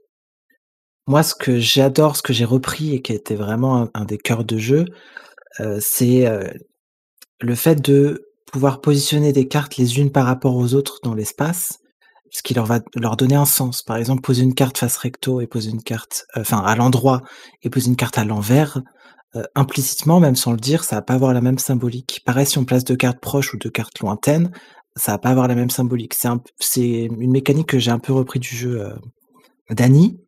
Moi, 1.06 1.23
ce 1.23 1.35
que 1.35 1.59
j'adore, 1.59 2.16
ce 2.16 2.23
que 2.23 2.32
j'ai 2.32 2.44
repris 2.44 2.94
et 2.94 3.02
qui 3.02 3.12
était 3.12 3.35
vraiment 3.35 3.82
un, 3.82 3.90
un 3.94 4.05
des 4.05 4.18
cœurs 4.18 4.44
de 4.44 4.56
jeu, 4.56 4.86
euh, 5.60 5.78
c'est 5.81 6.27
euh, 6.27 6.48
le 7.40 7.55
fait 7.55 7.77
de 7.77 8.28
pouvoir 8.51 8.81
positionner 8.81 9.32
des 9.32 9.47
cartes 9.47 9.77
les 9.77 9.98
unes 9.98 10.10
par 10.10 10.24
rapport 10.27 10.56
aux 10.56 10.74
autres 10.74 11.01
dans 11.02 11.14
l'espace 11.14 11.81
ce 12.31 12.43
qui 12.43 12.55
leur 12.55 12.66
va 12.66 12.81
leur 12.94 13.16
donner 13.16 13.35
un 13.35 13.47
sens. 13.47 13.82
Par 13.82 13.97
exemple, 13.97 14.23
poser 14.23 14.43
une 14.43 14.55
carte 14.55 14.78
face 14.78 14.97
recto 14.97 15.40
et 15.40 15.47
poser 15.47 15.70
une 15.70 15.82
carte, 15.82 16.27
euh, 16.36 16.40
enfin 16.40 16.59
à 16.59 16.77
l'endroit 16.77 17.23
et 17.62 17.70
poser 17.70 17.89
une 17.89 17.97
carte 17.97 18.19
à 18.19 18.24
l'envers, 18.24 18.82
euh, 19.35 19.43
implicitement, 19.55 20.20
même 20.20 20.36
sans 20.36 20.53
le 20.53 20.59
dire, 20.59 20.85
ça 20.85 20.97
va 20.97 21.03
pas 21.03 21.15
avoir 21.15 21.32
la 21.32 21.40
même 21.40 21.59
symbolique. 21.59 22.23
Pareil, 22.24 22.47
si 22.47 22.59
on 22.59 22.65
place 22.65 22.85
deux 22.85 22.97
cartes 22.97 23.20
proches 23.20 23.55
ou 23.55 23.59
deux 23.59 23.70
cartes 23.70 23.98
lointaines, 24.01 24.51
ça 24.97 25.12
va 25.12 25.19
pas 25.19 25.31
avoir 25.31 25.48
la 25.48 25.55
même 25.55 25.70
symbolique. 25.70 26.15
C'est 26.15 26.28
un, 26.28 26.40
c'est 26.59 27.05
une 27.05 27.31
mécanique 27.31 27.69
que 27.69 27.78
j'ai 27.78 27.90
un 27.90 27.98
peu 27.98 28.12
repris 28.12 28.40
du 28.40 28.55
jeu 28.55 28.81
euh, 28.81 28.94
d'Annie, 29.70 30.19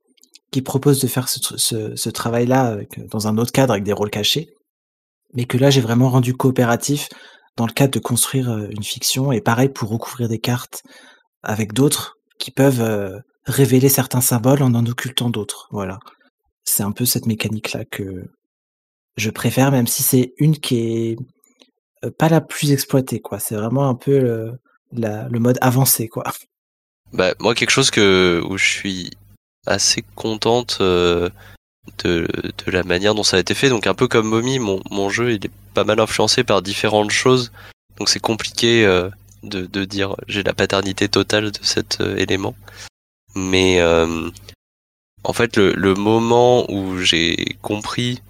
qui 0.51 0.63
propose 0.63 1.01
de 1.01 1.07
faire 1.07 1.29
ce, 1.29 1.41
ce, 1.57 1.95
ce 1.95 2.11
travail-là 2.11 2.79
dans 3.11 3.29
un 3.29 3.37
autre 3.37 3.53
cadre 3.53 3.73
avec 3.73 3.85
des 3.85 3.93
rôles 3.93 4.11
cachés, 4.11 4.49
mais 5.35 5.45
que 5.45 5.59
là 5.59 5.69
j'ai 5.69 5.83
vraiment 5.83 6.09
rendu 6.09 6.35
coopératif 6.35 7.09
dans 7.57 7.67
le 7.67 7.73
cadre 7.73 7.93
de 7.93 7.99
construire 7.99 8.57
une 8.57 8.83
fiction, 8.83 9.31
et 9.31 9.43
pareil 9.43 9.69
pour 9.69 9.91
recouvrir 9.91 10.29
des 10.29 10.39
cartes 10.39 10.83
avec 11.43 11.73
d'autres 11.73 12.17
qui 12.39 12.51
peuvent 12.51 13.23
révéler 13.45 13.89
certains 13.89 14.21
symboles 14.21 14.63
en 14.63 14.75
en 14.75 14.87
occultant 14.87 15.31
d'autres. 15.31 15.69
Voilà. 15.71 15.99
C'est 16.65 16.83
un 16.83 16.93
peu 16.93 17.05
cette 17.05 17.27
mécanique-là 17.27 17.85
que 17.85 18.25
je 19.17 19.31
préfère, 19.31 19.71
même 19.71 19.87
si 19.87 20.03
c'est 20.03 20.35
une 20.39 20.59
qui 20.59 20.79
est 20.79 21.17
pas 22.19 22.29
la 22.29 22.41
plus 22.41 22.73
exploitée, 22.73 23.21
quoi. 23.21 23.39
C'est 23.39 23.57
vraiment 23.57 23.89
un 23.89 23.95
peu 23.95 24.19
le, 24.93 25.39
mode 25.39 25.59
avancé, 25.61 26.09
quoi. 26.09 26.25
Bah, 27.13 27.35
moi, 27.41 27.55
quelque 27.55 27.71
chose 27.71 27.91
que, 27.91 28.43
où 28.49 28.57
je 28.57 28.67
suis 28.67 29.11
assez 29.67 30.05
contente 30.15 30.81
de, 30.81 31.31
de 32.05 32.71
la 32.71 32.83
manière 32.85 33.15
dont 33.15 33.23
ça 33.23 33.39
a 33.39 33.41
été 33.41 33.55
fait. 33.55 33.69
Donc, 33.69 33.87
un 33.87 33.95
peu 33.95 34.09
comme 34.09 34.29
Mommy, 34.29 34.59
mon, 34.59 34.81
mon 34.91 35.09
jeu, 35.09 35.33
il 35.33 35.47
est 35.47 35.51
pas 35.75 35.85
mal 35.85 36.01
influencé 36.01 36.45
par 36.45 36.63
différentes 36.63 37.11
choses. 37.11 37.51
Donc, 37.97 38.09
c'est 38.09 38.21
compliqué 38.21 38.87
de, 39.43 39.67
de 39.67 39.85
dire 39.85 40.17
j'ai 40.27 40.43
la 40.43 40.55
paternité 40.55 41.09
totale 41.09 41.51
de 41.53 41.59
cet 41.63 42.01
élément. 42.01 42.55
Mais 43.35 43.81
en 45.25 45.33
fait, 45.33 45.57
le, 45.57 45.73
le 45.75 45.95
moment 45.95 46.71
où 46.71 46.99
j'ai 46.99 47.57
compris 47.63 48.21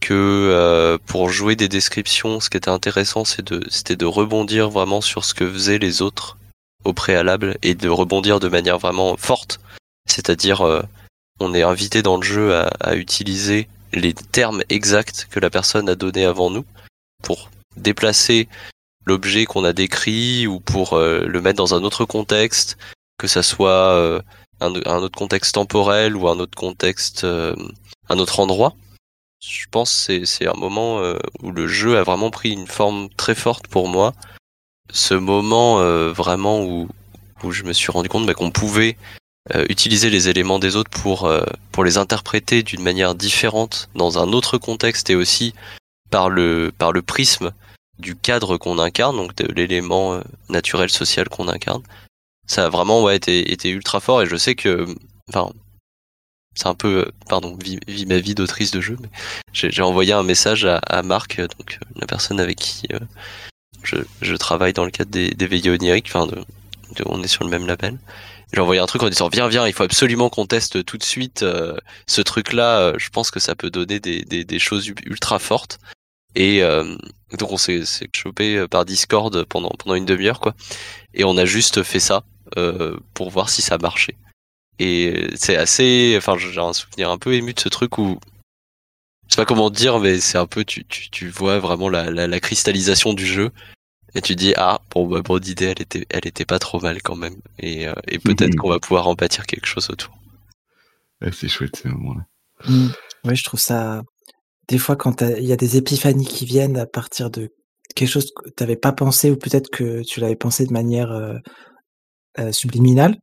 que 0.00 0.14
euh, 0.14 0.98
pour 1.06 1.30
jouer 1.30 1.56
des 1.56 1.68
descriptions, 1.68 2.40
ce 2.40 2.50
qui 2.50 2.56
était 2.56 2.70
intéressant, 2.70 3.24
c'est 3.24 3.42
de, 3.42 3.64
c'était 3.68 3.96
de 3.96 4.06
rebondir 4.06 4.70
vraiment 4.70 5.00
sur 5.00 5.24
ce 5.24 5.34
que 5.34 5.50
faisaient 5.50 5.78
les 5.78 6.02
autres 6.02 6.36
au 6.84 6.92
préalable 6.92 7.56
et 7.62 7.74
de 7.74 7.88
rebondir 7.88 8.40
de 8.40 8.48
manière 8.48 8.78
vraiment 8.78 9.16
forte. 9.16 9.60
C'est-à-dire, 10.08 10.62
euh, 10.62 10.82
on 11.40 11.54
est 11.54 11.62
invité 11.62 12.02
dans 12.02 12.16
le 12.16 12.22
jeu 12.22 12.54
à, 12.54 12.68
à, 12.80 12.94
utiliser 12.94 13.68
les 13.92 14.14
termes 14.14 14.62
exacts 14.68 15.26
que 15.30 15.40
la 15.40 15.50
personne 15.50 15.88
a 15.88 15.94
donné 15.94 16.24
avant 16.24 16.50
nous 16.50 16.64
pour 17.22 17.50
déplacer 17.76 18.48
l'objet 19.06 19.44
qu'on 19.44 19.64
a 19.64 19.72
décrit 19.72 20.46
ou 20.46 20.60
pour 20.60 20.94
euh, 20.94 21.24
le 21.26 21.40
mettre 21.40 21.58
dans 21.58 21.74
un 21.74 21.84
autre 21.84 22.04
contexte, 22.04 22.76
que 23.18 23.26
ça 23.26 23.42
soit 23.42 24.22
un, 24.60 24.74
un, 24.74 24.98
autre 24.98 25.18
contexte 25.18 25.54
temporel 25.54 26.16
ou 26.16 26.28
un 26.28 26.38
autre 26.38 26.56
contexte, 26.56 27.24
un 27.24 28.18
autre 28.18 28.40
endroit 28.40 28.74
je 29.46 29.66
pense 29.70 30.06
que 30.06 30.24
c'est 30.24 30.46
un 30.46 30.54
moment 30.54 31.00
euh, 31.00 31.18
où 31.42 31.50
le 31.50 31.66
jeu 31.66 31.98
a 31.98 32.02
vraiment 32.02 32.30
pris 32.30 32.50
une 32.50 32.66
forme 32.66 33.08
très 33.16 33.34
forte 33.34 33.66
pour 33.68 33.88
moi. 33.88 34.14
Ce 34.90 35.14
moment 35.14 35.80
euh, 35.80 36.12
vraiment 36.12 36.62
où, 36.62 36.88
où 37.42 37.52
je 37.52 37.64
me 37.64 37.72
suis 37.72 37.92
rendu 37.92 38.08
compte 38.08 38.26
bah, 38.26 38.34
qu'on 38.34 38.50
pouvait 38.50 38.96
euh, 39.54 39.64
utiliser 39.68 40.10
les 40.10 40.28
éléments 40.28 40.58
des 40.58 40.76
autres 40.76 40.90
pour, 40.90 41.30
pour 41.72 41.84
les 41.84 41.98
interpréter 41.98 42.62
d'une 42.62 42.82
manière 42.82 43.14
différente 43.14 43.88
dans 43.94 44.18
un 44.18 44.32
autre 44.32 44.58
contexte 44.58 45.10
et 45.10 45.14
aussi 45.14 45.54
par 46.10 46.30
le, 46.30 46.72
par 46.76 46.92
le 46.92 47.02
prisme 47.02 47.52
du 47.98 48.16
cadre 48.16 48.56
qu'on 48.58 48.78
incarne, 48.78 49.16
donc 49.16 49.34
de 49.36 49.52
l'élément 49.52 50.20
naturel 50.48 50.90
social 50.90 51.28
qu'on 51.28 51.48
incarne. 51.48 51.82
Ça 52.46 52.66
a 52.66 52.68
vraiment 52.68 53.02
ouais, 53.02 53.16
été, 53.16 53.52
été 53.52 53.70
ultra 53.70 54.00
fort 54.00 54.22
et 54.22 54.26
je 54.26 54.36
sais 54.36 54.54
que, 54.54 54.86
enfin, 55.28 55.50
c'est 56.56 56.66
un 56.66 56.74
peu, 56.74 57.04
euh, 57.06 57.12
pardon, 57.28 57.56
vie, 57.56 57.78
ma 58.06 58.18
vie 58.18 58.34
d'autrice 58.34 58.70
de 58.70 58.80
jeu, 58.80 58.96
mais 59.00 59.10
j'ai 59.52 59.82
envoyé 59.82 60.14
un 60.14 60.22
message 60.22 60.64
à, 60.64 60.78
à, 60.78 61.02
Marc, 61.02 61.38
euh, 61.38 61.46
donc 61.58 61.78
euh, 61.80 61.86
la 62.00 62.06
personne 62.06 62.40
avec 62.40 62.56
qui 62.56 62.88
je, 63.82 63.96
je, 64.22 64.34
travaille 64.34 64.72
dans 64.72 64.84
le 64.84 64.90
cadre 64.90 65.10
des, 65.10 65.30
des 65.30 65.46
veillées 65.46 65.70
oniriques, 65.70 66.06
enfin, 66.08 66.26
de, 66.26 66.42
on 67.04 67.22
est 67.22 67.28
sur 67.28 67.44
le 67.44 67.50
même 67.50 67.66
label. 67.66 67.98
J'ai 68.52 68.60
envoyé 68.60 68.80
un 68.80 68.86
truc 68.86 69.02
en 69.02 69.08
disant 69.08 69.28
viens 69.28 69.48
viens, 69.48 69.66
il 69.66 69.74
faut 69.74 69.82
absolument 69.82 70.30
qu'on 70.30 70.46
teste 70.46 70.84
tout 70.84 70.96
de 70.96 71.02
suite 71.02 71.44
ce 72.06 72.20
truc-là. 72.20 72.92
je 72.96 73.10
pense 73.10 73.32
que 73.32 73.40
ça 73.40 73.56
peut 73.56 73.70
donner 73.70 73.98
des, 73.98 74.24
des, 74.24 74.44
des 74.44 74.58
choses 74.60 74.86
ultra 74.86 75.40
fortes. 75.40 75.78
Et 76.36 76.60
donc 77.38 77.50
on 77.50 77.56
s'est 77.56 77.82
chopé 78.14 78.66
par 78.68 78.84
Discord 78.84 79.44
pendant 79.46 79.70
pendant 79.70 79.94
une 79.96 80.04
demi-heure 80.04 80.38
quoi. 80.38 80.54
Et 81.14 81.24
on 81.24 81.36
a 81.36 81.44
juste 81.44 81.82
fait 81.82 82.00
ça 82.00 82.24
pour 83.14 83.30
voir 83.30 83.48
si 83.48 83.62
ça 83.62 83.78
marchait. 83.78 84.16
Et 84.78 85.28
c'est 85.36 85.56
assez, 85.56 86.14
enfin, 86.18 86.36
j'ai 86.36 86.60
un 86.60 86.72
souvenir 86.72 87.10
un 87.10 87.18
peu 87.18 87.34
ému 87.34 87.54
de 87.54 87.60
ce 87.60 87.68
truc 87.68 87.98
où, 87.98 88.18
je 89.28 89.34
sais 89.34 89.40
pas 89.40 89.46
comment 89.46 89.70
dire, 89.70 89.98
mais 89.98 90.20
c'est 90.20 90.38
un 90.38 90.46
peu, 90.46 90.64
tu, 90.64 90.84
tu, 90.84 91.10
tu 91.10 91.28
vois 91.28 91.58
vraiment 91.58 91.88
la, 91.88 92.10
la, 92.10 92.26
la, 92.26 92.40
cristallisation 92.40 93.14
du 93.14 93.26
jeu. 93.26 93.50
Et 94.14 94.20
tu 94.20 94.34
dis, 94.34 94.54
ah, 94.56 94.80
bon, 94.90 95.06
bah, 95.06 95.22
bon 95.22 95.38
d'idée, 95.38 95.66
elle 95.66 95.82
était, 95.82 96.06
elle 96.10 96.26
était 96.26 96.44
pas 96.44 96.58
trop 96.58 96.80
mal 96.80 97.02
quand 97.02 97.16
même. 97.16 97.36
Et, 97.58 97.88
euh, 97.88 97.94
et 98.06 98.18
peut-être 98.18 98.54
qu'on 98.56 98.68
va 98.68 98.78
pouvoir 98.78 99.08
en 99.08 99.14
bâtir 99.14 99.46
quelque 99.46 99.66
chose 99.66 99.90
autour. 99.90 100.16
c'est 101.32 101.48
chouette 101.48 101.76
ces 101.76 101.88
moments-là. 101.88 102.26
Mmh. 102.68 102.88
Oui, 103.24 103.36
je 103.36 103.44
trouve 103.44 103.60
ça. 103.60 104.02
Des 104.68 104.78
fois, 104.78 104.96
quand 104.96 105.22
il 105.22 105.44
y 105.44 105.52
a 105.52 105.56
des 105.56 105.76
épiphanies 105.76 106.26
qui 106.26 106.44
viennent 106.44 106.76
à 106.76 106.86
partir 106.86 107.30
de 107.30 107.50
quelque 107.94 108.08
chose 108.08 108.32
que 108.32 108.50
tu 108.50 108.62
n'avais 108.62 108.76
pas 108.76 108.92
pensé, 108.92 109.30
ou 109.30 109.36
peut-être 109.36 109.70
que 109.70 110.02
tu 110.02 110.20
l'avais 110.20 110.36
pensé 110.36 110.66
de 110.66 110.72
manière 110.72 111.12
euh, 111.12 111.38
euh, 112.38 112.52
subliminale, 112.52 113.16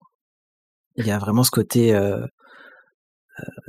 il 0.96 1.06
y 1.06 1.12
a 1.12 1.20
vraiment 1.20 1.44
ce 1.44 1.52
côté 1.52 1.94
euh, 1.94 2.26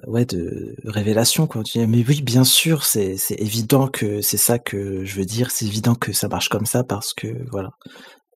ouais 0.07 0.25
de 0.25 0.77
révélation 0.85 1.47
quoi. 1.47 1.63
Tu 1.63 1.79
dis, 1.79 1.87
mais 1.87 2.05
oui, 2.07 2.23
bien 2.23 2.45
sûr, 2.45 2.85
c'est 2.85 3.17
évident 3.31 3.89
que 3.89 4.21
c'est 4.21 4.37
ça 4.37 4.59
que 4.59 5.05
je 5.05 5.17
veux 5.17 5.25
dire. 5.25 5.51
C'est 5.51 5.67
évident 5.67 5.95
que 5.95 6.13
ça 6.13 6.29
marche 6.29 6.49
comme 6.49 6.67
ça 6.67 6.85
parce 6.85 7.13
que 7.15 7.29
voilà. 7.51 7.71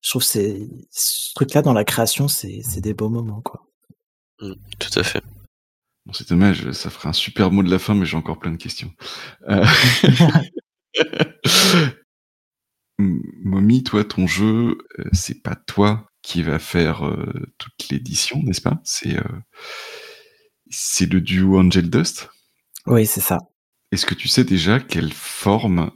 Je 0.02 0.10
trouve 0.10 0.22
c'est 0.22 0.58
ce 0.90 1.32
truc-là 1.34 1.62
dans 1.62 1.72
la 1.72 1.84
création, 1.84 2.28
c'est 2.28 2.60
c'est 2.62 2.80
des 2.80 2.94
beaux 2.94 3.10
moments 3.10 3.42
quoi. 3.42 3.60
Mmh, 4.40 4.54
tout 4.78 4.98
à 4.98 5.02
fait. 5.02 5.22
Bon, 6.08 6.14
c'est 6.14 6.30
dommage, 6.30 6.72
ça 6.72 6.88
ferait 6.88 7.10
un 7.10 7.12
super 7.12 7.50
mot 7.50 7.62
de 7.62 7.70
la 7.70 7.78
fin, 7.78 7.94
mais 7.94 8.06
j'ai 8.06 8.16
encore 8.16 8.38
plein 8.38 8.50
de 8.50 8.56
questions. 8.56 8.90
Euh... 9.50 9.62
Mommy, 12.98 13.82
toi, 13.82 14.04
ton 14.04 14.26
jeu, 14.26 14.78
euh, 14.98 15.04
c'est 15.12 15.42
pas 15.42 15.54
toi 15.54 16.10
qui 16.22 16.42
va 16.42 16.58
faire 16.58 17.06
euh, 17.06 17.30
toute 17.58 17.90
l'édition, 17.90 18.42
n'est-ce 18.42 18.62
pas? 18.62 18.80
C'est 18.84 19.18
euh, 19.18 19.38
c'est 20.70 21.12
le 21.12 21.20
duo 21.20 21.60
Angel 21.60 21.90
Dust? 21.90 22.30
Oui, 22.86 23.04
c'est 23.04 23.20
ça. 23.20 23.36
Est-ce 23.92 24.06
que 24.06 24.14
tu 24.14 24.28
sais 24.28 24.44
déjà 24.44 24.80
quelle 24.80 25.12
forme 25.12 25.90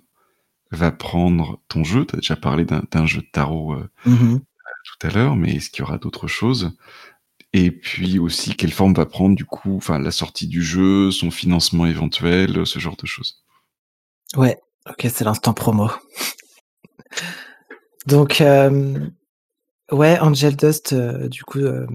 va 0.73 0.93
prendre 0.93 1.63
ton 1.69 1.85
jeu? 1.85 2.05
Tu 2.05 2.17
as 2.17 2.19
déjà 2.19 2.37
parlé 2.37 2.67
d'un 2.67 3.07
jeu 3.07 3.23
de 3.23 3.31
tarot 3.33 3.77
mmh 4.05 4.41
tout 4.85 5.07
à 5.07 5.11
l'heure, 5.11 5.37
mais 5.37 5.55
est-ce 5.57 5.71
qu'il 5.71 5.81
y 5.81 5.83
aura 5.83 5.99
d'autres 5.99 6.27
choses? 6.27 6.77
Et 7.53 7.71
puis 7.71 8.19
aussi, 8.19 8.55
quelle 8.57 8.73
forme 8.73 8.95
va 8.95 9.07
prendre 9.07 9.37
du 9.37 9.45
coup 9.45 9.77
enfin, 9.77 9.99
la 9.99 10.11
sortie 10.11 10.47
du 10.47 10.63
jeu, 10.63 11.11
son 11.11 11.31
financement 11.31 11.87
éventuel, 11.87 12.67
ce 12.67 12.79
genre 12.79 12.97
de 12.97 13.07
choses 13.07 13.45
Ouais, 14.37 14.59
ok, 14.89 15.07
c'est 15.13 15.25
l'instant 15.25 15.53
promo. 15.53 15.91
Donc, 18.07 18.41
euh, 18.41 18.99
Ouais, 19.91 20.19
Angel 20.21 20.57
Dust, 20.57 20.95
euh, 20.95 21.29
du 21.29 21.45
coup, 21.45 21.59
euh, 21.59 21.87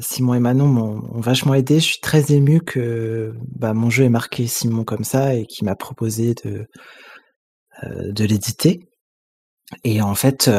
Simon 0.00 0.34
et 0.34 0.40
Manon 0.40 0.66
m'ont 0.66 1.20
vachement 1.20 1.54
aidé. 1.54 1.80
Je 1.80 1.86
suis 1.86 2.00
très 2.00 2.32
ému 2.32 2.60
que 2.60 3.34
bah, 3.56 3.72
mon 3.72 3.88
jeu 3.88 4.04
ait 4.04 4.10
marqué 4.10 4.46
Simon 4.46 4.84
comme 4.84 5.04
ça 5.04 5.34
et 5.34 5.46
qui 5.46 5.64
m'a 5.64 5.74
proposé 5.74 6.34
de, 6.44 6.66
de 7.82 8.24
l'éditer. 8.24 8.80
Et 9.84 10.02
en 10.02 10.14
fait, 10.14 10.50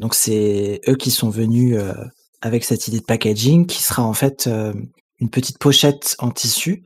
donc 0.00 0.14
c'est 0.14 0.80
eux 0.88 0.96
qui 0.96 1.10
sont 1.10 1.30
venus 1.30 1.78
avec 2.46 2.64
cette 2.64 2.88
idée 2.88 3.00
de 3.00 3.04
packaging 3.04 3.66
qui 3.66 3.82
sera 3.82 4.02
en 4.02 4.14
fait 4.14 4.48
une 5.20 5.30
petite 5.30 5.58
pochette 5.58 6.16
en 6.18 6.30
tissu 6.30 6.84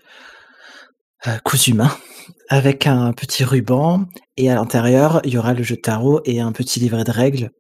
cousu 1.45 1.75
main 1.75 1.95
avec 2.49 2.87
un 2.87 3.13
petit 3.13 3.45
ruban 3.45 4.07
et 4.37 4.51
à 4.51 4.55
l'intérieur 4.55 5.21
il 5.25 5.33
y 5.33 5.39
aura 5.39 5.55
le 5.55 5.63
jeu 5.63 5.77
de 5.77 5.81
tarot 5.81 6.21
et 6.25 6.41
un 6.41 6.53
petit 6.53 6.81
livret 6.81 7.05
de 7.05 7.11
règles 7.11 7.51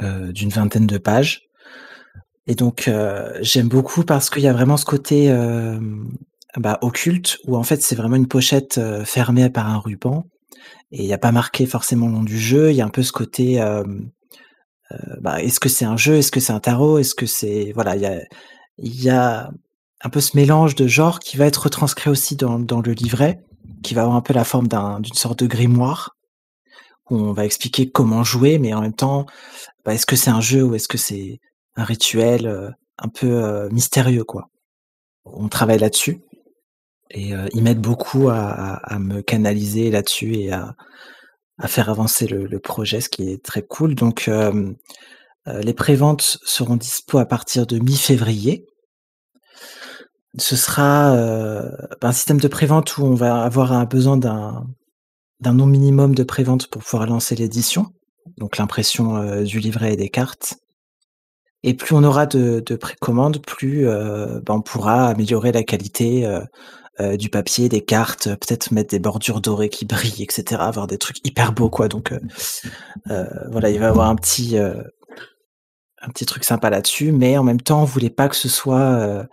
euh, 0.00 0.32
d'une 0.32 0.48
vingtaine 0.48 0.86
de 0.86 0.96
pages. 0.96 1.42
Et 2.46 2.54
donc 2.54 2.88
euh, 2.88 3.38
j'aime 3.42 3.68
beaucoup 3.68 4.04
parce 4.04 4.30
qu'il 4.30 4.42
y 4.42 4.48
a 4.48 4.52
vraiment 4.52 4.78
ce 4.78 4.86
côté 4.86 5.30
euh, 5.30 5.78
bah, 6.56 6.78
occulte 6.80 7.36
où 7.44 7.56
en 7.56 7.62
fait 7.62 7.82
c'est 7.82 7.94
vraiment 7.94 8.16
une 8.16 8.26
pochette 8.26 8.80
fermée 9.04 9.50
par 9.50 9.68
un 9.68 9.78
ruban 9.78 10.24
et 10.92 11.02
il 11.02 11.06
n'y 11.06 11.12
a 11.12 11.18
pas 11.18 11.30
marqué 11.30 11.66
forcément 11.66 12.06
le 12.06 12.12
nom 12.12 12.22
du 12.22 12.38
jeu. 12.38 12.70
Il 12.70 12.76
y 12.76 12.80
a 12.80 12.86
un 12.86 12.90
peu 12.90 13.02
ce 13.02 13.12
côté 13.12 13.60
bah, 15.20 15.42
est-ce 15.42 15.60
que 15.60 15.68
c'est 15.68 15.84
un 15.84 15.96
jeu, 15.96 16.16
est-ce 16.16 16.32
que 16.32 16.40
c'est 16.40 16.52
un 16.52 16.60
tarot, 16.60 16.98
est-ce 16.98 17.14
que 17.14 17.26
c'est 17.26 17.72
voilà 17.74 17.96
il 17.96 18.02
y 18.02 18.06
a 18.06 18.20
y 18.78 19.10
a 19.10 19.50
un 20.02 20.10
peu 20.10 20.20
ce 20.20 20.36
mélange 20.36 20.74
de 20.74 20.86
genres 20.86 21.20
qui 21.20 21.36
va 21.36 21.46
être 21.46 21.64
retranscrit 21.64 22.10
aussi 22.10 22.36
dans, 22.36 22.58
le 22.58 22.92
livret, 22.92 23.40
qui 23.82 23.94
va 23.94 24.02
avoir 24.02 24.16
un 24.16 24.20
peu 24.20 24.34
la 24.34 24.44
forme 24.44 24.68
d'une 24.68 25.14
sorte 25.14 25.40
de 25.40 25.46
grimoire 25.46 26.16
où 27.10 27.16
on 27.16 27.32
va 27.32 27.44
expliquer 27.44 27.90
comment 27.90 28.24
jouer, 28.24 28.58
mais 28.58 28.74
en 28.74 28.80
même 28.80 28.94
temps 28.94 29.26
bah, 29.84 29.94
est-ce 29.94 30.06
que 30.06 30.16
c'est 30.16 30.30
un 30.30 30.40
jeu 30.40 30.62
ou 30.62 30.74
est-ce 30.74 30.88
que 30.88 30.98
c'est 30.98 31.40
un 31.76 31.84
rituel 31.84 32.46
euh, 32.46 32.70
un 32.98 33.08
peu 33.08 33.44
euh, 33.44 33.68
mystérieux 33.70 34.24
quoi? 34.24 34.48
On 35.24 35.48
travaille 35.48 35.78
là-dessus 35.78 36.20
et 37.10 37.34
euh, 37.34 37.46
ils 37.52 37.62
m'aident 37.62 37.80
beaucoup 37.80 38.28
à, 38.30 38.98
me 38.98 39.20
canaliser 39.20 39.90
là-dessus 39.90 40.34
et 40.34 40.52
à, 40.52 40.74
faire 41.66 41.90
avancer 41.90 42.26
le, 42.26 42.58
projet, 42.58 43.00
ce 43.00 43.08
qui 43.08 43.30
est 43.30 43.44
très 43.44 43.62
cool. 43.62 43.94
Donc 43.94 44.30
les 45.46 45.74
préventes 45.74 46.38
seront 46.44 46.76
dispo 46.76 47.18
à 47.18 47.26
partir 47.26 47.66
de 47.66 47.78
mi-février. 47.78 48.66
Ce 50.38 50.56
sera 50.56 51.14
bah, 52.00 52.08
un 52.08 52.12
système 52.12 52.40
de 52.40 52.48
prévente 52.48 52.96
où 52.96 53.04
on 53.04 53.14
va 53.14 53.42
avoir 53.42 53.72
un 53.72 53.84
besoin 53.84 54.16
d'un 54.16 54.66
d'un 55.40 55.54
nombre 55.54 55.72
minimum 55.72 56.14
de 56.14 56.22
préventes 56.22 56.68
pour 56.68 56.84
pouvoir 56.84 57.04
lancer 57.06 57.34
l'édition, 57.34 57.88
donc 58.38 58.58
l'impression 58.58 59.42
du 59.42 59.58
livret 59.58 59.94
et 59.94 59.96
des 59.96 60.08
cartes. 60.08 60.54
Et 61.64 61.74
plus 61.74 61.96
on 61.96 62.04
aura 62.04 62.26
de, 62.26 62.62
de 62.64 62.76
précommandes, 62.76 63.44
plus 63.44 63.84
ben, 63.84 64.42
on 64.48 64.62
pourra 64.62 65.08
améliorer 65.08 65.50
la 65.50 65.64
qualité 65.64 66.24
du 67.18 67.28
papier, 67.28 67.68
des 67.68 67.82
cartes, 67.82 68.28
peut-être 68.28 68.72
mettre 68.72 68.90
des 68.90 68.98
bordures 68.98 69.40
dorées 69.40 69.68
qui 69.68 69.84
brillent, 69.84 70.22
etc. 70.22 70.60
Avoir 70.60 70.86
des 70.86 70.98
trucs 70.98 71.26
hyper 71.26 71.52
beaux, 71.52 71.70
quoi. 71.70 71.88
Donc 71.88 72.14
voilà, 73.06 73.70
il 73.70 73.78
va 73.78 73.86
y 73.86 73.88
avoir 73.88 74.08
un 74.08 74.16
petit 74.16 74.56
un 74.56 76.08
petit 76.08 76.26
truc 76.26 76.44
sympa 76.44 76.68
là-dessus, 76.68 77.12
mais 77.12 77.38
en 77.38 77.44
même 77.44 77.60
temps, 77.60 77.82
on 77.82 77.84
voulait 77.84 78.10
pas 78.10 78.28
que 78.28 78.36
ce 78.36 78.48
soit 78.48 79.26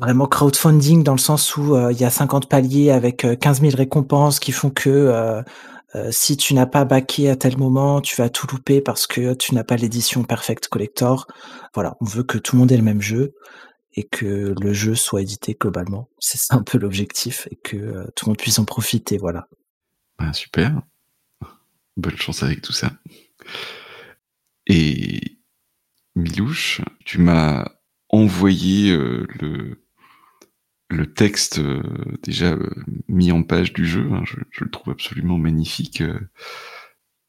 vraiment 0.00 0.26
crowdfunding 0.26 1.04
dans 1.04 1.12
le 1.12 1.18
sens 1.18 1.56
où 1.56 1.76
il 1.90 2.00
y 2.00 2.04
a 2.04 2.10
50 2.10 2.48
paliers 2.48 2.90
avec 2.90 3.26
15 3.38 3.60
000 3.60 3.76
récompenses 3.76 4.40
qui 4.40 4.52
font 4.52 4.70
que 4.70 5.42
si 6.10 6.36
tu 6.36 6.54
n'as 6.54 6.66
pas 6.66 6.84
baqué 6.84 7.30
à 7.30 7.36
tel 7.36 7.56
moment, 7.56 8.00
tu 8.00 8.16
vas 8.16 8.28
tout 8.28 8.48
louper 8.50 8.80
parce 8.80 9.06
que 9.06 9.34
tu 9.34 9.54
n'as 9.54 9.62
pas 9.62 9.76
l'édition 9.76 10.24
Perfect 10.24 10.66
Collector. 10.66 11.26
Voilà, 11.74 11.94
on 12.00 12.04
veut 12.04 12.24
que 12.24 12.38
tout 12.38 12.56
le 12.56 12.60
monde 12.60 12.72
ait 12.72 12.76
le 12.76 12.82
même 12.82 13.00
jeu 13.00 13.34
et 13.94 14.04
que 14.04 14.54
le 14.60 14.72
jeu 14.72 14.94
soit 14.94 15.22
édité 15.22 15.56
globalement. 15.58 16.08
C'est 16.18 16.52
un 16.52 16.62
peu 16.62 16.78
l'objectif 16.78 17.48
et 17.50 17.56
que 17.56 18.10
tout 18.16 18.26
le 18.26 18.30
monde 18.30 18.38
puisse 18.38 18.58
en 18.58 18.64
profiter. 18.64 19.18
Voilà. 19.18 19.48
Ben, 20.18 20.32
super. 20.32 20.82
Bonne 21.96 22.16
chance 22.16 22.42
avec 22.42 22.60
tout 22.60 22.72
ça. 22.72 22.92
Et 24.66 25.38
Milouche, 26.16 26.80
tu 27.04 27.18
m'as 27.18 27.64
envoyé 28.08 28.92
euh, 28.92 29.26
le, 29.40 31.12
texte 31.12 31.58
euh, 31.58 31.82
déjà 32.22 32.52
euh, 32.52 32.70
mis 33.08 33.32
en 33.32 33.42
page 33.42 33.72
du 33.72 33.86
jeu. 33.86 34.08
Hein, 34.12 34.22
je, 34.24 34.64
le 34.64 34.70
trouve 34.70 34.92
absolument 34.92 35.38
magnifique. 35.38 36.02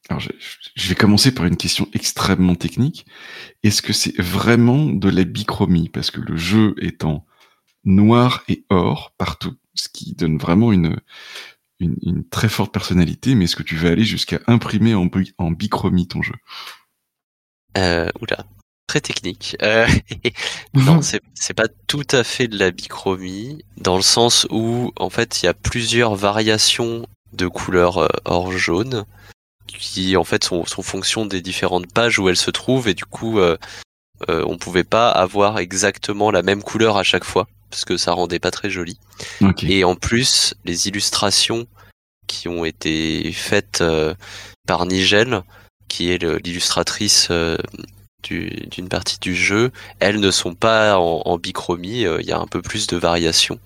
Alors, 0.08 0.20
je, 0.20 0.30
je, 0.74 0.88
vais 0.88 0.94
commencer 0.94 1.32
par 1.34 1.46
une 1.46 1.56
question 1.56 1.88
extrêmement 1.92 2.54
technique. 2.54 3.06
Est-ce 3.62 3.82
que 3.82 3.92
c'est 3.92 4.16
vraiment 4.20 4.86
de 4.86 5.08
la 5.08 5.24
bichromie? 5.24 5.88
Parce 5.88 6.10
que 6.10 6.20
le 6.20 6.36
jeu 6.36 6.74
est 6.80 7.04
en 7.04 7.26
noir 7.84 8.44
et 8.48 8.64
or 8.68 9.14
partout, 9.18 9.56
ce 9.74 9.88
qui 9.88 10.14
donne 10.14 10.38
vraiment 10.38 10.72
une, 10.72 11.00
une, 11.80 11.96
une 12.02 12.28
très 12.28 12.48
forte 12.48 12.72
personnalité. 12.72 13.34
Mais 13.34 13.44
est-ce 13.44 13.56
que 13.56 13.62
tu 13.62 13.76
vas 13.76 13.90
aller 13.90 14.04
jusqu'à 14.04 14.40
imprimer 14.46 14.94
en, 14.94 15.06
bichromie 15.50 16.08
ton 16.08 16.22
jeu? 16.22 16.34
Euh, 17.76 18.10
oula, 18.20 18.44
très 18.86 19.00
technique. 19.00 19.56
Euh, 19.62 19.86
non, 20.74 21.00
c'est 21.02 21.54
pas 21.54 21.68
tout 21.86 22.06
à 22.10 22.24
fait 22.24 22.48
de 22.48 22.58
la 22.58 22.70
bichromie 22.70 23.64
dans 23.78 23.96
le 23.96 24.02
sens 24.02 24.46
où 24.50 24.92
en 24.96 25.10
fait 25.10 25.42
il 25.42 25.46
y 25.46 25.48
a 25.48 25.54
plusieurs 25.54 26.14
variations 26.14 27.06
de 27.32 27.48
couleurs 27.48 27.98
euh, 27.98 28.08
or 28.24 28.52
jaune 28.52 29.04
qui 29.66 30.16
en 30.16 30.24
fait 30.24 30.44
sont, 30.44 30.64
sont 30.64 30.82
fonction 30.82 31.26
des 31.26 31.40
différentes 31.42 31.92
pages 31.92 32.18
où 32.18 32.28
elles 32.28 32.36
se 32.36 32.50
trouvent 32.50 32.88
et 32.88 32.94
du 32.94 33.04
coup 33.04 33.38
euh, 33.38 33.56
euh, 34.28 34.42
on 34.46 34.56
pouvait 34.58 34.84
pas 34.84 35.10
avoir 35.10 35.58
exactement 35.58 36.30
la 36.30 36.42
même 36.42 36.62
couleur 36.62 36.96
à 36.96 37.02
chaque 37.02 37.24
fois 37.24 37.46
parce 37.70 37.84
que 37.84 37.96
ça 37.96 38.12
rendait 38.12 38.38
pas 38.38 38.50
très 38.50 38.70
joli. 38.70 38.98
Ok. 39.42 39.64
Et 39.64 39.84
en 39.84 39.94
plus 39.96 40.54
les 40.64 40.88
illustrations 40.88 41.66
qui 42.26 42.48
ont 42.48 42.64
été 42.64 43.30
faites 43.32 43.80
euh, 43.80 44.14
par 44.66 44.86
Nigel 44.86 45.42
qui 45.88 46.10
est 46.10 46.22
l'illustratrice 46.44 47.28
euh, 47.30 47.56
du- 48.22 48.66
d'une 48.70 48.88
partie 48.88 49.18
du 49.20 49.34
jeu, 49.36 49.70
elles 50.00 50.18
ne 50.20 50.30
sont 50.30 50.54
pas 50.54 50.98
en, 50.98 51.22
en 51.24 51.38
bichromie, 51.38 52.04
euh, 52.06 52.20
il 52.20 52.26
y 52.26 52.32
a 52.32 52.38
un 52.38 52.46
peu 52.48 52.62
plus 52.62 52.86
de 52.88 52.96
variation 52.96 53.60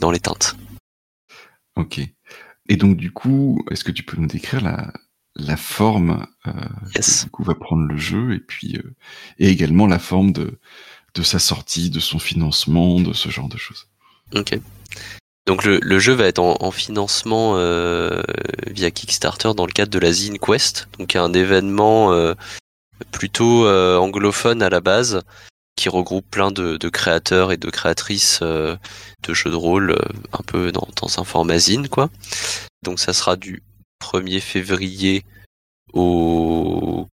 dans 0.00 0.10
les 0.10 0.18
teintes. 0.18 0.56
Ok. 1.76 2.00
Et 2.68 2.76
donc 2.76 2.96
du 2.96 3.12
coup, 3.12 3.64
est-ce 3.70 3.84
que 3.84 3.92
tu 3.92 4.02
peux 4.02 4.16
nous 4.16 4.26
décrire 4.26 4.62
la, 4.62 4.92
la 5.36 5.56
forme 5.56 6.26
euh, 6.46 6.52
Yes. 6.94 7.20
que 7.20 7.24
du 7.24 7.30
coup 7.30 7.42
va 7.44 7.54
prendre 7.54 7.86
le 7.86 7.96
jeu 7.96 8.34
et 8.34 8.38
puis 8.40 8.76
euh, 8.76 8.94
et 9.38 9.48
également 9.48 9.86
la 9.86 9.98
forme 9.98 10.32
de 10.32 10.58
de 11.14 11.22
sa 11.22 11.38
sortie, 11.38 11.90
de 11.90 12.00
son 12.00 12.18
financement, 12.18 12.98
de 13.00 13.12
ce 13.12 13.28
genre 13.28 13.48
de 13.48 13.58
choses. 13.58 13.86
Ok. 14.34 14.58
Donc 15.46 15.64
le, 15.64 15.78
le 15.82 15.98
jeu 15.98 16.12
va 16.14 16.24
être 16.26 16.38
en, 16.38 16.56
en 16.60 16.70
financement 16.70 17.54
euh, 17.56 18.22
via 18.68 18.90
Kickstarter 18.90 19.52
dans 19.54 19.66
le 19.66 19.72
cadre 19.72 19.90
de 19.90 19.98
la 19.98 20.12
Zine 20.12 20.38
Quest, 20.38 20.88
donc 20.98 21.16
un 21.16 21.32
événement 21.34 22.12
euh, 22.12 22.34
plutôt 23.10 23.66
anglophone 23.68 24.62
à 24.62 24.70
la 24.70 24.80
base 24.80 25.20
qui 25.76 25.88
regroupe 25.88 26.26
plein 26.30 26.50
de, 26.50 26.76
de 26.76 26.88
créateurs 26.88 27.50
et 27.52 27.56
de 27.56 27.68
créatrices 27.70 28.40
de 28.42 28.78
jeux 29.34 29.50
de 29.50 29.56
rôle 29.56 29.98
un 30.32 30.42
peu 30.46 30.70
dans, 30.72 30.86
dans 31.00 31.18
un 31.20 31.24
format 31.24 31.58
zine 31.58 31.88
quoi. 31.88 32.08
Donc 32.84 33.00
ça 33.00 33.12
sera 33.12 33.36
du 33.36 33.62
1er 34.02 34.40
février 34.40 35.24
au 35.92 37.06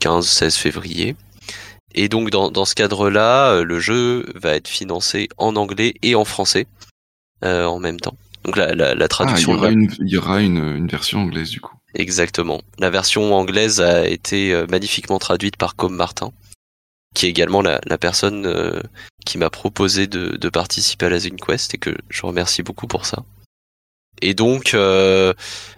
15-16 0.00 0.56
février. 0.56 1.16
Et 1.94 2.08
donc 2.08 2.30
dans, 2.30 2.50
dans 2.50 2.64
ce 2.64 2.74
cadre-là, 2.74 3.50
euh, 3.50 3.64
le 3.64 3.80
jeu 3.80 4.26
va 4.34 4.54
être 4.54 4.68
financé 4.68 5.28
en 5.38 5.56
anglais 5.56 5.94
et 6.02 6.14
en 6.14 6.24
français 6.24 6.66
euh, 7.44 7.64
en 7.64 7.78
même 7.78 7.98
temps. 7.98 8.16
Donc 8.44 8.56
la, 8.56 8.74
la, 8.74 8.94
la 8.94 8.94
Ah, 8.94 8.96
il 8.98 9.04
y 9.04 9.08
traduction 9.08 9.52
aura 9.52 9.70
une 9.70 9.90
il 9.98 10.08
y 10.08 10.16
aura 10.16 10.40
une, 10.40 10.58
une 10.76 10.86
version 10.88 11.20
anglaise 11.20 11.50
du 11.50 11.60
coup. 11.60 11.74
Exactement. 11.94 12.60
La 12.78 12.90
version 12.90 13.34
anglaise 13.34 13.80
a 13.80 14.06
été 14.06 14.52
euh, 14.52 14.66
magnifiquement 14.70 15.18
traduite 15.18 15.56
par 15.56 15.74
Com 15.74 15.94
Martin, 15.94 16.32
qui 17.14 17.26
est 17.26 17.30
également 17.30 17.62
la, 17.62 17.80
la 17.86 17.98
personne 17.98 18.46
euh, 18.46 18.80
qui 19.24 19.38
m'a 19.38 19.50
proposé 19.50 20.06
de, 20.06 20.36
de 20.36 20.48
participer 20.48 21.06
à 21.06 21.08
la 21.10 21.18
Zine 21.18 21.36
Quest 21.36 21.74
et 21.74 21.78
que 21.78 21.96
je 22.10 22.22
remercie 22.26 22.62
beaucoup 22.62 22.86
pour 22.86 23.06
ça. 23.06 23.24
Et 24.22 24.34
donc, 24.34 24.74
euh, 24.74 25.32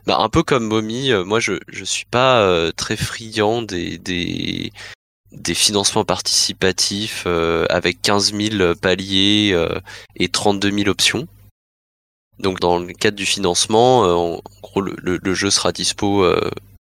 bah, 0.06 0.18
un 0.20 0.28
peu 0.28 0.42
comme 0.42 0.66
Mommy, 0.66 1.12
euh, 1.12 1.24
moi 1.24 1.40
je 1.40 1.54
je 1.68 1.84
suis 1.84 2.04
pas 2.06 2.40
euh, 2.42 2.72
très 2.72 2.96
friand 2.96 3.62
des 3.62 3.98
des 3.98 4.72
des 5.32 5.54
financements 5.54 6.04
participatifs 6.04 7.24
euh, 7.26 7.66
avec 7.70 8.02
15 8.02 8.34
000 8.34 8.74
paliers 8.76 9.50
euh, 9.52 9.78
et 10.16 10.28
32 10.28 10.70
000 10.72 10.88
options. 10.88 11.28
Donc 12.38 12.58
dans 12.60 12.78
le 12.78 12.92
cadre 12.94 13.16
du 13.16 13.26
financement, 13.26 14.04
euh, 14.04 14.14
en 14.14 14.40
gros 14.62 14.80
le, 14.80 14.96
le- 15.22 15.34
jeu 15.34 15.50
sera 15.50 15.72
dispo 15.72 16.26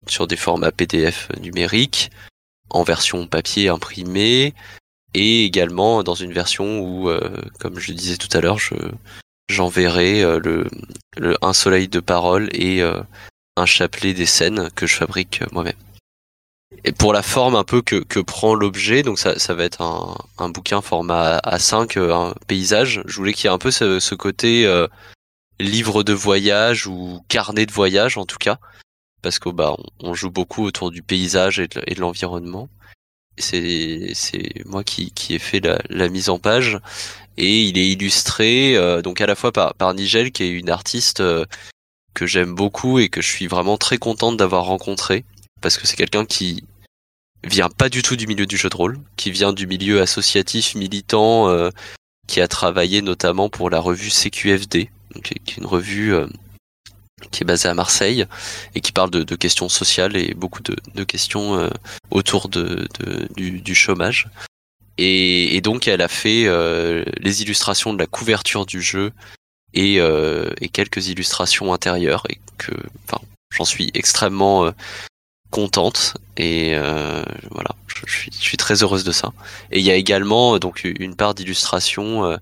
sur 0.08 0.26
des 0.26 0.36
formats 0.36 0.72
PDF 0.72 1.28
numériques, 1.40 2.10
en 2.70 2.82
version 2.82 3.26
papier 3.26 3.68
imprimé, 3.68 4.52
et 5.14 5.44
également 5.44 6.02
dans 6.02 6.14
une 6.16 6.32
version 6.32 6.80
où, 6.80 7.08
comme 7.60 7.78
je 7.78 7.92
disais 7.92 8.16
tout 8.16 8.28
à 8.36 8.40
l'heure, 8.40 8.58
je 8.58 8.74
j'enverrai 9.48 10.22
euh, 10.22 10.40
le, 10.40 10.66
le 11.16 11.36
un 11.42 11.52
soleil 11.52 11.88
de 11.88 12.00
parole 12.00 12.48
et 12.52 12.82
euh, 12.82 13.02
un 13.56 13.66
chapelet 13.66 14.14
des 14.14 14.26
scènes 14.26 14.70
que 14.74 14.86
je 14.86 14.96
fabrique 14.96 15.42
euh, 15.42 15.46
moi-même. 15.52 15.74
Et 16.84 16.92
pour 16.92 17.12
la 17.12 17.22
forme 17.22 17.54
un 17.54 17.64
peu 17.64 17.82
que, 17.82 17.96
que 17.96 18.20
prend 18.20 18.54
l'objet, 18.54 19.02
donc 19.02 19.18
ça, 19.18 19.38
ça 19.38 19.54
va 19.54 19.64
être 19.64 19.80
un, 19.80 20.16
un 20.38 20.48
bouquin 20.48 20.82
format 20.82 21.38
A5, 21.38 21.98
euh, 21.98 22.14
un 22.14 22.34
paysage. 22.46 23.02
Je 23.06 23.16
voulais 23.16 23.32
qu'il 23.32 23.44
y 23.44 23.50
ait 23.50 23.54
un 23.54 23.58
peu 23.58 23.70
ce, 23.70 24.00
ce 24.00 24.14
côté 24.14 24.66
euh, 24.66 24.88
livre 25.60 26.02
de 26.02 26.12
voyage 26.12 26.86
ou 26.86 27.24
carnet 27.28 27.66
de 27.66 27.72
voyage 27.72 28.18
en 28.18 28.26
tout 28.26 28.38
cas, 28.38 28.58
parce 29.22 29.38
que 29.38 29.48
bah 29.50 29.76
on, 30.00 30.14
joue 30.14 30.30
beaucoup 30.30 30.64
autour 30.64 30.90
du 30.90 31.02
paysage 31.02 31.60
et 31.60 31.68
de, 31.68 31.80
l'environnement. 31.98 32.68
C'est 33.38 34.12
c'est 34.14 34.64
moi 34.66 34.84
qui, 34.84 35.10
qui 35.12 35.34
ai 35.34 35.38
fait 35.38 35.60
la, 35.60 35.80
la 35.90 36.08
mise 36.08 36.28
en 36.28 36.38
page 36.38 36.78
et 37.36 37.62
il 37.62 37.78
est 37.78 37.88
illustré 37.90 38.76
euh, 38.76 39.02
donc 39.02 39.20
à 39.20 39.26
la 39.26 39.34
fois 39.34 39.52
par, 39.52 39.74
par 39.74 39.92
Nigel 39.94 40.30
qui 40.32 40.44
est 40.44 40.50
une 40.50 40.70
artiste 40.70 41.20
euh, 41.20 41.44
que 42.14 42.26
j'aime 42.26 42.54
beaucoup 42.54 42.98
et 42.98 43.08
que 43.08 43.20
je 43.20 43.28
suis 43.28 43.46
vraiment 43.46 43.76
très 43.76 43.98
contente 43.98 44.36
d'avoir 44.36 44.64
rencontré 44.64 45.24
parce 45.60 45.76
que 45.78 45.86
c'est 45.86 45.96
quelqu'un 45.96 46.24
qui 46.26 46.62
vient 47.42 47.68
pas 47.68 47.88
du 47.88 48.02
tout 48.02 48.16
du 48.16 48.26
milieu 48.26 48.46
du 48.46 48.56
jeu 48.56 48.70
de 48.70 48.76
rôle, 48.76 48.98
qui 49.16 49.30
vient 49.30 49.52
du 49.52 49.66
milieu 49.66 50.00
associatif 50.00 50.74
militant, 50.74 51.48
euh, 51.48 51.70
qui 52.26 52.40
a 52.40 52.48
travaillé 52.48 53.02
notamment 53.02 53.50
pour 53.50 53.68
la 53.68 53.80
revue 53.80 54.08
CQFD, 54.10 54.90
donc, 55.14 55.24
qui 55.24 55.34
est 55.34 55.56
une 55.58 55.66
revue 55.66 56.14
euh, 56.14 56.26
qui 57.30 57.42
est 57.42 57.46
basée 57.46 57.68
à 57.68 57.74
Marseille 57.74 58.24
et 58.74 58.80
qui 58.80 58.92
parle 58.92 59.10
de, 59.10 59.22
de 59.24 59.36
questions 59.36 59.68
sociales 59.68 60.16
et 60.16 60.34
beaucoup 60.34 60.62
de, 60.62 60.76
de 60.94 61.04
questions 61.04 61.58
euh, 61.58 61.68
autour 62.10 62.48
de, 62.48 62.86
de- 63.00 63.28
du, 63.36 63.60
du 63.60 63.74
chômage. 63.74 64.28
Et, 64.96 65.60
donc 65.62 65.88
elle 65.88 66.02
a 66.02 66.08
fait 66.08 66.44
euh, 66.46 67.04
les 67.18 67.42
illustrations 67.42 67.92
de 67.92 67.98
la 67.98 68.06
couverture 68.06 68.66
du 68.66 68.80
jeu 68.80 69.12
et, 69.72 70.00
euh, 70.00 70.50
quelques 70.72 71.08
illustrations 71.08 71.72
intérieures 71.72 72.24
et 72.28 72.38
que 72.58 72.72
j'en 73.50 73.64
suis 73.64 73.90
extrêmement 73.94 74.66
euh, 74.66 74.72
contente 75.50 76.14
et 76.36 76.74
voilà 77.50 77.70
je, 78.06 78.30
suis, 78.30 78.56
très 78.56 78.82
heureuse 78.82 79.04
de 79.04 79.12
ça. 79.12 79.32
Et 79.70 79.78
il 79.78 79.84
y 79.84 79.90
a 79.90 79.94
également 79.94 80.58
donc 80.58 80.84
une 80.84 81.16
part 81.16 81.34
d'illustration 81.34 82.24
euh, 82.24 82.36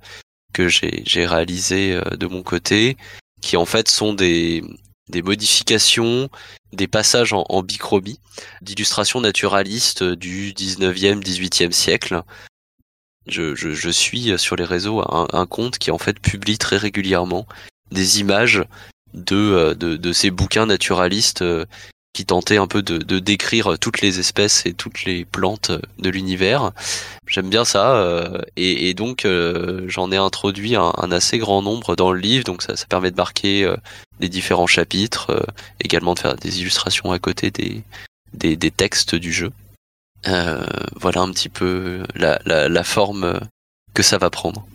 que 0.52 0.68
j'ai 0.68 1.02
j'ai 1.06 1.26
réalisé 1.26 1.92
euh, 1.92 2.16
de 2.16 2.26
mon 2.26 2.42
côté 2.42 2.96
qui 3.40 3.56
en 3.56 3.64
fait 3.64 3.88
sont 3.88 4.14
des 4.14 4.62
des 5.08 5.22
modifications 5.22 6.28
des 6.72 6.88
passages 6.88 7.32
en, 7.32 7.44
en 7.48 7.62
d'illustrations 8.62 9.20
naturalistes 9.20 10.02
du 10.02 10.52
19e 10.52 11.22
18e 11.22 11.72
siècle. 11.72 12.22
Je, 13.26 13.90
suis 13.90 14.36
sur 14.38 14.56
les 14.56 14.64
réseaux 14.64 15.00
un, 15.00 15.28
un 15.32 15.46
compte 15.46 15.78
qui 15.78 15.90
en 15.90 15.98
fait 15.98 16.18
publie 16.18 16.58
très 16.58 16.76
régulièrement 16.76 17.46
des 17.90 18.20
images 18.20 18.64
de, 19.14 19.74
de, 19.74 19.96
de 19.96 20.12
ces 20.12 20.30
bouquins 20.30 20.66
naturalistes 20.66 21.44
qui 22.12 22.26
tentait 22.26 22.58
un 22.58 22.66
peu 22.66 22.82
de, 22.82 22.98
de, 22.98 23.18
décrire 23.18 23.78
toutes 23.78 24.02
les 24.02 24.18
espèces 24.18 24.66
et 24.66 24.74
toutes 24.74 25.04
les 25.04 25.24
plantes 25.24 25.72
de 25.98 26.10
l'univers. 26.10 26.72
J'aime 27.26 27.48
bien 27.48 27.64
ça, 27.64 27.96
euh, 27.96 28.42
et, 28.56 28.88
et, 28.88 28.94
donc 28.94 29.24
euh, 29.24 29.84
j'en 29.88 30.12
ai 30.12 30.18
introduit 30.18 30.76
un, 30.76 30.92
un, 30.98 31.10
assez 31.10 31.38
grand 31.38 31.62
nombre 31.62 31.96
dans 31.96 32.12
le 32.12 32.20
livre, 32.20 32.44
donc 32.44 32.62
ça, 32.62 32.76
ça 32.76 32.86
permet 32.86 33.10
de 33.10 33.16
marquer 33.16 33.64
euh, 33.64 33.76
les 34.20 34.28
différents 34.28 34.66
chapitres, 34.66 35.30
euh, 35.30 35.46
également 35.80 36.14
de 36.14 36.18
faire 36.18 36.36
des 36.36 36.60
illustrations 36.60 37.12
à 37.12 37.18
côté 37.18 37.50
des, 37.50 37.82
des, 38.34 38.56
des 38.56 38.70
textes 38.70 39.14
du 39.14 39.32
jeu. 39.32 39.50
Euh, 40.28 40.66
voilà 40.96 41.22
un 41.22 41.30
petit 41.30 41.48
peu 41.48 42.04
la, 42.14 42.40
la, 42.44 42.68
la, 42.68 42.84
forme 42.84 43.40
que 43.94 44.02
ça 44.02 44.18
va 44.18 44.30
prendre. 44.30 44.66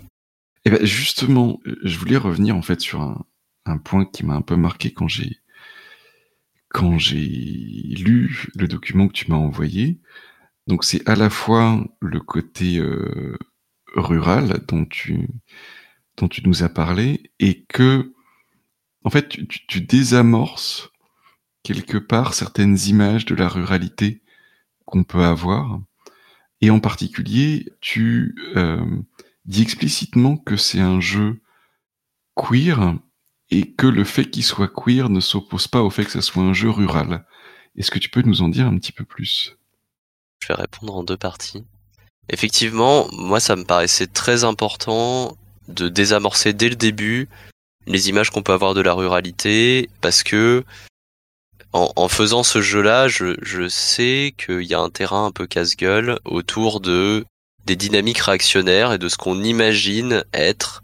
Et 0.66 0.70
eh 0.70 0.70
ben 0.72 0.86
justement, 0.86 1.60
je 1.84 1.98
voulais 1.98 2.18
revenir 2.18 2.56
en 2.58 2.62
fait 2.62 2.82
sur 2.82 3.00
un, 3.02 3.24
un 3.66 3.78
point 3.78 4.06
qui 4.06 4.26
m'a 4.26 4.34
un 4.34 4.42
peu 4.42 4.58
marqué 4.58 4.92
quand 4.92 5.08
j'ai 5.08 5.40
quand 6.78 7.00
j'ai 7.00 7.18
lu 7.18 8.50
le 8.54 8.68
document 8.68 9.08
que 9.08 9.14
tu 9.14 9.32
m'as 9.32 9.38
envoyé, 9.38 10.00
donc 10.68 10.84
c'est 10.84 11.10
à 11.10 11.16
la 11.16 11.32
fois 11.32 11.84
le 12.02 12.20
côté 12.20 12.78
euh, 12.78 13.36
rural 13.96 14.64
dont 14.68 14.86
tu, 14.86 15.28
nous 16.46 16.62
as 16.62 16.70
parlé 16.70 17.32
et 17.40 17.64
que, 17.64 18.14
en 19.04 19.10
fait, 19.10 19.28
tu, 19.28 19.48
tu, 19.48 19.82
désamorces 19.82 20.92
quelque 21.64 21.98
part 21.98 22.36
certaines 22.36 22.78
images 22.86 23.26
de 23.26 23.34
la 23.34 23.50
ruralité 23.50 24.22
qu'on 24.86 25.04
peut 25.04 25.24
avoir. 25.24 25.82
Et 26.62 26.70
en 26.70 26.80
particulier, 26.80 27.74
tu 27.82 28.36
euh, 28.56 28.86
dis 29.46 29.64
explicitement 29.64 30.38
que 30.38 30.58
c'est 30.58 30.80
un 30.80 31.00
jeu 31.00 31.42
queer 32.36 33.00
et 33.50 33.72
que 33.72 33.88
le 33.88 34.04
fait 34.04 34.30
qu'il 34.30 34.44
soit 34.44 34.68
queer 34.68 35.10
ne 35.10 35.20
s'oppose 35.20 35.68
pas 35.68 35.82
au 35.82 35.90
fait 35.90 36.06
que 36.06 36.12
ce 36.12 36.22
soit 36.22 36.44
un 36.44 36.54
jeu 36.54 36.70
rural. 36.70 37.26
Est-ce 37.76 37.92
que 37.92 38.00
tu 38.00 38.10
peux 38.10 38.22
nous 38.22 38.42
en 38.42 38.50
dire 38.50 38.68
un 38.68 38.78
petit 38.78 38.92
peu 38.92 39.06
plus? 39.06 39.56
Je 40.42 40.48
vais 40.48 40.56
répondre 40.56 40.96
en 40.96 41.04
deux 41.04 41.18
parties. 41.18 41.66
Effectivement, 42.30 43.08
moi 43.14 43.40
ça 43.40 43.56
me 43.56 43.64
paraissait 43.64 44.08
très 44.08 44.44
important 44.44 45.38
de 45.68 45.88
désamorcer 45.90 46.54
dès 46.54 46.70
le 46.70 46.76
début 46.76 47.30
les 47.86 48.10
images 48.10 48.30
qu'on 48.30 48.44
peut 48.44 48.54
avoir 48.54 48.74
de 48.74 48.82
la 48.82 48.94
ruralité 48.94 49.90
parce 50.02 50.24
que 50.24 50.66
en, 51.74 52.08
faisant 52.08 52.42
ce 52.42 52.60
jeu-là, 52.60 53.08
je, 53.08 53.36
je 53.44 53.68
sais 53.68 54.34
qu'il 54.38 54.64
y 54.64 54.74
a 54.74 54.80
un 54.80 54.90
terrain 54.90 55.28
un 55.28 55.32
peu 55.32 55.46
casse-gueule 55.46 56.18
autour 56.26 56.80
de 56.80 57.24
des 57.66 57.76
dynamiques 57.76 58.20
réactionnaires 58.20 58.94
et 58.94 58.98
de 58.98 59.10
ce 59.10 59.18
qu'on 59.18 59.44
imagine 59.44 60.24
être 60.34 60.82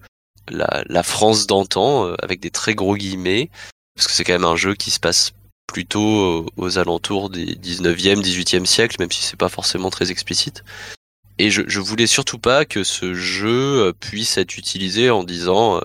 la, 0.49 1.03
France 1.03 1.48
d'antan, 1.48 2.07
euh, 2.07 2.15
avec 2.22 2.40
des 2.40 2.52
très 2.52 2.76
gros 2.76 2.95
guillemets, 2.95 3.49
parce 3.95 4.07
que 4.07 4.14
c'est 4.14 4.24
quand 4.24 4.34
même 4.34 4.45
un 4.45 4.56
jeu 4.56 4.76
qui 4.76 4.91
se 4.91 4.99
passe 4.99 5.34
plutôt 5.68 6.45
aux 6.57 6.78
alentours 6.78 7.30
des 7.30 7.56
19e, 7.56 8.22
18e 8.22 8.65
siècle, 8.65 8.98
même 8.99 9.11
si 9.11 9.24
c'est 9.24 9.38
pas 9.38 9.49
forcément 9.49 9.90
très 9.90 10.11
explicite. 10.11 10.64
Et 11.40 11.49
je, 11.49 11.64
je 11.68 11.80
voulais 11.80 12.07
surtout 12.07 12.38
pas 12.38 12.65
que 12.65 12.84
ce 12.84 13.14
jeu 13.14 13.88
euh, 13.88 13.94
puisse 13.94 14.38
être 14.38 14.57
utilisé 14.57 15.10
en 15.10 15.24
disant 15.24 15.82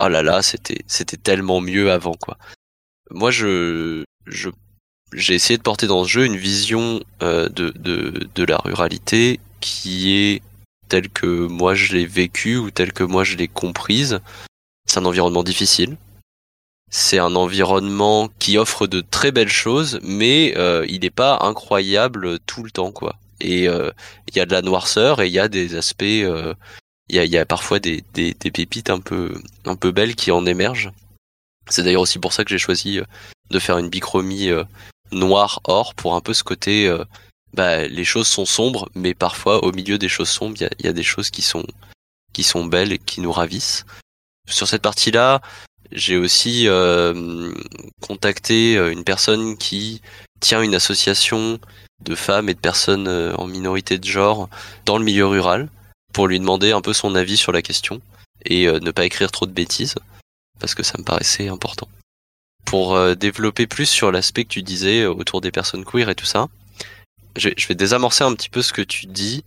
oh 0.00 0.08
là 0.08 0.22
là, 0.22 0.42
c'était 0.42 0.82
c'était 0.86 1.16
tellement 1.16 1.60
mieux 1.60 1.90
avant 1.92 2.14
quoi. 2.14 2.36
Moi 3.10 3.30
je 3.30 4.04
je 4.26 4.50
j'ai 5.12 5.34
essayé 5.34 5.56
de 5.56 5.62
porter 5.62 5.86
dans 5.86 6.04
ce 6.04 6.08
jeu 6.08 6.26
une 6.26 6.36
vision 6.36 7.02
euh, 7.22 7.48
de, 7.48 7.70
de 7.70 8.28
de 8.34 8.44
la 8.44 8.58
ruralité 8.58 9.40
qui 9.60 10.14
est 10.14 10.42
telle 10.88 11.08
que 11.08 11.26
moi 11.26 11.74
je 11.74 11.94
l'ai 11.94 12.06
vécu 12.06 12.56
ou 12.56 12.70
telle 12.70 12.92
que 12.92 13.04
moi 13.04 13.24
je 13.24 13.36
l'ai 13.36 13.48
comprise. 13.48 14.20
C'est 14.86 14.98
un 14.98 15.04
environnement 15.04 15.44
difficile. 15.44 15.96
C'est 16.90 17.18
un 17.18 17.36
environnement 17.36 18.30
qui 18.38 18.56
offre 18.56 18.86
de 18.86 19.02
très 19.02 19.30
belles 19.30 19.50
choses, 19.50 20.00
mais 20.02 20.54
euh, 20.56 20.86
il 20.88 21.00
n'est 21.00 21.10
pas 21.10 21.38
incroyable 21.42 22.38
tout 22.40 22.62
le 22.62 22.70
temps, 22.70 22.92
quoi. 22.92 23.16
Et 23.40 23.68
euh, 23.68 23.90
il 24.26 24.36
y 24.36 24.40
a 24.40 24.46
de 24.46 24.52
la 24.52 24.62
noirceur 24.62 25.20
et 25.20 25.26
il 25.26 25.32
y 25.32 25.38
a 25.38 25.48
des 25.48 25.76
aspects, 25.76 26.02
euh, 26.02 26.54
il 27.10 27.22
y, 27.22 27.38
a, 27.38 27.44
parfois 27.44 27.78
des, 27.78 28.02
pépites 28.12 28.90
un 28.90 29.00
peu, 29.00 29.34
un 29.66 29.76
peu 29.76 29.92
belles 29.92 30.16
qui 30.16 30.30
en 30.30 30.46
émergent. 30.46 30.90
C'est 31.68 31.82
d'ailleurs 31.82 32.02
aussi 32.02 32.18
pour 32.18 32.32
ça 32.32 32.44
que 32.44 32.50
j'ai 32.50 32.58
choisi 32.58 33.00
de 33.50 33.58
faire 33.58 33.78
une 33.78 33.90
bichromie 33.90 34.50
noir-or 35.12 35.94
pour 35.94 36.14
un 36.16 36.20
peu 36.20 36.32
ce 36.32 36.42
côté 36.42 36.90
bah, 37.58 37.88
les 37.88 38.04
choses 38.04 38.28
sont 38.28 38.46
sombres, 38.46 38.88
mais 38.94 39.14
parfois 39.14 39.64
au 39.64 39.72
milieu 39.72 39.98
des 39.98 40.08
choses 40.08 40.28
sombres, 40.28 40.56
il 40.60 40.84
y, 40.84 40.86
a, 40.86 40.92
des 40.92 41.02
choses 41.02 41.28
qui 41.28 41.42
sont 41.42 41.66
qui 42.32 42.44
sont 42.44 42.64
belles 42.64 42.92
et 42.92 42.98
qui 42.98 43.20
nous 43.20 43.32
ravissent. 43.32 43.84
Sur 44.48 44.68
cette 44.68 44.82
partie-là, 44.82 45.42
j'ai 45.90 46.16
aussi 46.16 46.68
euh, 46.68 47.52
contacté 48.00 48.76
euh, 48.76 48.92
une 48.92 49.02
personne 49.02 49.56
qui 49.56 50.02
tient 50.38 50.62
une 50.62 50.76
association 50.76 51.58
de 52.04 52.14
femmes 52.14 52.48
et 52.48 52.54
de 52.54 52.60
personnes 52.60 53.08
euh, 53.08 53.34
en 53.34 53.48
minorité 53.48 53.98
de 53.98 54.04
genre 54.04 54.48
dans 54.84 54.96
le 54.96 55.04
milieu 55.04 55.26
rural 55.26 55.68
pour 56.12 56.28
lui 56.28 56.38
demander 56.38 56.70
un 56.70 56.80
peu 56.80 56.92
son 56.92 57.16
avis 57.16 57.36
sur 57.36 57.50
la 57.50 57.62
question 57.62 58.00
et 58.44 58.66
ne 58.66 58.92
pas 58.92 59.04
écrire 59.04 59.32
trop 59.32 59.46
de 59.46 59.52
bêtises 59.52 59.96
parce 60.60 60.76
que 60.76 60.84
ça 60.84 60.96
me 60.96 61.02
paraissait 61.02 61.48
important. 61.48 61.88
Pour 62.64 62.96
développer 63.16 63.66
plus 63.66 63.86
sur 63.86 64.12
l'aspect 64.12 64.44
que 64.44 64.50
tu 64.50 64.62
disais 64.62 65.06
autour 65.06 65.40
des 65.40 65.50
personnes 65.50 65.84
queer 65.84 66.08
et 66.08 66.14
tout 66.14 66.24
ça, 66.24 66.48
je, 67.36 67.50
je, 67.56 67.66
vais 67.68 67.74
désamorcer 67.74 68.24
un 68.24 68.34
petit 68.34 68.50
peu 68.50 68.62
ce 68.62 68.72
que 68.72 68.82
tu 68.82 69.06
dis. 69.06 69.44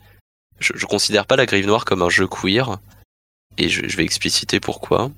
Je, 0.60 0.74
je 0.76 0.86
considère 0.86 1.26
pas 1.26 1.36
la 1.36 1.46
Grive 1.46 1.68
Noire 1.68 1.86
comme 1.86 2.02
un 2.02 2.10
jeu 2.10 2.28
queer, 2.28 2.78
et 3.58 3.70
je, 3.70 3.88
je 3.88 3.98
vais 3.98 4.04
expliciter 4.04 4.60
pourquoi. 4.60 5.12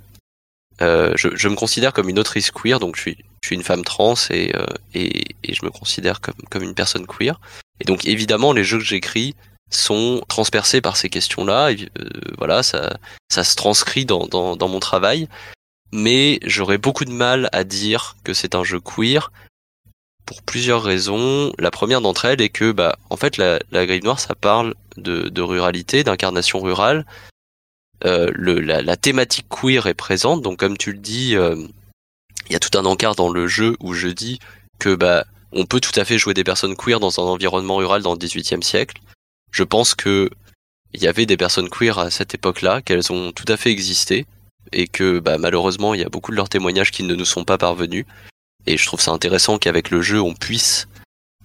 Euh, 0.82 1.14
je, 1.16 1.30
je, 1.36 1.48
me 1.50 1.56
considère 1.56 1.94
comme 1.94 2.10
une 2.10 2.20
autrice 2.20 2.52
queer, 2.52 2.80
donc 2.80 2.96
je 2.96 3.02
suis, 3.02 3.18
je 3.42 3.48
suis 3.48 3.56
une 3.56 3.64
femme 3.64 3.84
trans 3.84 4.16
et, 4.32 4.56
euh, 4.56 4.66
et, 4.94 5.36
et, 5.44 5.54
je 5.54 5.64
me 5.66 5.70
considère 5.70 6.20
comme, 6.20 6.36
comme 6.50 6.64
une 6.64 6.74
personne 6.74 7.06
queer. 7.06 7.40
Et 7.80 7.86
donc 7.86 8.06
évidemment, 8.06 8.54
les 8.54 8.64
jeux 8.64 8.80
que 8.80 8.84
j'écris 8.84 9.36
sont 9.70 10.24
transpercés 10.28 10.82
par 10.82 10.98
ces 10.98 11.10
questions-là. 11.10 11.72
Euh, 11.72 11.88
voilà, 12.38 12.64
ça, 12.64 12.98
ça 13.30 13.44
se 13.44 13.56
transcrit 13.56 14.06
dans, 14.06 14.26
dans, 14.28 14.56
dans 14.56 14.68
mon 14.68 14.80
travail. 14.80 15.28
Mais 15.92 16.40
j'aurais 16.44 16.80
beaucoup 16.80 17.06
de 17.06 17.12
mal 17.12 17.50
à 17.52 17.64
dire 17.64 18.16
que 18.24 18.34
c'est 18.34 18.56
un 18.56 18.64
jeu 18.64 18.80
queer 18.80 19.32
pour 20.34 20.42
plusieurs 20.42 20.82
raisons. 20.82 21.54
La 21.60 21.70
première 21.70 22.02
d'entre 22.02 22.26
elles 22.26 22.42
est 22.42 22.50
que, 22.50 22.72
bah, 22.72 22.98
en 23.12 23.18
fait, 23.18 23.38
la, 23.38 23.60
la 23.72 23.86
grille 23.86 24.02
noire, 24.02 24.20
ça 24.20 24.34
parle 24.34 24.74
de, 24.98 25.42
ruralité, 25.42 26.04
d'incarnation 26.04 26.60
rurale. 26.60 27.06
Euh, 28.04 28.32
la, 28.34 28.98
thématique 28.98 29.46
queer 29.48 29.86
est 29.86 29.94
présente, 29.94 30.42
donc 30.42 30.58
comme 30.58 30.76
tu 30.76 30.92
le 30.92 30.98
dis, 30.98 31.32
il 31.32 31.38
euh, 31.38 31.68
y 32.50 32.56
a 32.56 32.60
tout 32.60 32.76
un 32.78 32.86
encart 32.86 33.16
dans 33.16 33.30
le 33.30 33.48
jeu 33.48 33.78
où 33.80 33.94
je 33.94 34.10
dis 34.10 34.40
que 34.80 34.94
bah 34.94 35.26
on 35.54 35.66
peut 35.66 35.80
tout 35.80 35.98
à 35.98 36.04
fait 36.04 36.18
jouer 36.18 36.34
des 36.34 36.44
personnes 36.44 36.76
queer 36.76 37.00
dans 37.00 37.20
un 37.20 37.24
environnement 37.24 37.78
rural 37.78 38.02
dans 38.02 38.12
le 38.12 38.18
XVIIIe 38.18 38.64
siècle. 38.64 39.02
Je 39.52 39.64
pense 39.64 39.96
que 39.96 40.30
il 40.94 41.02
y 41.02 41.08
avait 41.08 41.26
des 41.26 41.38
personnes 41.38 41.70
queer 41.70 41.98
à 41.98 42.10
cette 42.10 42.34
époque-là, 42.34 42.82
qu'elles 42.82 43.14
ont 43.14 43.32
tout 43.32 43.46
à 43.48 43.56
fait 43.56 43.72
existé, 43.72 44.26
et 44.74 44.88
que 44.88 45.20
bah, 45.20 45.38
malheureusement 45.38 45.94
il 45.94 46.02
y 46.02 46.06
a 46.06 46.10
beaucoup 46.10 46.32
de 46.32 46.36
leurs 46.36 46.50
témoignages 46.50 46.92
qui 46.92 47.04
ne 47.04 47.16
nous 47.16 47.26
sont 47.26 47.46
pas 47.46 47.58
parvenus. 47.58 48.06
Et 48.66 48.78
je 48.78 48.86
trouve 48.86 49.02
ça 49.02 49.12
intéressant 49.12 49.58
qu'avec 49.58 49.90
le 49.90 50.02
jeu, 50.02 50.22
on 50.22 50.34
puisse 50.34 50.88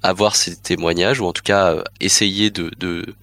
avoir 0.02 0.36
ces 0.36 0.56
témoignages, 0.56 1.20
ou 1.20 1.26
en 1.26 1.32
tout 1.32 1.42
cas 1.42 1.74
euh, 1.74 1.82
essayer 2.00 2.50
de, 2.50 2.70
de, 2.78 3.14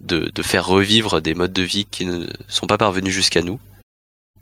de, 0.00 0.42
faire 0.42 0.66
revivre 0.66 1.20
des 1.20 1.34
modes 1.34 1.52
de 1.52 1.62
vie 1.62 1.86
qui 1.86 2.06
ne 2.06 2.26
sont 2.48 2.66
pas 2.66 2.78
parvenus 2.78 3.12
jusqu'à 3.12 3.42
nous. 3.42 3.60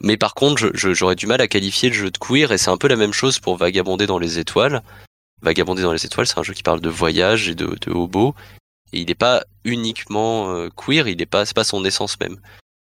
Mais 0.01 0.17
par 0.17 0.35
contre, 0.35 0.71
j'aurais 0.75 1.15
du 1.15 1.27
mal 1.27 1.41
à 1.41 1.49
qualifier 1.49 1.91
le 1.91 1.95
jeu 1.95 2.11
de 2.11 2.19
queer, 2.19 2.51
et 2.53 2.59
c'est 2.59 2.71
un 2.71 2.79
peu 2.79 2.89
la 2.89 2.97
même 2.97 3.13
chose 3.13 3.39
pour 3.39 3.57
Vagabonder 3.57 4.07
dans 4.07 4.19
les 4.19 4.39
étoiles. 4.39 4.83
Vagabonder 5.43 5.83
dans 5.83 5.93
les 5.93 6.07
étoiles, 6.07 6.27
c'est 6.27 6.39
un 6.39 6.43
jeu 6.43 6.55
qui 6.55 6.63
parle 6.63 6.81
de 6.81 6.89
voyage 6.89 7.49
et 7.49 7.55
de, 7.55 7.77
de 7.81 7.91
hobo, 7.91 8.35
et 8.93 9.01
il 9.01 9.07
n'est 9.07 9.15
pas 9.15 9.45
uniquement 9.65 10.55
euh, 10.55 10.71
queer, 10.75 11.09
il 11.09 11.19
n'est 11.19 11.27
pas, 11.27 11.45
c'est 11.45 11.55
pas 11.55 11.65
son 11.65 11.85
essence 11.85 12.19
même. 12.21 12.39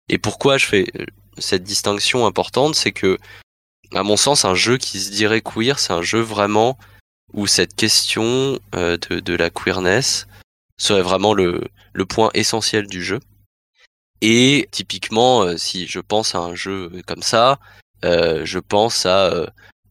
Et 0.08 0.18
pourquoi 0.18 0.58
je 0.58 0.66
fais 0.66 0.86
euh, 0.98 1.06
cette 1.38 1.62
distinction 1.62 2.26
importante, 2.26 2.74
c'est 2.74 2.92
que 2.92 3.18
à 3.94 4.02
mon 4.02 4.16
sens, 4.16 4.44
un 4.44 4.54
jeu 4.54 4.78
qui 4.78 5.00
se 5.00 5.10
dirait 5.10 5.42
queer, 5.42 5.78
c'est 5.78 5.92
un 5.92 6.02
jeu 6.02 6.20
vraiment 6.20 6.78
où 7.32 7.46
cette 7.46 7.74
question 7.74 8.58
euh, 8.74 8.96
de, 8.96 9.34
la 9.34 9.50
queerness 9.50 10.26
serait 10.78 11.02
vraiment 11.02 11.34
le, 11.34 11.68
point 12.08 12.30
essentiel 12.34 12.86
du 12.86 13.02
jeu. 13.02 13.20
Et 14.20 14.68
typiquement, 14.70 15.42
euh, 15.42 15.56
si 15.56 15.86
je 15.86 16.00
pense 16.00 16.34
à 16.34 16.38
un 16.38 16.54
jeu 16.54 16.90
comme 17.06 17.22
ça, 17.22 17.58
euh, 18.04 18.42
je 18.44 18.58
pense 18.58 19.06
à 19.06 19.46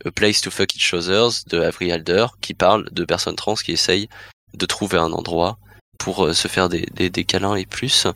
A 0.06 0.12
Place 0.12 0.42
to 0.42 0.52
Fuck 0.52 0.76
Each 0.76 0.94
Others 0.94 1.46
de 1.48 1.60
Avery 1.62 1.92
Alder, 1.92 2.28
qui 2.42 2.54
parle 2.54 2.90
de 2.92 3.06
personnes 3.06 3.36
trans 3.36 3.56
qui 3.56 3.72
essayent 3.72 4.10
de 4.54 4.66
trouver 4.66 4.98
un 4.98 5.12
endroit 5.12 5.58
pour 5.98 6.34
se 6.34 6.48
faire 6.48 6.68
des, 6.68 6.86
des, 6.92 7.24
câlins 7.24 7.56
et 7.56 7.66
plus. 7.66 8.08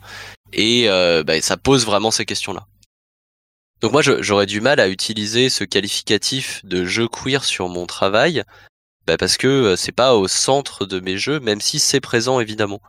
Et 0.52 0.88
bah, 1.24 1.40
ça 1.40 1.56
pose 1.56 1.86
vraiment 1.86 2.10
ces 2.10 2.24
questions-là. 2.24 2.66
Donc 3.80 3.92
moi, 3.92 4.02
j'aurais 4.02 4.46
du 4.46 4.60
mal 4.60 4.80
à 4.80 4.88
utiliser 4.88 5.50
ce 5.50 5.64
qualificatif 5.64 6.64
de 6.64 6.84
jeu 6.84 7.08
queer 7.08 7.44
sur 7.44 7.68
mon 7.68 7.86
travail, 7.86 8.42
bah 9.06 9.16
parce 9.16 9.36
que 9.36 9.46
euh, 9.46 9.76
c'est 9.76 9.92
pas 9.92 10.14
au 10.14 10.28
centre 10.28 10.86
de 10.86 10.98
mes 11.00 11.18
jeux, 11.18 11.40
même 11.40 11.60
si 11.60 11.78
c'est 11.78 12.00
présent 12.00 12.40
évidemment. 12.40 12.80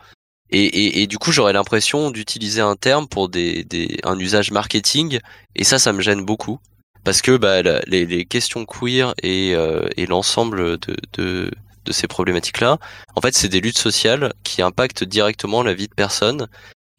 Et, 0.49 0.63
et, 0.63 1.01
et, 1.01 1.07
du 1.07 1.17
coup, 1.17 1.33
j'aurais 1.33 1.51
l'impression 1.51 2.09
d'utiliser 2.09 2.61
un 2.61 2.77
terme 2.77 3.07
pour 3.09 3.27
des, 3.27 3.65
des, 3.65 3.99
un 4.03 4.17
usage 4.17 4.51
marketing, 4.51 5.19
et 5.55 5.65
ça, 5.65 5.77
ça 5.77 5.91
me 5.91 6.01
gêne 6.01 6.23
beaucoup, 6.23 6.59
parce 7.03 7.21
que 7.21 7.35
bah, 7.35 7.61
les, 7.85 8.25
questions 8.25 8.65
queer 8.65 9.13
et, 9.21 9.51
et 9.97 10.05
l'ensemble 10.05 10.77
de, 10.77 10.95
de, 11.17 11.51
de 11.87 11.93
ces 11.93 12.07
problématiques-là, 12.07 12.77
en 13.15 13.21
fait, 13.21 13.33
c'est 13.33 13.49
des 13.49 13.61
luttes 13.61 13.77
sociales 13.77 14.33
qui 14.43 14.61
impactent 14.61 15.03
directement 15.03 15.63
la 15.63 15.73
vie 15.73 15.87
de 15.87 15.93
personnes. 15.93 16.47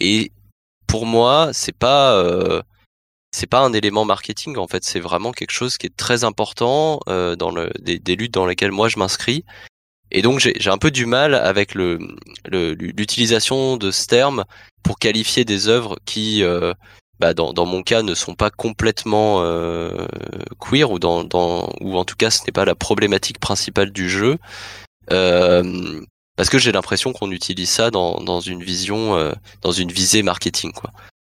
Et 0.00 0.32
pour 0.86 1.06
moi, 1.06 1.50
c'est 1.52 1.76
pas 1.76 2.14
euh, 2.16 2.62
c'est 3.32 3.46
pas 3.46 3.60
un 3.60 3.72
élément 3.72 4.04
marketing. 4.04 4.56
En 4.56 4.66
fait, 4.66 4.84
c'est 4.84 5.00
vraiment 5.00 5.32
quelque 5.32 5.52
chose 5.52 5.76
qui 5.76 5.86
est 5.86 5.96
très 5.96 6.24
important 6.24 7.00
euh, 7.08 7.36
dans 7.36 7.50
le, 7.50 7.70
des, 7.80 7.98
des, 7.98 8.16
luttes 8.16 8.34
dans 8.34 8.46
lesquelles 8.46 8.72
moi 8.72 8.88
je 8.88 8.98
m'inscris. 8.98 9.44
Et 10.10 10.22
donc 10.22 10.38
j'ai 10.40 10.70
un 10.70 10.78
peu 10.78 10.90
du 10.90 11.04
mal 11.04 11.34
avec 11.34 11.74
le 11.74 11.98
l'utilisation 12.46 13.76
de 13.76 13.90
ce 13.90 14.06
terme 14.06 14.44
pour 14.82 14.98
qualifier 14.98 15.44
des 15.44 15.68
œuvres 15.68 15.98
qui, 16.06 16.42
euh, 16.42 16.72
bah 17.20 17.34
dans, 17.34 17.52
dans 17.52 17.66
mon 17.66 17.82
cas, 17.82 18.02
ne 18.02 18.14
sont 18.14 18.34
pas 18.34 18.50
complètement 18.50 19.42
euh, 19.42 20.06
queer 20.58 20.90
ou 20.90 20.98
dans, 20.98 21.24
dans 21.24 21.70
ou 21.80 21.98
en 21.98 22.04
tout 22.06 22.16
cas 22.16 22.30
ce 22.30 22.42
n'est 22.46 22.52
pas 22.52 22.64
la 22.64 22.74
problématique 22.74 23.38
principale 23.38 23.90
du 23.90 24.08
jeu. 24.08 24.38
Euh, 25.12 26.00
parce 26.36 26.50
que 26.50 26.58
j'ai 26.58 26.70
l'impression 26.70 27.12
qu'on 27.12 27.32
utilise 27.32 27.68
ça 27.68 27.90
dans, 27.90 28.20
dans 28.20 28.40
une 28.40 28.62
vision, 28.62 29.16
euh, 29.16 29.32
dans 29.60 29.72
une 29.72 29.90
visée 29.90 30.22
marketing, 30.22 30.72
quoi. 30.72 30.92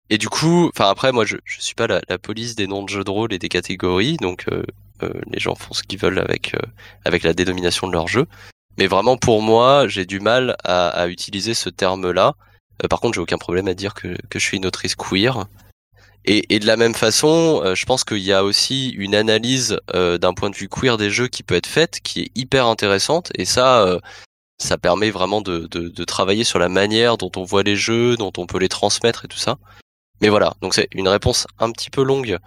Et 0.10 0.18
du 0.18 0.30
coup, 0.30 0.70
enfin 0.74 0.90
après, 0.90 1.12
moi, 1.12 1.26
je, 1.26 1.38
je 1.46 1.62
suis 1.62 1.76
pas 1.76 1.88
la, 1.88 2.02
la, 2.10 2.18
police 2.18 2.56
des 2.56 2.68
noms 2.68 2.84
de 2.84 2.90
jeux 2.90 3.04
de 3.04 3.12
rôle 3.12 3.32
et 3.34 3.40
des 3.40 3.50
catégories, 3.50 4.18
donc 4.18 4.46
euh, 4.52 4.64
euh 5.04 5.14
les 5.32 5.40
gens 5.40 5.56
font 5.56 5.74
ce 5.74 5.84
qu'ils 5.84 6.00
veulent 6.00 6.20
avec 6.20 6.56
euh, 6.56 6.68
avec 7.06 7.24
la 7.24 7.34
dénomination 7.34 7.88
de 7.88 7.94
leur 7.94 8.08
jeu. 8.08 8.26
Mais 8.78 8.88
vraiment, 8.88 9.18
pour 9.18 9.42
moi, 9.42 9.88
j'ai 9.88 10.06
du 10.06 10.20
mal 10.20 10.56
à, 10.64 10.90
à 10.90 11.08
utiliser 11.08 11.54
ce 11.54 11.70
terme-là. 11.70 12.36
par 12.90 13.02
contre, 13.02 13.16
j'ai 13.16 13.22
aucun 13.22 13.38
problème 13.38 13.68
à 13.68 13.74
dire 13.74 13.94
que, 13.94 14.16
que 14.30 14.40
je 14.40 14.46
suis 14.46 14.58
une 14.58 14.66
autrice 14.66 14.96
queer. 14.96 15.46
Et, 16.26 16.56
et 16.56 16.60
de 16.60 16.66
la 16.66 16.78
même 16.78 16.96
façon, 16.96 17.62
je 17.76 17.86
pense 17.86 18.04
qu'il 18.04 18.20
y 18.20 18.34
a 18.34 18.44
aussi 18.44 18.90
une 18.90 19.16
analyse 19.16 19.80
d'un 19.94 20.34
point 20.34 20.50
de 20.50 20.56
vue 20.56 20.70
queer 20.70 20.98
des 20.98 21.10
jeux 21.10 21.28
qui 21.28 21.44
peut 21.44 21.56
être 21.56 21.68
faite, 21.68 22.00
qui 22.04 22.22
est 22.22 22.32
hyper 22.36 22.68
intéressante. 22.68 23.32
Et 23.36 23.46
ça, 23.46 24.00
ça 24.60 24.78
permet 24.78 25.12
vraiment 25.12 25.42
de, 25.42 25.68
de, 25.72 25.90
de, 25.90 26.04
travailler 26.06 26.44
sur 26.44 26.60
la 26.60 26.70
manière 26.70 27.18
dont 27.18 27.32
on 27.36 27.44
voit 27.44 27.64
les 27.64 27.76
jeux, 27.76 28.16
dont 28.16 28.34
on 28.38 28.46
peut 28.46 28.60
les 28.60 28.70
transmettre 28.70 29.26
et 29.26 29.28
tout 29.28 29.38
ça. 29.38 29.58
Mais 30.22 30.30
voilà, 30.30 30.54
donc 30.62 30.74
c'est 30.74 30.88
une 30.94 31.08
réponse 31.08 31.48
un 31.60 31.72
petit 31.72 31.90
peu 31.90 32.04
longue 32.04 32.38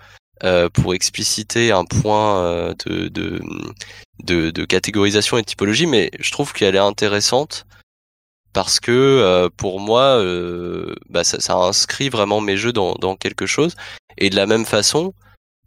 euh, 0.44 0.68
pour 0.68 0.94
expliciter 0.94 1.72
un 1.72 1.84
point 1.84 2.44
euh, 2.44 2.74
de, 2.86 3.08
de, 3.08 3.40
de, 4.24 4.50
de, 4.50 4.64
catégorisation 4.64 5.38
et 5.38 5.42
de 5.42 5.46
typologie, 5.46 5.86
mais 5.86 6.10
je 6.18 6.30
trouve 6.30 6.52
qu'elle 6.52 6.74
est 6.74 6.78
intéressante 6.78 7.66
parce 8.52 8.80
que 8.80 8.90
euh, 8.92 9.48
pour 9.56 9.80
moi, 9.80 10.18
euh, 10.18 10.94
bah 11.08 11.24
ça, 11.24 11.40
ça, 11.40 11.56
inscrit 11.56 12.08
vraiment 12.08 12.40
mes 12.40 12.56
jeux 12.56 12.72
dans, 12.72 12.94
dans 12.94 13.16
quelque 13.16 13.46
chose. 13.46 13.76
Et 14.18 14.30
de 14.30 14.36
la 14.36 14.46
même 14.46 14.66
façon, 14.66 15.14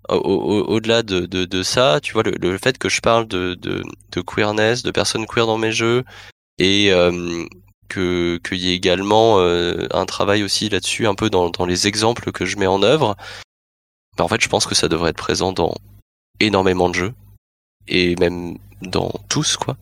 au-delà 0.10 1.02
de, 1.02 1.22
de, 1.22 1.46
de, 1.46 1.64
ça, 1.64 2.00
tu 2.02 2.14
vois, 2.14 2.24
le, 2.24 2.32
le, 2.40 2.58
fait 2.58 2.78
que 2.78 2.90
je 2.90 3.02
parle 3.02 3.28
de, 3.28 3.56
de, 3.56 3.84
de 4.12 4.22
queerness, 4.22 4.84
de 4.84 4.92
personnes 4.92 5.26
queer 5.26 5.48
dans 5.48 5.58
mes 5.58 5.72
jeux, 5.72 6.04
et 6.60 6.92
euh, 6.92 7.46
que 7.88 8.40
qu'il 8.48 8.58
y 8.58 8.72
ait 8.72 8.76
également 8.76 9.40
euh, 9.40 9.88
un 9.92 10.06
travail 10.06 10.44
aussi 10.44 10.70
là-dessus, 10.70 11.08
un 11.08 11.16
peu 11.16 11.30
dans, 11.30 11.50
dans 11.50 11.66
les 11.66 11.88
exemples 11.88 12.32
que 12.32 12.46
je 12.46 12.58
mets 12.58 12.68
en 12.68 12.84
œuvre. 12.84 13.16
Bah, 14.18 14.24
en 14.24 14.28
fait, 14.28 14.42
je 14.42 14.50
pense 14.50 14.66
que 14.66 14.76
ça 14.76 14.88
devrait 14.88 15.12
être 15.12 15.18
présent 15.18 15.52
dans 15.52 15.76
énormément 16.40 16.90
de 16.90 16.96
jeux 16.96 17.14
et 17.88 18.16
même 18.18 18.58
dans 18.82 19.12
tous, 19.30 19.58
quoi. 19.58 19.78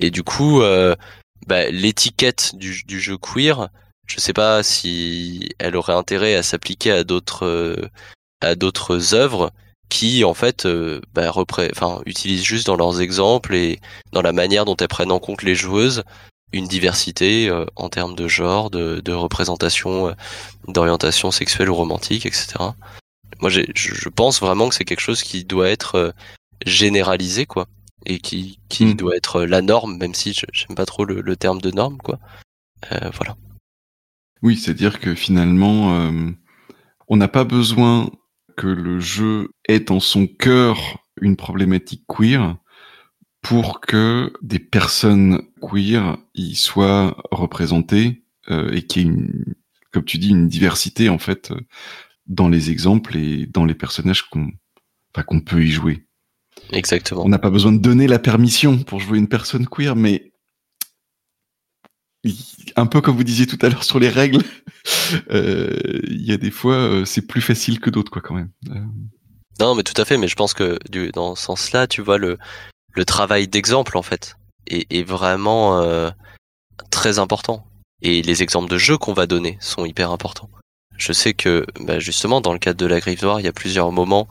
Et 0.00 0.10
du 0.10 0.22
coup, 0.22 0.62
euh, 0.62 0.94
bah, 1.46 1.68
l'étiquette 1.70 2.54
du, 2.54 2.82
du, 2.84 3.00
jeu 3.00 3.18
queer, 3.18 3.68
je 4.06 4.20
sais 4.20 4.32
pas 4.32 4.62
si 4.62 5.50
elle 5.58 5.76
aurait 5.76 5.94
intérêt 5.94 6.34
à 6.34 6.42
s'appliquer 6.42 6.92
à 6.92 7.04
d'autres 7.04 7.90
à 8.40 8.54
d'autres 8.54 9.14
œuvres 9.14 9.52
qui 9.90 10.24
en 10.24 10.34
fait 10.34 10.64
euh, 10.64 11.00
bah, 11.12 11.32
utilisent 12.06 12.44
juste 12.44 12.66
dans 12.66 12.76
leurs 12.76 13.02
exemples 13.02 13.54
et 13.54 13.80
dans 14.12 14.22
la 14.22 14.32
manière 14.32 14.64
dont 14.64 14.76
elles 14.76 14.88
prennent 14.88 15.12
en 15.12 15.18
compte 15.18 15.42
les 15.42 15.54
joueuses 15.54 16.04
une 16.52 16.66
diversité 16.66 17.48
euh, 17.48 17.64
en 17.76 17.88
termes 17.88 18.14
de 18.14 18.28
genre, 18.28 18.70
de, 18.70 19.00
de 19.00 19.12
représentation, 19.12 20.08
euh, 20.08 20.12
d'orientation 20.68 21.30
sexuelle 21.30 21.70
ou 21.70 21.74
romantique, 21.74 22.26
etc. 22.26 22.46
Moi, 23.40 23.50
je 23.50 24.08
pense 24.08 24.40
vraiment 24.40 24.68
que 24.68 24.74
c'est 24.74 24.84
quelque 24.84 25.00
chose 25.00 25.22
qui 25.22 25.44
doit 25.44 25.68
être 25.68 25.94
euh, 25.94 26.10
généralisé, 26.66 27.46
quoi, 27.46 27.66
et 28.04 28.18
qui, 28.18 28.58
qui 28.68 28.86
mm. 28.86 28.94
doit 28.94 29.16
être 29.16 29.42
la 29.42 29.62
norme, 29.62 29.96
même 29.96 30.14
si 30.14 30.34
j'aime 30.52 30.76
pas 30.76 30.86
trop 30.86 31.04
le, 31.04 31.20
le, 31.20 31.36
terme 31.36 31.60
de 31.60 31.70
norme, 31.70 31.98
quoi. 31.98 32.18
voilà. 32.90 33.36
Oui, 34.42 34.56
c'est-à-dire 34.56 35.00
que 35.00 35.14
finalement, 35.14 36.10
on 37.08 37.16
n'a 37.16 37.28
pas 37.28 37.44
besoin 37.44 38.10
que 38.56 38.66
le 38.66 39.00
jeu 39.00 39.48
ait 39.68 39.90
en 39.90 40.00
son 40.00 40.26
cœur 40.26 40.98
une 41.20 41.36
problématique 41.36 42.04
queer 42.08 42.56
pour 43.42 43.80
que 43.80 44.32
des 44.42 44.58
personnes 44.58 45.42
queer 45.60 46.18
y 46.34 46.54
soient 46.54 47.16
représentées 47.30 48.24
euh, 48.50 48.72
et 48.72 48.82
qu'il 48.82 49.02
y 49.02 49.04
ait 49.04 49.08
une, 49.08 49.54
comme 49.92 50.04
tu 50.04 50.18
dis, 50.18 50.30
une 50.30 50.48
diversité 50.48 51.08
en 51.08 51.18
fait 51.18 51.52
dans 52.26 52.48
les 52.48 52.70
exemples 52.70 53.16
et 53.16 53.46
dans 53.46 53.64
les 53.64 53.74
personnages 53.74 54.28
qu'on 54.28 54.50
enfin, 55.14 55.24
qu'on 55.24 55.40
peut 55.40 55.62
y 55.62 55.70
jouer. 55.70 56.06
Exactement. 56.72 57.24
On 57.24 57.28
n'a 57.28 57.38
pas 57.38 57.50
besoin 57.50 57.72
de 57.72 57.78
donner 57.78 58.06
la 58.06 58.18
permission 58.18 58.78
pour 58.78 59.00
jouer 59.00 59.18
une 59.18 59.28
personne 59.28 59.66
queer, 59.66 59.96
mais 59.96 60.30
un 62.76 62.86
peu 62.86 63.00
comme 63.00 63.16
vous 63.16 63.24
disiez 63.24 63.46
tout 63.46 63.58
à 63.62 63.68
l'heure 63.68 63.84
sur 63.84 63.98
les 63.98 64.08
règles, 64.08 64.42
euh, 65.30 65.76
il 66.06 66.22
y 66.22 66.32
a 66.32 66.36
des 66.36 66.50
fois, 66.50 66.74
euh, 66.74 67.04
c'est 67.04 67.26
plus 67.26 67.40
facile 67.40 67.80
que 67.80 67.90
d'autres, 67.90 68.10
quoi, 68.10 68.22
quand 68.22 68.34
même. 68.34 68.50
Euh. 68.70 68.80
Non, 69.58 69.74
mais 69.74 69.82
tout 69.82 69.98
à 70.00 70.04
fait. 70.04 70.16
Mais 70.16 70.28
je 70.28 70.36
pense 70.36 70.54
que 70.54 70.78
du, 70.90 71.10
dans 71.12 71.34
ce 71.34 71.44
sens-là, 71.44 71.86
tu 71.86 72.02
vois, 72.02 72.18
le, 72.18 72.38
le 72.92 73.04
travail 73.04 73.48
d'exemple, 73.48 73.96
en 73.96 74.02
fait, 74.02 74.36
est, 74.66 74.92
est 74.92 75.02
vraiment 75.02 75.82
très 76.90 77.18
important. 77.18 77.66
Et 78.02 78.22
les 78.22 78.42
exemples 78.42 78.70
de 78.70 78.78
jeux 78.78 78.98
qu'on 78.98 79.12
va 79.12 79.26
donner 79.26 79.58
sont 79.60 79.84
hyper 79.84 80.10
importants. 80.10 80.48
Je 80.96 81.12
sais 81.12 81.34
que, 81.34 81.66
bah, 81.80 81.98
justement, 81.98 82.40
dans 82.40 82.52
le 82.52 82.58
cadre 82.58 82.78
de 82.78 82.86
la 82.86 83.00
griffe 83.00 83.22
noire, 83.22 83.40
il 83.40 83.44
y 83.44 83.48
a 83.48 83.52
plusieurs 83.52 83.92
moments 83.92 84.28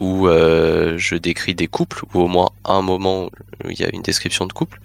où 0.00 0.26
je 0.26 1.14
décris 1.16 1.54
des 1.54 1.68
couples, 1.68 2.04
ou 2.12 2.20
au 2.20 2.28
moins 2.28 2.50
un 2.64 2.82
moment 2.82 3.30
où 3.64 3.70
il 3.70 3.78
y 3.78 3.84
a 3.84 3.94
une 3.94 4.02
description 4.02 4.46
de 4.46 4.52
couple. 4.52 4.80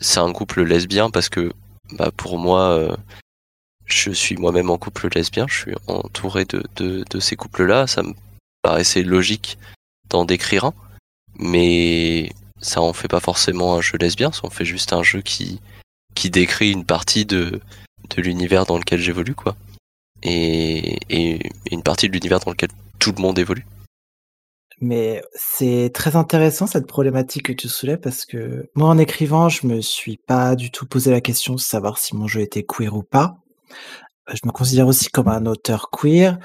C'est 0.00 0.20
un 0.20 0.32
couple 0.32 0.62
lesbien 0.62 1.10
parce 1.10 1.28
que, 1.28 1.52
bah, 1.92 2.10
pour 2.16 2.38
moi, 2.38 2.96
je 3.86 4.10
suis 4.10 4.36
moi-même 4.36 4.70
en 4.70 4.78
couple 4.78 5.08
lesbien, 5.14 5.46
je 5.48 5.56
suis 5.56 5.74
entouré 5.86 6.44
de, 6.44 6.62
de, 6.76 7.04
de 7.08 7.20
ces 7.20 7.36
couples-là, 7.36 7.86
ça 7.86 8.02
me 8.02 8.14
paraissait 8.62 9.02
logique 9.02 9.58
d'en 10.08 10.24
décrire 10.24 10.64
un, 10.64 10.74
mais 11.38 12.32
ça 12.60 12.80
en 12.80 12.92
fait 12.92 13.08
pas 13.08 13.20
forcément 13.20 13.74
un 13.74 13.80
jeu 13.80 13.98
lesbien, 13.98 14.32
ça 14.32 14.42
en 14.44 14.50
fait 14.50 14.64
juste 14.64 14.92
un 14.92 15.02
jeu 15.02 15.22
qui, 15.22 15.60
qui 16.14 16.30
décrit 16.30 16.72
une 16.72 16.84
partie 16.84 17.24
de, 17.24 17.60
de 18.10 18.22
l'univers 18.22 18.66
dans 18.66 18.78
lequel 18.78 19.00
j'évolue, 19.00 19.34
quoi. 19.34 19.56
Et, 20.22 20.98
et 21.10 21.50
une 21.70 21.82
partie 21.82 22.08
de 22.08 22.12
l'univers 22.12 22.40
dans 22.40 22.50
lequel 22.50 22.70
tout 22.98 23.12
le 23.16 23.22
monde 23.22 23.38
évolue. 23.38 23.66
Mais 24.80 25.22
c'est 25.34 25.90
très 25.94 26.16
intéressant 26.16 26.66
cette 26.66 26.86
problématique 26.86 27.46
que 27.46 27.52
tu 27.52 27.68
soulèves 27.68 28.00
parce 28.00 28.26
que 28.26 28.68
moi 28.74 28.88
en 28.88 28.98
écrivant, 28.98 29.48
je 29.48 29.66
me 29.66 29.80
suis 29.80 30.18
pas 30.18 30.54
du 30.54 30.70
tout 30.70 30.86
posé 30.86 31.10
la 31.10 31.22
question 31.22 31.54
de 31.54 31.60
savoir 31.60 31.98
si 31.98 32.14
mon 32.14 32.26
jeu 32.26 32.42
était 32.42 32.62
queer 32.62 32.94
ou 32.94 33.02
pas. 33.02 33.38
Je 34.28 34.40
me 34.44 34.52
considère 34.52 34.86
aussi 34.86 35.08
comme 35.08 35.28
un 35.28 35.46
auteur 35.46 35.88
queer 35.90 36.38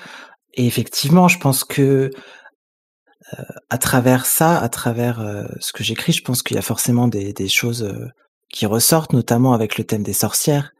et 0.53 0.65
effectivement, 0.65 1.27
je 1.27 1.39
pense 1.39 1.63
que 1.63 1.81
euh, 1.81 2.09
à 3.69 3.77
travers 3.77 4.25
ça, 4.25 4.59
à 4.59 4.69
travers 4.69 5.19
euh, 5.19 5.45
ce 5.59 5.73
que 5.73 5.83
j'écris, 5.83 6.13
je 6.13 6.23
pense 6.23 6.43
qu'il 6.43 6.55
y 6.55 6.59
a 6.59 6.63
forcément 6.63 7.07
des, 7.07 7.47
choses 7.47 7.83
euh, 7.83 8.07
qui 8.49 8.65
ressortent, 8.65 9.13
notamment 9.13 9.53
avec 9.53 9.77
le 9.77 9.83
thème 9.83 10.03
des 10.03 10.13
sorcières, 10.13 10.71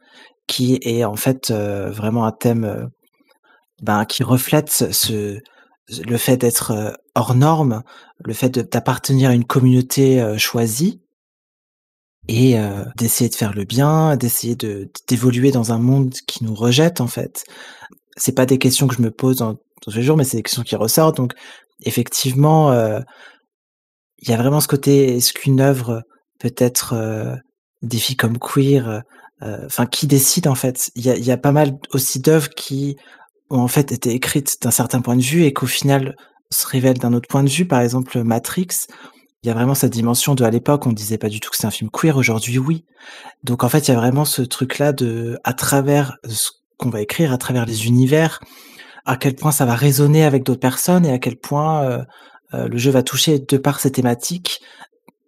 qui 0.46 0.78
est 0.82 1.04
en 1.04 1.16
fait 1.16 1.50
vraiment 1.52 2.24
un 2.24 2.32
thème 2.32 2.90
ben, 3.80 4.04
qui 4.04 4.24
reflète 4.24 4.70
ce, 4.70 5.38
le 5.88 6.16
fait 6.16 6.36
d'être 6.36 6.98
hors 7.14 7.34
norme, 7.34 7.82
le 8.24 8.34
fait 8.34 8.50
d'appartenir 8.50 9.30
à 9.30 9.34
une 9.34 9.44
communauté 9.44 10.36
choisie, 10.38 11.02
et 12.28 12.58
euh, 12.58 12.84
d'essayer 12.96 13.28
de 13.28 13.34
faire 13.34 13.52
le 13.52 13.64
bien, 13.64 14.16
d'essayer 14.16 14.54
de 14.54 14.90
d'évoluer 15.08 15.50
dans 15.50 15.72
un 15.72 15.78
monde 15.78 16.14
qui 16.26 16.44
nous 16.44 16.54
rejette 16.54 17.00
en 17.00 17.06
fait. 17.06 17.44
C'est 18.16 18.34
pas 18.34 18.46
des 18.46 18.58
questions 18.58 18.86
que 18.86 18.94
je 18.94 19.02
me 19.02 19.10
pose 19.10 19.38
dans, 19.38 19.56
tous 19.80 19.94
les 19.96 20.02
jours, 20.02 20.16
mais 20.16 20.24
c'est 20.24 20.36
des 20.36 20.42
questions 20.42 20.62
qui 20.62 20.76
ressortent. 20.76 21.16
Donc 21.16 21.32
effectivement, 21.84 22.72
euh, 22.72 23.00
il 24.18 24.28
y 24.28 24.32
a 24.32 24.36
vraiment 24.36 24.60
ce 24.60 24.68
côté 24.68 25.16
est-ce 25.16 25.32
qu'une 25.32 25.60
œuvre 25.60 26.02
peut 26.38 26.54
être 26.56 26.94
euh, 26.94 27.36
défi 27.82 28.16
comme 28.16 28.38
queer, 28.38 29.02
enfin 29.40 29.86
qui 29.86 30.06
décide 30.06 30.46
en 30.46 30.54
fait? 30.54 30.90
Il 30.94 31.04
y 31.04 31.10
a, 31.10 31.16
y 31.16 31.32
a 31.32 31.36
pas 31.36 31.52
mal 31.52 31.76
aussi 31.92 32.20
d'œuvres 32.20 32.50
qui 32.50 32.96
ont 33.50 33.60
en 33.60 33.68
fait 33.68 33.90
été 33.90 34.12
écrites 34.12 34.56
d'un 34.62 34.70
certain 34.70 35.00
point 35.00 35.16
de 35.16 35.22
vue 35.22 35.44
et 35.44 35.52
qu'au 35.52 35.66
final 35.66 36.14
se 36.50 36.66
révèlent 36.66 36.98
d'un 36.98 37.12
autre 37.12 37.28
point 37.28 37.42
de 37.42 37.50
vue. 37.50 37.66
Par 37.66 37.80
exemple, 37.80 38.22
Matrix 38.22 38.86
il 39.42 39.48
y 39.48 39.50
a 39.50 39.54
vraiment 39.54 39.74
cette 39.74 39.92
dimension 39.92 40.34
de 40.34 40.44
à 40.44 40.50
l'époque 40.50 40.86
on 40.86 40.92
disait 40.92 41.18
pas 41.18 41.28
du 41.28 41.40
tout 41.40 41.50
que 41.50 41.56
c'est 41.56 41.66
un 41.66 41.72
film 41.72 41.90
queer 41.90 42.16
aujourd'hui 42.16 42.58
oui 42.58 42.84
donc 43.42 43.64
en 43.64 43.68
fait 43.68 43.88
il 43.88 43.90
y 43.90 43.94
a 43.94 43.96
vraiment 43.96 44.24
ce 44.24 44.42
truc 44.42 44.78
là 44.78 44.92
de 44.92 45.38
à 45.44 45.52
travers 45.52 46.16
ce 46.28 46.50
qu'on 46.78 46.90
va 46.90 47.00
écrire 47.00 47.32
à 47.32 47.38
travers 47.38 47.66
les 47.66 47.86
univers 47.86 48.40
à 49.04 49.16
quel 49.16 49.34
point 49.34 49.52
ça 49.52 49.64
va 49.64 49.74
résonner 49.74 50.24
avec 50.24 50.44
d'autres 50.44 50.60
personnes 50.60 51.04
et 51.06 51.12
à 51.12 51.18
quel 51.18 51.36
point 51.36 52.04
le 52.52 52.78
jeu 52.78 52.90
va 52.90 53.02
toucher 53.02 53.38
de 53.38 53.56
par 53.56 53.80
ses 53.80 53.90
thématiques 53.90 54.60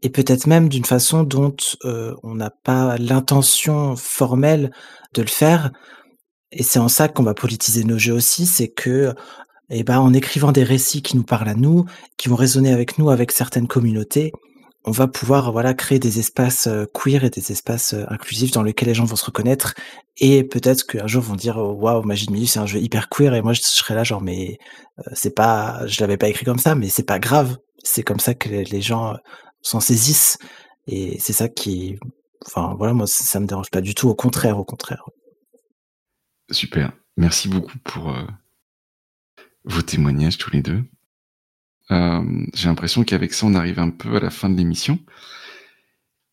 et 0.03 0.11
peut-être 0.11 0.47
même 0.47 0.69
d'une 0.69 0.85
façon 0.85 1.23
dont 1.23 1.57
on 1.83 2.35
n'a 2.35 2.51
pas 2.51 2.97
l'intention 2.99 3.97
formelle 3.97 4.71
de 5.15 5.23
le 5.23 5.29
faire. 5.29 5.73
Et 6.53 6.63
c'est 6.63 6.79
en 6.79 6.89
ça 6.89 7.09
qu'on 7.09 7.23
va 7.23 7.35
politiser 7.35 7.85
nos 7.85 7.99
jeux 7.99 8.13
aussi, 8.13 8.47
c'est 8.47 8.69
que 8.69 9.15
et 9.71 9.83
ben, 9.83 9.99
en 9.99 10.13
écrivant 10.13 10.53
des 10.53 10.63
récits 10.63 11.03
qui 11.03 11.17
nous 11.17 11.23
parlent 11.23 11.49
à 11.49 11.55
nous, 11.55 11.87
qui 12.17 12.29
vont 12.29 12.37
résonner 12.37 12.73
avec 12.73 12.99
nous, 12.99 13.11
avec 13.11 13.33
certaines 13.33 13.67
communautés, 13.67 14.33
on 14.85 14.91
va 14.91 15.09
pouvoir 15.09 15.51
voilà 15.51 15.73
créer 15.75 15.99
des 15.99 16.19
espaces 16.19 16.67
euh, 16.67 16.85
queer 16.93 17.25
et 17.25 17.31
des 17.31 17.53
espaces 17.53 17.95
euh, 17.95 18.05
inclusifs 18.09 18.51
dans 18.51 18.63
lesquels 18.63 18.89
les 18.89 18.95
gens 18.95 19.05
vont 19.05 19.17
se 19.17 19.25
reconnaître. 19.25 19.75
Et 20.19 20.45
peut-être 20.45 20.87
qu'un 20.87 21.07
jour 21.07 21.23
vont 21.23 21.37
dire 21.37 21.57
waouh 21.57 22.03
Magie 22.03 22.27
de 22.27 22.33
Milieu 22.33 22.47
c'est 22.47 22.59
un 22.59 22.67
jeu 22.67 22.79
hyper 22.81 23.09
queer. 23.09 23.35
Et 23.35 23.43
moi 23.43 23.55
je 23.55 23.63
serais 23.63 23.95
là 23.95 24.05
genre 24.05 24.21
mais 24.21 24.59
euh, 24.99 25.03
c'est 25.15 25.35
pas 25.35 25.87
je 25.87 26.01
l'avais 26.01 26.19
pas 26.19 26.29
écrit 26.29 26.45
comme 26.45 26.59
ça 26.59 26.75
mais 26.75 26.89
c'est 26.89 27.03
pas 27.03 27.19
grave. 27.19 27.57
C'est 27.83 28.03
comme 28.03 28.21
ça 28.21 28.35
que 28.35 28.49
les 28.49 28.81
gens 28.83 29.17
s'en 29.63 29.81
saisissent. 29.81 30.39
Et 30.87 31.19
c'est 31.19 31.33
ça 31.33 31.49
qui 31.49 31.99
enfin 32.47 32.75
voilà 32.77 32.93
moi 32.93 33.07
ça 33.07 33.41
me 33.41 33.47
dérange 33.47 33.71
pas 33.71 33.81
du 33.81 33.95
tout. 33.95 34.09
Au 34.09 34.15
contraire 34.15 34.59
au 34.59 34.65
contraire. 34.65 35.05
Super. 36.51 36.93
Merci 37.17 37.49
beaucoup 37.49 37.79
pour 37.85 38.15
vos 39.65 39.83
témoignages 39.83 40.37
tous 40.37 40.51
les 40.51 40.63
deux. 40.63 40.85
Euh, 41.91 42.47
j'ai 42.55 42.69
l'impression 42.69 43.05
qu'avec 43.05 43.33
ça, 43.33 43.47
on 43.47 43.55
arrive 43.55 43.79
un 43.79 43.91
peu 43.91 44.17
à 44.17 44.21
la 44.21 44.31
fin 44.31 44.49
de 44.49 44.57
l'émission. 44.57 44.99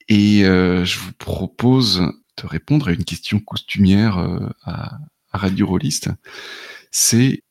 Et 0.08 0.46
euh, 0.46 0.86
je 0.86 1.00
vous 1.00 1.14
propose 1.14 2.02
de 2.38 2.48
répondre 2.48 2.88
à 2.88 2.92
une 2.92 3.04
question 3.04 3.40
costumière 3.40 4.18
euh, 4.18 4.50
à, 4.64 5.00
Radio 5.34 5.68
Rolliste. 5.68 6.10
C'est 6.92 7.44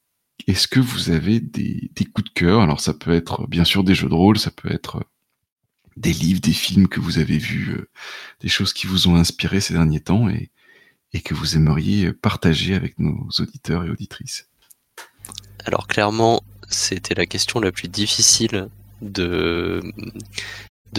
est-ce 0.46 0.68
que 0.68 0.80
vous 0.80 1.10
avez 1.10 1.40
des, 1.40 1.90
coups 2.12 2.28
de 2.28 2.34
cœur? 2.34 2.60
Alors 2.60 2.80
ça 2.80 2.92
peut 2.92 3.12
être 3.12 3.46
bien 3.46 3.64
sûr 3.64 3.84
des 3.84 3.94
jeux 3.94 4.08
de 4.08 4.14
rôle, 4.14 4.38
ça 4.38 4.50
peut 4.50 4.70
être 4.70 5.02
des 5.96 6.12
livres, 6.12 6.40
des 6.40 6.52
films 6.52 6.88
que 6.88 7.00
vous 7.00 7.18
avez 7.18 7.38
vus, 7.38 7.78
des 8.40 8.48
choses 8.48 8.74
qui 8.74 8.86
vous 8.86 9.08
ont 9.08 9.16
inspiré 9.16 9.60
ces 9.60 9.74
derniers 9.74 10.00
temps 10.00 10.28
et 10.28 11.20
que 11.22 11.32
vous 11.32 11.56
aimeriez 11.56 12.12
partager 12.12 12.74
avec 12.74 12.98
nos 12.98 13.28
auditeurs 13.38 13.84
et 13.84 13.90
auditrices. 13.90 14.50
Alors 15.64 15.86
clairement, 15.86 16.42
c'était 16.70 17.14
la 17.14 17.26
question 17.26 17.60
la 17.60 17.72
plus 17.72 17.88
difficile 17.88 18.68
de, 19.02 19.82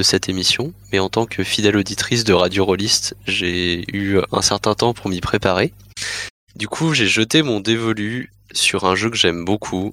cette 0.01 0.29
émission, 0.29 0.73
mais 0.91 0.99
en 0.99 1.09
tant 1.09 1.25
que 1.25 1.43
fidèle 1.43 1.77
auditrice 1.77 2.23
de 2.23 2.33
Radio 2.33 2.65
Rollist, 2.65 3.15
j'ai 3.27 3.85
eu 3.95 4.19
un 4.31 4.41
certain 4.41 4.73
temps 4.73 4.93
pour 4.93 5.09
m'y 5.09 5.21
préparer. 5.21 5.73
Du 6.55 6.67
coup, 6.67 6.93
j'ai 6.93 7.07
jeté 7.07 7.43
mon 7.43 7.59
dévolu 7.59 8.31
sur 8.51 8.85
un 8.85 8.95
jeu 8.95 9.09
que 9.09 9.17
j'aime 9.17 9.45
beaucoup 9.45 9.91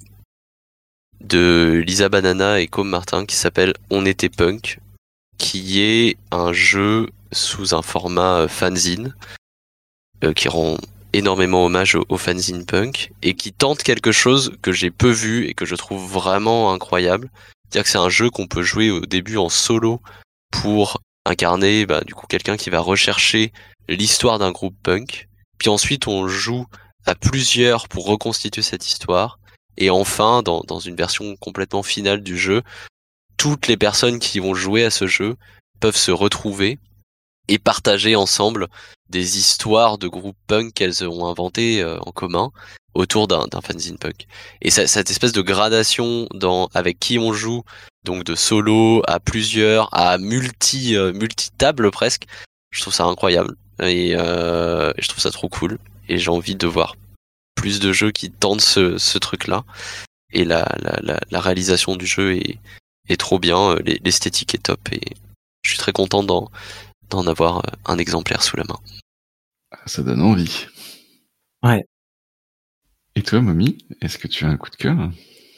de 1.21 1.83
Lisa 1.85 2.09
Banana 2.09 2.59
et 2.59 2.67
Com 2.67 2.89
Martin 2.89 3.25
qui 3.25 3.35
s'appelle 3.35 3.73
On 3.89 4.05
était 4.05 4.29
punk, 4.29 4.79
qui 5.37 5.81
est 5.81 6.17
un 6.31 6.53
jeu 6.53 7.09
sous 7.31 7.75
un 7.75 7.81
format 7.81 8.47
fanzine 8.47 9.13
euh, 10.23 10.33
qui 10.33 10.47
rend 10.47 10.77
énormément 11.13 11.65
hommage 11.65 11.95
au, 11.95 12.17
fanzine 12.17 12.65
punk 12.65 13.11
et 13.21 13.33
qui 13.33 13.51
tente 13.53 13.83
quelque 13.83 14.11
chose 14.11 14.53
que 14.61 14.71
j'ai 14.71 14.91
peu 14.91 15.09
vu 15.09 15.47
et 15.47 15.53
que 15.53 15.65
je 15.65 15.75
trouve 15.75 16.05
vraiment 16.11 16.73
incroyable. 16.73 17.29
C'est-à-dire 17.63 17.83
que 17.83 17.89
c'est 17.89 17.97
un 17.97 18.09
jeu 18.09 18.29
qu'on 18.29 18.47
peut 18.47 18.63
jouer 18.63 18.91
au 18.91 19.05
début 19.05 19.37
en 19.37 19.49
solo 19.49 20.01
pour 20.51 21.01
incarner 21.25 21.85
bah, 21.85 22.01
du 22.01 22.13
coup 22.13 22.27
quelqu'un 22.27 22.57
qui 22.57 22.69
va 22.69 22.79
rechercher 22.79 23.53
l'histoire 23.87 24.39
d'un 24.39 24.51
groupe 24.51 24.75
punk. 24.81 25.27
Puis 25.57 25.69
ensuite 25.69 26.07
on 26.07 26.27
joue 26.27 26.65
à 27.05 27.15
plusieurs 27.15 27.87
pour 27.87 28.05
reconstituer 28.05 28.61
cette 28.61 28.87
histoire. 28.87 29.39
Et 29.77 29.89
enfin, 29.89 30.43
dans 30.43 30.79
une 30.79 30.95
version 30.95 31.37
complètement 31.37 31.83
finale 31.83 32.21
du 32.21 32.37
jeu, 32.37 32.63
toutes 33.37 33.67
les 33.67 33.77
personnes 33.77 34.19
qui 34.19 34.39
vont 34.39 34.53
jouer 34.53 34.83
à 34.83 34.89
ce 34.89 35.07
jeu 35.07 35.37
peuvent 35.79 35.95
se 35.95 36.11
retrouver 36.11 36.77
et 37.49 37.59
partager 37.59 38.15
ensemble 38.15 38.67
des 39.09 39.37
histoires 39.37 39.97
de 39.97 40.07
groupes 40.07 40.37
punk 40.47 40.73
qu'elles 40.73 41.03
ont 41.03 41.25
inventées 41.25 41.81
euh, 41.81 41.99
en 42.01 42.11
commun 42.11 42.51
autour 42.93 43.27
d'un 43.27 43.47
fanzine 43.61 43.97
punk. 43.97 44.27
Et 44.61 44.69
cette 44.69 45.09
espèce 45.09 45.31
de 45.31 45.41
gradation 45.41 46.27
dans 46.33 46.69
avec 46.73 46.99
qui 46.99 47.19
on 47.19 47.33
joue, 47.33 47.63
donc 48.05 48.23
de 48.23 48.35
solo 48.35 49.03
à 49.07 49.19
plusieurs, 49.19 49.89
à 49.93 50.17
multi 50.17 50.95
euh, 50.95 51.11
multi 51.13 51.49
table 51.57 51.91
presque, 51.91 52.25
je 52.71 52.81
trouve 52.81 52.93
ça 52.93 53.05
incroyable. 53.05 53.55
Et 53.81 54.15
euh, 54.15 54.91
je 54.97 55.07
trouve 55.07 55.21
ça 55.21 55.31
trop 55.31 55.49
cool. 55.49 55.77
Et 56.07 56.17
j'ai 56.17 56.31
envie 56.31 56.55
de 56.55 56.67
voir 56.67 56.95
plus 57.55 57.79
de 57.79 57.91
jeux 57.91 58.11
qui 58.11 58.31
tentent 58.31 58.61
ce, 58.61 58.97
ce 58.97 59.17
truc 59.17 59.47
là 59.47 59.63
et 60.31 60.45
la, 60.45 60.71
la, 60.79 60.99
la, 61.01 61.19
la, 61.29 61.39
réalisation 61.41 61.95
du 61.95 62.05
jeu 62.05 62.35
est, 62.35 62.59
est 63.09 63.17
trop 63.17 63.39
bien, 63.39 63.75
l'esthétique 64.03 64.53
est 64.55 64.63
top 64.63 64.79
et 64.91 65.01
je 65.63 65.69
suis 65.71 65.77
très 65.77 65.91
content 65.91 66.23
dans 66.23 66.49
d'en 67.09 67.27
avoir 67.27 67.57
euh, 67.59 67.71
un 67.85 67.97
exemplaire 67.97 68.43
sous 68.43 68.57
la 68.57 68.63
main. 68.63 68.79
Ah, 69.71 69.79
ça 69.85 70.03
donne 70.03 70.21
envie. 70.21 70.67
Ouais. 71.63 71.85
Et 73.15 73.23
toi, 73.23 73.41
Mommy, 73.41 73.77
est-ce 74.01 74.17
que 74.17 74.27
tu 74.27 74.45
as 74.45 74.49
un 74.49 74.57
coup 74.57 74.69
de 74.69 74.75
cœur? 74.75 74.97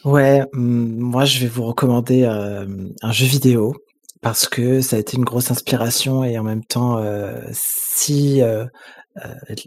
Ouais, 0.04 0.42
mm, 0.54 1.00
moi 1.00 1.26
je 1.26 1.40
vais 1.40 1.48
vous 1.48 1.64
recommander 1.64 2.24
euh, 2.24 2.66
un 3.02 3.12
jeu 3.12 3.26
vidéo 3.26 3.76
parce 4.22 4.48
que 4.48 4.82
ça 4.82 4.96
a 4.96 5.00
été 5.00 5.18
une 5.18 5.26
grosse 5.26 5.52
inspiration 5.52 6.24
et 6.24 6.38
en 6.40 6.44
même 6.44 6.64
temps, 6.64 6.98
euh, 6.98 7.42
si 7.52 8.42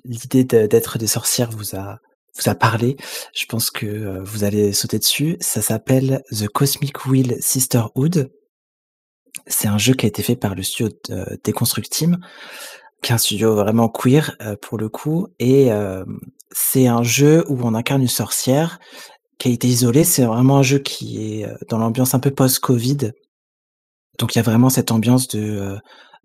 l'idée 0.05 0.45
d'être 0.45 0.99
des 0.99 1.07
sorcières 1.07 1.51
vous 1.51 1.77
a 1.77 1.99
vous 2.37 2.51
a 2.51 2.55
parlé, 2.57 2.97
je 3.33 3.47
pense 3.47 3.71
que 3.71 4.19
vous 4.25 4.43
allez 4.43 4.73
sauter 4.73 4.99
dessus. 4.99 5.37
Ça 5.41 5.63
s'appelle 5.63 6.23
The 6.31 6.49
Cosmic 6.49 7.07
Wheel 7.07 7.37
Sisterhood. 7.41 8.31
C'est 9.47 9.69
un 9.69 9.79
jeu 9.79 9.95
qui 9.95 10.07
a 10.07 10.09
été 10.09 10.23
fait 10.23 10.37
par 10.37 10.55
le 10.55 10.63
studio 10.63 10.91
Deconstruct 11.45 11.91
Team, 11.91 12.19
qui 13.05 13.13
est 13.13 13.15
un 13.15 13.19
studio 13.19 13.55
vraiment 13.55 13.89
queer 13.89 14.35
euh, 14.41 14.57
pour 14.61 14.79
le 14.79 14.89
coup. 14.89 15.29
Et 15.39 15.71
euh, 15.71 16.05
c'est 16.51 16.87
un 16.87 17.03
jeu 17.03 17.45
où 17.49 17.59
on 17.63 17.75
incarne 17.75 18.03
une 18.03 18.09
sorcière 18.09 18.81
qui 19.39 19.49
a 19.49 19.53
été 19.53 19.69
isolée. 19.69 20.05
C'est 20.05 20.25
vraiment 20.25 20.59
un 20.59 20.63
jeu 20.63 20.79
qui 20.79 21.41
est 21.41 21.47
euh, 21.47 21.55
dans 21.69 21.79
l'ambiance 21.79 22.15
un 22.15 22.19
peu 22.19 22.31
post-Covid. 22.31 23.13
Donc 24.19 24.35
il 24.35 24.39
y 24.39 24.41
a 24.41 24.43
vraiment 24.43 24.71
cette 24.71 24.91
ambiance 24.91 25.29
de 25.29 25.77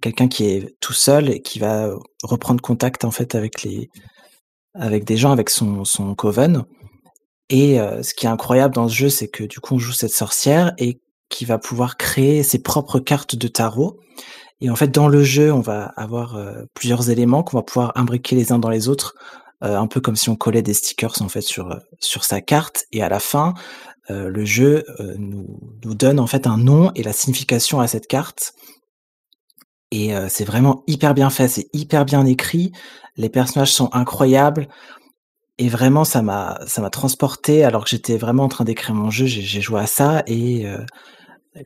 quelqu'un 0.01 0.27
qui 0.27 0.45
est 0.45 0.75
tout 0.79 0.93
seul 0.93 1.29
et 1.29 1.41
qui 1.41 1.59
va 1.59 1.89
reprendre 2.23 2.61
contact 2.61 3.03
en 3.03 3.11
fait 3.11 3.33
avec 3.33 3.63
les 3.63 3.89
avec 4.75 5.03
des 5.05 5.17
gens, 5.17 5.31
avec 5.31 5.49
son, 5.49 5.83
son 5.85 6.13
coven. 6.13 6.65
Et 7.49 7.79
ce 8.03 8.13
qui 8.13 8.27
est 8.27 8.29
incroyable 8.29 8.75
dans 8.75 8.87
ce 8.87 8.93
jeu, 8.93 9.09
c'est 9.09 9.27
que 9.27 9.43
du 9.43 9.59
coup 9.59 9.73
on 9.73 9.79
joue 9.79 9.91
cette 9.91 10.13
sorcière 10.13 10.71
et 10.77 10.99
qui 11.29 11.45
va 11.45 11.57
pouvoir 11.57 11.97
créer 11.97 12.43
ses 12.43 12.59
propres 12.59 12.99
cartes 12.99 13.35
de 13.35 13.47
tarot. 13.47 13.99
Et 14.61 14.69
en 14.69 14.75
fait, 14.75 14.89
dans 14.89 15.07
le 15.07 15.23
jeu, 15.23 15.53
on 15.53 15.61
va 15.61 15.85
avoir 15.95 16.35
euh, 16.35 16.63
plusieurs 16.73 17.09
éléments 17.09 17.43
qu'on 17.43 17.57
va 17.57 17.63
pouvoir 17.63 17.93
imbriquer 17.95 18.35
les 18.35 18.51
uns 18.51 18.59
dans 18.59 18.69
les 18.69 18.89
autres, 18.89 19.15
euh, 19.63 19.77
un 19.77 19.87
peu 19.87 20.01
comme 20.01 20.15
si 20.15 20.29
on 20.29 20.35
collait 20.35 20.61
des 20.61 20.73
stickers 20.73 21.21
en 21.21 21.29
fait 21.29 21.41
sur 21.41 21.71
euh, 21.71 21.77
sur 21.99 22.25
sa 22.25 22.41
carte. 22.41 22.85
Et 22.91 23.01
à 23.01 23.09
la 23.09 23.19
fin, 23.19 23.53
le 24.11 24.43
jeu 24.43 24.85
nous, 25.19 25.45
donne 25.83 26.19
en 26.19 26.25
fait 26.25 26.47
un 26.47 26.57
nom 26.57 26.91
et 26.95 27.03
la 27.03 27.13
signification 27.13 27.79
à 27.79 27.85
cette 27.85 28.07
carte. 28.07 28.53
Et 29.91 30.13
c'est 30.29 30.45
vraiment 30.45 30.83
hyper 30.87 31.13
bien 31.13 31.29
fait, 31.29 31.47
c'est 31.47 31.67
hyper 31.73 32.05
bien 32.05 32.25
écrit. 32.25 32.71
Les 33.17 33.29
personnages 33.29 33.71
sont 33.71 33.91
incroyables. 33.93 34.67
Et 35.59 35.69
vraiment, 35.69 36.05
ça 36.05 36.23
m'a, 36.23 36.59
ça 36.65 36.81
m'a 36.81 36.89
transporté 36.89 37.63
alors 37.63 37.83
que 37.83 37.91
j'étais 37.91 38.17
vraiment 38.17 38.45
en 38.45 38.47
train 38.47 38.63
d'écrire 38.63 38.95
mon 38.95 39.11
jeu. 39.11 39.27
J'ai 39.27 39.61
joué 39.61 39.79
à 39.79 39.85
ça 39.85 40.23
et 40.25 40.65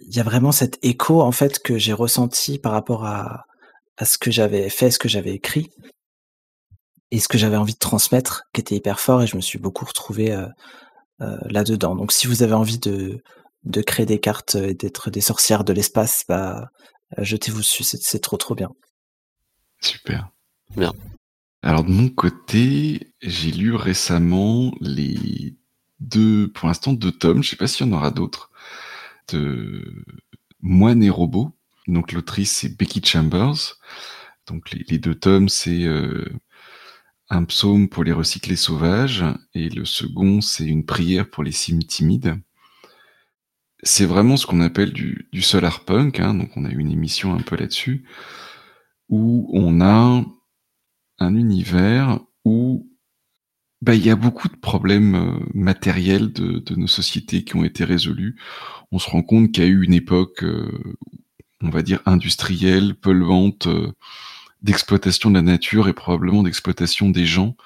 il 0.01 0.15
y 0.15 0.19
a 0.19 0.23
vraiment 0.23 0.51
cet 0.51 0.79
écho 0.83 1.21
en 1.21 1.31
fait 1.31 1.59
que 1.59 1.77
j'ai 1.77 1.93
ressenti 1.93 2.59
par 2.59 2.71
rapport 2.71 3.05
à, 3.05 3.45
à 3.97 4.05
ce 4.05 4.17
que 4.17 4.31
j'avais 4.31 4.69
fait, 4.69 4.91
ce 4.91 4.99
que 4.99 5.09
j'avais 5.09 5.33
écrit 5.33 5.69
et 7.11 7.19
ce 7.19 7.27
que 7.27 7.37
j'avais 7.37 7.57
envie 7.57 7.73
de 7.73 7.79
transmettre, 7.79 8.43
qui 8.53 8.61
était 8.61 8.75
hyper 8.75 8.99
fort 8.99 9.21
et 9.21 9.27
je 9.27 9.35
me 9.35 9.41
suis 9.41 9.59
beaucoup 9.59 9.85
retrouvé 9.85 10.31
euh, 10.31 10.47
euh, 11.21 11.37
là-dedans. 11.49 11.95
Donc 11.95 12.11
si 12.11 12.27
vous 12.27 12.41
avez 12.41 12.53
envie 12.53 12.79
de, 12.79 13.21
de 13.63 13.81
créer 13.81 14.05
des 14.05 14.19
cartes 14.19 14.55
et 14.55 14.73
d'être 14.73 15.11
des 15.11 15.21
sorcières 15.21 15.63
de 15.63 15.73
l'espace, 15.73 16.23
bah, 16.27 16.69
euh, 17.17 17.23
jetez-vous 17.23 17.59
dessus, 17.59 17.83
c'est 17.83 18.19
trop 18.19 18.37
trop 18.37 18.55
bien. 18.55 18.71
Super. 19.79 20.29
Bien. 20.75 20.93
Alors 21.61 21.83
de 21.83 21.91
mon 21.91 22.09
côté, 22.09 23.13
j'ai 23.21 23.51
lu 23.51 23.75
récemment 23.75 24.73
les 24.81 25.55
deux, 25.99 26.51
pour 26.51 26.67
l'instant 26.67 26.93
deux 26.93 27.11
tomes, 27.11 27.43
je 27.43 27.51
sais 27.51 27.55
pas 27.55 27.67
s'il 27.67 27.85
y 27.85 27.89
en 27.89 27.93
aura 27.93 28.11
d'autres, 28.11 28.49
de 29.29 30.05
Moine 30.61 31.03
et 31.03 31.09
Robot. 31.09 31.51
Donc 31.87 32.11
l'autrice 32.11 32.51
c'est 32.51 32.77
Becky 32.77 33.01
Chambers. 33.03 33.77
Donc 34.47 34.71
les, 34.71 34.97
deux 34.97 35.15
tomes 35.15 35.49
c'est 35.49 35.83
euh, 35.83 36.25
un 37.29 37.43
psaume 37.45 37.89
pour 37.89 38.03
les 38.03 38.11
recyclés 38.11 38.55
sauvages 38.55 39.23
et 39.53 39.69
le 39.69 39.85
second 39.85 40.41
c'est 40.41 40.65
une 40.65 40.85
prière 40.85 41.29
pour 41.29 41.43
les 41.43 41.51
cimes 41.51 41.83
timides. 41.83 42.35
C'est 43.83 44.05
vraiment 44.05 44.37
ce 44.37 44.45
qu'on 44.45 44.61
appelle 44.61 44.93
du, 44.93 45.27
du 45.33 45.41
solar 45.41 45.83
punk, 45.83 46.19
hein, 46.21 46.33
donc 46.33 46.55
on 46.55 46.63
a 46.63 46.69
eu 46.69 46.77
une 46.77 46.91
émission 46.91 47.33
un 47.33 47.41
peu 47.41 47.57
là-dessus, 47.57 48.05
où 49.09 49.49
on 49.51 49.81
a 49.81 50.23
un 51.19 51.35
univers 51.35 52.21
où 52.45 52.89
bah, 53.83 53.95
il 53.95 54.05
y 54.05 54.09
a 54.09 54.15
beaucoup 54.15 54.47
de 54.47 54.55
problèmes 54.55 55.15
euh, 55.15 55.45
matériels 55.53 56.31
de, 56.31 56.59
de, 56.59 56.75
nos 56.75 56.87
sociétés 56.87 57.43
qui 57.43 57.57
ont 57.57 57.65
été 57.65 57.83
résolus. 57.83 58.37
On 58.93 58.99
se 58.99 59.09
rend 59.09 59.23
compte 59.23 59.51
qu'il 59.51 59.61
y 59.61 59.67
a 59.67 59.69
eu 59.69 59.83
une 59.83 59.93
époque, 59.93 60.41
euh, 60.45 60.95
on 61.59 61.69
va 61.69 61.81
dire, 61.81 61.99
industrielle, 62.05 62.95
polluante, 62.95 63.67
euh, 63.67 63.91
d'exploitation 64.61 65.31
de 65.31 65.35
la 65.35 65.41
nature 65.41 65.89
et 65.89 65.93
probablement 65.93 66.43
d'exploitation 66.43 67.09
des 67.09 67.25
gens, 67.25 67.57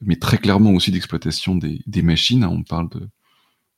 mais 0.00 0.16
très 0.16 0.38
clairement 0.38 0.70
aussi 0.70 0.92
d'exploitation 0.92 1.56
des, 1.56 1.82
des, 1.86 2.00
machines. 2.00 2.42
On 2.46 2.62
parle 2.62 2.88
de, 2.88 3.10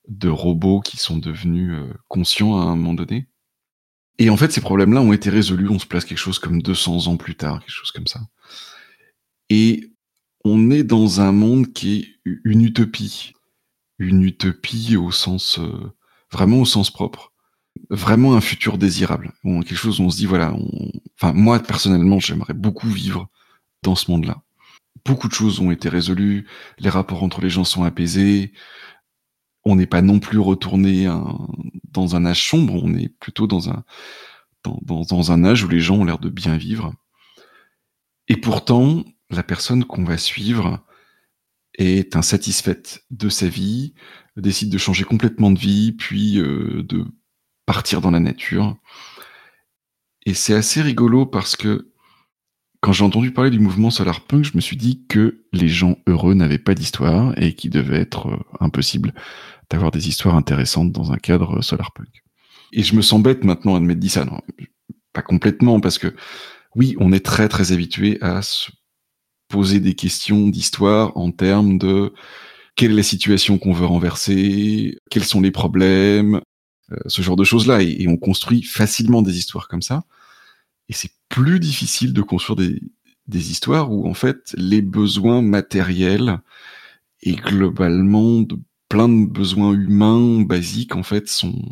de 0.06 0.28
robots 0.28 0.82
qui 0.82 0.98
sont 0.98 1.18
devenus 1.18 1.74
conscients 2.06 2.60
à 2.60 2.62
un 2.62 2.76
moment 2.76 2.94
donné. 2.94 3.26
Et 4.20 4.30
en 4.30 4.36
fait, 4.36 4.52
ces 4.52 4.60
problèmes-là 4.60 5.02
ont 5.02 5.12
été 5.12 5.30
résolus. 5.30 5.68
On 5.68 5.80
se 5.80 5.86
place 5.86 6.04
quelque 6.04 6.18
chose 6.18 6.38
comme 6.38 6.62
200 6.62 7.08
ans 7.08 7.16
plus 7.16 7.34
tard, 7.34 7.58
quelque 7.58 7.74
chose 7.74 7.90
comme 7.90 8.06
ça. 8.06 8.20
Et 9.50 9.91
on 10.44 10.70
est 10.70 10.84
dans 10.84 11.20
un 11.20 11.32
monde 11.32 11.72
qui 11.72 11.98
est 12.24 12.30
une 12.44 12.62
utopie. 12.62 13.32
Une 13.98 14.22
utopie 14.22 14.96
au 14.96 15.10
sens, 15.10 15.58
euh, 15.58 15.92
vraiment 16.30 16.60
au 16.60 16.64
sens 16.64 16.90
propre. 16.90 17.32
Vraiment 17.90 18.34
un 18.34 18.40
futur 18.40 18.78
désirable. 18.78 19.32
quelque 19.44 19.74
chose 19.74 20.00
où 20.00 20.04
on 20.04 20.10
se 20.10 20.16
dit, 20.16 20.26
voilà, 20.26 20.54
moi, 21.22 21.58
personnellement, 21.60 22.20
j'aimerais 22.20 22.54
beaucoup 22.54 22.88
vivre 22.88 23.28
dans 23.82 23.94
ce 23.94 24.10
monde-là. 24.10 24.42
Beaucoup 25.04 25.28
de 25.28 25.32
choses 25.32 25.60
ont 25.60 25.70
été 25.70 25.88
résolues, 25.88 26.46
les 26.78 26.90
rapports 26.90 27.22
entre 27.22 27.40
les 27.40 27.50
gens 27.50 27.64
sont 27.64 27.82
apaisés, 27.82 28.52
on 29.64 29.74
n'est 29.76 29.86
pas 29.86 30.02
non 30.02 30.18
plus 30.20 30.38
retourné 30.38 31.08
dans 31.90 32.14
un 32.14 32.26
âge 32.26 32.48
sombre, 32.48 32.74
on 32.82 32.94
est 32.94 33.08
plutôt 33.08 33.48
un, 33.68 33.84
dans, 34.64 35.02
dans 35.02 35.32
un 35.32 35.44
âge 35.44 35.64
où 35.64 35.68
les 35.68 35.80
gens 35.80 35.96
ont 35.96 36.04
l'air 36.04 36.18
de 36.18 36.28
bien 36.28 36.56
vivre. 36.56 36.92
Et 38.28 38.36
pourtant, 38.36 39.04
la 39.34 39.42
personne 39.42 39.84
qu'on 39.84 40.04
va 40.04 40.18
suivre 40.18 40.84
est 41.74 42.16
insatisfaite 42.16 43.04
de 43.10 43.28
sa 43.28 43.48
vie, 43.48 43.94
décide 44.36 44.70
de 44.70 44.78
changer 44.78 45.04
complètement 45.04 45.50
de 45.50 45.58
vie, 45.58 45.92
puis 45.92 46.38
euh, 46.38 46.82
de 46.82 47.04
partir 47.66 48.00
dans 48.00 48.10
la 48.10 48.20
nature. 48.20 48.76
Et 50.26 50.34
c'est 50.34 50.54
assez 50.54 50.82
rigolo 50.82 51.26
parce 51.26 51.56
que 51.56 51.92
quand 52.80 52.92
j'ai 52.92 53.04
entendu 53.04 53.30
parler 53.30 53.50
du 53.50 53.60
mouvement 53.60 53.90
solarpunk, 53.90 54.44
je 54.44 54.52
me 54.54 54.60
suis 54.60 54.76
dit 54.76 55.06
que 55.08 55.44
les 55.52 55.68
gens 55.68 55.96
heureux 56.06 56.34
n'avaient 56.34 56.58
pas 56.58 56.74
d'histoire 56.74 57.32
et 57.40 57.54
qu'il 57.54 57.70
devait 57.70 58.00
être 58.00 58.28
euh, 58.28 58.38
impossible 58.60 59.14
d'avoir 59.70 59.90
des 59.90 60.08
histoires 60.08 60.34
intéressantes 60.34 60.92
dans 60.92 61.12
un 61.12 61.16
cadre 61.16 61.62
solarpunk. 61.62 62.22
Et 62.72 62.82
je 62.82 62.94
me 62.94 63.02
sens 63.02 63.22
bête 63.22 63.44
maintenant 63.44 63.76
à 63.76 63.80
me 63.80 63.94
dit 63.94 64.08
ça. 64.08 64.24
Non, 64.24 64.40
pas 65.12 65.22
complètement, 65.22 65.80
parce 65.80 65.98
que 65.98 66.14
oui, 66.74 66.96
on 66.98 67.12
est 67.12 67.24
très 67.24 67.48
très 67.48 67.72
habitué 67.72 68.18
à 68.20 68.42
se 68.42 68.70
poser 69.52 69.80
des 69.80 69.94
questions 69.94 70.48
d'histoire 70.48 71.14
en 71.14 71.30
termes 71.30 71.76
de 71.76 72.14
quelle 72.74 72.92
est 72.92 72.96
la 72.96 73.02
situation 73.02 73.58
qu'on 73.58 73.74
veut 73.74 73.84
renverser, 73.84 74.96
quels 75.10 75.24
sont 75.24 75.42
les 75.42 75.50
problèmes, 75.50 76.40
euh, 76.90 76.96
ce 77.06 77.20
genre 77.20 77.36
de 77.36 77.44
choses-là. 77.44 77.82
Et, 77.82 78.08
on 78.08 78.16
construit 78.16 78.62
facilement 78.62 79.20
des 79.20 79.36
histoires 79.36 79.68
comme 79.68 79.82
ça. 79.82 80.04
Et 80.88 80.94
c'est 80.94 81.12
plus 81.28 81.60
difficile 81.60 82.14
de 82.14 82.22
construire 82.22 82.56
des, 82.56 82.80
des 83.28 83.50
histoires 83.50 83.92
où 83.92 84.08
en 84.08 84.14
fait 84.14 84.54
les 84.56 84.80
besoins 84.80 85.42
matériels 85.42 86.40
et 87.20 87.34
globalement 87.36 88.40
de 88.40 88.56
plein 88.88 89.08
de 89.08 89.26
besoins 89.26 89.74
humains 89.74 90.40
basiques 90.40 90.96
en 90.96 91.02
fait 91.02 91.28
sont, 91.28 91.62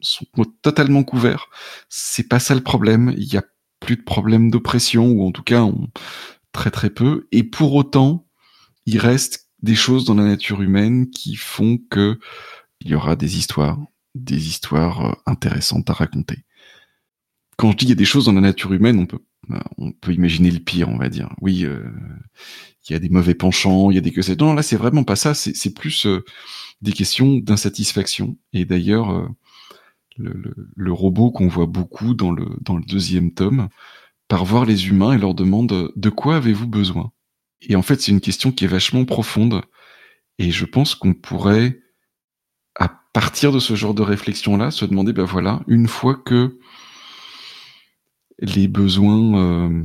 sont 0.00 0.26
totalement 0.62 1.04
couverts. 1.04 1.48
C'est 1.90 2.28
pas 2.28 2.40
ça 2.40 2.54
le 2.54 2.62
problème. 2.62 3.14
Il 3.18 3.30
y 3.30 3.36
a 3.36 3.44
plus 3.80 3.96
de 3.96 4.02
problème 4.02 4.50
d'oppression 4.50 5.06
ou 5.06 5.26
en 5.26 5.32
tout 5.32 5.42
cas 5.42 5.62
on, 5.62 5.88
très 6.70 6.90
peu, 6.90 7.28
et 7.32 7.42
pour 7.42 7.74
autant, 7.74 8.26
il 8.86 8.98
reste 8.98 9.48
des 9.62 9.74
choses 9.74 10.04
dans 10.04 10.14
la 10.14 10.24
nature 10.24 10.62
humaine 10.62 11.10
qui 11.10 11.36
font 11.36 11.78
que 11.90 12.18
il 12.80 12.90
y 12.90 12.94
aura 12.94 13.16
des 13.16 13.38
histoires, 13.38 13.78
des 14.14 14.48
histoires 14.48 15.06
euh, 15.06 15.12
intéressantes 15.26 15.90
à 15.90 15.92
raconter. 15.92 16.44
Quand 17.56 17.72
je 17.72 17.76
dis 17.76 17.84
il 17.86 17.88
y 17.90 17.92
a 17.92 17.96
des 17.96 18.04
choses 18.04 18.26
dans 18.26 18.32
la 18.32 18.40
nature 18.40 18.72
humaine, 18.72 18.98
on 18.98 19.06
peut 19.06 19.22
euh, 19.50 19.90
peut 20.00 20.12
imaginer 20.12 20.50
le 20.50 20.60
pire, 20.60 20.88
on 20.88 20.98
va 20.98 21.08
dire. 21.08 21.34
Oui, 21.40 21.64
euh, 21.64 21.88
il 22.88 22.92
y 22.92 22.96
a 22.96 22.98
des 22.98 23.08
mauvais 23.08 23.34
penchants, 23.34 23.90
il 23.90 23.94
y 23.94 23.98
a 23.98 24.00
des 24.00 24.12
que 24.12 24.22
c'est. 24.22 24.38
Non, 24.40 24.54
là, 24.54 24.62
c'est 24.62 24.76
vraiment 24.76 25.04
pas 25.04 25.16
ça. 25.16 25.34
C'est 25.34 25.74
plus 25.74 26.06
des 26.82 26.92
questions 26.92 27.36
d'insatisfaction. 27.36 28.36
Et 28.52 28.64
d'ailleurs, 28.64 29.28
le, 30.16 30.92
robot 30.92 31.30
qu'on 31.30 31.48
voit 31.48 31.66
beaucoup 31.66 32.14
dans 32.14 32.32
le 32.32 32.86
deuxième 32.86 33.32
tome 33.32 33.68
par 34.28 34.44
voir 34.44 34.64
les 34.64 34.88
humains 34.88 35.12
et 35.12 35.18
leur 35.18 35.34
demande 35.34 35.92
de 35.94 36.10
quoi 36.10 36.36
avez-vous 36.36 36.66
besoin? 36.66 37.12
Et 37.62 37.76
en 37.76 37.82
fait, 37.82 38.00
c'est 38.00 38.12
une 38.12 38.20
question 38.20 38.52
qui 38.52 38.64
est 38.64 38.68
vachement 38.68 39.04
profonde. 39.04 39.62
Et 40.38 40.50
je 40.50 40.64
pense 40.64 40.94
qu'on 40.94 41.14
pourrait, 41.14 41.80
à 42.74 42.88
partir 43.12 43.52
de 43.52 43.58
ce 43.58 43.74
genre 43.74 43.94
de 43.94 44.02
réflexion-là, 44.02 44.70
se 44.70 44.84
demander, 44.84 45.12
ben 45.12 45.24
voilà, 45.24 45.62
une 45.66 45.88
fois 45.88 46.14
que 46.14 46.58
les 48.38 48.68
besoins 48.68 49.38
euh, 49.38 49.84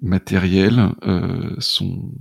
matériels 0.00 0.92
euh, 1.02 1.54
sont 1.58 2.12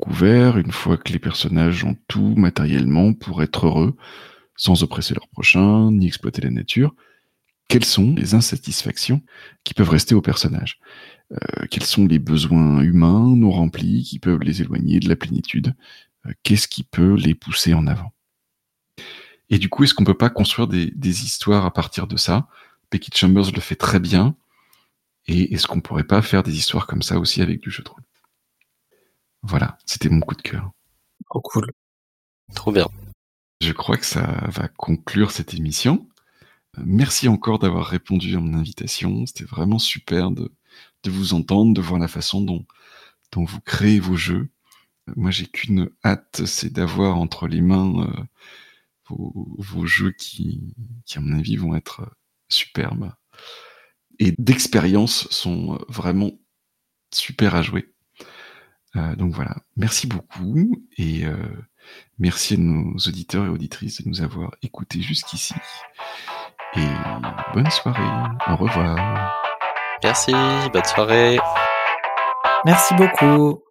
couverts, 0.00 0.56
une 0.56 0.72
fois 0.72 0.96
que 0.96 1.12
les 1.12 1.18
personnages 1.18 1.84
ont 1.84 1.96
tout 2.08 2.34
matériellement 2.36 3.12
pour 3.12 3.42
être 3.42 3.66
heureux, 3.66 3.96
sans 4.56 4.82
oppresser 4.82 5.14
leur 5.14 5.28
prochain, 5.28 5.90
ni 5.90 6.06
exploiter 6.06 6.42
la 6.42 6.50
nature, 6.50 6.94
quelles 7.70 7.84
sont 7.84 8.14
les 8.16 8.34
insatisfactions 8.34 9.22
qui 9.62 9.74
peuvent 9.74 9.88
rester 9.88 10.16
au 10.16 10.20
personnage? 10.20 10.80
Euh, 11.32 11.66
Quels 11.70 11.84
sont 11.84 12.04
les 12.04 12.18
besoins 12.18 12.80
humains 12.80 13.36
non 13.36 13.52
remplis 13.52 14.02
qui 14.02 14.18
peuvent 14.18 14.42
les 14.42 14.60
éloigner 14.60 14.98
de 14.98 15.08
la 15.08 15.14
plénitude? 15.14 15.76
Euh, 16.26 16.32
Qu'est-ce 16.42 16.66
qui 16.66 16.82
peut 16.82 17.14
les 17.14 17.36
pousser 17.36 17.72
en 17.72 17.86
avant? 17.86 18.12
Et 19.50 19.58
du 19.58 19.68
coup, 19.68 19.84
est-ce 19.84 19.94
qu'on 19.94 20.02
peut 20.02 20.18
pas 20.18 20.30
construire 20.30 20.66
des, 20.66 21.24
histoires 21.24 21.64
à 21.64 21.72
partir 21.72 22.08
de 22.08 22.16
ça? 22.16 22.48
Becky 22.90 23.12
Chambers 23.14 23.52
le 23.52 23.60
fait 23.60 23.76
très 23.76 24.00
bien. 24.00 24.34
Et 25.28 25.54
est-ce 25.54 25.68
qu'on 25.68 25.80
pourrait 25.80 26.02
pas 26.02 26.22
faire 26.22 26.42
des 26.42 26.56
histoires 26.56 26.88
comme 26.88 27.02
ça 27.02 27.20
aussi 27.20 27.40
avec 27.40 27.60
du 27.60 27.70
jeu 27.70 27.84
de 27.84 27.88
rôle? 27.88 28.02
Voilà, 29.42 29.78
c'était 29.86 30.08
mon 30.08 30.20
coup 30.20 30.34
de 30.34 30.42
cœur. 30.42 30.72
Oh 31.30 31.40
cool. 31.40 31.70
Trop 32.52 32.72
bien. 32.72 32.88
Je 33.60 33.72
crois 33.72 33.96
que 33.96 34.06
ça 34.06 34.48
va 34.48 34.66
conclure 34.66 35.30
cette 35.30 35.54
émission. 35.54 36.09
Merci 36.78 37.28
encore 37.28 37.58
d'avoir 37.58 37.86
répondu 37.86 38.36
à 38.36 38.40
mon 38.40 38.54
invitation. 38.58 39.26
C'était 39.26 39.44
vraiment 39.44 39.78
super 39.78 40.30
de, 40.30 40.52
de, 41.02 41.10
vous 41.10 41.34
entendre, 41.34 41.74
de 41.74 41.80
voir 41.80 41.98
la 41.98 42.08
façon 42.08 42.40
dont, 42.40 42.64
dont 43.32 43.44
vous 43.44 43.60
créez 43.60 43.98
vos 43.98 44.16
jeux. 44.16 44.50
Moi, 45.16 45.30
j'ai 45.30 45.46
qu'une 45.46 45.90
hâte, 46.04 46.42
c'est 46.46 46.72
d'avoir 46.72 47.18
entre 47.18 47.48
les 47.48 47.60
mains 47.60 48.06
euh, 48.06 48.22
vos, 49.08 49.56
vos, 49.58 49.86
jeux 49.86 50.12
qui, 50.12 50.74
qui, 51.04 51.18
à 51.18 51.20
mon 51.20 51.38
avis, 51.38 51.56
vont 51.56 51.74
être 51.74 52.08
superbes. 52.48 53.12
Et 54.18 54.34
d'expérience 54.38 55.26
sont 55.30 55.78
vraiment 55.88 56.32
super 57.12 57.54
à 57.54 57.62
jouer. 57.62 57.92
Euh, 58.96 59.14
donc 59.16 59.34
voilà, 59.34 59.56
merci 59.76 60.06
beaucoup 60.06 60.84
et 60.96 61.24
euh, 61.24 61.36
merci 62.18 62.54
à 62.54 62.56
nos 62.56 62.96
auditeurs 62.96 63.46
et 63.46 63.48
auditrices 63.48 64.02
de 64.02 64.08
nous 64.08 64.20
avoir 64.20 64.54
écoutés 64.62 65.00
jusqu'ici 65.00 65.54
et 66.76 67.54
bonne 67.54 67.70
soirée. 67.70 68.00
Au 68.48 68.56
revoir. 68.56 68.96
Merci, 70.02 70.34
bonne 70.72 70.84
soirée. 70.84 71.38
Merci 72.64 72.94
beaucoup. 72.94 73.62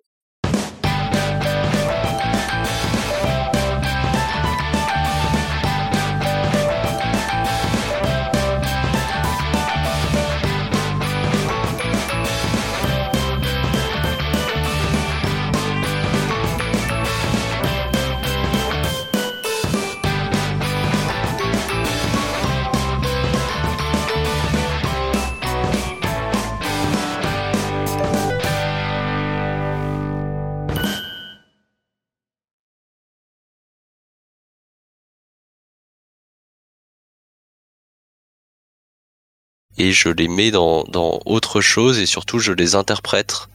Et 39.80 39.94
je 39.94 40.10
les 40.10 40.28
mets 40.28 40.52
dans, 40.52 40.84
dans 40.84 41.20
autre 41.26 41.62
chose 41.62 41.98
et 41.98 42.06
surtout 42.06 42.38
je 42.40 42.52
les 42.52 42.76
interprète. 42.76 43.48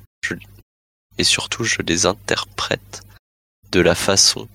et 1.19 1.25
surtout 1.25 1.63
je 1.63 1.83
les 1.83 2.07
interprète 2.07 3.03
de 3.71 3.81
la 3.81 3.95
façon 3.95 4.49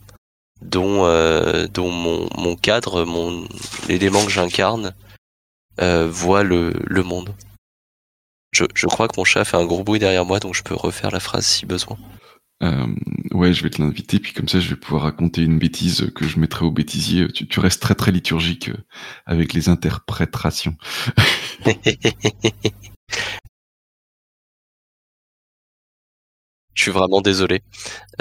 dont, 0.61 1.05
euh, 1.05 1.67
dont 1.67 1.89
mon, 1.89 2.27
mon 2.35 2.55
cadre, 2.55 3.05
mon 3.05 3.47
l'élément 3.87 4.25
que 4.25 4.31
j'incarne 4.31 4.93
euh, 5.79 6.09
voit 6.09 6.43
le, 6.43 6.73
le 6.85 7.03
monde. 7.03 7.33
Je, 8.51 8.65
je 8.73 8.87
crois 8.87 9.07
que 9.07 9.13
mon 9.17 9.23
chat 9.23 9.45
fait 9.45 9.57
un 9.57 9.65
gros 9.65 9.83
bruit 9.83 9.99
derrière 9.99 10.25
moi, 10.25 10.39
donc 10.39 10.55
je 10.55 10.63
peux 10.63 10.75
refaire 10.75 11.11
la 11.11 11.19
phrase 11.19 11.45
si 11.45 11.65
besoin. 11.65 11.97
Euh, 12.61 12.87
ouais, 13.31 13.53
je 13.53 13.63
vais 13.63 13.69
te 13.69 13.81
l'inviter, 13.81 14.19
puis 14.19 14.33
comme 14.33 14.49
ça, 14.49 14.59
je 14.59 14.69
vais 14.69 14.75
pouvoir 14.75 15.03
raconter 15.03 15.41
une 15.43 15.59
bêtise 15.59 16.11
que 16.13 16.27
je 16.27 16.39
mettrai 16.39 16.65
au 16.65 16.71
bêtisier. 16.71 17.27
Tu, 17.29 17.47
tu 17.47 17.59
restes 17.59 17.81
très 17.81 17.95
très 17.95 18.11
liturgique 18.11 18.69
euh, 18.69 18.77
avec 19.25 19.53
les 19.53 19.69
interprétations. 19.69 20.75
je 26.73 26.83
suis 26.83 26.91
vraiment 26.91 27.21
désolé. 27.21 27.61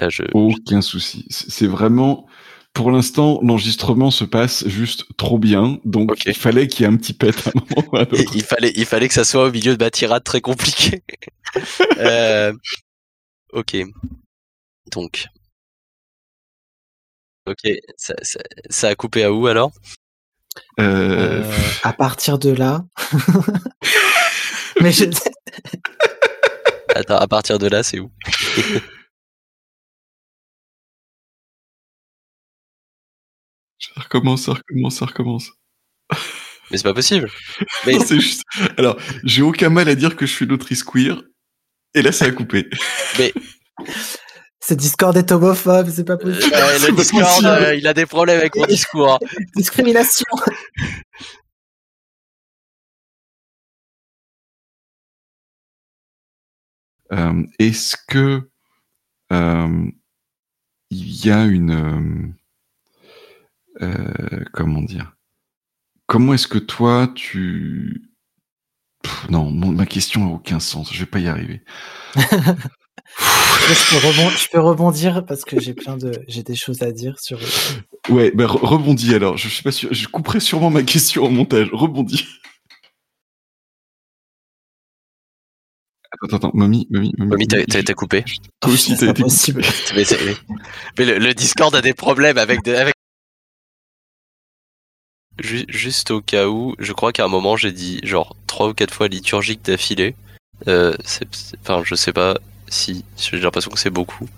Euh, 0.01 0.09
je... 0.11 0.23
Aucun 0.35 0.83
souci. 0.83 1.27
C'est 1.31 1.67
vraiment, 1.67 2.27
pour 2.75 2.93
l'instant, 2.93 3.41
l'enregistrement 3.43 4.13
se 4.13 4.25
passe 4.25 4.69
juste 4.69 5.05
trop 5.17 5.39
bien, 5.39 5.81
donc 5.85 6.25
il 6.27 6.35
fallait 6.35 6.69
qu'il 6.69 6.87
y 6.87 6.89
ait 6.89 6.93
un 6.93 6.97
petit 6.97 7.13
pet 7.13 7.35
à 7.45 7.51
un 7.51 7.53
moment 7.55 7.89
ou 7.93 7.97
à 7.97 8.07
il 8.35 8.45
fallait, 8.45 8.73
il 8.77 8.87
fallait 8.87 9.09
que 9.09 9.15
ça 9.15 9.25
soit 9.25 9.47
au 9.49 9.51
milieu 9.51 9.77
de 9.77 9.83
ma 9.83 9.91
tirade 9.91 10.25
très 10.25 10.41
compliquée. 10.41 11.03
Euh, 11.99 12.53
ok. 13.55 13.75
Donc. 14.93 15.27
Ok, 17.47 17.71
ça, 17.97 18.15
ça, 18.23 18.41
ça 18.69 18.89
a 18.89 18.95
coupé 18.95 19.25
à 19.25 19.33
où 19.33 19.47
alors? 19.47 19.73
Euh, 20.81 21.43
Euh, 21.43 21.59
à 21.83 21.93
partir 21.93 22.39
de 22.39 22.51
là. 22.51 22.85
Mais 24.81 24.93
je... 24.93 25.05
Attends, 26.95 27.17
à 27.17 27.27
partir 27.27 27.59
de 27.59 27.69
là, 27.69 27.83
c'est 27.83 27.99
où? 28.01 28.11
Ça 33.79 34.01
recommence, 34.03 34.43
ça 34.45 34.53
recommence, 34.55 34.97
ça 34.97 35.07
recommence. 35.07 35.51
Mais 36.71 36.77
c'est 36.77 36.83
pas 36.83 36.95
possible. 36.95 37.31
Mais 37.87 37.95
Non, 37.95 38.05
c'est 38.05 38.21
juste. 38.21 38.43
Alors, 38.77 38.99
j'ai 39.25 39.43
aucun 39.43 39.71
mal 39.71 39.89
à 39.89 39.95
dire 39.95 40.17
que 40.17 40.27
je 40.27 40.33
suis 40.33 40.47
l'autrice 40.47 40.83
queer, 40.83 41.23
et 41.95 42.03
là, 42.03 42.13
ça 42.13 42.27
a 42.27 42.31
coupé. 42.31 42.69
Ce 44.69 44.75
Discord 44.75 45.17
est 45.17 45.33
homophobe, 45.33 45.89
c'est 45.89 46.05
pas 46.05 46.15
euh, 46.15 46.17
possible. 46.19 46.55
le 46.55 46.89
pas 46.95 47.03
Discord, 47.03 47.25
possible. 47.25 47.47
euh, 47.49 47.75
il 47.75 47.87
a 47.87 47.95
des 47.95 48.05
problèmes 48.05 48.39
avec 48.39 48.55
mon 48.55 48.67
discours. 48.67 49.19
Discrimination. 49.57 50.27
Euh, 57.13 57.43
Est-ce 57.59 57.97
que 58.07 58.51
euh, 59.33 59.91
il 60.91 61.25
y 61.27 61.31
a 61.31 61.45
une 61.45 62.35
comment 64.53 64.83
dire? 64.83 65.15
Comment 66.07 66.35
est-ce 66.35 66.49
que 66.49 66.59
toi 66.59 67.11
tu 67.15 68.11
Pff, 69.03 69.29
non, 69.31 69.51
mon- 69.51 69.73
ma 69.73 69.87
question 69.87 70.25
a 70.27 70.35
aucun 70.35 70.59
sens. 70.61 70.93
Je 70.93 71.01
vais 71.01 71.07
pas 71.07 71.21
y 71.21 71.29
arriver. 71.29 71.63
Je, 73.19 73.91
peux 73.91 74.07
rebondir, 74.07 74.39
je 74.39 74.49
peux 74.49 74.61
rebondir 74.61 75.25
parce 75.27 75.45
que 75.45 75.61
j'ai 75.61 75.75
plein 75.75 75.97
de, 75.97 76.13
j'ai 76.29 76.43
des 76.43 76.55
choses 76.57 76.83
à 76.83 76.93
dire 76.93 77.19
sur. 77.21 77.39
Ouais, 78.09 78.31
bah, 78.31 78.45
re- 78.47 78.65
rebondis 78.65 79.15
alors. 79.15 79.37
Je 79.37 79.49
suis 79.49 79.63
pas 79.63 79.73
sûr. 79.73 79.93
Je 79.93 80.07
couperai 80.09 80.41
sûrement 80.41 80.71
ma 80.71 80.83
question 80.83 81.25
au 81.25 81.31
montage. 81.31 81.69
Rebondis. 81.73 82.27
Attends, 86.23 86.37
attends, 86.37 86.51
mamie, 86.55 86.87
mamie, 86.91 87.13
mamie. 87.19 87.31
Mamie, 87.31 87.47
t'as 87.49 87.65
t'as 87.65 87.81
été 87.81 87.93
coupé. 87.95 88.25
Toi 88.61 88.73
aussi, 88.73 88.97
t'as 88.97 89.11
été. 89.11 89.23
possible. 89.23 89.63
Mais, 90.99 91.05
le, 91.05 91.19
le 91.19 91.35
Discord 91.35 91.75
a 91.75 91.83
des 91.83 91.93
problèmes 91.95 92.39
avec, 92.39 92.65
de- 92.65 92.75
avec... 92.75 92.95
Juste 95.41 96.11
au 96.11 96.21
cas 96.21 96.49
où, 96.49 96.75
je 96.81 96.93
crois 96.93 97.13
qu'à 97.13 97.25
un 97.25 97.29
moment 97.29 97.57
j'ai 97.57 97.71
dit 97.71 98.01
genre 98.03 98.35
trois 98.49 98.69
ou 98.71 98.75
quatre 98.75 98.93
fois 98.93 99.07
liturgique 99.07 99.63
d'affilée. 99.65 100.17
Euh, 100.67 100.97
c'est- 101.05 101.33
c'est- 101.33 101.57
enfin, 101.61 101.83
je 101.85 101.95
sais 101.95 102.13
pas 102.13 102.37
si 102.69 103.05
j'ai 103.17 103.39
l'impression 103.41 103.71
que 103.71 103.79
c'est 103.79 103.91
beaucoup. 103.91 104.29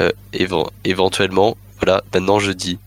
Euh, 0.00 0.12
éven- 0.32 0.70
éventuellement, 0.84 1.56
voilà, 1.78 2.02
maintenant 2.12 2.38
je 2.38 2.52
dis 2.52 2.78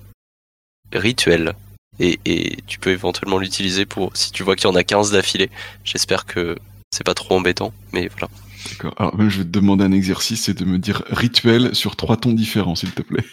rituel. 0.93 1.53
Et, 2.01 2.19
et 2.25 2.61
tu 2.65 2.79
peux 2.79 2.91
éventuellement 2.91 3.39
l'utiliser 3.39 3.85
pour 3.85 4.15
si 4.15 4.31
tu 4.31 4.43
vois 4.43 4.55
qu'il 4.55 4.69
y 4.69 4.71
en 4.71 4.75
a 4.75 4.83
15 4.85 5.11
d'affilée. 5.11 5.49
J'espère 5.83 6.25
que 6.25 6.57
c'est 6.91 7.03
pas 7.03 7.13
trop 7.13 7.35
embêtant, 7.35 7.73
mais 7.91 8.07
voilà. 8.07 8.29
D'accord. 8.69 8.93
Alors, 8.97 9.15
même, 9.17 9.29
je 9.29 9.39
vais 9.39 9.43
te 9.43 9.49
demander 9.49 9.83
un 9.83 9.91
exercice, 9.91 10.43
c'est 10.43 10.53
de 10.53 10.65
me 10.65 10.77
dire 10.77 11.03
rituel 11.09 11.75
sur 11.75 11.95
trois 11.97 12.15
tons 12.17 12.31
différents, 12.33 12.75
s'il 12.75 12.91
te 12.91 13.01
plaît. 13.01 13.25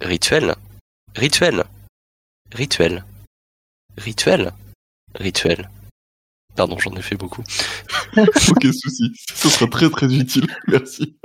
Rituel? 0.00 0.56
Rituel? 1.16 1.64
Rituel? 2.52 3.04
Rituel? 3.98 4.52
Rituel? 5.14 5.68
Pardon, 6.56 6.78
j'en 6.78 6.92
ai 6.92 7.02
fait 7.02 7.16
beaucoup. 7.16 7.42
Aucun 8.16 8.72
souci. 8.72 9.12
Ce 9.34 9.48
sera 9.48 9.66
très 9.68 9.88
très 9.88 10.12
utile. 10.14 10.46
Merci. 10.68 11.16